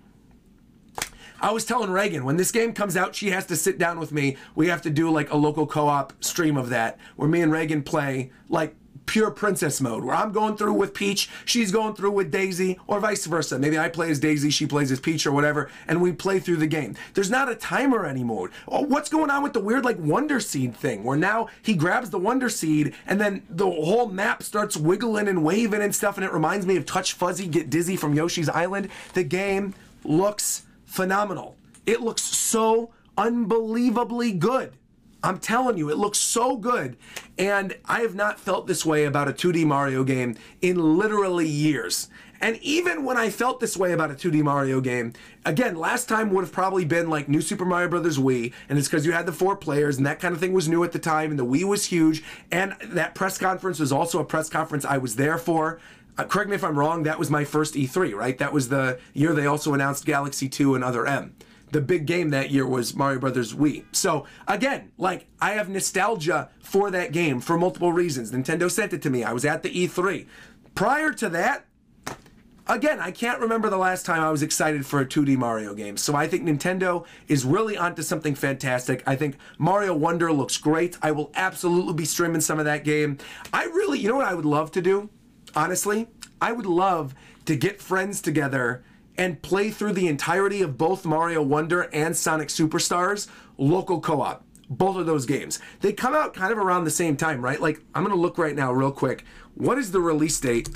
I 1.41 1.53
was 1.53 1.65
telling 1.65 1.91
Reagan 1.91 2.25
when 2.25 2.37
this 2.37 2.51
game 2.51 2.73
comes 2.73 2.97
out, 2.97 3.15
she 3.15 3.31
has 3.31 3.47
to 3.47 3.57
sit 3.57 3.79
down 3.79 4.01
with 4.01 4.11
me. 4.11 4.37
We 4.57 4.67
have 4.69 4.83
to 4.83 4.91
do 4.91 5.11
like 5.11 5.31
a 5.31 5.37
local 5.37 5.67
co 5.67 5.87
op 5.87 6.13
stream 6.25 6.57
of 6.57 6.71
that 6.71 6.99
where 7.15 7.29
me 7.29 7.41
and 7.41 7.53
Reagan 7.53 7.83
play 7.85 8.33
like 8.49 8.75
pure 9.07 9.31
princess 9.31 9.81
mode 9.81 10.05
where 10.05 10.15
I'm 10.15 10.33
going 10.33 10.57
through 10.57 10.75
with 10.75 10.95
Peach, 10.95 11.29
she's 11.45 11.71
going 11.71 11.95
through 11.95 12.13
with 12.13 12.31
Daisy, 12.31 12.79
or 12.87 13.01
vice 13.01 13.27
versa. 13.27 13.59
Maybe 13.59 13.79
I 13.79 13.89
play 13.89 14.11
as 14.11 14.19
Daisy, 14.19 14.51
she 14.51 14.67
plays 14.67 14.91
as 14.91 15.01
Peach, 15.01 15.27
or 15.27 15.33
whatever, 15.33 15.71
and 15.87 16.01
we 16.01 16.13
play 16.13 16.39
through 16.39 16.57
the 16.57 16.67
game. 16.67 16.97
There's 17.15 17.31
not 17.31 17.51
a 17.51 17.55
timer 17.55 18.07
anymore. 18.07 18.51
Oh, 18.69 18.83
what's 18.83 19.09
going 19.09 19.31
on 19.31 19.43
with 19.43 19.53
the 19.53 19.61
weird, 19.61 19.85
like, 19.85 19.99
Wonder 19.99 20.41
Seed 20.41 20.77
thing 20.77 21.05
where 21.05 21.17
now 21.17 21.49
he 21.63 21.75
grabs 21.75 22.11
the 22.11 22.19
Wonder 22.19 22.49
Seed 22.49 22.95
and 23.07 23.21
then 23.21 23.43
the 23.49 23.67
whole 23.67 24.09
map 24.09 24.43
starts 24.43 24.77
wiggling 24.77 25.29
and 25.29 25.45
waving 25.45 25.83
and 25.83 25.95
stuff, 25.95 26.17
and 26.17 26.25
it 26.25 26.33
reminds 26.33 26.67
me 26.67 26.77
of 26.77 26.87
Touch 26.87 27.13
Fuzzy 27.13 27.47
Get 27.47 27.71
Dizzy 27.71 27.97
from 27.97 28.15
Yoshi's 28.15 28.49
Island. 28.49 28.89
The 29.15 29.25
game 29.25 29.75
looks 30.05 30.63
phenomenal. 30.85 31.57
It 31.87 32.01
looks 32.01 32.23
so 32.23 32.91
unbelievably 33.17 34.33
good. 34.33 34.73
I'm 35.23 35.39
telling 35.39 35.79
you, 35.79 35.89
it 35.91 35.99
looks 35.99 36.19
so 36.19 36.57
good. 36.57 36.97
And 37.39 37.77
I 37.85 38.01
have 38.01 38.15
not 38.15 38.41
felt 38.41 38.67
this 38.67 38.85
way 38.85 39.05
about 39.05 39.29
a 39.29 39.33
2D 39.33 39.65
Mario 39.65 40.05
game 40.05 40.37
in 40.61 40.99
literally 40.99 41.49
years. 41.49 42.09
And 42.41 42.57
even 42.57 43.05
when 43.05 43.17
I 43.17 43.31
felt 43.31 43.61
this 43.61 43.77
way 43.77 43.93
about 43.93 44.11
a 44.11 44.15
2D 44.15 44.43
Mario 44.43 44.81
game, 44.81 45.13
again, 45.45 45.77
last 45.77 46.09
time 46.09 46.31
would 46.31 46.43
have 46.43 46.53
probably 46.53 46.85
been 46.85 47.09
like 47.09 47.29
New 47.29 47.41
Super 47.41 47.65
Mario 47.65 47.89
Bros. 47.89 48.19
Wii, 48.19 48.53
and 48.69 48.77
it's 48.77 48.89
because 48.89 49.07
you 49.07 49.13
had 49.13 49.27
the 49.27 49.33
four 49.33 49.55
players, 49.55 49.97
and 49.97 50.05
that 50.07 50.19
kind 50.19 50.35
of 50.35 50.41
thing 50.41 50.53
was 50.53 50.69
new 50.69 50.83
at 50.83 50.91
the 50.91 50.99
time, 50.99 51.31
and 51.31 51.39
the 51.39 51.47
Wii 51.47 51.63
was 51.63 51.87
huge, 51.87 52.25
and 52.51 52.75
that 52.83 53.15
press 53.15 53.39
conference 53.39 53.79
was 53.79 53.93
also 53.93 54.19
a 54.19 54.25
press 54.25 54.49
conference 54.51 54.85
I 54.85 54.99
was 54.99 55.15
there 55.15 55.39
for. 55.39 55.79
Uh, 56.19 56.25
correct 56.25 56.51
me 56.51 56.57
if 56.57 56.65
I'm 56.65 56.77
wrong, 56.77 57.05
that 57.05 57.19
was 57.19 57.31
my 57.31 57.45
first 57.45 57.75
E3, 57.75 58.13
right? 58.13 58.37
That 58.39 58.53
was 58.53 58.71
the 58.71 58.99
year 59.15 59.35
they 59.35 59.47
also 59.47 59.73
announced 59.73 60.05
Galaxy 60.05 60.49
2 60.49 60.75
and 60.75 60.83
Other 60.83 61.07
M 61.07 61.37
the 61.73 61.81
big 61.81 62.07
game 62.07 62.31
that 62.31 62.51
year 62.51 62.67
was 62.67 62.95
Mario 62.95 63.19
Brothers 63.19 63.55
Wii. 63.55 63.85
So 63.93 64.27
again, 64.47 64.93
like 64.99 65.27
I 65.41 65.53
have 65.53 65.69
nostalgia 65.69 66.51
for 66.61 66.91
that 66.91 67.13
game 67.13 67.41
for 67.41 67.59
multiple 67.59 67.93
reasons. 67.93 68.31
Nintendo 68.31 68.71
sent 68.71 68.93
it 68.93 69.03
to 69.03 69.11
me. 69.11 69.25
I 69.25 69.33
was 69.33 69.45
at 69.45 69.63
the 69.63 69.71
E3. 69.71 70.27
prior 70.75 71.13
to 71.13 71.29
that, 71.31 71.65
again, 72.67 73.01
I 73.01 73.11
can't 73.11 73.41
remember 73.41 73.71
the 73.71 73.79
last 73.79 74.05
time 74.05 74.21
I 74.23 74.31
was 74.31 74.43
excited 74.43 74.85
for 74.85 75.01
a 75.01 75.07
2D 75.07 75.37
Mario 75.39 75.75
game. 75.75 75.97
So 75.97 76.15
I 76.15 76.29
think 76.29 76.45
Nintendo 76.45 77.07
is 77.27 77.45
really 77.45 77.77
onto 77.77 78.03
something 78.03 78.35
fantastic. 78.35 79.03
I 79.07 79.17
think 79.17 79.37
Mario 79.59 79.95
Wonder 79.95 80.31
looks 80.31 80.59
great. 80.59 80.99
I 81.03 81.11
will 81.11 81.31
absolutely 81.35 81.95
be 81.95 82.05
streaming 82.05 82.43
some 82.43 82.59
of 82.59 82.67
that 82.67 82.85
game. 82.85 83.17
I 83.53 83.65
really, 83.65 83.99
you 83.99 84.09
know 84.09 84.17
what 84.17 84.29
I 84.29 84.35
would 84.35 84.45
love 84.45 84.71
to 84.73 84.83
do? 84.83 85.09
Honestly, 85.55 86.09
I 86.41 86.53
would 86.53 86.67
love 86.67 87.15
to 87.47 87.57
get 87.57 87.81
friends 87.81 88.21
together 88.21 88.85
and 89.19 89.43
play 89.43 89.71
through 89.71 89.93
the 89.93 90.09
entirety 90.09 90.63
of 90.63 90.79
both 90.79 91.05
Mario 91.05 91.43
Wonder 91.43 91.83
and 91.93 92.17
Sonic 92.17 92.49
Superstars 92.49 93.29
local 93.59 94.01
co-op. 94.01 94.45
Both 94.71 94.97
of 94.97 95.05
those 95.07 95.27
games. 95.27 95.59
They 95.81 95.93
come 95.93 96.15
out 96.15 96.33
kind 96.33 96.51
of 96.51 96.59
around 96.59 96.85
the 96.85 96.91
same 96.91 97.17
time, 97.17 97.45
right? 97.45 97.61
Like 97.61 97.83
I'm 97.95 98.05
going 98.05 98.17
to 98.17 98.21
look 98.21 98.39
right 98.39 98.57
now 98.57 98.73
real 98.73 98.93
quick. 98.93 99.25
What 99.55 99.77
is 99.77 99.93
the 99.93 100.01
release 100.01 100.41
date 100.41 100.69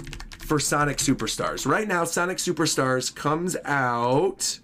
for 0.47 0.59
Sonic 0.61 0.99
Superstars. 0.99 1.67
Right 1.67 1.89
now, 1.89 2.05
Sonic 2.05 2.39
Superstars 2.39 3.15
comes 3.15 3.57
out. 3.65 4.61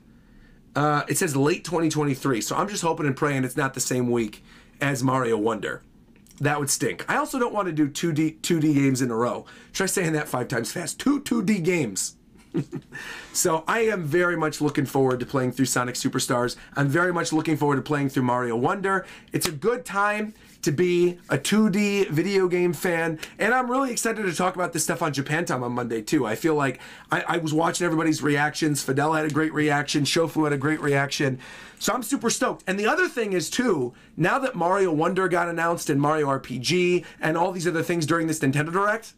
Uh, 0.74 1.02
it 1.08 1.18
says 1.18 1.36
late 1.36 1.64
2023, 1.64 2.40
so 2.40 2.56
I'm 2.56 2.68
just 2.68 2.82
hoping 2.82 3.06
and 3.06 3.16
praying 3.16 3.44
it's 3.44 3.56
not 3.56 3.74
the 3.74 3.80
same 3.80 4.10
week 4.10 4.42
as 4.80 5.02
Mario 5.02 5.36
Wonder. 5.36 5.82
That 6.40 6.58
would 6.58 6.70
stink. 6.70 7.04
I 7.10 7.16
also 7.16 7.38
don't 7.38 7.52
want 7.52 7.66
to 7.66 7.72
do 7.72 7.88
2D 7.88 8.40
2D 8.40 8.74
games 8.74 9.02
in 9.02 9.10
a 9.10 9.16
row. 9.16 9.44
Try 9.72 9.86
saying 9.86 10.12
that 10.14 10.28
five 10.28 10.48
times 10.48 10.72
fast. 10.72 10.98
Two 10.98 11.20
2D 11.20 11.62
games. 11.62 12.16
so 13.32 13.64
I 13.66 13.80
am 13.80 14.04
very 14.04 14.36
much 14.36 14.60
looking 14.60 14.86
forward 14.86 15.20
to 15.20 15.26
playing 15.26 15.52
through 15.52 15.66
Sonic 15.66 15.94
Superstars. 15.94 16.56
I'm 16.76 16.88
very 16.88 17.12
much 17.12 17.32
looking 17.32 17.56
forward 17.56 17.76
to 17.76 17.82
playing 17.82 18.10
through 18.10 18.24
Mario 18.24 18.56
Wonder. 18.56 19.06
It's 19.32 19.46
a 19.46 19.52
good 19.52 19.84
time 19.84 20.34
to 20.62 20.70
be 20.70 21.18
a 21.28 21.36
2D 21.36 22.08
video 22.08 22.46
game 22.46 22.72
fan, 22.72 23.18
and 23.38 23.52
I'm 23.52 23.68
really 23.68 23.90
excited 23.90 24.22
to 24.24 24.34
talk 24.34 24.54
about 24.54 24.72
this 24.72 24.84
stuff 24.84 25.02
on 25.02 25.12
Japan 25.12 25.44
Time 25.44 25.62
on 25.64 25.72
Monday 25.72 26.02
too. 26.02 26.24
I 26.24 26.36
feel 26.36 26.54
like 26.54 26.80
I, 27.10 27.24
I 27.26 27.38
was 27.38 27.52
watching 27.52 27.84
everybody's 27.84 28.22
reactions. 28.22 28.82
Fidel 28.82 29.12
had 29.12 29.24
a 29.24 29.30
great 29.30 29.52
reaction. 29.52 30.04
Shofu 30.04 30.44
had 30.44 30.52
a 30.52 30.58
great 30.58 30.80
reaction. 30.80 31.40
So 31.80 31.92
I'm 31.92 32.04
super 32.04 32.30
stoked. 32.30 32.62
And 32.68 32.78
the 32.78 32.86
other 32.86 33.08
thing 33.08 33.32
is 33.32 33.50
too, 33.50 33.92
now 34.16 34.38
that 34.38 34.54
Mario 34.54 34.92
Wonder 34.92 35.26
got 35.26 35.48
announced 35.48 35.90
and 35.90 36.00
Mario 36.00 36.28
RPG 36.28 37.04
and 37.20 37.36
all 37.36 37.50
these 37.50 37.66
other 37.66 37.82
things 37.82 38.06
during 38.06 38.28
this 38.28 38.38
Nintendo 38.38 38.72
Direct, 38.72 39.14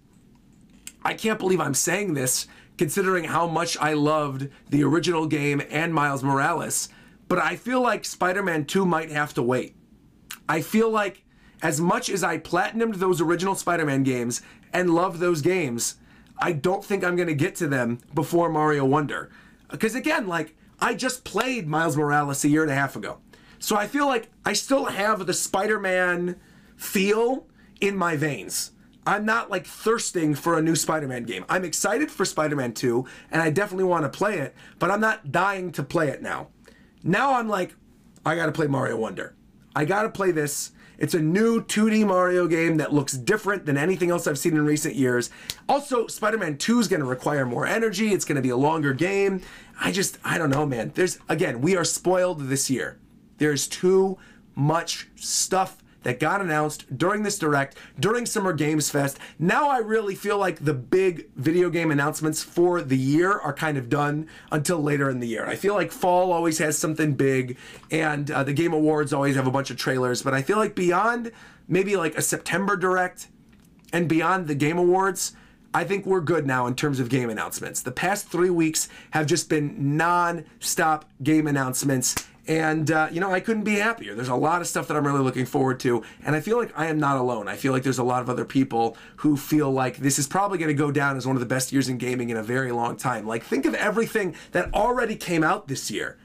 I 1.04 1.12
can't 1.12 1.38
believe 1.38 1.60
I'm 1.60 1.74
saying 1.74 2.14
this 2.14 2.46
considering 2.76 3.24
how 3.24 3.46
much 3.46 3.76
I 3.78 3.92
loved 3.94 4.48
the 4.70 4.84
original 4.84 5.26
game 5.26 5.62
and 5.70 5.94
Miles 5.94 6.22
Morales. 6.22 6.88
But 7.28 7.38
I 7.38 7.56
feel 7.56 7.80
like 7.80 8.04
Spider 8.04 8.42
Man 8.42 8.64
2 8.64 8.84
might 8.84 9.10
have 9.10 9.34
to 9.34 9.42
wait. 9.42 9.76
I 10.48 10.60
feel 10.60 10.90
like 10.90 11.24
as 11.62 11.80
much 11.80 12.10
as 12.10 12.22
I 12.22 12.38
platinumed 12.38 12.96
those 12.96 13.20
original 13.20 13.54
Spider 13.54 13.86
Man 13.86 14.02
games 14.02 14.42
and 14.72 14.94
love 14.94 15.18
those 15.18 15.40
games, 15.40 15.96
I 16.38 16.52
don't 16.52 16.84
think 16.84 17.04
I'm 17.04 17.16
going 17.16 17.28
to 17.28 17.34
get 17.34 17.54
to 17.56 17.68
them 17.68 18.00
before 18.12 18.48
Mario 18.48 18.84
Wonder. 18.84 19.30
Because 19.70 19.94
again, 19.94 20.26
like, 20.26 20.54
I 20.80 20.94
just 20.94 21.24
played 21.24 21.66
Miles 21.66 21.96
Morales 21.96 22.44
a 22.44 22.48
year 22.48 22.62
and 22.62 22.70
a 22.70 22.74
half 22.74 22.96
ago. 22.96 23.18
So 23.58 23.76
I 23.76 23.86
feel 23.86 24.06
like 24.06 24.30
I 24.44 24.52
still 24.52 24.86
have 24.86 25.26
the 25.26 25.32
Spider 25.32 25.80
Man 25.80 26.38
feel 26.76 27.46
in 27.80 27.96
my 27.96 28.16
veins. 28.16 28.72
I'm 29.06 29.24
not 29.24 29.50
like 29.50 29.66
thirsting 29.66 30.34
for 30.34 30.58
a 30.58 30.62
new 30.62 30.76
Spider-Man 30.76 31.24
game. 31.24 31.44
I'm 31.48 31.64
excited 31.64 32.10
for 32.10 32.24
Spider-Man 32.24 32.72
2 32.72 33.04
and 33.30 33.42
I 33.42 33.50
definitely 33.50 33.84
want 33.84 34.10
to 34.10 34.16
play 34.16 34.38
it, 34.38 34.54
but 34.78 34.90
I'm 34.90 35.00
not 35.00 35.30
dying 35.30 35.72
to 35.72 35.82
play 35.82 36.08
it 36.08 36.22
now. 36.22 36.48
Now 37.02 37.34
I'm 37.34 37.48
like 37.48 37.74
I 38.24 38.36
got 38.36 38.46
to 38.46 38.52
play 38.52 38.66
Mario 38.66 38.96
Wonder. 38.96 39.34
I 39.76 39.84
got 39.84 40.02
to 40.02 40.08
play 40.08 40.30
this. 40.30 40.72
It's 40.96 41.14
a 41.14 41.20
new 41.20 41.60
2D 41.60 42.06
Mario 42.06 42.46
game 42.46 42.76
that 42.76 42.92
looks 42.92 43.12
different 43.12 43.66
than 43.66 43.76
anything 43.76 44.10
else 44.10 44.26
I've 44.26 44.38
seen 44.38 44.54
in 44.54 44.64
recent 44.64 44.94
years. 44.94 45.28
Also, 45.68 46.06
Spider-Man 46.06 46.56
2 46.56 46.78
is 46.78 46.88
going 46.88 47.00
to 47.00 47.06
require 47.06 47.44
more 47.44 47.66
energy. 47.66 48.12
It's 48.12 48.24
going 48.24 48.36
to 48.36 48.42
be 48.42 48.50
a 48.50 48.56
longer 48.56 48.94
game. 48.94 49.42
I 49.78 49.90
just 49.90 50.18
I 50.24 50.38
don't 50.38 50.50
know, 50.50 50.64
man. 50.64 50.92
There's 50.94 51.18
again, 51.28 51.60
we 51.60 51.76
are 51.76 51.84
spoiled 51.84 52.42
this 52.48 52.70
year. 52.70 52.98
There's 53.38 53.66
too 53.66 54.18
much 54.54 55.08
stuff 55.16 55.82
that 56.04 56.20
got 56.20 56.40
announced 56.40 56.96
during 56.96 57.22
this 57.22 57.38
direct, 57.38 57.76
during 57.98 58.24
Summer 58.24 58.52
Games 58.52 58.88
Fest. 58.88 59.18
Now 59.38 59.68
I 59.68 59.78
really 59.78 60.14
feel 60.14 60.38
like 60.38 60.64
the 60.64 60.74
big 60.74 61.28
video 61.34 61.68
game 61.68 61.90
announcements 61.90 62.42
for 62.42 62.80
the 62.80 62.96
year 62.96 63.32
are 63.32 63.52
kind 63.52 63.76
of 63.76 63.88
done 63.88 64.28
until 64.50 64.80
later 64.80 65.10
in 65.10 65.20
the 65.20 65.28
year. 65.28 65.46
I 65.46 65.56
feel 65.56 65.74
like 65.74 65.90
fall 65.90 66.32
always 66.32 66.58
has 66.58 66.78
something 66.78 67.14
big, 67.14 67.58
and 67.90 68.30
uh, 68.30 68.44
the 68.44 68.52
Game 68.52 68.72
Awards 68.72 69.12
always 69.12 69.36
have 69.36 69.46
a 69.46 69.50
bunch 69.50 69.70
of 69.70 69.76
trailers, 69.76 70.22
but 70.22 70.32
I 70.32 70.42
feel 70.42 70.58
like 70.58 70.74
beyond 70.74 71.32
maybe 71.66 71.96
like 71.96 72.16
a 72.16 72.22
September 72.22 72.76
direct 72.76 73.28
and 73.92 74.08
beyond 74.08 74.48
the 74.48 74.54
Game 74.54 74.78
Awards, 74.78 75.34
I 75.72 75.82
think 75.82 76.06
we're 76.06 76.20
good 76.20 76.46
now 76.46 76.66
in 76.66 76.76
terms 76.76 77.00
of 77.00 77.08
game 77.08 77.30
announcements. 77.30 77.82
The 77.82 77.90
past 77.90 78.28
three 78.28 78.50
weeks 78.50 78.88
have 79.10 79.26
just 79.26 79.48
been 79.48 79.96
non 79.96 80.44
stop 80.60 81.04
game 81.22 81.48
announcements 81.48 82.14
and, 82.46 82.90
uh, 82.90 83.08
you 83.10 83.20
know, 83.20 83.30
I 83.30 83.40
couldn't 83.40 83.64
be 83.64 83.76
happier. 83.76 84.14
There's 84.14 84.28
a 84.28 84.34
lot 84.34 84.60
of 84.60 84.66
stuff 84.66 84.88
that 84.88 84.96
I'm 84.96 85.06
really 85.06 85.22
looking 85.22 85.46
forward 85.46 85.80
to. 85.80 86.02
And 86.24 86.36
I 86.36 86.40
feel 86.40 86.58
like 86.58 86.72
I 86.76 86.86
am 86.86 86.98
not 86.98 87.16
alone. 87.16 87.48
I 87.48 87.56
feel 87.56 87.72
like 87.72 87.82
there's 87.82 87.98
a 87.98 88.04
lot 88.04 88.20
of 88.20 88.28
other 88.28 88.44
people 88.44 88.96
who 89.16 89.36
feel 89.36 89.70
like 89.70 89.96
this 89.98 90.18
is 90.18 90.26
probably 90.26 90.58
going 90.58 90.68
to 90.68 90.74
go 90.74 90.90
down 90.90 91.16
as 91.16 91.26
one 91.26 91.36
of 91.36 91.40
the 91.40 91.46
best 91.46 91.72
years 91.72 91.88
in 91.88 91.96
gaming 91.96 92.28
in 92.28 92.36
a 92.36 92.42
very 92.42 92.70
long 92.70 92.96
time. 92.96 93.26
Like, 93.26 93.44
think 93.44 93.64
of 93.64 93.74
everything 93.74 94.34
that 94.52 94.72
already 94.74 95.16
came 95.16 95.42
out 95.42 95.68
this 95.68 95.90
year 95.90 96.18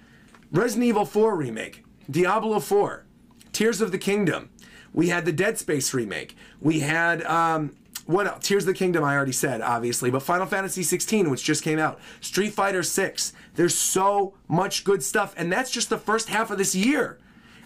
Resident 0.52 0.86
Evil 0.86 1.06
4 1.06 1.36
remake, 1.36 1.84
Diablo 2.10 2.60
4, 2.60 3.06
Tears 3.54 3.82
of 3.82 3.92
the 3.92 3.98
Kingdom. 3.98 4.50
We 4.94 5.10
had 5.10 5.26
the 5.26 5.32
Dead 5.32 5.60
Space 5.60 5.94
remake. 5.94 6.36
We 6.60 6.80
had 6.80 7.24
um, 7.24 7.76
what 8.10 8.26
else? 8.26 8.48
Tears 8.48 8.64
of 8.64 8.68
the 8.68 8.74
Kingdom, 8.74 9.04
I 9.04 9.16
already 9.16 9.32
said, 9.32 9.62
obviously, 9.62 10.10
but 10.10 10.24
Final 10.24 10.48
Fantasy 10.48 10.82
16, 10.82 11.30
which 11.30 11.44
just 11.44 11.64
came 11.64 11.78
out, 11.78 12.00
Street 12.22 12.54
Fighter 12.54 12.82
6. 12.82 13.34
There's 13.54 13.76
so 13.76 14.34
much 14.48 14.84
good 14.84 15.04
stuff, 15.04 15.36
and 15.38 15.52
that's 15.52 15.70
just 15.70 15.92
the 15.92 15.98
first 16.00 16.28
half 16.30 16.50
of 16.50 16.58
this 16.58 16.74
year. 16.74 17.20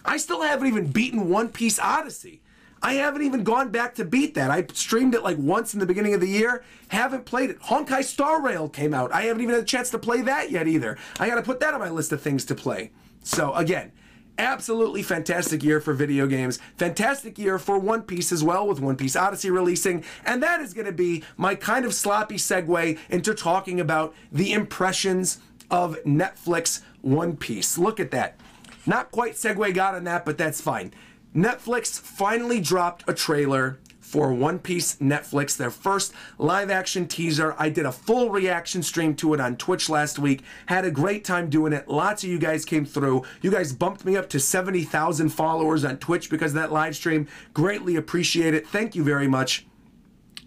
I 0.04 0.18
still 0.18 0.42
haven't 0.42 0.68
even 0.68 0.92
beaten 0.92 1.30
One 1.30 1.48
Piece 1.48 1.80
Odyssey. 1.80 2.42
I 2.82 2.96
haven't 2.96 3.22
even 3.22 3.46
gone 3.46 3.70
back 3.70 3.96
to 3.96 4.04
beat 4.04 4.34
that. 4.34 4.52
I 4.52 4.66
streamed 4.74 5.16
it 5.16 5.24
like 5.24 5.38
once 5.38 5.74
in 5.74 5.80
the 5.80 5.86
beginning 5.86 6.14
of 6.14 6.20
the 6.20 6.28
year. 6.28 6.66
Haven't 6.90 7.24
played 7.24 7.50
it. 7.50 7.62
Honkai 7.62 8.04
Star 8.04 8.42
Rail 8.42 8.68
came 8.68 8.94
out. 8.94 9.14
I 9.14 9.22
haven't 9.22 9.44
even 9.44 9.56
had 9.56 9.64
a 9.64 9.66
chance 9.66 9.90
to 9.92 9.98
play 9.98 10.24
that 10.24 10.52
yet 10.52 10.68
either. 10.68 10.98
I 11.22 11.30
got 11.30 11.36
to 11.36 11.42
put 11.42 11.62
that 11.62 11.74
on 11.74 11.80
my 11.80 11.90
list 11.90 12.12
of 12.12 12.22
things 12.22 12.44
to 12.46 12.56
play. 12.56 12.92
So 13.24 13.54
again, 13.54 13.94
absolutely 14.38 15.04
fantastic 15.04 15.64
year 15.64 15.80
for 15.80 15.94
video 15.94 16.28
games. 16.28 16.60
Fantastic 16.78 17.38
year 17.38 17.60
for 17.60 17.78
One 17.78 18.02
Piece 18.04 18.32
as 18.32 18.44
well, 18.44 18.68
with 18.68 18.80
One 18.80 18.96
Piece 18.96 19.16
Odyssey 19.16 19.50
releasing. 19.50 20.04
And 20.26 20.42
that 20.44 20.60
is 20.60 20.74
going 20.74 20.86
to 20.86 20.92
be 20.92 21.24
my 21.38 21.56
kind 21.56 21.86
of 21.86 21.94
sloppy 21.94 22.36
segue 22.36 22.98
into 23.10 23.34
talking 23.34 23.80
about 23.80 24.14
the 24.32 24.54
impressions 24.54 25.40
of 25.70 25.98
Netflix 26.04 26.82
One 27.02 27.38
Piece. 27.38 27.78
Look 27.78 28.00
at 28.00 28.12
that. 28.12 28.40
Not 28.86 29.12
quite 29.12 29.34
segue 29.34 29.74
got 29.74 29.96
on 29.96 30.04
that, 30.06 30.26
but 30.26 30.38
that's 30.38 30.62
fine. 30.62 30.94
Netflix 31.36 32.00
finally 32.00 32.60
dropped 32.60 33.04
a 33.08 33.14
trailer 33.14 33.80
for 34.14 34.32
One 34.32 34.60
Piece 34.60 34.98
Netflix, 34.98 35.58
their 35.58 35.72
first 35.72 36.14
live 36.38 36.70
action 36.70 37.08
teaser. 37.08 37.56
I 37.58 37.70
did 37.70 37.88
a 37.88 37.92
full 37.92 38.30
reaction 38.30 38.84
stream 38.84 39.16
to 39.16 39.34
it 39.34 39.40
on 39.40 39.58
Twitch 39.58 39.90
last 39.90 40.20
week. 40.20 40.44
Had 40.68 40.86
a 40.86 40.92
great 40.92 41.26
time 41.26 41.50
doing 41.50 41.74
it. 41.74 41.88
Lots 41.88 42.24
of 42.24 42.30
you 42.30 42.38
guys 42.38 42.64
came 42.64 42.86
through. 42.86 43.24
You 43.42 43.50
guys 43.50 43.74
bumped 43.74 44.06
me 44.06 44.16
up 44.16 44.30
to 44.30 44.40
70,000 44.40 45.30
followers 45.30 45.84
on 45.84 45.98
Twitch 45.98 46.30
because 46.30 46.52
of 46.52 46.62
that 46.62 46.72
live 46.72 46.96
stream. 46.96 47.28
Greatly 47.56 47.96
appreciate 47.96 48.54
it. 48.54 48.68
Thank 48.68 48.94
you 48.94 49.04
very 49.04 49.28
much. 49.28 49.66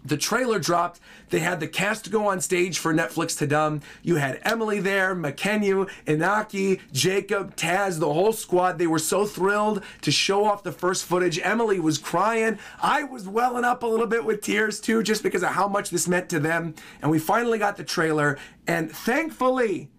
The 0.07 0.17
trailer 0.17 0.57
dropped. 0.57 1.01
They 1.31 1.39
had 1.39 1.59
the 1.59 1.67
cast 1.67 2.09
go 2.11 2.27
on 2.27 2.39
stage 2.39 2.79
for 2.79 2.93
Netflix 2.93 3.35
Tudum. 3.35 3.81
You 4.01 4.15
had 4.15 4.39
Emily 4.43 4.79
there, 4.79 5.13
Mackenyu, 5.13 5.89
Inaki, 6.05 6.79
Jacob, 6.93 7.57
Taz, 7.57 7.99
the 7.99 8.13
whole 8.13 8.31
squad. 8.31 8.77
They 8.77 8.87
were 8.87 8.99
so 8.99 9.25
thrilled 9.25 9.83
to 10.01 10.11
show 10.11 10.45
off 10.45 10.63
the 10.63 10.71
first 10.71 11.03
footage. 11.03 11.39
Emily 11.43 11.81
was 11.81 11.97
crying. 11.97 12.57
I 12.81 13.03
was 13.03 13.27
welling 13.27 13.65
up 13.65 13.83
a 13.83 13.87
little 13.87 14.07
bit 14.07 14.23
with 14.23 14.41
tears 14.41 14.79
too, 14.79 15.03
just 15.03 15.23
because 15.23 15.43
of 15.43 15.49
how 15.49 15.67
much 15.67 15.89
this 15.89 16.07
meant 16.07 16.29
to 16.29 16.39
them. 16.39 16.75
And 17.01 17.11
we 17.11 17.19
finally 17.19 17.59
got 17.59 17.75
the 17.75 17.83
trailer. 17.83 18.37
And 18.65 18.89
thankfully, 18.89 19.89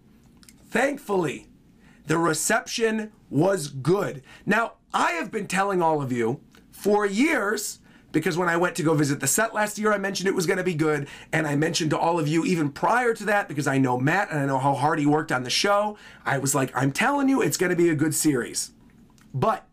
thankfully, 0.69 1.49
the 2.07 2.17
reception 2.17 3.11
was 3.29 3.67
good. 3.67 4.23
Now, 4.43 4.73
I 4.91 5.11
have 5.11 5.29
been 5.29 5.45
telling 5.45 5.83
all 5.83 6.01
of 6.01 6.11
you 6.11 6.41
for 6.71 7.05
years 7.05 7.77
because 8.11 8.37
when 8.37 8.49
I 8.49 8.57
went 8.57 8.75
to 8.77 8.83
go 8.83 8.93
visit 8.93 9.19
the 9.19 9.27
set 9.27 9.53
last 9.53 9.77
year, 9.77 9.93
I 9.93 9.97
mentioned 9.97 10.27
it 10.27 10.35
was 10.35 10.45
going 10.45 10.57
to 10.57 10.63
be 10.63 10.73
good. 10.73 11.07
And 11.31 11.45
I 11.45 11.55
mentioned 11.55 11.91
to 11.91 11.97
all 11.97 12.19
of 12.19 12.27
you 12.27 12.45
even 12.45 12.71
prior 12.71 13.13
to 13.13 13.25
that, 13.25 13.47
because 13.47 13.67
I 13.67 13.77
know 13.77 13.99
Matt 13.99 14.31
and 14.31 14.39
I 14.39 14.45
know 14.45 14.59
how 14.59 14.73
hard 14.73 14.99
he 14.99 15.05
worked 15.05 15.31
on 15.31 15.43
the 15.43 15.49
show, 15.49 15.97
I 16.25 16.37
was 16.37 16.55
like, 16.55 16.71
I'm 16.75 16.91
telling 16.91 17.29
you, 17.29 17.41
it's 17.41 17.57
going 17.57 17.69
to 17.69 17.75
be 17.75 17.89
a 17.89 17.95
good 17.95 18.15
series. 18.15 18.71
But 19.33 19.65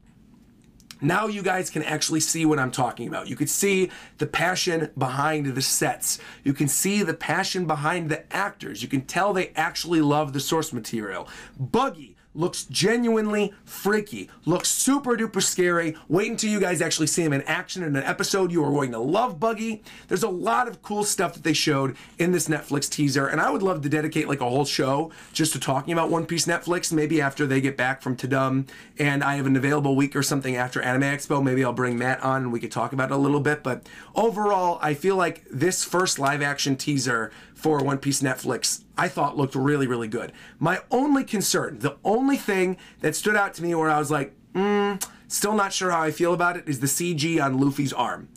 now 1.00 1.26
you 1.26 1.42
guys 1.42 1.68
can 1.68 1.82
actually 1.82 2.20
see 2.20 2.46
what 2.46 2.58
I'm 2.58 2.70
talking 2.70 3.06
about. 3.08 3.28
You 3.28 3.36
can 3.36 3.46
see 3.46 3.90
the 4.18 4.26
passion 4.26 4.90
behind 4.96 5.46
the 5.46 5.62
sets. 5.62 6.18
You 6.42 6.54
can 6.54 6.68
see 6.68 7.02
the 7.02 7.14
passion 7.14 7.66
behind 7.66 8.10
the 8.10 8.30
actors. 8.34 8.82
You 8.82 8.88
can 8.88 9.02
tell 9.02 9.32
they 9.32 9.48
actually 9.56 10.00
love 10.00 10.32
the 10.32 10.40
source 10.40 10.72
material. 10.72 11.28
Buggy 11.58 12.15
looks 12.36 12.64
genuinely 12.64 13.52
freaky, 13.64 14.30
looks 14.44 14.68
super 14.68 15.16
duper 15.16 15.42
scary. 15.42 15.96
Wait 16.08 16.30
until 16.30 16.50
you 16.50 16.60
guys 16.60 16.80
actually 16.80 17.06
see 17.06 17.22
him 17.22 17.32
in 17.32 17.42
action 17.42 17.82
in 17.82 17.96
an 17.96 18.02
episode. 18.02 18.52
You 18.52 18.64
are 18.64 18.70
going 18.70 18.92
to 18.92 18.98
love 18.98 19.40
Buggy. 19.40 19.82
There's 20.08 20.22
a 20.22 20.28
lot 20.28 20.68
of 20.68 20.82
cool 20.82 21.04
stuff 21.04 21.34
that 21.34 21.42
they 21.42 21.52
showed 21.52 21.96
in 22.18 22.32
this 22.32 22.48
Netflix 22.48 22.88
teaser, 22.88 23.26
and 23.26 23.40
I 23.40 23.50
would 23.50 23.62
love 23.62 23.82
to 23.82 23.88
dedicate 23.88 24.28
like 24.28 24.40
a 24.40 24.48
whole 24.48 24.64
show 24.64 25.10
just 25.32 25.52
to 25.54 25.60
talking 25.60 25.92
about 25.92 26.10
One 26.10 26.26
Piece 26.26 26.46
Netflix. 26.46 26.92
Maybe 26.92 27.20
after 27.20 27.46
they 27.46 27.60
get 27.60 27.76
back 27.76 28.02
from 28.02 28.16
Tudum 28.16 28.68
and 28.98 29.24
I 29.24 29.36
have 29.36 29.46
an 29.46 29.56
available 29.56 29.96
week 29.96 30.14
or 30.14 30.22
something 30.22 30.56
after 30.56 30.82
Anime 30.82 31.02
Expo, 31.02 31.42
maybe 31.42 31.64
I'll 31.64 31.72
bring 31.72 31.98
Matt 31.98 32.22
on 32.22 32.42
and 32.42 32.52
we 32.52 32.60
could 32.60 32.72
talk 32.72 32.92
about 32.92 33.10
it 33.10 33.14
a 33.14 33.18
little 33.18 33.40
bit. 33.40 33.62
But 33.62 33.88
overall, 34.14 34.78
I 34.82 34.94
feel 34.94 35.16
like 35.16 35.44
this 35.50 35.84
first 35.84 36.18
live 36.18 36.42
action 36.42 36.76
teaser 36.76 37.30
for 37.56 37.82
One 37.82 37.98
Piece 37.98 38.22
Netflix, 38.22 38.84
I 38.96 39.08
thought 39.08 39.36
looked 39.36 39.54
really, 39.54 39.86
really 39.86 40.08
good. 40.08 40.30
My 40.58 40.80
only 40.90 41.24
concern, 41.24 41.78
the 41.80 41.96
only 42.04 42.36
thing 42.36 42.76
that 43.00 43.16
stood 43.16 43.34
out 43.34 43.54
to 43.54 43.62
me 43.62 43.74
where 43.74 43.90
I 43.90 43.98
was 43.98 44.10
like, 44.10 44.34
mm, 44.54 45.02
still 45.26 45.54
not 45.54 45.72
sure 45.72 45.90
how 45.90 46.02
I 46.02 46.10
feel 46.10 46.34
about 46.34 46.56
it, 46.56 46.68
is 46.68 46.80
the 46.80 46.86
CG 46.86 47.42
on 47.42 47.58
Luffy's 47.58 47.94
arm. 47.94 48.28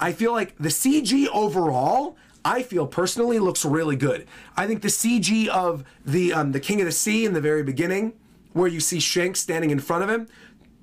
I 0.00 0.12
feel 0.12 0.32
like 0.32 0.56
the 0.56 0.68
CG 0.68 1.26
overall, 1.34 2.16
I 2.44 2.62
feel 2.62 2.86
personally 2.86 3.40
looks 3.40 3.64
really 3.64 3.96
good. 3.96 4.26
I 4.56 4.68
think 4.68 4.82
the 4.82 4.88
CG 4.88 5.48
of 5.48 5.84
the 6.06 6.32
um, 6.32 6.52
the 6.52 6.60
King 6.60 6.80
of 6.80 6.86
the 6.86 6.92
Sea 6.92 7.24
in 7.24 7.32
the 7.32 7.40
very 7.40 7.64
beginning, 7.64 8.12
where 8.52 8.68
you 8.68 8.78
see 8.78 9.00
Shanks 9.00 9.40
standing 9.40 9.70
in 9.70 9.80
front 9.80 10.04
of 10.04 10.08
him, 10.08 10.28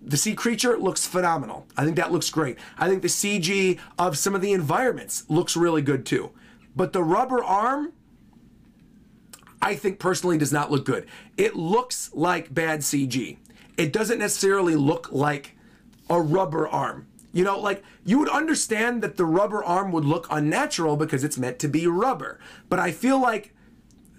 the 0.01 0.17
sea 0.17 0.35
creature 0.35 0.77
looks 0.77 1.07
phenomenal. 1.07 1.65
I 1.77 1.85
think 1.85 1.95
that 1.95 2.11
looks 2.11 2.29
great. 2.29 2.59
I 2.77 2.89
think 2.89 3.01
the 3.01 3.07
CG 3.07 3.79
of 3.97 4.17
some 4.17 4.35
of 4.35 4.41
the 4.41 4.51
environments 4.51 5.23
looks 5.29 5.55
really 5.55 5.81
good 5.81 6.05
too. 6.05 6.31
But 6.76 6.93
the 6.93 7.03
rubber 7.03 7.43
arm, 7.43 7.93
I 9.61 9.76
think 9.76 9.99
personally 9.99 10.38
does 10.38 10.51
not 10.51 10.71
look 10.71 10.86
good. 10.86 11.07
It 11.38 11.55
looks 11.55 12.11
like 12.13 12.53
bad 12.53 12.82
CG. 12.82 13.38
It 13.78 13.93
doesn't 13.93 14.19
necessarily 14.19 14.76
look 14.76 15.11
like 15.11 15.55
a 16.09 16.21
rubber 16.21 16.67
arm. 16.67 17.07
You 17.34 17.43
know, 17.43 17.59
like 17.59 17.84
you 18.05 18.19
would 18.19 18.30
understand 18.30 19.01
that 19.01 19.17
the 19.17 19.26
rubber 19.26 19.63
arm 19.63 19.91
would 19.91 20.05
look 20.05 20.28
unnatural 20.30 20.95
because 20.95 21.23
it's 21.23 21.38
meant 21.38 21.59
to 21.59 21.67
be 21.67 21.88
rubber. 21.88 22.39
But 22.69 22.80
I 22.80 22.91
feel 22.91 23.19
like 23.19 23.55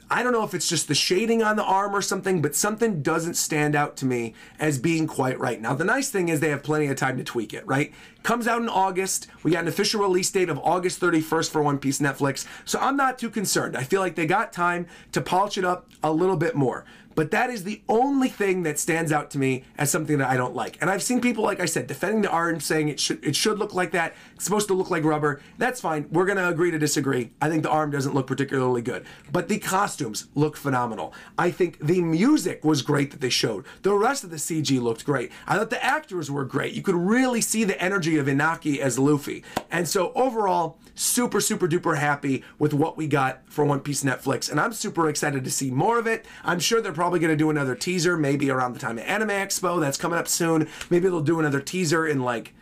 I 0.08 0.22
don't 0.22 0.32
know 0.32 0.44
if 0.44 0.54
it's 0.54 0.68
just 0.68 0.86
the 0.86 0.94
shading 0.94 1.42
on 1.42 1.56
the 1.56 1.64
arm 1.64 1.94
or 1.94 2.00
something, 2.00 2.40
but 2.40 2.54
something 2.54 3.02
doesn't 3.02 3.34
stand 3.34 3.74
out 3.74 3.96
to 3.98 4.06
me 4.06 4.34
as 4.60 4.78
being 4.78 5.08
quite 5.08 5.38
right. 5.40 5.60
Now, 5.60 5.74
the 5.74 5.84
nice 5.84 6.10
thing 6.10 6.28
is 6.28 6.38
they 6.38 6.50
have 6.50 6.62
plenty 6.62 6.86
of 6.86 6.96
time 6.96 7.16
to 7.16 7.24
tweak 7.24 7.52
it, 7.52 7.66
right? 7.66 7.92
Comes 8.22 8.46
out 8.46 8.62
in 8.62 8.68
August. 8.68 9.26
We 9.42 9.50
got 9.50 9.62
an 9.62 9.68
official 9.68 10.00
release 10.00 10.30
date 10.30 10.48
of 10.48 10.60
August 10.60 11.00
31st 11.00 11.50
for 11.50 11.62
One 11.62 11.78
Piece 11.78 11.98
Netflix. 11.98 12.46
So 12.64 12.78
I'm 12.78 12.96
not 12.96 13.18
too 13.18 13.30
concerned. 13.30 13.76
I 13.76 13.82
feel 13.82 14.00
like 14.00 14.14
they 14.14 14.26
got 14.26 14.52
time 14.52 14.86
to 15.10 15.20
polish 15.20 15.58
it 15.58 15.64
up 15.64 15.90
a 16.04 16.12
little 16.12 16.36
bit 16.36 16.54
more. 16.54 16.84
But 17.16 17.30
that 17.30 17.48
is 17.48 17.64
the 17.64 17.82
only 17.88 18.28
thing 18.28 18.62
that 18.64 18.78
stands 18.78 19.10
out 19.10 19.30
to 19.30 19.38
me 19.38 19.64
as 19.78 19.90
something 19.90 20.18
that 20.18 20.28
I 20.28 20.36
don't 20.36 20.54
like. 20.54 20.76
And 20.82 20.90
I've 20.90 21.02
seen 21.02 21.22
people, 21.22 21.42
like 21.42 21.60
I 21.60 21.64
said, 21.64 21.86
defending 21.86 22.20
the 22.20 22.30
art 22.30 22.52
and 22.52 22.62
saying 22.62 22.90
it 22.90 23.00
should 23.00 23.24
it 23.24 23.34
should 23.34 23.58
look 23.58 23.72
like 23.74 23.92
that. 23.92 24.14
It's 24.36 24.44
supposed 24.44 24.68
to 24.68 24.74
look 24.74 24.90
like 24.90 25.02
rubber. 25.02 25.40
That's 25.56 25.80
fine. 25.80 26.06
We're 26.10 26.26
gonna 26.26 26.48
agree 26.48 26.70
to 26.70 26.78
disagree. 26.78 27.30
I 27.40 27.48
think 27.48 27.62
the 27.62 27.70
arm 27.70 27.90
doesn't 27.90 28.14
look 28.14 28.26
particularly 28.26 28.82
good. 28.82 29.06
But 29.32 29.48
the 29.48 29.58
costumes 29.58 30.28
look 30.34 30.56
phenomenal. 30.56 31.14
I 31.38 31.50
think 31.50 31.78
the 31.80 32.02
music 32.02 32.62
was 32.62 32.82
great 32.82 33.10
that 33.12 33.22
they 33.22 33.30
showed. 33.30 33.64
The 33.82 33.94
rest 33.94 34.24
of 34.24 34.30
the 34.30 34.36
CG 34.36 34.80
looked 34.80 35.06
great. 35.06 35.32
I 35.46 35.56
thought 35.56 35.70
the 35.70 35.82
actors 35.82 36.30
were 36.30 36.44
great. 36.44 36.74
You 36.74 36.82
could 36.82 36.94
really 36.94 37.40
see 37.40 37.64
the 37.64 37.80
energy 37.82 38.18
of 38.18 38.26
Inaki 38.26 38.78
as 38.78 38.98
Luffy. 38.98 39.42
And 39.70 39.88
so 39.88 40.12
overall, 40.14 40.78
super, 40.94 41.40
super 41.40 41.66
duper 41.66 41.96
happy 41.96 42.44
with 42.58 42.74
what 42.74 42.96
we 42.98 43.06
got 43.06 43.40
for 43.46 43.64
One 43.64 43.80
Piece 43.80 44.04
Netflix. 44.04 44.50
And 44.50 44.60
I'm 44.60 44.74
super 44.74 45.08
excited 45.08 45.44
to 45.44 45.50
see 45.50 45.70
more 45.70 45.98
of 45.98 46.06
it. 46.06 46.26
I'm 46.44 46.60
sure 46.60 46.82
they're 46.82 46.92
probably 46.92 47.20
going 47.20 47.32
to 47.32 47.36
do 47.36 47.48
another 47.48 47.74
teaser 47.74 48.18
maybe 48.18 48.50
around 48.50 48.74
the 48.74 48.80
time 48.80 48.98
of 48.98 49.04
Anime 49.04 49.30
Expo. 49.30 49.80
That's 49.80 49.96
coming 49.96 50.18
up 50.18 50.28
soon. 50.28 50.68
Maybe 50.90 51.08
they'll 51.08 51.20
do 51.22 51.40
another 51.40 51.60
teaser 51.60 52.06
in 52.06 52.20
like, 52.20 52.52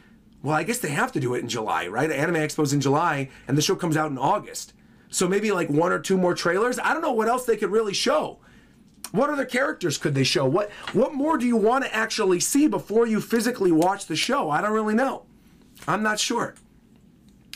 well, 0.45 0.55
I 0.55 0.63
guess 0.63 0.79
they 0.79 0.91
have 0.91 1.11
to 1.13 1.21
do 1.21 1.33
it 1.35 1.41
in 1.41 1.49
July, 1.49 1.87
right? 1.87 2.11
Anime 2.11 2.35
Expo's 2.37 2.75
in 2.75 2.81
July 2.83 3.31
and 3.49 3.57
the 3.57 3.63
show 3.63 3.75
comes 3.75 3.97
out 3.97 4.11
in 4.11 4.19
August. 4.19 4.75
So 5.09 5.27
maybe 5.27 5.51
like 5.51 5.71
one 5.71 5.91
or 5.91 5.99
two 5.99 6.19
more 6.19 6.35
trailers. 6.35 6.79
I 6.79 6.93
don't 6.93 7.01
know 7.01 7.13
what 7.13 7.29
else 7.29 7.47
they 7.47 7.57
could 7.57 7.71
really 7.71 7.95
show. 7.95 8.41
What 9.13 9.31
other 9.31 9.47
characters 9.47 9.97
could 9.97 10.15
they 10.15 10.23
show? 10.23 10.45
What 10.45 10.71
what 10.93 11.15
more 11.15 11.39
do 11.39 11.47
you 11.47 11.57
want 11.57 11.85
to 11.85 11.95
actually 11.95 12.41
see 12.41 12.67
before 12.67 13.07
you 13.07 13.23
physically 13.23 13.73
watch 13.73 14.05
the 14.05 14.17
show? 14.17 14.51
I 14.51 14.61
don't 14.61 14.73
really 14.73 14.95
know. 14.95 15.25
I'm 15.89 16.03
not 16.03 16.21
sure. 16.21 16.55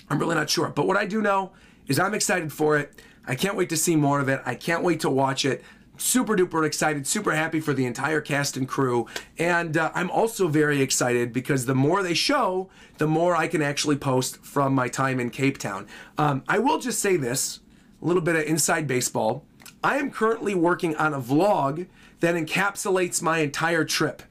I'm 0.09 0.19
really 0.19 0.37
not 0.37 0.49
sure. 0.49 0.69
But 0.71 0.87
what 0.87 0.97
I 0.97 1.05
do 1.05 1.21
know 1.21 1.53
is 1.89 1.99
I'm 1.99 2.15
excited 2.15 2.55
for 2.55 2.79
it. 2.79 3.03
I 3.27 3.35
can't 3.35 3.57
wait 3.57 3.69
to 3.69 3.77
see 3.77 3.97
more 3.97 4.19
of 4.19 4.31
it. 4.31 4.41
I 4.47 4.55
can't 4.55 4.83
wait 4.83 5.01
to 5.01 5.11
watch 5.11 5.45
it. 5.45 5.63
Super 5.99 6.37
duper 6.37 6.65
excited, 6.65 7.07
super 7.09 7.33
happy 7.33 7.59
for 7.59 7.75
the 7.75 7.85
entire 7.85 8.21
cast 8.21 8.57
and 8.57 8.69
crew. 8.69 9.07
And 9.37 9.77
uh, 9.77 9.91
I'm 9.95 10.11
also 10.11 10.47
very 10.47 10.81
excited 10.81 11.33
because 11.33 11.67
the 11.67 11.75
more 11.75 12.05
they 12.05 12.15
show, 12.15 12.71
the 12.99 13.09
more 13.09 13.35
I 13.35 13.49
can 13.49 13.63
actually 13.63 13.97
post 13.97 14.43
from 14.45 14.75
my 14.75 14.89
time 14.89 15.19
in 15.19 15.31
Cape 15.31 15.59
Town. 15.59 15.89
Um, 16.17 16.45
I 16.49 16.61
will 16.61 16.79
just 16.79 17.01
say 17.01 17.17
this 17.17 17.59
a 18.01 18.07
little 18.07 18.23
bit 18.23 18.37
of 18.37 18.45
inside 18.45 18.87
baseball. 18.87 19.45
I 19.83 19.99
am 19.99 20.11
currently 20.13 20.55
working 20.55 20.95
on 20.97 21.13
a 21.13 21.21
vlog 21.21 21.87
that 22.21 22.37
encapsulates 22.37 23.21
my 23.21 23.39
entire 23.39 23.85
trip 23.85 24.23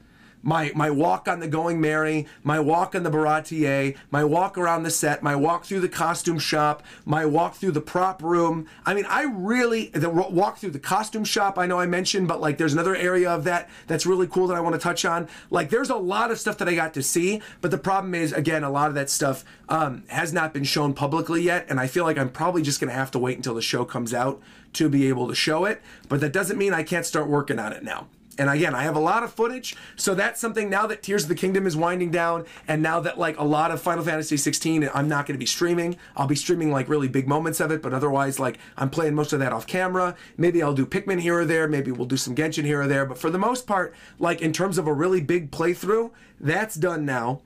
my 0.42 0.72
my 0.74 0.90
walk 0.90 1.28
on 1.28 1.40
the 1.40 1.48
Going 1.48 1.80
Merry, 1.80 2.26
my 2.42 2.60
walk 2.60 2.94
on 2.94 3.02
the 3.02 3.10
Baratie, 3.10 3.96
my 4.10 4.24
walk 4.24 4.56
around 4.56 4.82
the 4.82 4.90
set, 4.90 5.22
my 5.22 5.34
walk 5.34 5.64
through 5.64 5.80
the 5.80 5.88
costume 5.88 6.38
shop, 6.38 6.82
my 7.04 7.24
walk 7.26 7.56
through 7.56 7.72
the 7.72 7.80
prop 7.80 8.22
room. 8.22 8.66
I 8.86 8.94
mean, 8.94 9.06
I 9.08 9.24
really 9.24 9.88
the 9.88 10.10
walk 10.10 10.58
through 10.58 10.70
the 10.70 10.78
costume 10.78 11.24
shop. 11.24 11.58
I 11.58 11.66
know 11.66 11.78
I 11.78 11.86
mentioned, 11.86 12.28
but 12.28 12.40
like 12.40 12.58
there's 12.58 12.72
another 12.72 12.96
area 12.96 13.30
of 13.30 13.44
that 13.44 13.68
that's 13.86 14.06
really 14.06 14.26
cool 14.26 14.46
that 14.48 14.56
I 14.56 14.60
want 14.60 14.74
to 14.74 14.80
touch 14.80 15.04
on. 15.04 15.28
Like 15.50 15.70
there's 15.70 15.90
a 15.90 15.96
lot 15.96 16.30
of 16.30 16.38
stuff 16.38 16.58
that 16.58 16.68
I 16.68 16.74
got 16.74 16.94
to 16.94 17.02
see, 17.02 17.42
but 17.60 17.70
the 17.70 17.78
problem 17.78 18.14
is 18.14 18.32
again 18.32 18.64
a 18.64 18.70
lot 18.70 18.88
of 18.88 18.94
that 18.94 19.10
stuff 19.10 19.44
um, 19.68 20.04
has 20.08 20.32
not 20.32 20.54
been 20.54 20.64
shown 20.64 20.94
publicly 20.94 21.42
yet, 21.42 21.66
and 21.68 21.80
I 21.80 21.86
feel 21.86 22.04
like 22.04 22.18
I'm 22.18 22.30
probably 22.30 22.62
just 22.62 22.80
gonna 22.80 22.92
have 22.92 23.10
to 23.12 23.18
wait 23.18 23.36
until 23.36 23.54
the 23.54 23.62
show 23.62 23.84
comes 23.84 24.14
out 24.14 24.40
to 24.74 24.88
be 24.88 25.08
able 25.08 25.28
to 25.28 25.34
show 25.34 25.64
it. 25.64 25.82
But 26.08 26.20
that 26.20 26.32
doesn't 26.32 26.58
mean 26.58 26.74
I 26.74 26.82
can't 26.82 27.06
start 27.06 27.28
working 27.28 27.58
on 27.58 27.72
it 27.72 27.82
now. 27.82 28.08
And 28.38 28.48
again, 28.48 28.74
I 28.74 28.84
have 28.84 28.94
a 28.94 29.00
lot 29.00 29.24
of 29.24 29.32
footage, 29.32 29.76
so 29.96 30.14
that's 30.14 30.40
something 30.40 30.70
now 30.70 30.86
that 30.86 31.02
Tears 31.02 31.24
of 31.24 31.28
the 31.28 31.34
Kingdom 31.34 31.66
is 31.66 31.76
winding 31.76 32.12
down, 32.12 32.44
and 32.68 32.80
now 32.80 33.00
that 33.00 33.18
like 33.18 33.36
a 33.36 33.44
lot 33.44 33.72
of 33.72 33.82
Final 33.82 34.04
Fantasy 34.04 34.36
16, 34.36 34.88
I'm 34.94 35.08
not 35.08 35.26
going 35.26 35.34
to 35.34 35.38
be 35.38 35.46
streaming. 35.46 35.96
I'll 36.16 36.28
be 36.28 36.36
streaming 36.36 36.70
like 36.70 36.88
really 36.88 37.08
big 37.08 37.26
moments 37.26 37.58
of 37.58 37.72
it, 37.72 37.82
but 37.82 37.92
otherwise, 37.92 38.38
like 38.38 38.58
I'm 38.76 38.90
playing 38.90 39.14
most 39.14 39.32
of 39.32 39.40
that 39.40 39.52
off 39.52 39.66
camera. 39.66 40.14
Maybe 40.36 40.62
I'll 40.62 40.72
do 40.72 40.86
Pikmin 40.86 41.20
here 41.20 41.40
or 41.40 41.44
there. 41.44 41.66
Maybe 41.66 41.90
we'll 41.90 42.06
do 42.06 42.16
some 42.16 42.36
Genshin 42.36 42.64
here 42.64 42.82
or 42.82 42.86
there. 42.86 43.04
But 43.04 43.18
for 43.18 43.30
the 43.30 43.38
most 43.38 43.66
part, 43.66 43.92
like 44.20 44.40
in 44.40 44.52
terms 44.52 44.78
of 44.78 44.86
a 44.86 44.92
really 44.92 45.20
big 45.20 45.50
playthrough, 45.50 46.12
that's 46.40 46.76
done 46.76 47.04
now. 47.04 47.40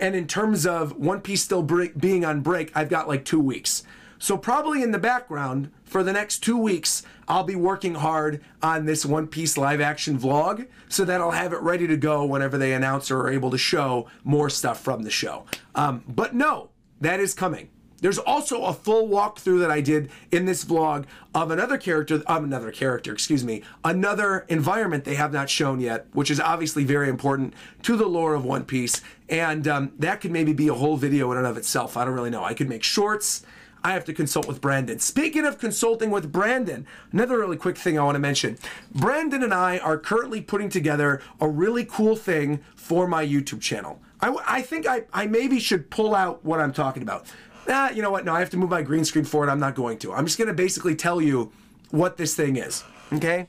And 0.00 0.14
in 0.14 0.26
terms 0.26 0.64
of 0.64 0.96
One 0.96 1.20
Piece 1.20 1.42
still 1.42 1.62
break, 1.62 1.98
being 1.98 2.24
on 2.24 2.40
break, 2.40 2.70
I've 2.74 2.88
got 2.88 3.08
like 3.08 3.24
two 3.24 3.40
weeks. 3.40 3.82
So, 4.18 4.36
probably 4.36 4.82
in 4.82 4.90
the 4.90 4.98
background 4.98 5.70
for 5.84 6.02
the 6.02 6.12
next 6.12 6.40
two 6.40 6.58
weeks, 6.58 7.02
I'll 7.28 7.44
be 7.44 7.54
working 7.54 7.94
hard 7.94 8.42
on 8.62 8.86
this 8.86 9.06
One 9.06 9.28
Piece 9.28 9.56
live 9.56 9.80
action 9.80 10.18
vlog 10.18 10.66
so 10.88 11.04
that 11.04 11.20
I'll 11.20 11.30
have 11.30 11.52
it 11.52 11.60
ready 11.60 11.86
to 11.86 11.96
go 11.96 12.24
whenever 12.24 12.58
they 12.58 12.72
announce 12.72 13.10
or 13.10 13.20
are 13.20 13.30
able 13.30 13.50
to 13.50 13.58
show 13.58 14.08
more 14.24 14.50
stuff 14.50 14.80
from 14.80 15.02
the 15.02 15.10
show. 15.10 15.44
Um, 15.74 16.02
but 16.08 16.34
no, 16.34 16.70
that 17.00 17.20
is 17.20 17.32
coming. 17.32 17.70
There's 18.00 18.18
also 18.18 18.64
a 18.64 18.72
full 18.72 19.08
walkthrough 19.08 19.60
that 19.60 19.70
I 19.70 19.80
did 19.80 20.10
in 20.30 20.44
this 20.44 20.64
vlog 20.64 21.04
of 21.34 21.50
another 21.50 21.76
character, 21.76 22.22
of 22.26 22.44
another 22.44 22.70
character, 22.70 23.12
excuse 23.12 23.44
me, 23.44 23.62
another 23.84 24.46
environment 24.48 25.04
they 25.04 25.16
have 25.16 25.32
not 25.32 25.50
shown 25.50 25.80
yet, 25.80 26.06
which 26.12 26.30
is 26.30 26.38
obviously 26.38 26.84
very 26.84 27.08
important 27.08 27.54
to 27.82 27.96
the 27.96 28.06
lore 28.06 28.34
of 28.34 28.44
One 28.44 28.64
Piece. 28.64 29.00
And 29.28 29.66
um, 29.66 29.92
that 29.98 30.20
could 30.20 30.30
maybe 30.30 30.52
be 30.52 30.68
a 30.68 30.74
whole 30.74 30.96
video 30.96 31.32
in 31.32 31.38
and 31.38 31.46
of 31.46 31.56
itself. 31.56 31.96
I 31.96 32.04
don't 32.04 32.14
really 32.14 32.30
know. 32.30 32.44
I 32.44 32.54
could 32.54 32.68
make 32.68 32.84
shorts. 32.84 33.44
I 33.84 33.92
have 33.92 34.04
to 34.06 34.12
consult 34.12 34.48
with 34.48 34.60
Brandon. 34.60 34.98
Speaking 34.98 35.44
of 35.44 35.58
consulting 35.58 36.10
with 36.10 36.32
Brandon, 36.32 36.86
another 37.12 37.38
really 37.38 37.56
quick 37.56 37.76
thing 37.76 37.98
I 37.98 38.04
want 38.04 38.16
to 38.16 38.20
mention. 38.20 38.58
Brandon 38.94 39.42
and 39.42 39.54
I 39.54 39.78
are 39.78 39.98
currently 39.98 40.40
putting 40.40 40.68
together 40.68 41.22
a 41.40 41.48
really 41.48 41.84
cool 41.84 42.16
thing 42.16 42.60
for 42.74 43.06
my 43.06 43.24
YouTube 43.24 43.60
channel. 43.60 44.00
I, 44.20 44.36
I 44.46 44.62
think 44.62 44.86
I, 44.86 45.04
I 45.12 45.26
maybe 45.26 45.60
should 45.60 45.90
pull 45.90 46.14
out 46.14 46.44
what 46.44 46.60
I'm 46.60 46.72
talking 46.72 47.02
about. 47.02 47.26
Ah, 47.68 47.90
you 47.90 48.02
know 48.02 48.10
what? 48.10 48.24
No, 48.24 48.34
I 48.34 48.40
have 48.40 48.50
to 48.50 48.56
move 48.56 48.70
my 48.70 48.82
green 48.82 49.04
screen 49.04 49.24
forward. 49.24 49.48
I'm 49.48 49.60
not 49.60 49.74
going 49.74 49.98
to. 49.98 50.12
I'm 50.12 50.26
just 50.26 50.38
going 50.38 50.48
to 50.48 50.54
basically 50.54 50.96
tell 50.96 51.20
you 51.20 51.52
what 51.90 52.16
this 52.16 52.34
thing 52.34 52.56
is. 52.56 52.82
Okay? 53.12 53.46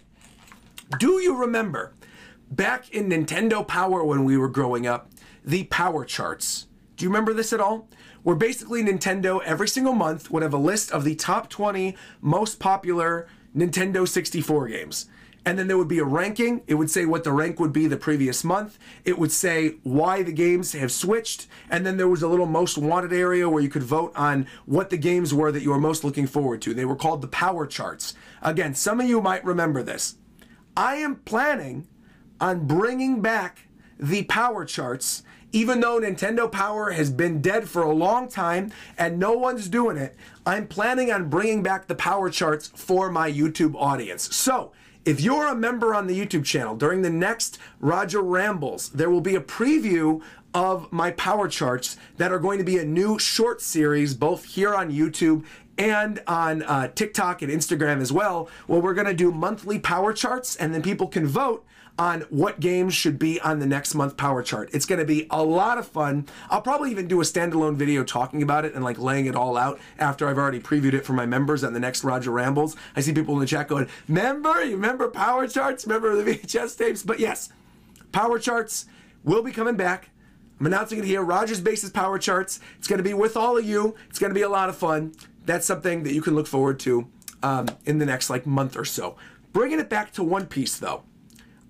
Do 1.00 1.20
you 1.20 1.36
remember 1.36 1.94
back 2.52 2.90
in 2.92 3.10
Nintendo 3.10 3.66
Power 3.68 4.04
when 4.04 4.24
we 4.24 4.38
were 4.38 4.50
growing 4.50 4.88
up, 4.88 5.10
the 5.44 5.64
power 5.66 6.04
charts? 6.06 6.68
Do 6.98 7.06
you 7.06 7.10
remember 7.10 7.34
this 7.34 7.54
at 7.54 7.60
all? 7.60 7.88
Where 8.30 8.36
basically 8.36 8.84
Nintendo 8.84 9.42
every 9.44 9.68
single 9.68 9.96
month 9.96 10.30
would 10.30 10.44
have 10.44 10.54
a 10.54 10.58
list 10.58 10.92
of 10.92 11.04
the 11.04 11.16
top 11.16 11.50
20 11.50 11.98
most 12.22 12.60
popular 12.60 13.28
Nintendo 13.58 14.08
64 14.08 14.68
games. 14.68 15.08
And 15.48 15.58
then 15.58 15.66
there 15.66 15.80
would 15.80 15.88
be 15.88 15.98
a 15.98 16.04
ranking. 16.04 16.62
It 16.68 16.76
would 16.76 16.92
say 16.92 17.08
what 17.08 17.24
the 17.24 17.32
rank 17.32 17.60
would 17.60 17.74
be 17.74 17.88
the 17.88 17.98
previous 17.98 18.44
month. 18.44 18.78
It 19.04 19.18
would 19.18 19.32
say 19.32 19.78
why 19.82 20.22
the 20.22 20.32
games 20.32 20.74
have 20.74 20.92
switched. 20.92 21.48
And 21.72 21.88
then 21.88 21.98
there 21.98 22.08
was 22.08 22.22
a 22.22 22.28
little 22.28 22.46
most 22.46 22.78
wanted 22.78 23.14
area 23.14 23.50
where 23.50 23.64
you 23.64 23.70
could 23.70 23.82
vote 23.82 24.12
on 24.16 24.46
what 24.68 24.92
the 24.92 24.98
games 24.98 25.34
were 25.34 25.52
that 25.52 25.64
you 25.64 25.72
were 25.72 25.80
most 25.80 26.04
looking 26.04 26.28
forward 26.28 26.62
to. 26.62 26.76
They 26.76 26.86
were 26.86 26.96
called 26.96 27.24
the 27.24 27.28
power 27.30 27.66
charts. 27.66 28.14
Again, 28.44 28.76
some 28.76 29.02
of 29.02 29.10
you 29.10 29.22
might 29.22 29.44
remember 29.44 29.82
this. 29.82 30.18
I 30.78 30.98
am 30.98 31.16
planning 31.16 31.88
on 32.40 32.68
bringing 32.68 33.24
back 33.24 33.70
the 34.00 34.22
power 34.26 34.66
charts 34.66 35.24
even 35.52 35.80
though 35.80 36.00
Nintendo 36.00 36.52
Power 36.52 36.92
has 36.92 37.12
been 37.12 37.42
dead 37.42 37.68
for 37.68 37.82
a 37.82 37.94
long 37.94 38.28
time 38.28 38.72
and 38.98 39.20
no 39.20 39.34
one's 39.34 39.68
doing 39.68 39.98
it, 39.98 40.16
I'm 40.46 40.68
planning 40.68 41.12
on 41.12 41.30
bringing 41.30 41.64
back 41.64 41.88
the 41.88 41.96
power 41.96 42.30
charts 42.30 42.68
for 42.76 43.12
my 43.12 43.32
YouTube 43.32 43.76
audience. 43.76 44.36
So, 44.36 44.72
if 45.06 45.22
you're 45.22 45.48
a 45.48 45.56
member 45.56 45.96
on 45.96 46.08
the 46.08 46.20
YouTube 46.20 46.46
channel 46.46 46.76
during 46.76 47.02
the 47.02 47.10
next 47.10 47.58
Roger 47.80 48.22
Rambles, 48.22 48.90
there 48.90 49.10
will 49.10 49.22
be 49.22 49.36
a 49.36 49.42
preview 49.42 50.22
of 50.54 50.92
my 50.92 51.12
power 51.12 51.48
charts 51.48 51.98
that 52.18 52.32
are 52.32 52.40
going 52.40 52.58
to 52.58 52.64
be 52.64 52.78
a 52.78 52.86
new 52.86 53.18
short 53.18 53.62
series 53.62 54.14
both 54.14 54.46
here 54.46 54.76
on 54.76 54.92
YouTube 54.92 55.46
and 55.78 56.22
on 56.28 56.62
uh, 56.64 56.90
TikTok 56.90 57.42
and 57.42 57.52
Instagram 57.52 58.02
as 58.02 58.12
well, 58.12 58.50
where 58.68 58.82
we're 58.82 58.94
going 58.94 59.08
to 59.08 59.14
do 59.14 59.32
monthly 59.32 59.80
power 59.80 60.12
charts 60.12 60.56
and 60.58 60.74
then 60.74 60.82
people 60.82 61.08
can 61.08 61.26
vote 61.26 61.66
on 62.00 62.22
what 62.30 62.62
games 62.62 62.94
should 62.94 63.20
be 63.20 63.42
on 63.42 63.60
the 63.60 63.66
next 63.66 63.94
month 63.94 64.16
power 64.16 64.42
chart. 64.42 64.70
It's 64.72 64.86
going 64.86 65.00
to 65.00 65.06
be 65.06 65.28
a 65.30 65.44
lot 65.44 65.78
of 65.78 65.86
fun. 65.86 66.28
I'll 66.50 66.62
probably 66.62 66.92
even 66.92 67.10
do 67.10 67.20
a 67.20 67.26
standalone 67.26 67.76
video 67.76 68.06
talking 68.06 68.42
about 68.42 68.64
it 68.64 68.74
and 68.74 68.86
like 68.86 68.98
laying 68.98 69.26
it 69.26 69.36
all 69.36 69.58
out 69.58 69.80
after 70.00 70.26
I've 70.26 70.38
already 70.38 70.62
previewed 70.62 70.94
it 70.94 71.06
for 71.06 71.12
my 71.12 71.26
members 71.26 71.62
on 71.62 71.74
the 71.74 71.80
next 71.80 72.06
Roger 72.06 72.32
Rambles. 72.32 72.78
I 72.96 73.02
see 73.02 73.12
people 73.12 73.34
in 73.34 73.42
the 73.42 73.46
chat 73.46 73.68
going, 73.68 73.90
"Member, 74.08 74.64
you 74.64 74.78
remember 74.78 75.10
power 75.10 75.46
charts? 75.46 75.86
Remember 75.86 76.16
the 76.16 76.32
VHS 76.38 76.78
tapes?" 76.78 77.04
But 77.04 77.20
yes, 77.20 77.50
power 78.14 78.40
charts 78.40 78.86
will 79.26 79.44
be 79.44 79.52
coming 79.52 79.76
back. 79.76 80.10
I'm 80.58 80.66
announcing 80.66 81.00
it 81.00 81.06
here. 81.06 81.22
Rogers 81.22 81.60
Bases 81.60 81.90
Power 81.90 82.18
Charts. 82.18 82.62
It's 82.78 82.88
going 82.88 82.98
to 82.98 83.04
be 83.04 83.14
with 83.14 83.36
all 83.36 83.58
of 83.58 83.66
you. 83.66 83.96
It's 84.10 84.20
going 84.20 84.30
to 84.30 84.36
be 84.36 84.42
a 84.42 84.50
lot 84.50 84.70
of 84.70 84.78
fun. 84.78 85.14
That's 85.46 85.66
something 85.66 86.04
that 86.04 86.14
you 86.14 86.22
can 86.22 86.36
look 86.36 86.48
forward 86.48 86.80
to 86.82 87.08
um, 87.44 87.68
in 87.86 87.98
the 87.98 88.06
next 88.06 88.30
like 88.30 88.46
month 88.46 88.78
or 88.78 88.86
so. 88.86 89.18
Bringing 89.52 89.80
it 89.80 89.90
back 89.90 90.14
to 90.14 90.24
One 90.24 90.46
Piece 90.46 90.78
though. 90.78 91.04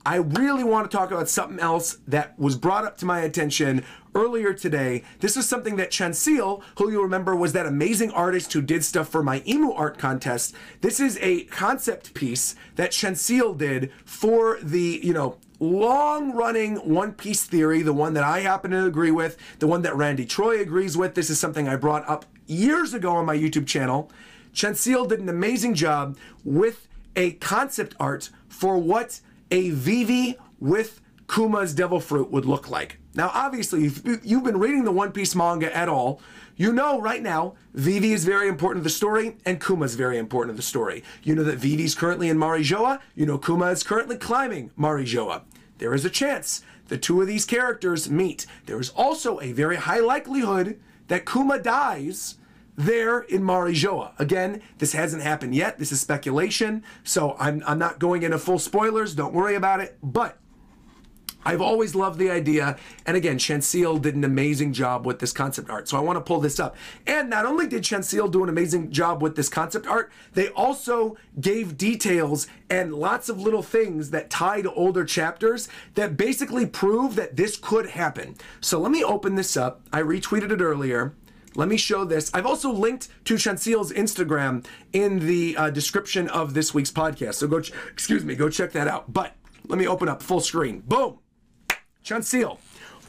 I 0.05 0.15
really 0.15 0.63
want 0.63 0.89
to 0.89 0.97
talk 0.97 1.11
about 1.11 1.30
something 1.30 1.59
else 1.59 1.97
that 2.07 2.38
was 2.39 2.55
brought 2.55 2.85
up 2.85 2.97
to 2.97 3.05
my 3.05 3.19
attention 3.19 3.84
earlier 4.15 4.53
today. 4.53 5.03
This 5.19 5.35
is 5.35 5.47
something 5.47 5.76
that 5.76 5.91
Chancil, 5.91 6.63
who 6.77 6.91
you'll 6.91 7.03
remember 7.03 7.35
was 7.35 7.53
that 7.53 7.65
amazing 7.65 8.11
artist 8.11 8.53
who 8.53 8.61
did 8.61 8.84
stuff 8.84 9.09
for 9.09 9.21
my 9.21 9.43
Emu 9.45 9.71
art 9.71 9.97
contest. 9.97 10.55
This 10.81 10.99
is 10.99 11.17
a 11.21 11.43
concept 11.45 12.13
piece 12.13 12.55
that 12.76 12.91
Chancil 12.91 13.57
did 13.57 13.91
for 14.05 14.57
the, 14.61 14.99
you 15.03 15.13
know, 15.13 15.38
long 15.59 16.31
running 16.31 16.77
One 16.77 17.11
Piece 17.11 17.43
theory, 17.43 17.81
the 17.81 17.93
one 17.93 18.13
that 18.13 18.23
I 18.23 18.39
happen 18.39 18.71
to 18.71 18.85
agree 18.85 19.11
with, 19.11 19.38
the 19.59 19.67
one 19.67 19.81
that 19.81 19.95
Randy 19.95 20.26
Troy 20.26 20.61
agrees 20.61 20.95
with. 20.95 21.15
This 21.15 21.30
is 21.30 21.39
something 21.39 21.67
I 21.67 21.76
brought 21.76 22.07
up 22.07 22.26
years 22.47 22.93
ago 22.93 23.11
on 23.11 23.26
my 23.26 23.35
YouTube 23.35 23.67
channel. 23.67 24.09
Chancil 24.53 25.07
did 25.07 25.19
an 25.19 25.30
amazing 25.30 25.76
job 25.76 26.17
with 26.43 26.88
a 27.15 27.34
concept 27.34 27.95
art 27.99 28.30
for 28.47 28.77
what 28.77 29.19
a 29.51 29.69
Vivi 29.71 30.38
with 30.59 31.01
Kuma's 31.27 31.73
Devil 31.73 31.99
Fruit 31.99 32.31
would 32.31 32.45
look 32.45 32.69
like. 32.69 32.99
Now, 33.15 33.31
obviously, 33.34 33.85
if 33.85 34.01
you've 34.23 34.43
been 34.43 34.59
reading 34.59 34.84
the 34.84 34.91
One 34.91 35.11
Piece 35.11 35.35
manga 35.35 35.76
at 35.76 35.89
all, 35.89 36.21
you 36.55 36.73
know 36.73 36.99
right 36.99 37.21
now 37.21 37.55
Vivi 37.73 38.11
is 38.11 38.26
very 38.26 38.47
important 38.47 38.81
to 38.81 38.84
the 38.84 38.93
story 38.93 39.38
and 39.45 39.63
Kuma 39.63 39.85
is 39.85 39.95
very 39.95 40.17
important 40.17 40.55
to 40.55 40.57
the 40.57 40.67
story. 40.67 41.03
You 41.23 41.35
know 41.35 41.43
that 41.43 41.57
Vivi's 41.57 41.95
currently 41.95 42.30
in 42.30 42.38
Marijoa. 42.38 42.99
You 43.15 43.26
know 43.26 43.38
Kuma 43.38 43.67
is 43.67 43.84
currently 43.84 44.17
climbing 44.17 44.71
Marijoa. 44.77 45.43
There 45.77 45.93
is 45.93 46.03
a 46.03 46.09
chance 46.09 46.63
the 46.89 46.97
two 46.97 47.21
of 47.21 47.27
these 47.27 47.45
characters 47.45 48.09
meet. 48.09 48.45
There 48.65 48.80
is 48.80 48.89
also 48.89 49.39
a 49.39 49.53
very 49.53 49.77
high 49.77 49.99
likelihood 49.99 50.80
that 51.07 51.26
Kuma 51.26 51.59
dies 51.59 52.35
there 52.80 53.19
in 53.19 53.41
Marijoa. 53.41 54.18
Again, 54.18 54.61
this 54.77 54.93
hasn't 54.93 55.22
happened 55.22 55.53
yet. 55.53 55.77
This 55.77 55.91
is 55.91 55.99
speculation, 55.99 56.81
so 57.03 57.35
I'm, 57.38 57.61
I'm 57.68 57.77
not 57.77 57.99
going 57.99 58.23
into 58.23 58.39
full 58.39 58.57
spoilers. 58.57 59.14
Don't 59.14 59.34
worry 59.34 59.56
about 59.56 59.81
it. 59.81 59.97
But 60.01 60.38
I've 61.43 61.60
always 61.60 61.93
loved 61.93 62.19
the 62.19 62.30
idea. 62.30 62.77
And 63.06 63.18
again, 63.18 63.38
Chancil 63.38 64.01
did 64.01 64.15
an 64.15 64.23
amazing 64.23 64.72
job 64.72 65.06
with 65.06 65.19
this 65.19 65.34
concept 65.34 65.69
art. 65.69 65.89
So 65.89 65.97
I 65.97 65.99
want 65.99 66.15
to 66.15 66.22
pull 66.22 66.39
this 66.39 66.57
up. 66.57 66.77
And 67.06 67.30
not 67.30 67.45
only 67.45 67.68
did 67.68 67.84
Chancil 67.84 68.31
do 68.31 68.43
an 68.43 68.49
amazing 68.49 68.91
job 68.91 69.22
with 69.22 69.35
this 69.35 69.49
concept 69.49 69.85
art, 69.85 70.10
they 70.34 70.47
also 70.49 71.18
gave 71.39 71.77
details 71.77 72.47
and 72.69 72.93
lots 72.93 73.27
of 73.27 73.41
little 73.41 73.64
things 73.64 74.11
that 74.11 74.30
tie 74.30 74.61
to 74.61 74.72
older 74.73 75.03
chapters 75.03 75.68
that 75.95 76.15
basically 76.15 76.65
prove 76.65 77.15
that 77.15 77.35
this 77.35 77.57
could 77.57 77.89
happen. 77.89 78.35
So 78.61 78.80
let 78.80 78.91
me 78.91 79.03
open 79.03 79.35
this 79.35 79.57
up. 79.57 79.81
I 79.91 80.01
retweeted 80.01 80.51
it 80.51 80.61
earlier. 80.61 81.14
Let 81.55 81.67
me 81.67 81.77
show 81.77 82.05
this. 82.05 82.30
I've 82.34 82.45
also 82.45 82.71
linked 82.71 83.07
to 83.26 83.35
Chancil's 83.35 83.91
Instagram 83.91 84.65
in 84.93 85.19
the 85.19 85.57
uh, 85.57 85.69
description 85.69 86.27
of 86.30 86.53
this 86.53 86.73
week's 86.73 86.91
podcast. 86.91 87.35
So 87.35 87.47
go, 87.47 87.61
ch- 87.61 87.73
excuse 87.91 88.23
me, 88.23 88.35
go 88.35 88.49
check 88.49 88.71
that 88.73 88.88
out. 88.88 89.11
But 89.11 89.35
let 89.67 89.80
me 89.80 89.88
open 89.88 90.07
up 90.07 90.21
full 90.21 90.39
screen. 90.39 90.81
Boom. 90.81 91.19
Chancil. 92.03 92.59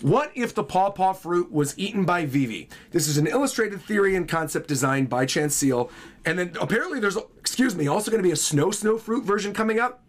What 0.01 0.33
if 0.35 0.55
the 0.55 0.65
pawpaw 0.65 1.12
fruit 1.12 1.53
was 1.53 1.79
eaten 1.79 2.07
by 2.07 2.25
Vivi? 2.25 2.71
This 2.91 3.07
is 3.07 3.19
an 3.19 3.27
illustrated 3.27 3.83
theory 3.83 4.17
and 4.17 4.27
concept 4.27 4.67
designed 4.67 5.11
by 5.11 5.27
Chancil. 5.27 5.91
And 6.25 6.39
then 6.39 6.57
apparently 6.59 7.01
there's, 7.01 7.19
excuse 7.39 7.77
me, 7.77 7.87
also 7.87 8.11
going 8.11 8.23
to 8.23 8.27
be 8.27 8.33
a 8.33 8.37
snow 8.37 8.71
snow 8.71 8.97
fruit 8.97 9.25
version 9.25 9.53
coming 9.53 9.79
up 9.79 10.03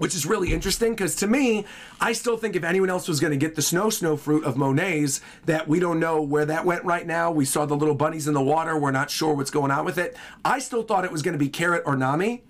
which 0.00 0.14
is 0.14 0.24
really 0.24 0.50
interesting 0.54 0.92
because 0.92 1.14
to 1.14 1.26
me, 1.26 1.66
I 2.00 2.14
still 2.14 2.38
think 2.38 2.56
if 2.56 2.64
anyone 2.64 2.88
else 2.88 3.06
was 3.06 3.20
going 3.20 3.32
to 3.32 3.36
get 3.36 3.54
the 3.54 3.60
snow 3.60 3.90
snow 3.90 4.16
fruit 4.16 4.44
of 4.44 4.56
Monet's, 4.56 5.20
that 5.44 5.68
we 5.68 5.78
don't 5.78 6.00
know 6.00 6.22
where 6.22 6.46
that 6.46 6.64
went 6.64 6.84
right 6.84 7.06
now. 7.06 7.30
We 7.30 7.44
saw 7.44 7.66
the 7.66 7.76
little 7.76 7.94
bunnies 7.94 8.26
in 8.26 8.32
the 8.32 8.40
water. 8.40 8.78
We're 8.78 8.92
not 8.92 9.10
sure 9.10 9.34
what's 9.34 9.50
going 9.50 9.70
on 9.70 9.84
with 9.84 9.98
it. 9.98 10.16
I 10.42 10.58
still 10.58 10.82
thought 10.82 11.04
it 11.04 11.12
was 11.12 11.20
going 11.20 11.34
to 11.34 11.38
be 11.38 11.50
Carrot 11.50 11.82
or 11.84 11.96
Nami, 11.96 12.42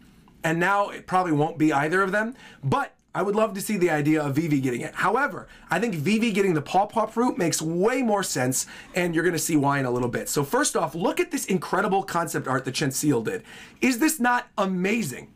and 0.44 0.60
now 0.60 0.90
it 0.90 1.08
probably 1.08 1.32
won't 1.32 1.58
be 1.58 1.72
either 1.72 2.02
of 2.02 2.12
them. 2.12 2.36
But 2.62 2.94
I 3.12 3.22
would 3.22 3.34
love 3.34 3.54
to 3.54 3.60
see 3.60 3.76
the 3.76 3.90
idea 3.90 4.22
of 4.22 4.36
Vivi 4.36 4.60
getting 4.60 4.82
it. 4.82 4.94
However, 4.94 5.48
I 5.72 5.80
think 5.80 5.96
Vivi 5.96 6.30
getting 6.30 6.54
the 6.54 6.62
pawpaw 6.62 7.06
fruit 7.06 7.36
makes 7.36 7.60
way 7.60 8.00
more 8.00 8.22
sense, 8.22 8.68
and 8.94 9.12
you're 9.12 9.24
going 9.24 9.32
to 9.32 9.40
see 9.40 9.56
why 9.56 9.80
in 9.80 9.86
a 9.86 9.90
little 9.90 10.08
bit. 10.08 10.28
So 10.28 10.44
first 10.44 10.76
off, 10.76 10.94
look 10.94 11.18
at 11.18 11.32
this 11.32 11.46
incredible 11.46 12.04
concept 12.04 12.46
art 12.46 12.64
that 12.64 12.76
Chancil 12.76 13.24
did. 13.24 13.42
Is 13.80 13.98
this 13.98 14.20
not 14.20 14.46
amazing? 14.56 15.32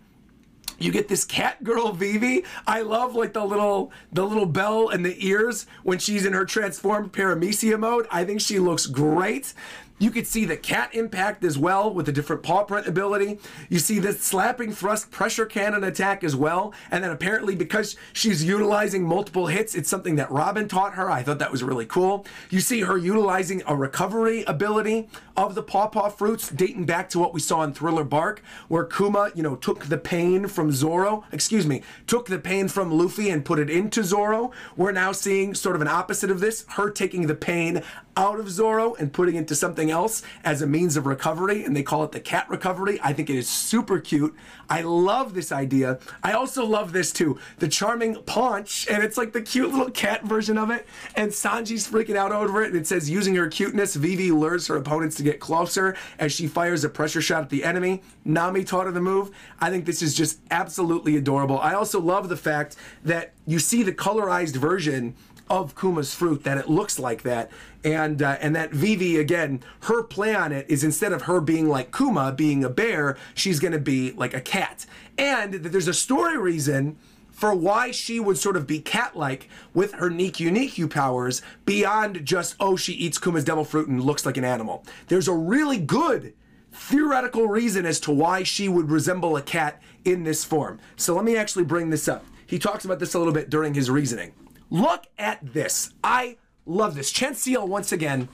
You 0.79 0.93
get 0.93 1.09
this 1.09 1.25
cat 1.25 1.63
girl 1.63 1.93
Vivi. 1.93 2.45
I 2.67 2.83
love 2.83 3.15
like 3.15 3.33
the 3.33 3.45
little 3.45 3.93
the 4.13 4.25
little 4.25 4.47
bell 4.47 4.89
and 4.89 5.05
the 5.05 5.17
ears 5.27 5.67
when 5.83 5.99
she's 5.99 6.25
in 6.25 6.33
her 6.33 6.45
transformed 6.45 7.13
paramecia 7.13 7.79
mode. 7.79 8.07
I 8.11 8.25
think 8.25 8.41
she 8.41 8.59
looks 8.59 8.87
great. 8.87 9.55
You 9.99 10.11
could 10.11 10.27
see 10.27 10.45
the 10.45 10.57
cat 10.57 10.93
impact 10.93 11.45
as 11.45 11.57
well 11.57 11.93
with 11.93 12.07
the 12.07 12.13
different 12.13 12.43
paw 12.43 12.65
print 12.65 12.89
ability. 12.89 13.39
You 13.69 13.79
see 13.79 14.01
this 14.01 14.21
slapping 14.21 14.73
thrust 14.73 15.13
pressure 15.13 15.47
cannon 15.47 15.85
attack 15.85 16.25
as 16.25 16.35
well. 16.35 16.75
And 16.91 17.05
then 17.05 17.13
apparently 17.13 17.55
because 17.55 17.97
she's 18.13 18.43
utilizing 18.43 19.05
multiple 19.05 19.47
hits, 19.47 19.77
it's 19.77 19.89
something 19.89 20.17
that 20.17 20.31
Robin 20.31 20.67
taught 20.67 20.95
her. 20.95 21.11
I 21.11 21.23
thought 21.23 21.39
that 21.39 21.53
was 21.53 21.63
really 21.63 21.87
cool. 21.87 22.27
You 22.51 22.59
see 22.61 22.81
her 22.81 22.99
utilizing 22.99 23.63
a 23.67 23.77
recovery 23.77 24.43
ability 24.45 25.09
of 25.37 25.55
the 25.55 25.63
paw 25.63 25.85
pawpaw 25.85 26.09
fruits 26.09 26.49
dating 26.51 26.87
back 26.87 27.09
to 27.11 27.19
what 27.19 27.35
we 27.35 27.41
saw 27.41 27.63
in 27.63 27.73
Thriller 27.73 28.05
Bark, 28.05 28.43
where 28.69 28.85
Kuma, 28.85 29.31
you 29.35 29.43
know, 29.43 29.57
took 29.57 29.87
the 29.87 29.99
pain 29.99 30.47
from 30.47 30.73
Zoro, 30.73 31.25
excuse 31.33 31.67
me, 31.67 31.83
took 32.07 32.27
the 32.27 32.39
pain 32.39 32.69
from 32.69 32.91
Luffy 32.91 33.29
and 33.29 33.45
put 33.45 33.59
it 33.59 33.69
into 33.69 34.03
Zoro. 34.03 34.53
We're 34.77 34.93
now 34.93 35.13
seeing 35.13 35.55
sort 35.55 35.77
of 35.77 35.83
an 35.83 35.89
opposite 35.89 36.31
of 36.31 36.41
this, 36.41 36.65
her 36.71 36.91
taking 36.91 37.27
the 37.27 37.35
pain 37.35 37.83
out 38.17 38.39
of 38.39 38.49
Zoro 38.49 38.95
and 38.95 39.13
putting 39.13 39.35
it 39.35 39.41
into 39.41 39.55
something 39.55 39.84
else 39.91 40.23
as 40.45 40.63
a 40.63 40.67
means 40.67 40.97
of 40.97 41.07
recovery, 41.07 41.65
and 41.65 41.77
they 41.77 41.83
call 41.83 42.05
it 42.05 42.13
the 42.13 42.21
cat 42.21 42.49
recovery. 42.49 42.99
I 43.03 43.13
think 43.13 43.31
it 43.31 43.37
is 43.37 43.49
super 43.49 44.01
cute. 44.01 44.35
I 44.69 44.83
love 44.83 45.35
this 45.35 45.53
idea. 45.53 45.99
I 46.23 46.33
also 46.33 46.65
love 46.65 46.93
this 46.93 47.13
too 47.13 47.39
the 47.59 47.69
charming 47.69 48.17
paunch, 48.25 48.87
and 48.89 49.03
it's 49.03 49.17
like 49.17 49.33
the 49.33 49.43
cute 49.43 49.71
little 49.71 49.91
cat 49.91 50.25
version 50.25 50.59
of 50.59 50.71
it. 50.71 50.87
And 51.15 51.31
Sanji's 51.31 51.89
freaking 51.89 52.17
out 52.17 52.33
over 52.33 52.63
it, 52.63 52.69
and 52.69 52.77
it 52.77 52.87
says, 52.87 53.09
using 53.09 53.35
her 53.37 53.49
cuteness, 53.49 53.95
Vivi 53.95 54.31
lures 54.31 54.67
her 54.67 54.77
opponents 54.77 55.17
to 55.17 55.23
get 55.23 55.41
closer 55.41 55.97
as 56.19 56.33
she 56.33 56.47
fires 56.47 56.85
a 56.85 56.89
pressure 56.89 57.23
shot 57.23 57.43
at 57.43 57.51
the 57.51 57.65
enemy. 57.65 58.03
Nami 58.25 58.65
taught 58.65 58.87
her 58.87 58.93
the 58.93 59.01
move. 59.01 59.31
I 59.61 59.71
think 59.71 59.85
this 59.85 60.03
is 60.03 60.15
just 60.15 60.41
absolutely 60.51 61.17
adorable. 61.17 61.59
I 61.59 61.75
also 61.75 62.01
love 62.01 62.29
the 62.29 62.37
fact 62.37 62.77
that 63.05 63.33
you 63.47 63.59
see 63.59 63.83
the 63.83 63.93
colorized 63.93 64.57
version 64.57 65.15
of 65.49 65.75
Kuma's 65.75 66.15
fruit 66.15 66.45
that 66.45 66.59
it 66.59 66.69
looks 66.69 66.99
like 66.99 67.23
that. 67.23 67.51
And 67.83 68.23
uh, 68.23 68.39
and 68.41 68.57
that 68.57 68.73
Vivi 68.73 69.19
again, 69.19 69.63
her 69.83 70.03
play 70.03 70.35
on 70.35 70.53
it 70.53 70.67
is 70.69 70.83
instead 70.83 71.13
of 71.13 71.23
her 71.23 71.41
being 71.41 71.69
like 71.69 71.95
Kuma, 71.95 72.33
being 72.33 72.65
a 72.65 72.71
bear, 72.71 73.17
she's 73.35 73.61
gonna 73.61 73.79
be 73.79 74.13
like 74.13 74.35
a 74.35 74.41
cat. 74.41 74.87
And 75.19 75.55
that 75.55 75.69
there's 75.71 75.89
a 75.89 75.95
story 75.95 76.39
reason 76.39 76.97
for 77.31 77.55
why 77.55 77.91
she 77.91 78.21
would 78.21 78.39
sort 78.39 78.57
of 78.57 78.67
be 78.67 78.79
cat-like 78.79 79.49
with 79.75 79.93
her 79.95 80.09
Nikyu 80.09 80.51
Nikyu 80.51 80.89
powers 80.89 81.43
beyond 81.67 82.25
just 82.25 82.55
oh 82.61 82.77
she 82.77 82.93
eats 82.93 83.19
Kuma's 83.19 83.45
devil 83.45 83.65
fruit 83.65 83.89
and 83.89 84.01
looks 84.01 84.25
like 84.25 84.37
an 84.37 84.45
animal. 84.45 84.85
There's 85.09 85.29
a 85.29 85.35
really 85.35 85.79
good 85.79 86.33
theoretical 86.73 87.47
reason 87.47 87.87
as 87.87 88.01
to 88.01 88.13
why 88.13 88.43
she 88.43 88.69
would 88.69 88.91
resemble 88.91 89.37
a 89.37 89.43
cat 89.43 89.81
in 90.05 90.25
this 90.25 90.45
form. 90.45 90.81
So 90.97 91.15
let 91.15 91.25
me 91.25 91.37
actually 91.37 91.65
bring 91.65 91.91
this 91.91 92.09
up. 92.09 92.25
He 92.47 92.59
talks 92.59 92.85
about 92.85 92.99
this 92.99 93.15
a 93.15 93.19
little 93.19 93.33
bit 93.33 93.51
during 93.51 93.75
his 93.75 93.91
reasoning. 93.91 94.33
Look 94.71 95.07
at 95.19 95.55
this. 95.55 95.93
I 96.03 96.37
love 96.67 96.95
this. 96.95 97.13
Chancil, 97.13 97.69
once 97.69 97.93
again, 97.93 98.29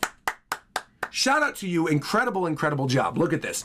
shout 1.10 1.42
out 1.42 1.56
to 1.56 1.68
you. 1.68 1.86
Incredible, 1.86 2.46
incredible 2.46 2.86
job. 2.86 3.18
Look 3.18 3.32
at 3.32 3.42
this. 3.42 3.64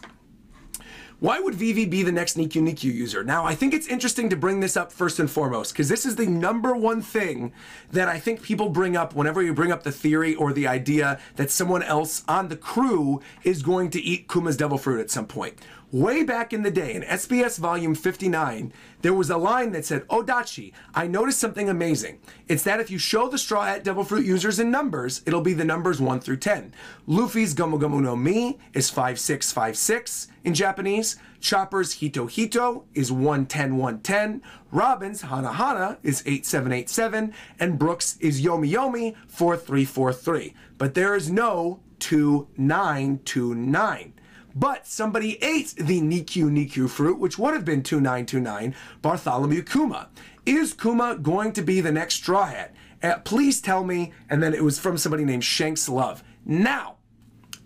Why 1.21 1.39
would 1.39 1.55
Vivi 1.55 1.85
be 1.85 2.03
the 2.03 2.11
next 2.11 2.35
Nikyu 2.35 2.61
Nikyu 2.61 2.93
user? 2.93 3.23
Now, 3.23 3.45
I 3.45 3.55
think 3.55 3.73
it's 3.73 3.87
interesting 3.87 4.29
to 4.29 4.35
bring 4.35 4.59
this 4.59 4.75
up 4.75 4.91
first 4.91 5.17
and 5.17 5.31
foremost, 5.31 5.71
because 5.71 5.87
this 5.87 6.05
is 6.05 6.17
the 6.17 6.27
number 6.27 6.75
one 6.75 7.01
thing 7.01 7.53
that 7.89 8.09
I 8.09 8.19
think 8.19 8.41
people 8.41 8.67
bring 8.67 8.97
up 8.97 9.15
whenever 9.15 9.41
you 9.41 9.53
bring 9.53 9.71
up 9.71 9.83
the 9.83 9.93
theory 9.93 10.35
or 10.35 10.51
the 10.51 10.67
idea 10.67 11.19
that 11.37 11.51
someone 11.51 11.83
else 11.83 12.25
on 12.27 12.49
the 12.49 12.57
crew 12.57 13.21
is 13.45 13.63
going 13.63 13.91
to 13.91 14.01
eat 14.01 14.27
Kuma's 14.27 14.57
devil 14.57 14.77
fruit 14.77 14.99
at 14.99 15.09
some 15.09 15.25
point. 15.25 15.57
Way 15.91 16.23
back 16.23 16.51
in 16.51 16.63
the 16.63 16.71
day, 16.71 16.95
in 16.95 17.03
SBS 17.03 17.59
volume 17.59 17.93
59, 17.93 18.73
there 19.01 19.13
was 19.13 19.29
a 19.29 19.37
line 19.37 19.71
that 19.73 19.85
said, 19.85 20.03
oh, 20.09 20.23
Odachi, 20.23 20.73
I 20.95 21.05
noticed 21.05 21.37
something 21.39 21.69
amazing. 21.69 22.17
It's 22.47 22.63
that 22.63 22.79
if 22.79 22.89
you 22.89 22.97
show 22.97 23.29
the 23.29 23.37
Straw 23.37 23.65
Hat 23.65 23.83
Devil 23.83 24.03
Fruit 24.03 24.25
users 24.25 24.59
in 24.59 24.71
numbers, 24.71 25.21
it'll 25.27 25.41
be 25.41 25.53
the 25.53 25.63
numbers 25.63 26.01
1 26.01 26.21
through 26.21 26.37
10. 26.37 26.73
Luffy's 27.05 27.53
Gomu 27.53 27.79
Gomu 27.79 28.01
no 28.01 28.15
Mi 28.15 28.57
is 28.73 28.89
5656 28.89 30.29
in 30.43 30.55
Japanese. 30.55 31.17
Chopper's 31.39 31.93
Hito 31.93 32.25
Hito 32.25 32.85
is 32.95 33.11
110 33.11 33.77
110. 33.77 34.41
Robin's 34.71 35.21
Hana 35.21 35.53
Hana 35.53 35.99
is 36.01 36.23
8787. 36.25 37.31
And 37.59 37.77
Brooks 37.77 38.17
is 38.19 38.43
Yomi 38.43 38.71
Yomi 38.71 39.15
4343. 39.27 40.55
But 40.79 40.95
there 40.95 41.15
is 41.15 41.29
no 41.29 41.79
2929. 41.99 44.14
But 44.55 44.87
somebody 44.87 45.43
ate 45.43 45.75
the 45.75 45.99
Nikyu 45.99 46.49
Nikyu 46.49 46.89
fruit, 46.89 47.19
which 47.19 47.37
would 47.37 47.53
have 47.53 47.65
been 47.65 47.83
2929, 47.83 48.73
Bartholomew 49.01 49.63
Kuma. 49.63 50.07
Is 50.45 50.73
Kuma 50.73 51.17
going 51.21 51.51
to 51.53 51.61
be 51.61 51.81
the 51.81 51.91
next 51.91 52.15
Straw 52.15 52.45
Hat? 52.45 52.73
Uh, 53.03 53.17
please 53.19 53.59
tell 53.59 53.83
me. 53.83 54.13
And 54.29 54.41
then 54.41 54.53
it 54.53 54.63
was 54.63 54.79
from 54.79 54.97
somebody 54.97 55.25
named 55.25 55.43
Shanks 55.43 55.89
Love. 55.89 56.23
Now, 56.45 56.95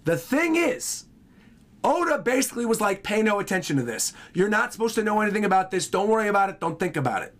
the 0.05 0.17
thing 0.17 0.55
is, 0.55 1.05
Oda 1.83 2.17
basically 2.17 2.65
was 2.65 2.81
like, 2.81 3.03
pay 3.03 3.21
no 3.21 3.39
attention 3.39 3.77
to 3.77 3.83
this. 3.83 4.13
You're 4.33 4.49
not 4.49 4.73
supposed 4.73 4.95
to 4.95 5.03
know 5.03 5.21
anything 5.21 5.45
about 5.45 5.69
this. 5.69 5.87
Don't 5.87 6.09
worry 6.09 6.27
about 6.27 6.49
it. 6.49 6.59
Don't 6.59 6.79
think 6.79 6.97
about 6.97 7.21
it. 7.21 7.35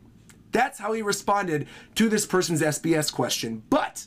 That's 0.51 0.80
how 0.80 0.93
he 0.93 1.01
responded 1.01 1.67
to 1.95 2.07
this 2.07 2.26
person's 2.26 2.61
SBS 2.61 3.11
question. 3.11 3.63
But 3.69 4.05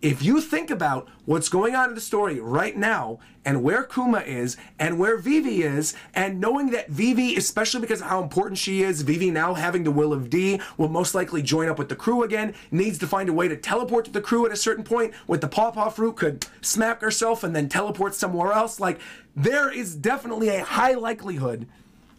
if 0.00 0.22
you 0.22 0.40
think 0.40 0.70
about 0.70 1.08
what's 1.24 1.48
going 1.48 1.74
on 1.74 1.88
in 1.88 1.94
the 1.94 2.00
story 2.00 2.38
right 2.38 2.76
now 2.76 3.18
and 3.44 3.62
where 3.62 3.82
Kuma 3.82 4.20
is 4.20 4.56
and 4.78 4.98
where 4.98 5.16
Vivi 5.16 5.62
is, 5.62 5.94
and 6.14 6.40
knowing 6.40 6.70
that 6.70 6.88
Vivi, 6.88 7.34
especially 7.36 7.80
because 7.80 8.00
of 8.00 8.06
how 8.06 8.22
important 8.22 8.58
she 8.58 8.82
is, 8.82 9.02
Vivi 9.02 9.30
now 9.30 9.54
having 9.54 9.84
the 9.84 9.90
will 9.90 10.12
of 10.12 10.30
D, 10.30 10.60
will 10.76 10.88
most 10.88 11.14
likely 11.14 11.42
join 11.42 11.68
up 11.68 11.78
with 11.78 11.88
the 11.88 11.96
crew 11.96 12.22
again, 12.22 12.54
needs 12.70 12.98
to 12.98 13.06
find 13.06 13.28
a 13.28 13.32
way 13.32 13.48
to 13.48 13.56
teleport 13.56 14.04
to 14.04 14.10
the 14.12 14.20
crew 14.20 14.46
at 14.46 14.52
a 14.52 14.56
certain 14.56 14.84
point 14.84 15.12
with 15.26 15.40
the 15.40 15.48
pawpaw 15.48 15.88
fruit, 15.88 16.16
could 16.16 16.46
smack 16.60 17.00
herself 17.00 17.42
and 17.42 17.56
then 17.56 17.68
teleport 17.68 18.14
somewhere 18.14 18.52
else. 18.52 18.78
Like, 18.78 19.00
there 19.34 19.72
is 19.72 19.96
definitely 19.96 20.48
a 20.48 20.64
high 20.64 20.94
likelihood 20.94 21.66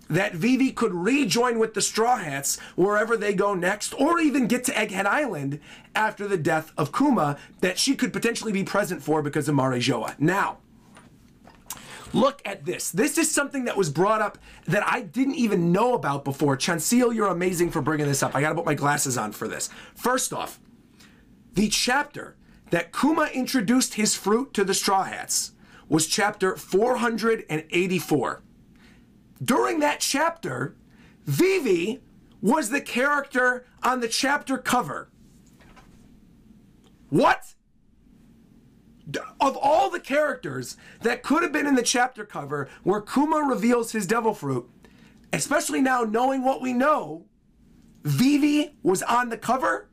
that 0.10 0.34
Vivi 0.34 0.72
could 0.72 0.94
rejoin 0.94 1.60
with 1.60 1.73
the 1.73 1.81
Straw 1.81 2.18
Hats 2.18 2.60
wherever 2.76 3.15
they 3.15 3.34
go 3.34 3.53
next, 3.53 3.94
or 3.94 4.19
even 4.19 4.48
get 4.48 4.64
to 4.65 4.72
Egghead 4.73 5.06
Island 5.06 5.60
after 5.95 6.27
the 6.27 6.38
death 6.38 6.73
of 6.77 6.91
Kuma 6.91 7.38
that 7.61 7.77
she 7.77 7.95
could 7.95 8.11
potentially 8.11 8.52
be 8.52 8.64
present 8.64 9.03
for 9.03 9.22
because 9.22 9.48
of 9.48 9.56
Marijoa. 9.56 10.19
Now, 10.19 10.57
Look 12.14 12.41
at 12.44 12.65
this. 12.65 12.91
This 12.91 13.18
is 13.18 13.30
something 13.30 13.65
that 13.65 13.77
was 13.77 13.90
brought 13.90 14.22
up 14.22 14.40
that 14.65 14.84
I 14.84 15.02
didn't 15.02 15.36
even 15.36 15.72
know 15.72 15.94
about 15.94 16.26
before. 16.26 16.57
Chancil, 16.57 17.14
you're 17.14 17.27
amazing 17.27 17.69
for 17.69 17.81
bringing 17.81 18.07
this 18.07 18.23
up. 18.23 18.36
I 18.36 18.41
gotta 18.41 18.56
put 18.56 18.65
my 18.65 18.73
glasses 18.73 19.18
on 19.18 19.31
for 19.31 19.48
this. 19.48 19.69
First 19.94 20.34
off, 20.34 20.60
the 21.53 21.69
chapter 21.69 22.36
that 22.72 22.91
Kuma 22.91 23.30
introduced 23.34 23.94
his 23.95 24.15
fruit 24.15 24.53
to 24.56 24.64
the 24.64 24.73
Straw 24.73 25.03
Hats 25.03 25.52
was 25.88 26.07
chapter 26.07 26.56
484 26.56 28.41
during 29.44 29.80
that 29.80 29.99
chapter, 29.99 30.76
Vivi 31.26 32.02
was 32.41 32.70
the 32.70 32.82
character 32.82 33.66
on 33.84 33.99
the 33.99 34.07
chapter 34.07 34.57
cover. 34.57 35.10
What? 37.10 37.53
Of 39.40 39.57
all 39.57 39.90
the 39.90 39.99
characters 39.99 40.78
that 41.02 41.24
could 41.24 41.41
have 41.41 41.52
been 41.52 41.66
in 41.66 41.76
the 41.76 41.84
chapter 41.84 42.26
cover 42.26 42.70
where 42.84 43.02
Kuma 43.02 43.38
reveals 43.38 43.91
his 43.91 44.06
devil 44.06 44.34
fruit, 44.34 44.70
especially 45.34 45.82
now 45.82 46.03
knowing 46.03 46.44
what 46.44 46.61
we 46.61 46.74
know, 46.74 47.26
Vivi 48.03 48.76
was 48.84 49.02
on 49.03 49.30
the 49.30 49.38
cover? 49.38 49.90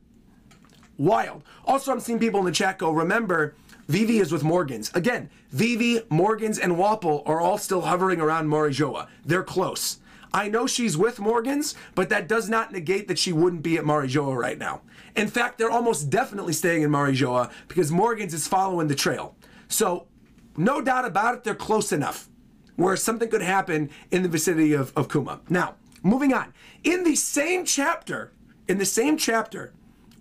Wild. 0.98 1.42
Also, 1.64 1.92
I'm 1.92 2.00
seeing 2.00 2.18
people 2.18 2.40
in 2.40 2.46
the 2.46 2.52
chat 2.52 2.78
go, 2.78 2.90
remember, 2.90 3.54
Vivi 3.88 4.18
is 4.18 4.32
with 4.32 4.42
Morgans. 4.42 4.90
Again, 4.94 5.30
Vivi, 5.50 6.02
Morgans, 6.10 6.58
and 6.58 6.72
Wapol 6.72 7.22
are 7.26 7.40
all 7.40 7.58
still 7.58 7.82
hovering 7.82 8.20
around 8.20 8.48
Marijoa. 8.48 9.08
They're 9.24 9.44
close. 9.44 9.98
I 10.32 10.48
know 10.48 10.66
she's 10.66 10.98
with 10.98 11.20
Morgans, 11.20 11.74
but 11.94 12.08
that 12.08 12.28
does 12.28 12.48
not 12.48 12.72
negate 12.72 13.08
that 13.08 13.18
she 13.18 13.32
wouldn't 13.32 13.62
be 13.62 13.78
at 13.78 13.84
Marijoa 13.84 14.36
right 14.36 14.58
now. 14.58 14.82
In 15.14 15.28
fact, 15.28 15.56
they're 15.56 15.70
almost 15.70 16.10
definitely 16.10 16.52
staying 16.52 16.82
in 16.82 16.90
Marijoa 16.90 17.50
because 17.68 17.90
Morgans 17.90 18.34
is 18.34 18.46
following 18.46 18.88
the 18.88 18.94
trail. 18.94 19.36
So, 19.68 20.08
no 20.56 20.80
doubt 20.80 21.04
about 21.04 21.34
it, 21.34 21.44
they're 21.44 21.54
close 21.54 21.92
enough 21.92 22.28
where 22.76 22.96
something 22.96 23.28
could 23.28 23.42
happen 23.42 23.90
in 24.10 24.22
the 24.22 24.28
vicinity 24.28 24.72
of, 24.72 24.92
of 24.96 25.08
Kuma. 25.08 25.40
Now, 25.48 25.76
moving 26.02 26.32
on. 26.32 26.52
In 26.84 27.04
the 27.04 27.16
same 27.16 27.64
chapter, 27.64 28.32
in 28.68 28.78
the 28.78 28.84
same 28.84 29.16
chapter 29.16 29.72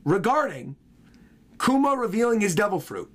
regarding 0.03 0.75
Kuma 1.59 1.95
revealing 1.95 2.41
his 2.41 2.55
devil 2.55 2.79
fruit, 2.79 3.11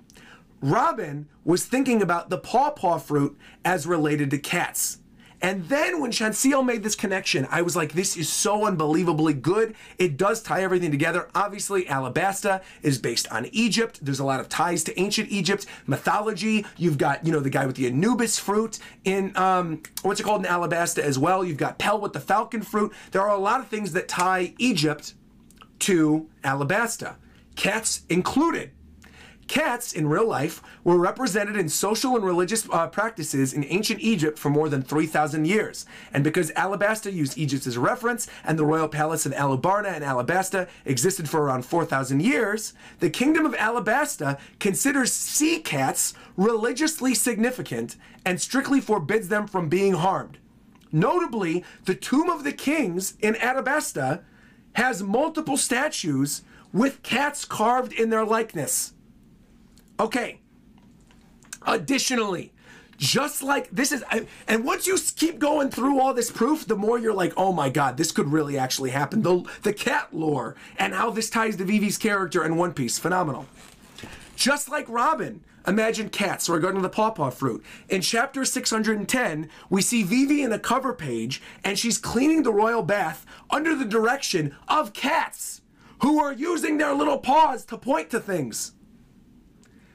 Robin 0.61 1.27
was 1.43 1.65
thinking 1.65 2.01
about 2.01 2.29
the 2.29 2.37
pawpaw 2.37 2.99
fruit 2.99 3.37
as 3.65 3.87
related 3.87 4.29
to 4.31 4.37
cats. 4.37 4.99
And 5.43 5.67
then 5.69 5.99
when 5.99 6.11
Chancil 6.11 6.63
made 6.63 6.83
this 6.83 6.95
connection, 6.95 7.47
I 7.49 7.63
was 7.63 7.75
like, 7.75 7.93
this 7.93 8.15
is 8.15 8.29
so 8.29 8.67
unbelievably 8.67 9.33
good. 9.35 9.75
It 9.97 10.15
does 10.15 10.43
tie 10.43 10.61
everything 10.61 10.91
together. 10.91 11.29
Obviously, 11.33 11.85
Alabasta 11.85 12.61
is 12.83 12.99
based 12.99 13.27
on 13.31 13.47
Egypt. 13.47 13.99
There's 14.03 14.19
a 14.19 14.23
lot 14.23 14.39
of 14.39 14.49
ties 14.49 14.83
to 14.83 14.99
ancient 14.99 15.31
Egypt 15.31 15.65
mythology. 15.87 16.63
You've 16.77 16.99
got, 16.99 17.25
you 17.25 17.31
know, 17.31 17.39
the 17.39 17.49
guy 17.49 17.65
with 17.65 17.75
the 17.75 17.87
Anubis 17.87 18.37
fruit 18.37 18.77
in, 19.03 19.35
um, 19.35 19.81
what's 20.03 20.19
it 20.19 20.23
called 20.23 20.45
in 20.45 20.51
Alabasta 20.51 20.99
as 20.99 21.17
well. 21.17 21.43
You've 21.43 21.57
got 21.57 21.79
Pell 21.79 21.99
with 21.99 22.13
the 22.13 22.19
falcon 22.19 22.61
fruit. 22.61 22.93
There 23.11 23.21
are 23.21 23.35
a 23.35 23.39
lot 23.39 23.61
of 23.61 23.67
things 23.67 23.93
that 23.93 24.07
tie 24.07 24.53
Egypt 24.59 25.15
to 25.79 26.29
Alabasta, 26.43 27.15
cats 27.55 28.03
included. 28.09 28.69
Cats 29.47 29.91
in 29.91 30.07
real 30.07 30.27
life 30.27 30.61
were 30.83 30.97
represented 30.97 31.57
in 31.57 31.67
social 31.67 32.15
and 32.15 32.23
religious 32.23 32.67
uh, 32.71 32.87
practices 32.87 33.53
in 33.53 33.65
ancient 33.65 33.99
Egypt 33.99 34.39
for 34.39 34.49
more 34.49 34.69
than 34.69 34.81
3,000 34.81 35.45
years. 35.45 35.85
And 36.13 36.23
because 36.23 36.51
Alabasta 36.51 37.11
used 37.11 37.37
Egypt 37.37 37.67
as 37.67 37.75
a 37.75 37.81
reference 37.81 38.27
and 38.43 38.57
the 38.57 38.65
royal 38.65 38.87
palace 38.87 39.25
of 39.25 39.33
Alubarna 39.33 39.93
and 39.93 40.03
Alabasta 40.03 40.69
existed 40.85 41.29
for 41.29 41.41
around 41.41 41.65
4,000 41.65 42.21
years, 42.21 42.73
the 42.99 43.09
kingdom 43.09 43.45
of 43.45 43.53
Alabasta 43.53 44.39
considers 44.59 45.11
sea 45.11 45.59
cats 45.59 46.13
religiously 46.37 47.13
significant 47.13 47.97
and 48.25 48.39
strictly 48.39 48.79
forbids 48.79 49.27
them 49.27 49.47
from 49.47 49.69
being 49.69 49.93
harmed. 49.93 50.37
Notably, 50.91 51.63
the 51.85 51.95
Tomb 51.95 52.29
of 52.29 52.43
the 52.43 52.51
Kings 52.51 53.15
in 53.19 53.35
Alabasta 53.35 54.23
has 54.73 55.03
multiple 55.03 55.57
statues 55.57 56.43
with 56.73 57.03
cats 57.03 57.45
carved 57.45 57.93
in 57.93 58.09
their 58.09 58.25
likeness. 58.25 58.93
Okay. 60.01 60.39
Additionally, 61.67 62.51
just 62.97 63.43
like 63.43 63.69
this 63.69 63.91
is, 63.91 64.03
and 64.47 64.65
once 64.65 64.87
you 64.87 64.97
keep 65.15 65.37
going 65.37 65.69
through 65.69 65.99
all 65.99 66.11
this 66.15 66.31
proof, 66.31 66.65
the 66.65 66.75
more 66.75 66.97
you're 66.97 67.13
like, 67.13 67.33
oh 67.37 67.53
my 67.53 67.69
god, 67.69 67.97
this 67.97 68.11
could 68.11 68.31
really 68.31 68.57
actually 68.57 68.89
happen. 68.89 69.21
The, 69.21 69.43
the 69.61 69.73
cat 69.73 70.07
lore 70.11 70.55
and 70.79 70.95
how 70.95 71.11
this 71.11 71.29
ties 71.29 71.55
to 71.57 71.65
Vivi's 71.65 71.99
character 71.99 72.43
in 72.43 72.57
One 72.57 72.73
Piece, 72.73 72.97
phenomenal. 72.97 73.45
Just 74.35 74.69
like 74.69 74.89
Robin, 74.89 75.43
imagine 75.67 76.09
cats 76.09 76.49
regarding 76.49 76.81
the 76.81 76.89
pawpaw 76.89 77.29
fruit. 77.29 77.63
In 77.87 78.01
chapter 78.01 78.43
610, 78.43 79.49
we 79.69 79.83
see 79.83 80.01
Vivi 80.01 80.41
in 80.41 80.51
a 80.51 80.57
cover 80.57 80.93
page, 80.93 81.43
and 81.63 81.77
she's 81.77 81.99
cleaning 81.99 82.41
the 82.41 82.51
royal 82.51 82.81
bath 82.81 83.23
under 83.51 83.75
the 83.75 83.85
direction 83.85 84.55
of 84.67 84.93
cats 84.93 85.61
who 86.01 86.19
are 86.19 86.33
using 86.33 86.79
their 86.79 86.95
little 86.95 87.19
paws 87.19 87.63
to 87.65 87.77
point 87.77 88.09
to 88.09 88.19
things. 88.19 88.71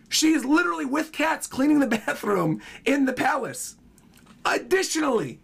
She 0.09 0.33
is 0.33 0.45
literally 0.45 0.85
with 0.85 1.12
cats 1.12 1.47
cleaning 1.47 1.81
the 1.81 1.87
bathroom 2.07 2.61
in 2.85 3.05
the 3.07 3.12
palace. 3.12 3.77
Additionally, 4.45 5.41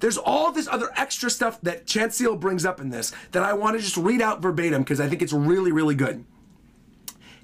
there's 0.00 0.18
all 0.18 0.50
this 0.50 0.68
other 0.68 0.90
extra 0.96 1.30
stuff 1.30 1.60
that 1.62 1.86
Chancil 1.86 2.38
brings 2.38 2.64
up 2.64 2.80
in 2.80 2.90
this 2.90 3.12
that 3.30 3.44
I 3.44 3.52
want 3.52 3.76
to 3.76 3.82
just 3.82 3.96
read 3.96 4.20
out 4.20 4.42
verbatim 4.42 4.82
because 4.82 5.00
I 5.00 5.08
think 5.08 5.22
it's 5.22 5.32
really, 5.32 5.72
really 5.72 5.94
good. 5.94 6.24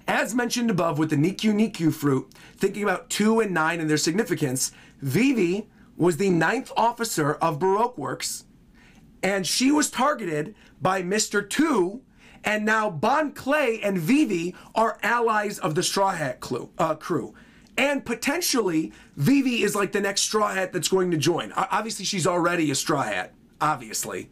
As 0.09 0.35
mentioned 0.35 0.71
above 0.71 0.99
with 0.99 1.11
the 1.11 1.17
Nikyu 1.17 1.53
Nikyu 1.53 1.93
fruit, 1.93 2.29
thinking 2.57 2.83
about 2.83 3.11
2 3.11 3.41
and 3.41 3.53
9 3.53 3.79
and 3.81 3.89
their 3.89 3.97
significance, 3.97 4.73
Vivi 5.01 5.69
was 5.97 6.17
the 6.17 6.31
ninth 6.31 6.73
officer 6.77 7.35
of 7.35 7.59
Baroque 7.59 7.99
Works, 7.99 8.45
and 9.23 9.47
she 9.47 9.71
was 9.71 9.91
targeted 9.91 10.55
by 10.81 11.03
Mr. 11.03 11.49
2 11.49 12.01
and 12.49 12.65
now 12.65 12.89
Bon 12.89 13.31
Clay 13.33 13.79
and 13.83 13.99
Vivi 13.99 14.55
are 14.75 14.99
allies 15.03 15.59
of 15.59 15.75
the 15.75 15.83
Straw 15.83 16.13
Hat 16.13 16.41
clue, 16.41 16.71
uh, 16.79 16.95
crew. 16.95 17.35
And 17.77 18.07
potentially, 18.07 18.91
Vivi 19.17 19.63
is 19.63 19.77
like 19.77 19.93
the 19.93 20.01
next 20.01 20.23
Straw 20.23 20.49
Hat 20.49 20.73
that's 20.73 20.89
going 20.89 21.11
to 21.11 21.19
join. 21.19 21.53
Obviously, 21.53 22.07
she's 22.07 22.27
already 22.27 22.71
a 22.71 22.75
Straw 22.75 23.03
Hat, 23.03 23.35
obviously. 23.61 24.31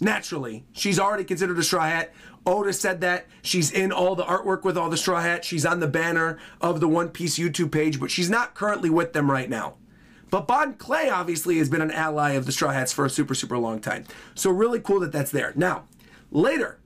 Naturally, 0.00 0.64
she's 0.72 0.98
already 0.98 1.22
considered 1.22 1.58
a 1.58 1.62
Straw 1.62 1.84
Hat. 1.84 2.14
Oda 2.46 2.72
said 2.72 3.02
that. 3.02 3.26
She's 3.42 3.70
in 3.70 3.92
all 3.92 4.14
the 4.14 4.24
artwork 4.24 4.64
with 4.64 4.78
all 4.78 4.88
the 4.88 4.96
Straw 4.96 5.20
Hats. 5.20 5.46
She's 5.46 5.66
on 5.66 5.80
the 5.80 5.86
banner 5.86 6.38
of 6.62 6.80
the 6.80 6.88
One 6.88 7.10
Piece 7.10 7.38
YouTube 7.38 7.70
page, 7.70 8.00
but 8.00 8.10
she's 8.10 8.30
not 8.30 8.54
currently 8.54 8.88
with 8.88 9.12
them 9.12 9.30
right 9.30 9.50
now. 9.50 9.74
But 10.30 10.48
Bon 10.48 10.72
Clay 10.72 11.10
obviously 11.10 11.58
has 11.58 11.68
been 11.68 11.82
an 11.82 11.90
ally 11.90 12.32
of 12.32 12.46
the 12.46 12.52
Straw 12.52 12.72
Hats 12.72 12.94
for 12.94 13.04
a 13.04 13.10
super, 13.10 13.34
super 13.34 13.58
long 13.58 13.80
time. 13.80 14.06
So 14.34 14.50
really 14.50 14.80
cool 14.80 15.00
that 15.00 15.12
that's 15.12 15.30
there. 15.30 15.52
Now, 15.54 15.84
later, 16.30 16.78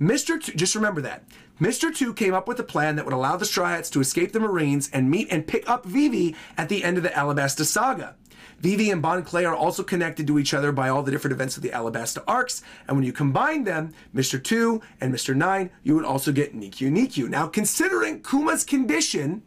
Mr. 0.00 0.42
Two, 0.42 0.52
just 0.52 0.74
remember 0.74 1.02
that. 1.02 1.24
Mr. 1.60 1.94
Two 1.94 2.14
came 2.14 2.32
up 2.32 2.48
with 2.48 2.58
a 2.58 2.64
plan 2.64 2.96
that 2.96 3.04
would 3.04 3.12
allow 3.12 3.36
the 3.36 3.44
Straw 3.44 3.68
Hats 3.68 3.90
to 3.90 4.00
escape 4.00 4.32
the 4.32 4.40
Marines 4.40 4.88
and 4.94 5.10
meet 5.10 5.28
and 5.30 5.46
pick 5.46 5.68
up 5.68 5.84
Vivi 5.84 6.34
at 6.56 6.70
the 6.70 6.82
end 6.82 6.96
of 6.96 7.02
the 7.02 7.10
Alabasta 7.10 7.64
saga. 7.64 8.16
Vivi 8.60 8.90
and 8.90 9.02
Bon 9.02 9.22
Clay 9.22 9.44
are 9.44 9.54
also 9.54 9.82
connected 9.82 10.26
to 10.26 10.38
each 10.38 10.54
other 10.54 10.72
by 10.72 10.88
all 10.88 11.02
the 11.02 11.10
different 11.10 11.32
events 11.32 11.56
of 11.58 11.62
the 11.62 11.70
Alabasta 11.70 12.22
arcs, 12.26 12.62
and 12.88 12.96
when 12.96 13.04
you 13.04 13.12
combine 13.12 13.64
them, 13.64 13.92
Mr. 14.14 14.42
2 14.42 14.80
and 15.00 15.14
Mr. 15.14 15.34
9, 15.34 15.70
you 15.82 15.94
would 15.94 16.04
also 16.04 16.32
get 16.32 16.54
Nikyu 16.54 16.90
Nikyu. 16.90 17.28
Now, 17.28 17.46
considering 17.46 18.22
Kuma's 18.22 18.64
condition, 18.64 19.42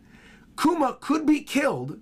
Kuma 0.62 0.98
could 1.00 1.26
be 1.26 1.42
killed, 1.42 2.00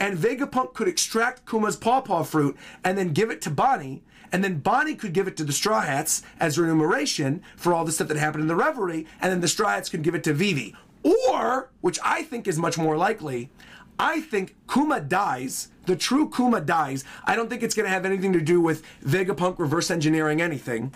and 0.00 0.18
Vegapunk 0.18 0.74
could 0.74 0.88
extract 0.88 1.46
Kuma's 1.46 1.76
pawpaw 1.76 2.24
fruit 2.24 2.56
and 2.82 2.98
then 2.98 3.12
give 3.12 3.30
it 3.30 3.40
to 3.42 3.50
Bonnie, 3.50 4.02
and 4.34 4.42
then 4.42 4.58
Bonnie 4.58 4.96
could 4.96 5.12
give 5.12 5.28
it 5.28 5.36
to 5.36 5.44
the 5.44 5.52
Straw 5.52 5.80
Hats 5.80 6.24
as 6.40 6.58
remuneration 6.58 7.40
for 7.54 7.72
all 7.72 7.84
the 7.84 7.92
stuff 7.92 8.08
that 8.08 8.16
happened 8.16 8.42
in 8.42 8.48
the 8.48 8.56
Reverie, 8.56 9.06
and 9.20 9.30
then 9.30 9.40
the 9.40 9.46
Straw 9.46 9.68
Hats 9.68 9.88
could 9.88 10.02
give 10.02 10.16
it 10.16 10.24
to 10.24 10.32
Vivi. 10.32 10.74
Or, 11.04 11.70
which 11.82 12.00
I 12.04 12.24
think 12.24 12.48
is 12.48 12.58
much 12.58 12.76
more 12.76 12.96
likely, 12.96 13.48
I 13.96 14.22
think 14.22 14.56
Kuma 14.68 15.00
dies. 15.00 15.68
The 15.86 15.94
true 15.94 16.28
Kuma 16.28 16.60
dies. 16.60 17.04
I 17.24 17.36
don't 17.36 17.48
think 17.48 17.62
it's 17.62 17.76
going 17.76 17.84
to 17.84 17.92
have 17.92 18.04
anything 18.04 18.32
to 18.32 18.40
do 18.40 18.60
with 18.60 18.82
Vegapunk 19.04 19.60
reverse 19.60 19.88
engineering 19.88 20.42
anything. 20.42 20.92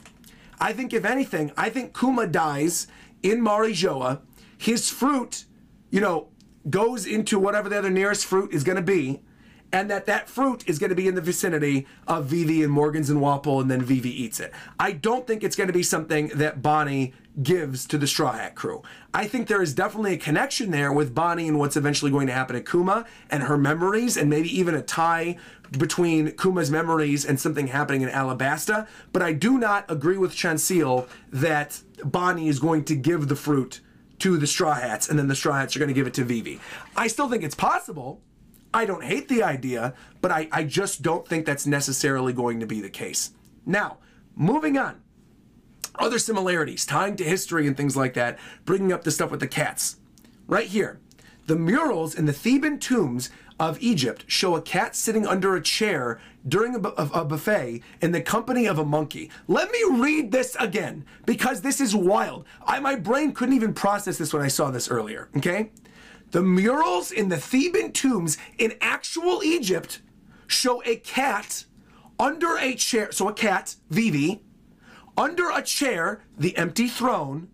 I 0.59 0.73
think, 0.73 0.93
if 0.93 1.05
anything, 1.05 1.53
I 1.57 1.71
think 1.71 1.97
Kuma 1.97 2.27
dies 2.27 2.89
in 3.23 3.41
Marijoa. 3.41 4.21
His 4.57 4.91
fruit, 4.91 5.45
you 5.91 6.01
know, 6.01 6.27
goes 6.69 7.07
into 7.07 7.39
whatever 7.39 7.69
the 7.69 7.79
other 7.79 7.89
nearest 7.91 8.27
fruit 8.27 8.53
is 8.53 8.65
going 8.65 8.75
to 8.75 8.83
be 8.83 9.21
and 9.73 9.91
that 9.91 10.07
that 10.07 10.29
fruit 10.29 10.69
is 10.69 10.79
going 10.79 10.91
to 10.91 10.97
be 10.97 11.09
in 11.09 11.15
the 11.15 11.21
vicinity 11.21 11.87
of 12.07 12.27
Vivi 12.27 12.63
and 12.63 12.73
Morgans 12.73 13.11
and 13.11 13.21
Wapol, 13.21 13.61
and 13.61 13.71
then 13.71 13.83
Vivi 13.83 14.11
eats 14.11 14.41
it. 14.41 14.53
I 14.79 14.93
don't 14.93 15.27
think 15.27 15.45
it's 15.45 15.57
going 15.57 15.67
to 15.67 15.73
be 15.73 15.83
something 15.83 16.29
that 16.29 16.63
Bonnie 16.63 17.13
gives 17.43 17.87
to 17.87 17.99
the 17.99 18.07
Straw 18.07 18.33
Hat 18.33 18.55
crew. 18.55 18.83
I 19.15 19.27
think 19.27 19.47
there 19.47 19.63
is 19.63 19.75
definitely 19.75 20.15
a 20.15 20.19
connection 20.19 20.71
there 20.71 20.93
with 20.93 21.15
Bonnie 21.15 21.47
and 21.49 21.59
what's 21.59 21.77
eventually 21.77 22.11
going 22.11 22.27
to 22.27 22.33
happen 22.33 22.57
to 22.57 22.63
Kuma 22.63 23.07
and 23.31 23.45
her 23.45 23.59
memories, 23.59 24.17
and 24.17 24.29
maybe 24.31 24.49
even 24.59 24.75
a 24.75 24.83
tie 24.83 25.37
between 25.73 26.33
Kuma's 26.33 26.71
memories 26.71 27.25
and 27.25 27.39
something 27.39 27.67
happening 27.67 28.03
in 28.03 28.09
Alabasta. 28.09 28.89
But 29.13 29.23
I 29.23 29.35
do 29.35 29.59
not 29.59 29.85
agree 29.91 30.17
with 30.17 30.33
Chancil 30.33 31.09
that 31.31 31.83
Bonnie 32.03 32.49
is 32.49 32.59
going 32.59 32.85
to 32.85 32.97
give 32.97 33.29
the 33.29 33.37
fruit 33.37 33.81
to 34.21 34.37
the 34.37 34.47
Straw 34.47 34.75
Hats, 34.75 35.09
and 35.09 35.19
then 35.19 35.29
the 35.29 35.37
Straw 35.37 35.55
Hats 35.55 35.77
are 35.77 35.79
going 35.79 35.89
to 35.89 35.95
give 35.95 36.07
it 36.07 36.15
to 36.15 36.25
Vivi. 36.25 36.59
I 36.97 37.07
still 37.07 37.29
think 37.29 37.45
it's 37.45 37.55
possible. 37.55 38.21
I 38.73 38.85
don't 38.85 39.05
hate 39.05 39.29
the 39.29 39.43
idea, 39.43 39.95
but 40.21 40.31
I, 40.31 40.49
I 40.53 40.65
just 40.65 41.03
don't 41.03 41.27
think 41.27 41.47
that's 41.47 41.67
necessarily 41.67 42.33
going 42.33 42.61
to 42.61 42.67
be 42.67 42.81
the 42.81 42.91
case. 42.91 43.33
Now, 43.65 43.99
moving 44.37 44.77
on. 44.77 45.03
Other 45.99 46.19
similarities 46.19 46.87
tying 46.87 47.17
to 47.17 47.25
history 47.25 47.67
and 47.67 47.77
things 47.77 47.97
like 47.97 48.15
that, 48.15 48.39
bringing 48.65 48.93
up 48.93 49.05
the 49.05 49.11
stuff 49.11 49.31
with 49.31 49.41
the 49.41 49.49
cats. 49.49 49.97
Right 50.47 50.69
here, 50.69 51.01
the 51.47 51.57
murals 51.57 52.15
in 52.15 52.27
the 52.27 52.33
Theban 52.33 52.79
tombs 52.79 53.31
of 53.59 53.81
Egypt 53.81 54.25
show 54.29 54.55
a 54.55 54.63
cat 54.63 54.95
sitting 54.95 55.27
under 55.27 55.57
a 55.57 55.63
chair 55.63 56.21
during 56.47 56.77
a, 56.77 56.89
a, 56.91 57.11
a, 57.15 57.25
buffet 57.25 57.83
in 58.01 58.13
the 58.13 58.21
company 58.21 58.67
of 58.67 58.79
a 58.79 58.85
monkey. 58.85 59.31
Let 59.49 59.71
me 59.73 59.83
read 59.91 60.31
this 60.31 60.57
again 60.61 61.05
because 61.27 61.61
this 61.61 61.81
is 61.81 61.97
wild. 61.97 62.45
I, 62.67 62.79
my 62.79 62.95
brain 62.95 63.33
couldn't 63.33 63.57
even 63.57 63.75
process 63.75 64.19
this 64.19 64.33
when 64.33 64.43
I 64.43 64.49
saw 64.49 64.71
this 64.71 64.89
earlier, 64.89 65.29
okay? 65.37 65.71
The 66.31 66.43
murals 66.43 67.11
in 67.11 67.29
the 67.29 67.39
Theban 67.39 67.93
tombs 67.93 68.37
in 68.59 68.75
actual 68.81 69.43
Egypt 69.43 70.03
show 70.47 70.83
a 70.85 70.97
cat 70.97 71.65
under 72.19 72.57
a 72.59 72.75
chair, 72.75 73.13
so 73.13 73.29
a 73.29 73.33
cat, 73.33 73.77
Vivi, 73.89 74.43
under 75.17 75.51
a 75.51 75.63
chair, 75.63 76.23
the 76.37 76.57
empty 76.57 76.89
throne, 76.89 77.49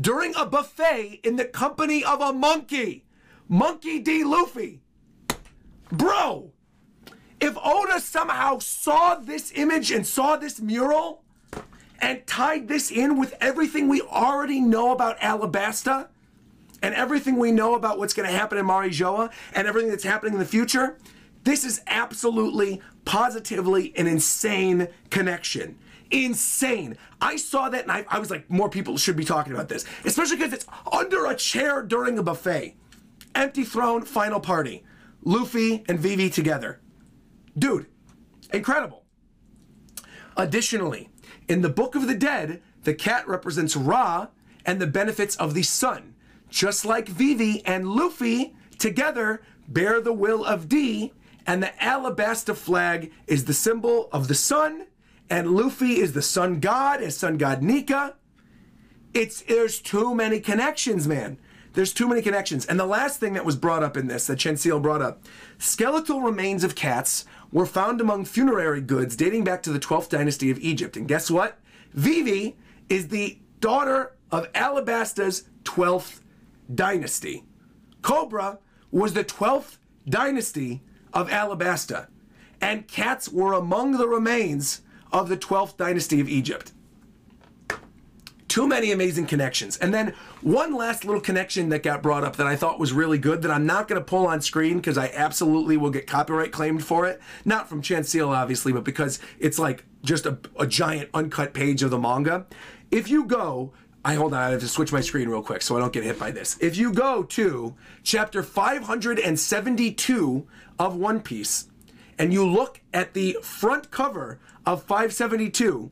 during 0.00 0.34
a 0.36 0.46
buffet 0.46 1.20
in 1.22 1.36
the 1.36 1.44
company 1.44 2.04
of 2.04 2.20
a 2.20 2.32
monkey, 2.32 3.04
Monkey 3.48 4.00
D. 4.00 4.24
Luffy. 4.24 4.80
Bro, 5.92 6.52
if 7.40 7.56
Oda 7.62 8.00
somehow 8.00 8.58
saw 8.58 9.14
this 9.16 9.52
image 9.54 9.90
and 9.90 10.06
saw 10.06 10.36
this 10.36 10.60
mural 10.60 11.22
and 12.00 12.26
tied 12.26 12.66
this 12.68 12.90
in 12.90 13.18
with 13.18 13.34
everything 13.40 13.88
we 13.88 14.02
already 14.02 14.60
know 14.60 14.92
about 14.92 15.18
Alabasta, 15.20 16.08
and 16.86 16.94
everything 16.94 17.36
we 17.36 17.50
know 17.50 17.74
about 17.74 17.98
what's 17.98 18.14
going 18.14 18.28
to 18.28 18.32
happen 18.32 18.58
in 18.58 18.64
Marijoa 18.64 19.32
and 19.54 19.66
everything 19.66 19.90
that's 19.90 20.04
happening 20.04 20.34
in 20.34 20.38
the 20.38 20.46
future, 20.46 20.96
this 21.42 21.64
is 21.64 21.80
absolutely, 21.88 22.80
positively 23.04 23.92
an 23.96 24.06
insane 24.06 24.86
connection. 25.10 25.80
Insane. 26.12 26.96
I 27.20 27.38
saw 27.38 27.68
that 27.70 27.82
and 27.82 27.90
I, 27.90 28.06
I 28.08 28.20
was 28.20 28.30
like, 28.30 28.48
more 28.48 28.70
people 28.70 28.98
should 28.98 29.16
be 29.16 29.24
talking 29.24 29.52
about 29.52 29.68
this, 29.68 29.84
especially 30.04 30.36
because 30.36 30.52
it's 30.52 30.66
under 30.92 31.26
a 31.26 31.34
chair 31.34 31.82
during 31.82 32.20
a 32.20 32.22
buffet. 32.22 32.76
Empty 33.34 33.64
throne, 33.64 34.02
final 34.02 34.38
party. 34.38 34.84
Luffy 35.24 35.82
and 35.88 35.98
Vivi 35.98 36.30
together. 36.30 36.80
Dude, 37.58 37.86
incredible. 38.52 39.02
Additionally, 40.36 41.08
in 41.48 41.62
the 41.62 41.68
Book 41.68 41.96
of 41.96 42.06
the 42.06 42.14
Dead, 42.14 42.62
the 42.84 42.94
cat 42.94 43.26
represents 43.26 43.74
Ra 43.74 44.28
and 44.64 44.80
the 44.80 44.86
benefits 44.86 45.34
of 45.34 45.54
the 45.54 45.64
sun 45.64 46.12
just 46.48 46.84
like 46.84 47.08
Vivi 47.08 47.64
and 47.64 47.88
Luffy 47.88 48.54
together 48.78 49.42
bear 49.68 50.00
the 50.00 50.12
will 50.12 50.44
of 50.44 50.68
D, 50.68 51.12
and 51.46 51.62
the 51.62 51.72
Alabasta 51.80 52.54
flag 52.54 53.12
is 53.26 53.44
the 53.44 53.54
symbol 53.54 54.08
of 54.12 54.28
the 54.28 54.34
sun, 54.34 54.86
and 55.30 55.50
Luffy 55.50 55.98
is 56.00 56.12
the 56.12 56.22
sun 56.22 56.60
god, 56.60 57.02
as 57.02 57.16
sun 57.16 57.36
god 57.36 57.62
Nika. 57.62 58.16
It's 59.14 59.42
there's 59.42 59.80
too 59.80 60.14
many 60.14 60.40
connections, 60.40 61.08
man. 61.08 61.38
There's 61.72 61.92
too 61.92 62.08
many 62.08 62.22
connections. 62.22 62.64
And 62.64 62.80
the 62.80 62.86
last 62.86 63.20
thing 63.20 63.34
that 63.34 63.44
was 63.44 63.54
brought 63.54 63.82
up 63.82 63.98
in 63.98 64.06
this, 64.06 64.26
that 64.26 64.38
Chancil 64.38 64.80
brought 64.80 65.02
up, 65.02 65.22
skeletal 65.58 66.22
remains 66.22 66.64
of 66.64 66.74
cats 66.74 67.26
were 67.52 67.66
found 67.66 68.00
among 68.00 68.24
funerary 68.24 68.80
goods 68.80 69.14
dating 69.14 69.44
back 69.44 69.62
to 69.64 69.70
the 69.70 69.78
12th 69.78 70.08
dynasty 70.08 70.50
of 70.50 70.58
Egypt. 70.60 70.96
And 70.96 71.06
guess 71.06 71.30
what? 71.30 71.58
Vivi 71.92 72.56
is 72.88 73.08
the 73.08 73.38
daughter 73.60 74.16
of 74.30 74.50
Alabasta's 74.54 75.44
12th 75.64 76.20
dynasty. 76.72 77.44
Cobra 78.02 78.58
was 78.90 79.14
the 79.14 79.24
12th 79.24 79.78
dynasty 80.08 80.82
of 81.12 81.28
Alabasta, 81.28 82.08
and 82.60 82.86
cats 82.88 83.28
were 83.28 83.52
among 83.52 83.92
the 83.92 84.08
remains 84.08 84.82
of 85.12 85.28
the 85.28 85.36
12th 85.36 85.76
dynasty 85.76 86.20
of 86.20 86.28
Egypt. 86.28 86.72
Too 88.48 88.66
many 88.66 88.90
amazing 88.90 89.26
connections. 89.26 89.76
And 89.76 89.92
then 89.92 90.14
one 90.40 90.74
last 90.74 91.04
little 91.04 91.20
connection 91.20 91.68
that 91.70 91.82
got 91.82 92.02
brought 92.02 92.24
up 92.24 92.36
that 92.36 92.46
I 92.46 92.56
thought 92.56 92.78
was 92.78 92.92
really 92.92 93.18
good 93.18 93.42
that 93.42 93.50
I'm 93.50 93.66
not 93.66 93.88
going 93.88 94.00
to 94.00 94.04
pull 94.04 94.26
on 94.26 94.40
screen 94.40 94.76
because 94.76 94.96
I 94.96 95.08
absolutely 95.08 95.76
will 95.76 95.90
get 95.90 96.06
copyright 96.06 96.52
claimed 96.52 96.84
for 96.84 97.06
it. 97.06 97.20
Not 97.44 97.68
from 97.68 97.82
Chancil, 97.82 98.28
obviously, 98.28 98.72
but 98.72 98.84
because 98.84 99.18
it's 99.38 99.58
like 99.58 99.84
just 100.02 100.24
a, 100.24 100.38
a 100.58 100.66
giant 100.66 101.10
uncut 101.12 101.52
page 101.52 101.82
of 101.82 101.90
the 101.90 101.98
manga. 101.98 102.46
If 102.90 103.10
you 103.10 103.24
go 103.24 103.72
I 104.06 104.14
hold 104.14 104.32
on, 104.34 104.40
I 104.40 104.50
have 104.50 104.60
to 104.60 104.68
switch 104.68 104.92
my 104.92 105.00
screen 105.00 105.28
real 105.28 105.42
quick 105.42 105.62
so 105.62 105.76
I 105.76 105.80
don't 105.80 105.92
get 105.92 106.04
hit 106.04 106.16
by 106.16 106.30
this. 106.30 106.56
If 106.60 106.76
you 106.76 106.92
go 106.92 107.24
to 107.24 107.74
chapter 108.04 108.44
572 108.44 110.46
of 110.78 110.94
One 110.94 111.20
Piece 111.20 111.66
and 112.16 112.32
you 112.32 112.46
look 112.46 112.80
at 112.94 113.14
the 113.14 113.36
front 113.42 113.90
cover 113.90 114.38
of 114.64 114.84
572, 114.84 115.90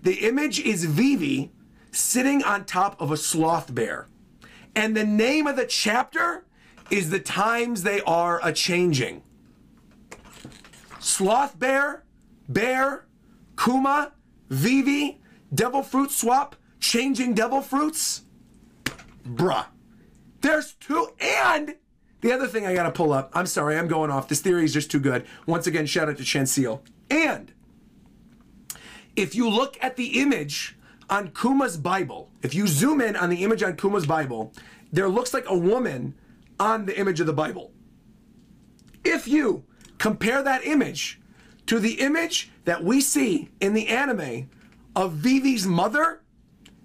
the 0.00 0.28
image 0.28 0.60
is 0.60 0.84
Vivi 0.84 1.50
sitting 1.90 2.44
on 2.44 2.66
top 2.66 3.00
of 3.00 3.10
a 3.10 3.16
sloth 3.16 3.74
bear. 3.74 4.06
And 4.76 4.96
the 4.96 5.04
name 5.04 5.48
of 5.48 5.56
the 5.56 5.66
chapter 5.66 6.44
is 6.88 7.10
The 7.10 7.18
Times 7.18 7.82
They 7.82 8.00
Are 8.02 8.38
a 8.44 8.52
Changing. 8.52 9.24
Sloth 11.00 11.58
bear, 11.58 12.04
bear, 12.48 13.06
Kuma, 13.56 14.12
Vivi, 14.50 15.20
devil 15.52 15.82
fruit 15.82 16.12
swap, 16.12 16.54
changing 16.86 17.34
devil 17.34 17.60
fruits? 17.60 18.22
Bruh. 19.28 19.66
There's 20.40 20.74
two, 20.74 21.08
and 21.20 21.74
the 22.20 22.32
other 22.32 22.46
thing 22.46 22.66
I 22.66 22.74
gotta 22.74 22.92
pull 22.92 23.12
up, 23.12 23.30
I'm 23.34 23.46
sorry, 23.46 23.76
I'm 23.76 23.88
going 23.88 24.10
off. 24.10 24.28
This 24.28 24.40
theory 24.40 24.64
is 24.64 24.72
just 24.72 24.90
too 24.90 25.00
good. 25.00 25.26
Once 25.46 25.66
again, 25.66 25.86
shout 25.86 26.08
out 26.08 26.16
to 26.18 26.22
Chancil. 26.22 26.80
And 27.10 27.52
if 29.16 29.34
you 29.34 29.48
look 29.48 29.76
at 29.82 29.96
the 29.96 30.20
image 30.20 30.76
on 31.10 31.28
Kuma's 31.30 31.76
Bible, 31.76 32.30
if 32.42 32.54
you 32.54 32.66
zoom 32.66 33.00
in 33.00 33.16
on 33.16 33.30
the 33.30 33.42
image 33.42 33.62
on 33.62 33.76
Kuma's 33.76 34.06
Bible, 34.06 34.52
there 34.92 35.08
looks 35.08 35.34
like 35.34 35.48
a 35.48 35.58
woman 35.58 36.14
on 36.60 36.86
the 36.86 36.98
image 36.98 37.18
of 37.20 37.26
the 37.26 37.32
Bible. 37.32 37.72
If 39.04 39.26
you 39.26 39.64
compare 39.98 40.42
that 40.42 40.64
image 40.64 41.20
to 41.66 41.80
the 41.80 42.00
image 42.00 42.50
that 42.64 42.84
we 42.84 43.00
see 43.00 43.50
in 43.60 43.74
the 43.74 43.88
anime 43.88 44.50
of 44.94 45.12
Vivi's 45.12 45.66
mother, 45.66 46.22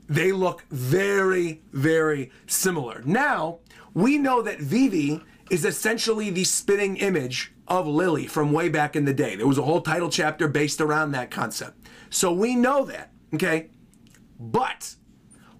they 0.08 0.32
look 0.32 0.64
very, 0.70 1.62
very 1.72 2.32
similar. 2.48 3.02
Now, 3.06 3.60
we 3.94 4.18
know 4.18 4.42
that 4.42 4.60
Vivi 4.60 5.24
is 5.50 5.66
essentially 5.66 6.30
the 6.30 6.44
spinning 6.44 6.98
image 6.98 7.54
of 7.68 7.88
Lily 7.88 8.28
from 8.28 8.52
way 8.52 8.70
back 8.70 8.96
in 8.96 9.06
the 9.06 9.14
day. 9.14 9.36
There 9.36 9.48
was 9.48 9.58
a 9.58 9.64
whole 9.64 9.82
title 9.82 10.10
chapter 10.10 10.48
based 10.48 10.82
around 10.82 11.12
that 11.12 11.32
concept. 11.32 11.88
So 12.10 12.32
we 12.32 12.56
know 12.56 12.86
that, 12.86 13.12
okay? 13.34 13.70
But 14.40 14.96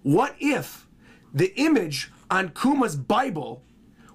what 0.02 0.34
if 0.38 0.86
the 1.32 1.54
image 1.58 2.10
on 2.30 2.50
Kuma's 2.50 2.96
Bible 2.96 3.64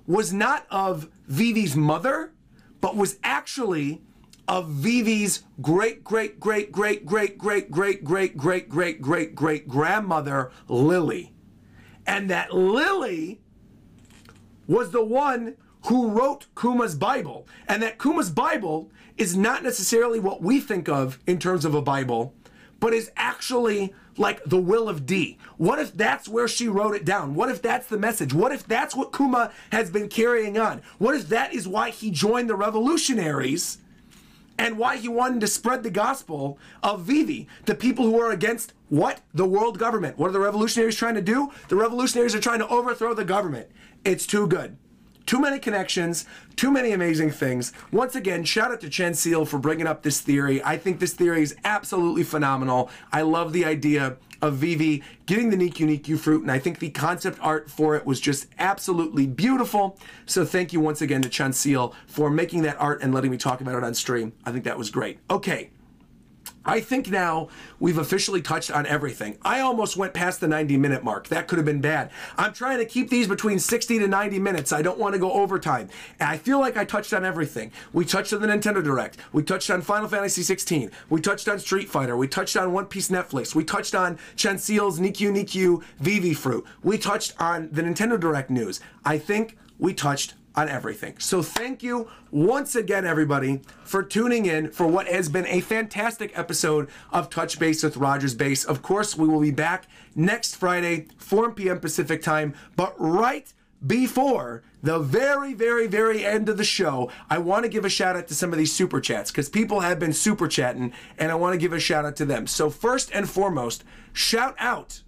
was 0.06 0.34
not 0.34 0.66
of 0.70 1.10
Vivi's 1.28 1.76
mother, 1.76 2.34
but 2.82 2.96
was 2.96 3.18
actually 3.24 4.04
of 4.48 4.70
Vivi's 4.70 5.44
great, 5.62 6.04
great, 6.04 6.40
great, 6.40 6.72
great, 6.72 7.06
great, 7.06 7.38
great, 7.38 7.72
great, 7.72 8.04
great, 8.04 8.38
great, 8.38 8.70
great, 8.70 9.02
great, 9.02 9.36
great 9.36 9.68
grandmother, 9.68 10.52
Lily. 10.68 11.34
And 12.06 12.30
that 12.30 12.54
Lily 12.54 13.42
was 14.68 14.92
the 14.92 15.04
one 15.04 15.56
who 15.88 16.10
wrote 16.10 16.48
Kuma's 16.56 16.96
Bible. 16.96 17.48
And 17.68 17.82
that 17.84 17.98
Kuma's 17.98 18.30
Bible 18.30 18.90
is 19.18 19.36
not 19.36 19.64
necessarily 19.64 20.20
what 20.20 20.42
we 20.42 20.60
think 20.60 20.88
of 20.88 21.20
in 21.28 21.40
terms 21.40 21.66
of 21.66 21.74
a 21.74 21.82
Bible, 21.82 22.34
but 22.80 22.94
is 22.94 23.12
actually 23.18 23.94
like 24.18 24.44
the 24.46 24.60
will 24.60 24.90
of 24.90 25.06
D. 25.06 25.38
What 25.58 25.80
if 25.80 25.96
that's 25.96 26.28
where 26.28 26.48
she 26.48 26.68
wrote 26.68 26.96
it 26.96 27.06
down? 27.06 27.36
What 27.36 27.50
if 27.50 27.62
that's 27.62 27.88
the 27.88 27.98
message? 27.98 28.34
What 28.34 28.52
if 28.52 28.66
that's 28.66 28.96
what 28.96 29.16
Kuma 29.16 29.52
has 29.72 29.90
been 29.90 30.10
carrying 30.10 30.58
on? 30.58 30.82
What 30.98 31.16
if 31.16 31.30
that 31.30 31.54
is 31.54 31.68
why 31.68 31.90
he 31.90 32.12
joined 32.12 32.50
the 32.50 32.56
revolutionaries 32.56 33.80
and 34.58 34.78
why 34.78 34.98
he 34.98 35.08
wanted 35.08 35.42
to 35.42 35.48
spread 35.48 35.84
the 35.84 35.92
gospel 35.92 36.58
of 36.84 37.02
Vivi? 37.02 37.48
The 37.66 37.76
people 37.76 38.06
who 38.06 38.20
are 38.20 38.32
against 38.32 38.74
what? 38.90 39.22
The 39.34 39.46
world 39.46 39.78
government. 39.80 40.18
What 40.18 40.30
are 40.30 40.34
the 40.34 40.40
revolutionaries 40.40 40.96
trying 40.96 41.16
to 41.16 41.22
do? 41.22 41.52
The 41.68 41.76
revolutionaries 41.76 42.36
are 42.36 42.40
trying 42.40 42.60
to 42.60 42.68
overthrow 42.68 43.14
the 43.14 43.26
government. 43.26 43.70
It's 44.06 44.26
too 44.26 44.48
good. 44.48 44.78
Too 45.26 45.42
many 45.42 45.60
connections, 45.60 46.26
too 46.56 46.72
many 46.72 46.94
amazing 46.94 47.32
things. 47.32 47.74
Once 47.92 48.16
again, 48.16 48.46
shout 48.46 48.72
out 48.72 48.80
to 48.80 48.88
Chancil 48.88 49.46
for 49.46 49.60
bringing 49.60 49.86
up 49.86 50.02
this 50.02 50.22
theory. 50.22 50.64
I 50.64 50.78
think 50.78 51.00
this 51.00 51.14
theory 51.14 51.42
is 51.42 51.54
absolutely 51.66 52.24
phenomenal. 52.24 52.90
I 53.12 53.24
love 53.24 53.52
the 53.52 53.66
idea 53.66 54.16
of 54.42 54.56
Vivi 54.56 55.04
getting 55.26 55.50
the 55.50 55.58
Nikyu 55.58 55.88
Nikyu 55.88 56.18
fruit, 56.18 56.42
and 56.42 56.52
I 56.52 56.60
think 56.60 56.80
the 56.80 56.90
concept 56.90 57.40
art 57.42 57.70
for 57.70 57.96
it 57.96 58.06
was 58.06 58.20
just 58.20 58.48
absolutely 58.60 59.28
beautiful. 59.28 59.98
So 60.26 60.46
thank 60.46 60.74
you 60.74 60.80
once 60.80 61.02
again 61.02 61.22
to 61.22 61.30
Chancil 61.30 61.94
for 62.08 62.30
making 62.30 62.64
that 62.64 62.80
art 62.80 63.02
and 63.02 63.14
letting 63.14 63.32
me 63.32 63.38
talk 63.38 63.62
about 63.62 63.76
it 63.76 63.84
on 63.84 63.94
stream. 63.94 64.34
I 64.46 64.52
think 64.52 64.64
that 64.66 64.78
was 64.78 64.90
great. 64.90 65.20
Okay. 65.30 65.70
I 66.68 66.82
think 66.82 67.10
now 67.10 67.48
we've 67.80 67.98
officially 67.98 68.42
touched 68.42 68.70
on 68.72 68.86
everything. 68.86 69.38
I 69.42 69.62
almost 69.62 69.96
went 69.96 70.14
past 70.14 70.42
the 70.42 70.50
90 70.50 70.76
minute 70.76 71.02
mark. 71.02 71.30
That 71.30 71.48
could 71.48 71.58
have 71.58 71.66
been 71.66 71.80
bad. 71.80 72.12
I'm 72.38 72.54
trying 72.54 72.80
to 72.80 72.86
keep 72.86 73.10
these 73.10 73.26
between 73.26 73.58
60 73.58 74.00
to 74.00 74.08
90 74.08 74.38
minutes. 74.40 74.74
I 74.74 74.82
don't 74.82 75.00
want 75.00 75.14
to 75.14 75.20
go 75.20 75.32
overtime. 75.32 75.88
And 76.20 76.30
I 76.30 76.38
feel 76.38 76.60
like 76.60 76.76
I 76.76 76.84
touched 76.84 77.14
on 77.14 77.24
everything. 77.24 77.72
We 77.94 78.04
touched 78.04 78.34
on 78.34 78.42
the 78.42 78.48
Nintendo 78.48 78.84
Direct. 78.84 79.18
We 79.32 79.44
touched 79.44 79.70
on 79.70 79.82
Final 79.82 80.10
Fantasy 80.10 80.44
16. 80.44 80.92
We 81.10 81.22
touched 81.22 81.48
on 81.48 81.58
Street 81.60 81.90
Fighter. 81.90 82.18
We 82.18 82.28
touched 82.28 82.58
on 82.58 82.74
One 82.74 82.86
Piece 82.86 83.08
Netflix. 83.08 83.56
We 83.56 83.64
touched 83.64 83.96
on 83.96 84.20
Chancil's 84.36 85.00
Nikyu 85.00 85.32
Nikyu 85.32 85.82
Vivi 86.00 86.34
Fruit. 86.34 86.66
We 86.84 86.98
touched 86.98 87.34
on 87.42 87.70
the 87.72 87.82
Nintendo 87.82 88.20
Direct 88.20 88.50
news. 88.50 88.82
I 89.06 89.18
think 89.18 89.58
we 89.80 89.94
touched 89.94 90.34
on 90.58 90.68
everything. 90.68 91.16
So 91.20 91.44
thank 91.44 91.84
you 91.84 92.10
once 92.32 92.76
again, 92.76 93.06
everybody, 93.06 93.62
for 93.84 94.02
tuning 94.02 94.48
in 94.48 94.72
for 94.72 94.88
what 94.88 95.08
has 95.08 95.30
been 95.30 95.46
a 95.46 95.62
fantastic 95.62 96.38
episode 96.38 96.90
of 97.12 97.30
Touch 97.30 97.60
Base 97.60 97.84
with 97.84 97.96
RogersBase. 97.96 98.66
Of 98.66 98.82
course, 98.82 99.16
we 99.16 99.28
will 99.28 99.40
be 99.40 99.52
back 99.52 99.86
next 100.16 100.56
Friday, 100.56 101.08
4 101.18 101.52
p.m. 101.52 101.80
Pacific 101.80 102.24
time, 102.24 102.56
but 102.76 102.96
right 102.98 103.54
before 103.86 104.64
the 104.82 104.98
very, 104.98 105.54
very, 105.54 105.86
very 105.86 106.26
end 106.26 106.50
of 106.50 106.58
the 106.58 106.64
show, 106.64 107.12
I 107.30 107.38
want 107.38 107.64
to 107.64 107.70
give 107.70 107.86
a 107.86 107.90
shout 107.90 108.16
out 108.16 108.28
to 108.30 108.34
some 108.34 108.52
of 108.52 108.58
these 108.58 108.74
super 108.74 109.00
chats 109.00 109.30
because 109.30 109.50
people 109.50 109.82
have 109.82 110.00
been 110.00 110.14
super 110.14 110.48
chatting 110.48 110.92
and 111.20 111.32
I 111.32 111.36
want 111.36 111.54
to 111.54 111.60
give 111.60 111.74
a 111.74 111.80
shout 111.80 112.04
out 112.04 112.16
to 112.16 112.26
them. 112.26 112.48
So, 112.48 112.72
first 112.72 113.12
and 113.14 113.30
foremost, 113.30 113.84
shout 114.14 114.56
out 114.58 115.04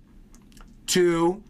to 0.87 1.43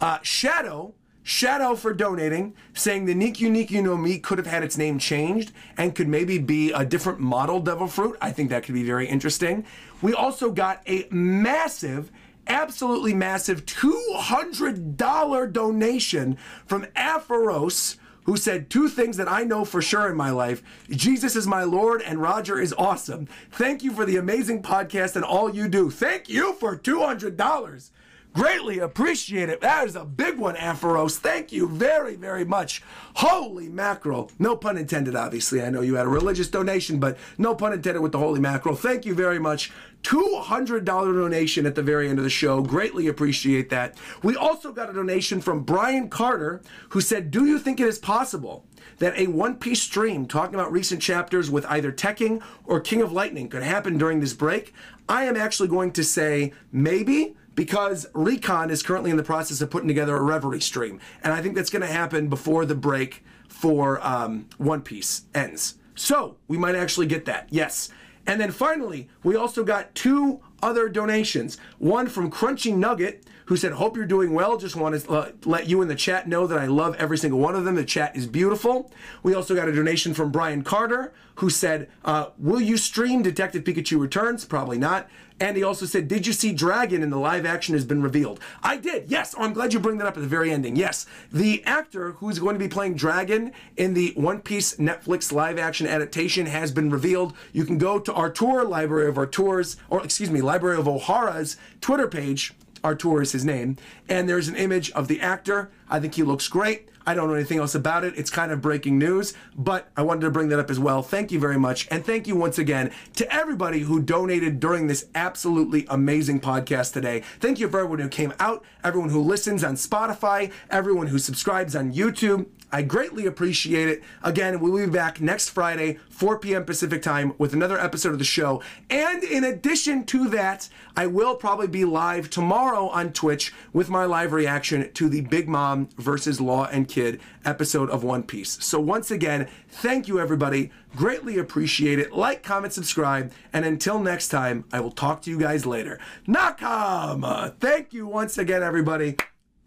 uh, 0.00 0.18
Shadow 0.22 0.94
Shadow 1.28 1.74
for 1.74 1.92
donating, 1.92 2.54
saying 2.72 3.04
the 3.04 3.14
Nikyu 3.14 3.50
Nikyu 3.50 3.82
no 3.82 3.98
Mi 3.98 4.18
could 4.18 4.38
have 4.38 4.46
had 4.46 4.62
its 4.62 4.78
name 4.78 4.98
changed 4.98 5.52
and 5.76 5.94
could 5.94 6.08
maybe 6.08 6.38
be 6.38 6.72
a 6.72 6.86
different 6.86 7.20
model 7.20 7.60
devil 7.60 7.86
fruit. 7.86 8.16
I 8.18 8.32
think 8.32 8.48
that 8.48 8.62
could 8.62 8.72
be 8.72 8.82
very 8.82 9.06
interesting. 9.06 9.66
We 10.00 10.14
also 10.14 10.50
got 10.50 10.80
a 10.86 11.06
massive 11.10 12.10
absolutely 12.46 13.12
massive 13.12 13.66
$200 13.66 15.52
donation 15.52 16.38
from 16.64 16.86
Ampharos, 16.96 17.98
who 18.24 18.38
said 18.38 18.70
two 18.70 18.88
things 18.88 19.18
that 19.18 19.30
I 19.30 19.44
know 19.44 19.66
for 19.66 19.82
sure 19.82 20.08
in 20.08 20.16
my 20.16 20.30
life 20.30 20.62
Jesus 20.88 21.36
is 21.36 21.46
my 21.46 21.62
Lord 21.62 22.00
and 22.00 22.22
Roger 22.22 22.58
is 22.58 22.72
awesome. 22.78 23.28
Thank 23.50 23.82
you 23.82 23.92
for 23.92 24.06
the 24.06 24.16
amazing 24.16 24.62
podcast 24.62 25.14
and 25.14 25.26
all 25.26 25.54
you 25.54 25.68
do. 25.68 25.90
Thank 25.90 26.30
you 26.30 26.54
for 26.54 26.74
$200. 26.74 27.90
Greatly 28.38 28.78
appreciate 28.78 29.48
it. 29.48 29.60
That 29.62 29.88
is 29.88 29.96
a 29.96 30.04
big 30.04 30.38
one, 30.38 30.54
Ampharos. 30.54 31.16
Thank 31.16 31.50
you 31.50 31.66
very, 31.66 32.14
very 32.14 32.44
much. 32.44 32.84
Holy 33.14 33.68
mackerel. 33.68 34.30
No 34.38 34.54
pun 34.54 34.78
intended, 34.78 35.16
obviously. 35.16 35.60
I 35.60 35.70
know 35.70 35.80
you 35.80 35.96
had 35.96 36.06
a 36.06 36.08
religious 36.08 36.46
donation, 36.46 37.00
but 37.00 37.18
no 37.36 37.56
pun 37.56 37.72
intended 37.72 38.00
with 38.00 38.12
the 38.12 38.18
holy 38.18 38.38
mackerel. 38.38 38.76
Thank 38.76 39.04
you 39.04 39.12
very 39.12 39.40
much. 39.40 39.72
$200 40.04 40.84
donation 40.84 41.66
at 41.66 41.74
the 41.74 41.82
very 41.82 42.08
end 42.08 42.20
of 42.20 42.22
the 42.22 42.30
show. 42.30 42.62
Greatly 42.62 43.08
appreciate 43.08 43.70
that. 43.70 43.98
We 44.22 44.36
also 44.36 44.70
got 44.70 44.88
a 44.88 44.92
donation 44.92 45.40
from 45.40 45.64
Brian 45.64 46.08
Carter, 46.08 46.62
who 46.90 47.00
said, 47.00 47.32
Do 47.32 47.44
you 47.44 47.58
think 47.58 47.80
it 47.80 47.88
is 47.88 47.98
possible 47.98 48.64
that 48.98 49.18
a 49.18 49.26
One 49.26 49.56
Piece 49.56 49.82
stream 49.82 50.26
talking 50.26 50.54
about 50.54 50.70
recent 50.70 51.02
chapters 51.02 51.50
with 51.50 51.66
either 51.66 51.90
Tekking 51.90 52.40
or 52.66 52.78
King 52.78 53.02
of 53.02 53.10
Lightning 53.10 53.48
could 53.48 53.64
happen 53.64 53.98
during 53.98 54.20
this 54.20 54.32
break? 54.32 54.72
I 55.08 55.24
am 55.24 55.36
actually 55.36 55.70
going 55.70 55.90
to 55.90 56.04
say 56.04 56.52
maybe 56.70 57.34
because 57.58 58.06
Recon 58.14 58.70
is 58.70 58.84
currently 58.84 59.10
in 59.10 59.16
the 59.16 59.24
process 59.24 59.60
of 59.60 59.68
putting 59.68 59.88
together 59.88 60.16
a 60.16 60.22
Reverie 60.22 60.60
stream, 60.60 61.00
and 61.24 61.32
I 61.32 61.42
think 61.42 61.56
that's 61.56 61.70
going 61.70 61.82
to 61.82 61.88
happen 61.88 62.28
before 62.28 62.64
the 62.64 62.76
break 62.76 63.24
for 63.48 63.98
um, 64.06 64.46
One 64.58 64.80
Piece 64.80 65.22
ends. 65.34 65.74
So 65.96 66.36
we 66.46 66.56
might 66.56 66.76
actually 66.76 67.06
get 67.06 67.24
that. 67.24 67.48
Yes. 67.50 67.88
And 68.28 68.40
then 68.40 68.52
finally, 68.52 69.08
we 69.24 69.34
also 69.34 69.64
got 69.64 69.92
two 69.96 70.40
other 70.62 70.88
donations. 70.88 71.58
One 71.78 72.06
from 72.06 72.30
Crunchy 72.30 72.72
Nugget, 72.72 73.24
who 73.48 73.56
said, 73.56 73.72
Hope 73.72 73.96
you're 73.96 74.04
doing 74.04 74.34
well. 74.34 74.58
Just 74.58 74.76
want 74.76 75.00
to 75.00 75.10
uh, 75.10 75.32
let 75.46 75.68
you 75.68 75.80
in 75.80 75.88
the 75.88 75.94
chat 75.94 76.28
know 76.28 76.46
that 76.46 76.58
I 76.58 76.66
love 76.66 76.94
every 76.96 77.16
single 77.16 77.40
one 77.40 77.54
of 77.54 77.64
them. 77.64 77.76
The 77.76 77.84
chat 77.84 78.14
is 78.14 78.26
beautiful. 78.26 78.90
We 79.22 79.32
also 79.32 79.54
got 79.54 79.68
a 79.68 79.72
donation 79.72 80.12
from 80.12 80.30
Brian 80.30 80.62
Carter, 80.62 81.14
who 81.36 81.48
said, 81.48 81.88
uh, 82.04 82.26
Will 82.38 82.60
you 82.60 82.76
stream 82.76 83.22
Detective 83.22 83.64
Pikachu 83.64 83.98
Returns? 83.98 84.44
Probably 84.44 84.76
not. 84.76 85.08
And 85.40 85.56
he 85.56 85.62
also 85.62 85.86
said, 85.86 86.08
Did 86.08 86.26
you 86.26 86.34
see 86.34 86.52
Dragon 86.52 87.02
in 87.02 87.08
the 87.08 87.18
live 87.18 87.46
action 87.46 87.74
has 87.74 87.86
been 87.86 88.02
revealed? 88.02 88.38
I 88.62 88.76
did, 88.76 89.10
yes. 89.10 89.34
Oh, 89.38 89.44
I'm 89.44 89.54
glad 89.54 89.72
you 89.72 89.80
bring 89.80 89.96
that 89.96 90.06
up 90.06 90.18
at 90.18 90.22
the 90.22 90.28
very 90.28 90.50
ending. 90.52 90.76
Yes. 90.76 91.06
The 91.32 91.64
actor 91.64 92.12
who's 92.12 92.38
going 92.38 92.54
to 92.54 92.58
be 92.58 92.68
playing 92.68 92.96
Dragon 92.96 93.52
in 93.78 93.94
the 93.94 94.12
One 94.14 94.42
Piece 94.42 94.76
Netflix 94.76 95.32
live 95.32 95.58
action 95.58 95.86
adaptation 95.86 96.44
has 96.44 96.70
been 96.70 96.90
revealed. 96.90 97.32
You 97.54 97.64
can 97.64 97.78
go 97.78 97.98
to 97.98 98.12
our 98.12 98.28
tour, 98.28 98.62
Library 98.64 99.08
of 99.08 99.16
our 99.16 99.26
Tours, 99.26 99.78
or 99.88 100.04
excuse 100.04 100.30
me, 100.30 100.42
Library 100.42 100.76
of 100.76 100.84
Ohara's 100.84 101.56
Twitter 101.80 102.08
page. 102.08 102.52
Artur 102.88 103.20
is 103.20 103.32
his 103.32 103.44
name, 103.44 103.76
and 104.08 104.26
there's 104.26 104.48
an 104.48 104.56
image 104.56 104.90
of 104.92 105.08
the 105.08 105.20
actor. 105.20 105.70
I 105.90 106.00
think 106.00 106.14
he 106.14 106.22
looks 106.22 106.48
great. 106.48 106.88
I 107.06 107.12
don't 107.12 107.28
know 107.28 107.34
anything 107.34 107.58
else 107.58 107.74
about 107.74 108.02
it. 108.02 108.14
It's 108.16 108.30
kind 108.30 108.50
of 108.50 108.62
breaking 108.62 108.98
news, 108.98 109.34
but 109.54 109.90
I 109.94 110.02
wanted 110.02 110.22
to 110.22 110.30
bring 110.30 110.48
that 110.48 110.58
up 110.58 110.70
as 110.70 110.78
well. 110.78 111.02
Thank 111.02 111.30
you 111.30 111.38
very 111.38 111.58
much. 111.58 111.86
And 111.90 112.04
thank 112.04 112.26
you 112.26 112.34
once 112.34 112.58
again 112.58 112.90
to 113.16 113.30
everybody 113.34 113.80
who 113.80 114.00
donated 114.00 114.58
during 114.58 114.86
this 114.86 115.06
absolutely 115.14 115.86
amazing 115.90 116.40
podcast 116.40 116.94
today. 116.94 117.22
Thank 117.40 117.60
you 117.60 117.68
for 117.68 117.80
everyone 117.80 117.98
who 117.98 118.08
came 118.08 118.32
out, 118.38 118.64
everyone 118.82 119.10
who 119.10 119.20
listens 119.20 119.62
on 119.62 119.74
Spotify, 119.74 120.50
everyone 120.70 121.08
who 121.08 121.18
subscribes 121.18 121.76
on 121.76 121.92
YouTube. 121.92 122.46
I 122.70 122.82
greatly 122.82 123.26
appreciate 123.26 123.88
it. 123.88 124.02
Again, 124.22 124.60
we'll 124.60 124.76
be 124.76 124.90
back 124.90 125.20
next 125.20 125.50
Friday, 125.50 125.98
4 126.10 126.38
p.m. 126.38 126.64
Pacific 126.64 127.02
time, 127.02 127.32
with 127.38 127.54
another 127.54 127.78
episode 127.78 128.12
of 128.12 128.18
the 128.18 128.24
show. 128.24 128.62
And 128.90 129.22
in 129.24 129.44
addition 129.44 130.04
to 130.06 130.28
that, 130.30 130.68
I 130.96 131.06
will 131.06 131.34
probably 131.34 131.68
be 131.68 131.84
live 131.84 132.28
tomorrow 132.28 132.88
on 132.88 133.12
Twitch 133.12 133.54
with 133.72 133.88
my 133.88 134.04
live 134.04 134.32
reaction 134.32 134.92
to 134.92 135.08
the 135.08 135.22
Big 135.22 135.48
Mom 135.48 135.88
versus 135.96 136.40
Law 136.40 136.66
and 136.66 136.88
Kid 136.88 137.20
episode 137.44 137.88
of 137.90 138.04
One 138.04 138.22
Piece. 138.22 138.62
So, 138.64 138.78
once 138.80 139.10
again, 139.10 139.48
thank 139.68 140.06
you, 140.08 140.20
everybody. 140.20 140.70
Greatly 140.94 141.38
appreciate 141.38 141.98
it. 141.98 142.12
Like, 142.12 142.42
comment, 142.42 142.72
subscribe. 142.72 143.32
And 143.52 143.64
until 143.64 143.98
next 143.98 144.28
time, 144.28 144.64
I 144.72 144.80
will 144.80 144.90
talk 144.90 145.22
to 145.22 145.30
you 145.30 145.38
guys 145.38 145.64
later. 145.64 145.98
Nakama! 146.26 147.54
Thank 147.60 147.92
you 147.92 148.06
once 148.06 148.36
again, 148.36 148.62
everybody 148.62 149.16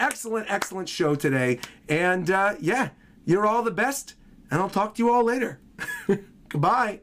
excellent, 0.02 0.52
excellent 0.52 0.90
show 0.90 1.16
today. 1.16 1.60
And 1.88 2.30
uh, 2.30 2.56
yeah, 2.60 2.90
you're 3.26 3.46
all 3.46 3.64
the 3.64 3.72
best. 3.72 4.16
And 4.50 4.60
I'll 4.60 4.70
talk 4.70 4.96
to 4.96 5.04
you 5.04 5.12
all 5.12 5.24
later. 5.24 5.62
Goodbye. 6.50 7.02